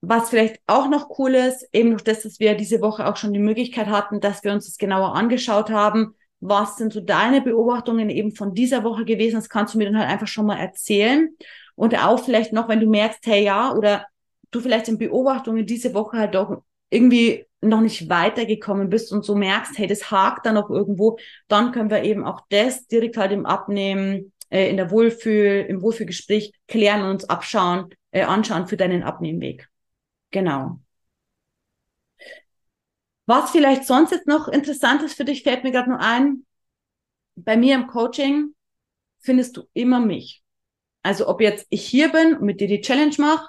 was 0.00 0.30
vielleicht 0.30 0.60
auch 0.66 0.88
noch 0.88 1.18
cool 1.18 1.34
ist, 1.34 1.68
eben 1.72 1.90
durch 1.90 2.04
das, 2.04 2.22
dass 2.22 2.40
wir 2.40 2.54
diese 2.54 2.80
Woche 2.80 3.06
auch 3.06 3.16
schon 3.16 3.32
die 3.32 3.38
Möglichkeit 3.38 3.86
hatten, 3.86 4.20
dass 4.20 4.42
wir 4.44 4.52
uns 4.52 4.66
das 4.66 4.78
genauer 4.78 5.14
angeschaut 5.14 5.70
haben. 5.70 6.14
Was 6.40 6.76
sind 6.76 6.92
so 6.92 7.00
deine 7.00 7.42
Beobachtungen 7.42 8.08
eben 8.08 8.32
von 8.34 8.54
dieser 8.54 8.82
Woche 8.82 9.04
gewesen? 9.04 9.36
Das 9.36 9.50
kannst 9.50 9.74
du 9.74 9.78
mir 9.78 9.84
dann 9.84 9.98
halt 9.98 10.08
einfach 10.08 10.26
schon 10.26 10.46
mal 10.46 10.58
erzählen. 10.58 11.28
Und 11.74 11.94
auch 12.02 12.24
vielleicht 12.24 12.52
noch, 12.52 12.68
wenn 12.68 12.80
du 12.80 12.86
merkst, 12.86 13.26
hey 13.26 13.44
ja, 13.44 13.74
oder 13.74 14.06
du 14.50 14.60
vielleicht 14.60 14.88
in 14.88 14.98
Beobachtungen 14.98 15.66
diese 15.66 15.94
Woche 15.94 16.18
halt 16.18 16.34
doch 16.34 16.62
irgendwie 16.90 17.46
noch 17.60 17.80
nicht 17.80 18.08
weitergekommen 18.08 18.88
bist 18.90 19.12
und 19.12 19.24
so 19.24 19.34
merkst, 19.34 19.78
hey, 19.78 19.86
das 19.86 20.10
hakt 20.10 20.46
da 20.46 20.52
noch 20.52 20.70
irgendwo, 20.70 21.18
dann 21.48 21.72
können 21.72 21.90
wir 21.90 22.02
eben 22.02 22.24
auch 22.24 22.40
das 22.48 22.86
direkt 22.86 23.16
halt 23.16 23.32
im 23.32 23.46
Abnehmen, 23.46 24.32
äh, 24.48 24.68
in 24.68 24.76
der 24.76 24.90
Wohlfühl, 24.90 25.66
im 25.68 25.82
Wohlfühlgespräch 25.82 26.52
klären 26.66 27.02
und 27.02 27.10
uns 27.10 27.24
abschauen, 27.28 27.90
äh, 28.12 28.22
anschauen 28.22 28.66
für 28.66 28.76
deinen 28.76 29.02
Abnehmweg. 29.02 29.68
Genau. 30.30 30.80
Was 33.26 33.50
vielleicht 33.50 33.84
sonst 33.84 34.10
jetzt 34.10 34.26
noch 34.26 34.48
interessant 34.48 35.02
ist 35.02 35.14
für 35.14 35.24
dich, 35.24 35.42
fällt 35.42 35.62
mir 35.62 35.70
gerade 35.70 35.90
nur 35.90 36.00
ein. 36.00 36.44
Bei 37.36 37.56
mir 37.56 37.76
im 37.76 37.86
Coaching 37.86 38.54
findest 39.20 39.56
du 39.56 39.62
immer 39.72 40.00
mich. 40.00 40.42
Also 41.02 41.28
ob 41.28 41.40
jetzt 41.40 41.66
ich 41.70 41.86
hier 41.86 42.10
bin 42.10 42.36
und 42.36 42.42
mit 42.42 42.60
dir 42.60 42.68
die 42.68 42.80
Challenge 42.80 43.14
mache 43.18 43.48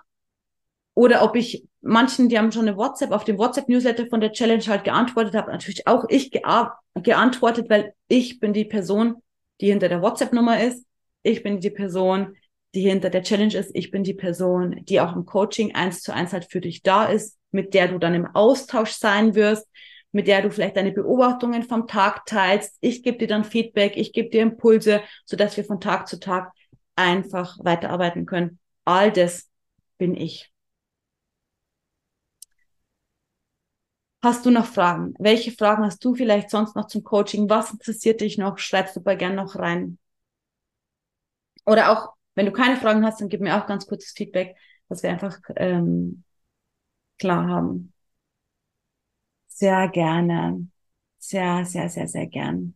oder 0.94 1.24
ob 1.24 1.36
ich 1.36 1.66
manchen, 1.82 2.30
die 2.30 2.38
haben 2.38 2.52
schon 2.52 2.68
eine 2.68 2.78
WhatsApp 2.78 3.12
auf 3.12 3.24
dem 3.24 3.38
WhatsApp-Newsletter 3.38 4.08
von 4.08 4.22
der 4.22 4.34
Challenge 4.34 4.64
halt 4.68 4.84
geantwortet 4.84 5.36
habe, 5.36 5.52
natürlich 5.52 5.88
auch 5.88 6.06
ich 6.10 6.32
geantwortet, 6.32 7.70
weil 7.70 7.94
ich 8.08 8.40
bin 8.40 8.54
die 8.54 8.66
Person, 8.66 9.16
die 9.60 9.68
hinter 9.68 9.90
der 9.90 10.02
WhatsApp-Nummer 10.02 10.62
ist. 10.64 10.86
Ich 11.24 11.44
bin 11.44 11.60
die 11.60 11.70
Person, 11.70 12.36
die 12.74 12.82
hinter 12.82 13.10
der 13.10 13.24
Challenge 13.24 13.56
ist. 13.56 13.72
Ich 13.74 13.92
bin 13.92 14.04
die 14.04 14.14
Person, 14.14 14.84
die 14.86 15.00
auch 15.00 15.16
im 15.16 15.26
Coaching 15.26 15.76
eins 15.76 16.02
zu 16.02 16.14
eins 16.14 16.34
halt 16.34 16.52
für 16.52 16.62
dich 16.62 16.84
da 16.84 17.06
ist, 17.06 17.38
mit 17.52 17.74
der 17.74 17.88
du 17.88 17.98
dann 17.98 18.16
im 18.16 18.28
Austausch 18.28 18.92
sein 18.92 19.36
wirst, 19.36 19.68
mit 20.12 20.28
der 20.28 20.42
du 20.42 20.52
vielleicht 20.52 20.78
deine 20.78 20.92
Beobachtungen 20.92 21.64
vom 21.64 21.88
Tag 21.88 22.26
teilst. 22.26 22.78
Ich 22.82 23.04
gebe 23.04 23.18
dir 23.18 23.28
dann 23.28 23.44
Feedback, 23.44 23.96
ich 23.96 24.14
gebe 24.14 24.30
dir 24.30 24.42
Impulse, 24.42 25.02
so 25.26 25.38
dass 25.38 25.56
wir 25.58 25.64
von 25.64 25.80
Tag 25.80 26.08
zu 26.08 26.20
Tag 26.20 26.52
einfach 26.96 27.58
weiterarbeiten 27.60 28.26
können. 28.26 28.60
All 28.84 29.12
das 29.12 29.50
bin 29.98 30.16
ich. 30.16 30.52
Hast 34.24 34.46
du 34.46 34.52
noch 34.52 34.66
Fragen? 34.66 35.14
Welche 35.20 35.52
Fragen 35.52 35.84
hast 35.84 36.04
du 36.06 36.16
vielleicht 36.16 36.50
sonst 36.50 36.76
noch 36.76 36.88
zum 36.88 37.04
Coaching? 37.04 37.50
Was 37.50 37.72
interessiert 37.72 38.22
dich 38.22 38.38
noch? 38.38 38.58
Schreib 38.58 38.90
super 38.90 39.16
gern 39.16 39.36
noch 39.36 39.56
rein. 39.56 39.98
Oder 41.66 41.92
auch 41.92 42.14
wenn 42.36 42.46
du 42.46 42.52
keine 42.52 42.78
Fragen 42.78 43.06
hast, 43.06 43.22
dann 43.22 43.30
gib 43.30 43.42
mir 43.42 43.58
auch 43.62 43.68
ganz 43.68 43.88
kurzes 43.88 44.12
Feedback, 44.12 44.56
dass 44.90 45.04
wir 45.04 45.10
einfach 45.10 45.40
ähm, 45.56 46.24
klar 47.20 47.48
haben. 47.48 47.94
Sehr 49.48 49.88
gerne. 49.90 50.68
Sehr, 51.20 51.66
sehr, 51.66 51.90
sehr, 51.90 52.08
sehr 52.08 52.26
gern. 52.28 52.76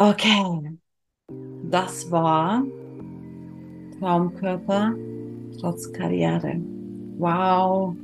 Okay. 0.00 0.78
Das 1.70 2.10
war 2.10 2.62
Traumkörper 3.98 4.94
trotz 5.60 5.92
Karriere. 5.92 6.60
Wow. 7.18 7.96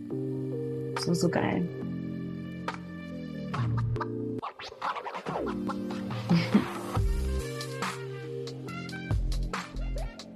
So, 1.00 1.14
so 1.14 1.28
geil. 1.28 1.68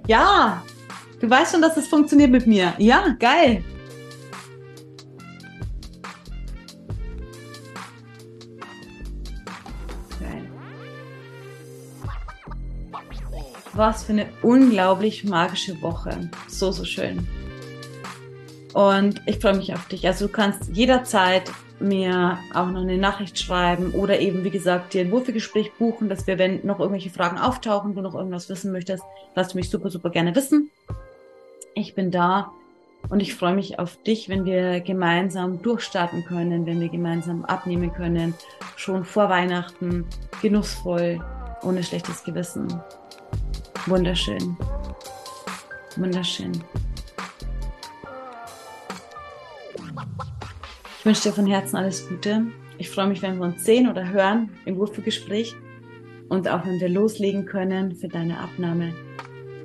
Ja, 0.07 0.63
du 1.19 1.29
weißt 1.29 1.51
schon, 1.51 1.61
dass 1.61 1.75
es 1.75 1.89
funktioniert 1.89 2.31
mit 2.31 2.47
mir. 2.47 2.73
Ja, 2.77 3.13
geil. 3.19 3.61
Was 13.77 14.05
für 14.05 14.13
eine 14.13 14.25
unglaublich 14.41 15.23
magische 15.23 15.79
Woche. 15.83 16.31
So, 16.47 16.71
so 16.71 16.83
schön. 16.83 17.27
Und 18.73 19.21
ich 19.27 19.37
freue 19.37 19.55
mich 19.55 19.71
auf 19.71 19.87
dich. 19.87 20.07
Also 20.07 20.25
du 20.25 20.31
kannst 20.31 20.75
jederzeit 20.75 21.43
mir 21.79 22.39
auch 22.55 22.71
noch 22.71 22.81
eine 22.81 22.97
Nachricht 22.97 23.37
schreiben 23.37 23.91
oder 23.91 24.19
eben, 24.19 24.43
wie 24.43 24.49
gesagt, 24.49 24.95
dir 24.95 25.01
ein 25.01 25.11
Wohlfühlgespräch 25.11 25.73
buchen, 25.73 26.09
dass 26.09 26.25
wir, 26.25 26.39
wenn 26.39 26.65
noch 26.65 26.79
irgendwelche 26.79 27.11
Fragen 27.11 27.37
auftauchen, 27.37 27.93
du 27.93 28.01
noch 28.01 28.15
irgendwas 28.15 28.49
wissen 28.49 28.71
möchtest, 28.71 29.03
lass 29.35 29.53
mich 29.53 29.69
super, 29.69 29.91
super 29.91 30.09
gerne 30.09 30.35
wissen. 30.35 30.71
Ich 31.75 31.93
bin 31.93 32.09
da 32.09 32.51
und 33.09 33.19
ich 33.19 33.35
freue 33.35 33.53
mich 33.53 33.77
auf 33.77 34.01
dich, 34.01 34.27
wenn 34.27 34.43
wir 34.45 34.81
gemeinsam 34.81 35.61
durchstarten 35.61 36.25
können, 36.25 36.65
wenn 36.65 36.79
wir 36.79 36.89
gemeinsam 36.89 37.45
abnehmen 37.45 37.93
können, 37.93 38.33
schon 38.75 39.05
vor 39.05 39.29
Weihnachten, 39.29 40.05
genussvoll, 40.41 41.23
ohne 41.61 41.83
schlechtes 41.83 42.23
Gewissen. 42.23 42.81
Wunderschön. 43.87 44.57
Wunderschön. 45.95 46.51
wünsche 51.07 51.29
dir 51.29 51.33
von 51.33 51.45
Herzen 51.45 51.77
alles 51.77 52.09
Gute. 52.09 52.47
Ich 52.77 52.89
freue 52.89 53.07
mich, 53.07 53.21
wenn 53.21 53.37
wir 53.37 53.45
uns 53.45 53.63
sehen 53.63 53.89
oder 53.89 54.09
hören 54.09 54.49
im 54.65 54.77
Wohlfühlgespräch 54.77 55.55
und 56.27 56.49
auch 56.49 56.65
wenn 56.65 56.81
wir 56.81 56.89
loslegen 56.89 57.45
können 57.45 57.95
für 57.95 58.09
deine 58.09 58.37
Abnahme. 58.37 58.93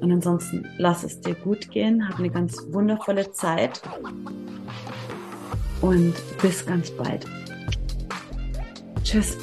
Und 0.00 0.12
ansonsten 0.12 0.68
lass 0.78 1.02
es 1.02 1.20
dir 1.20 1.34
gut 1.34 1.68
gehen, 1.72 2.08
hab 2.08 2.20
eine 2.20 2.30
ganz 2.30 2.64
wundervolle 2.70 3.32
Zeit 3.32 3.82
und 5.80 6.14
bis 6.40 6.64
ganz 6.64 6.92
bald. 6.92 7.26
Tschüss. 9.02 9.36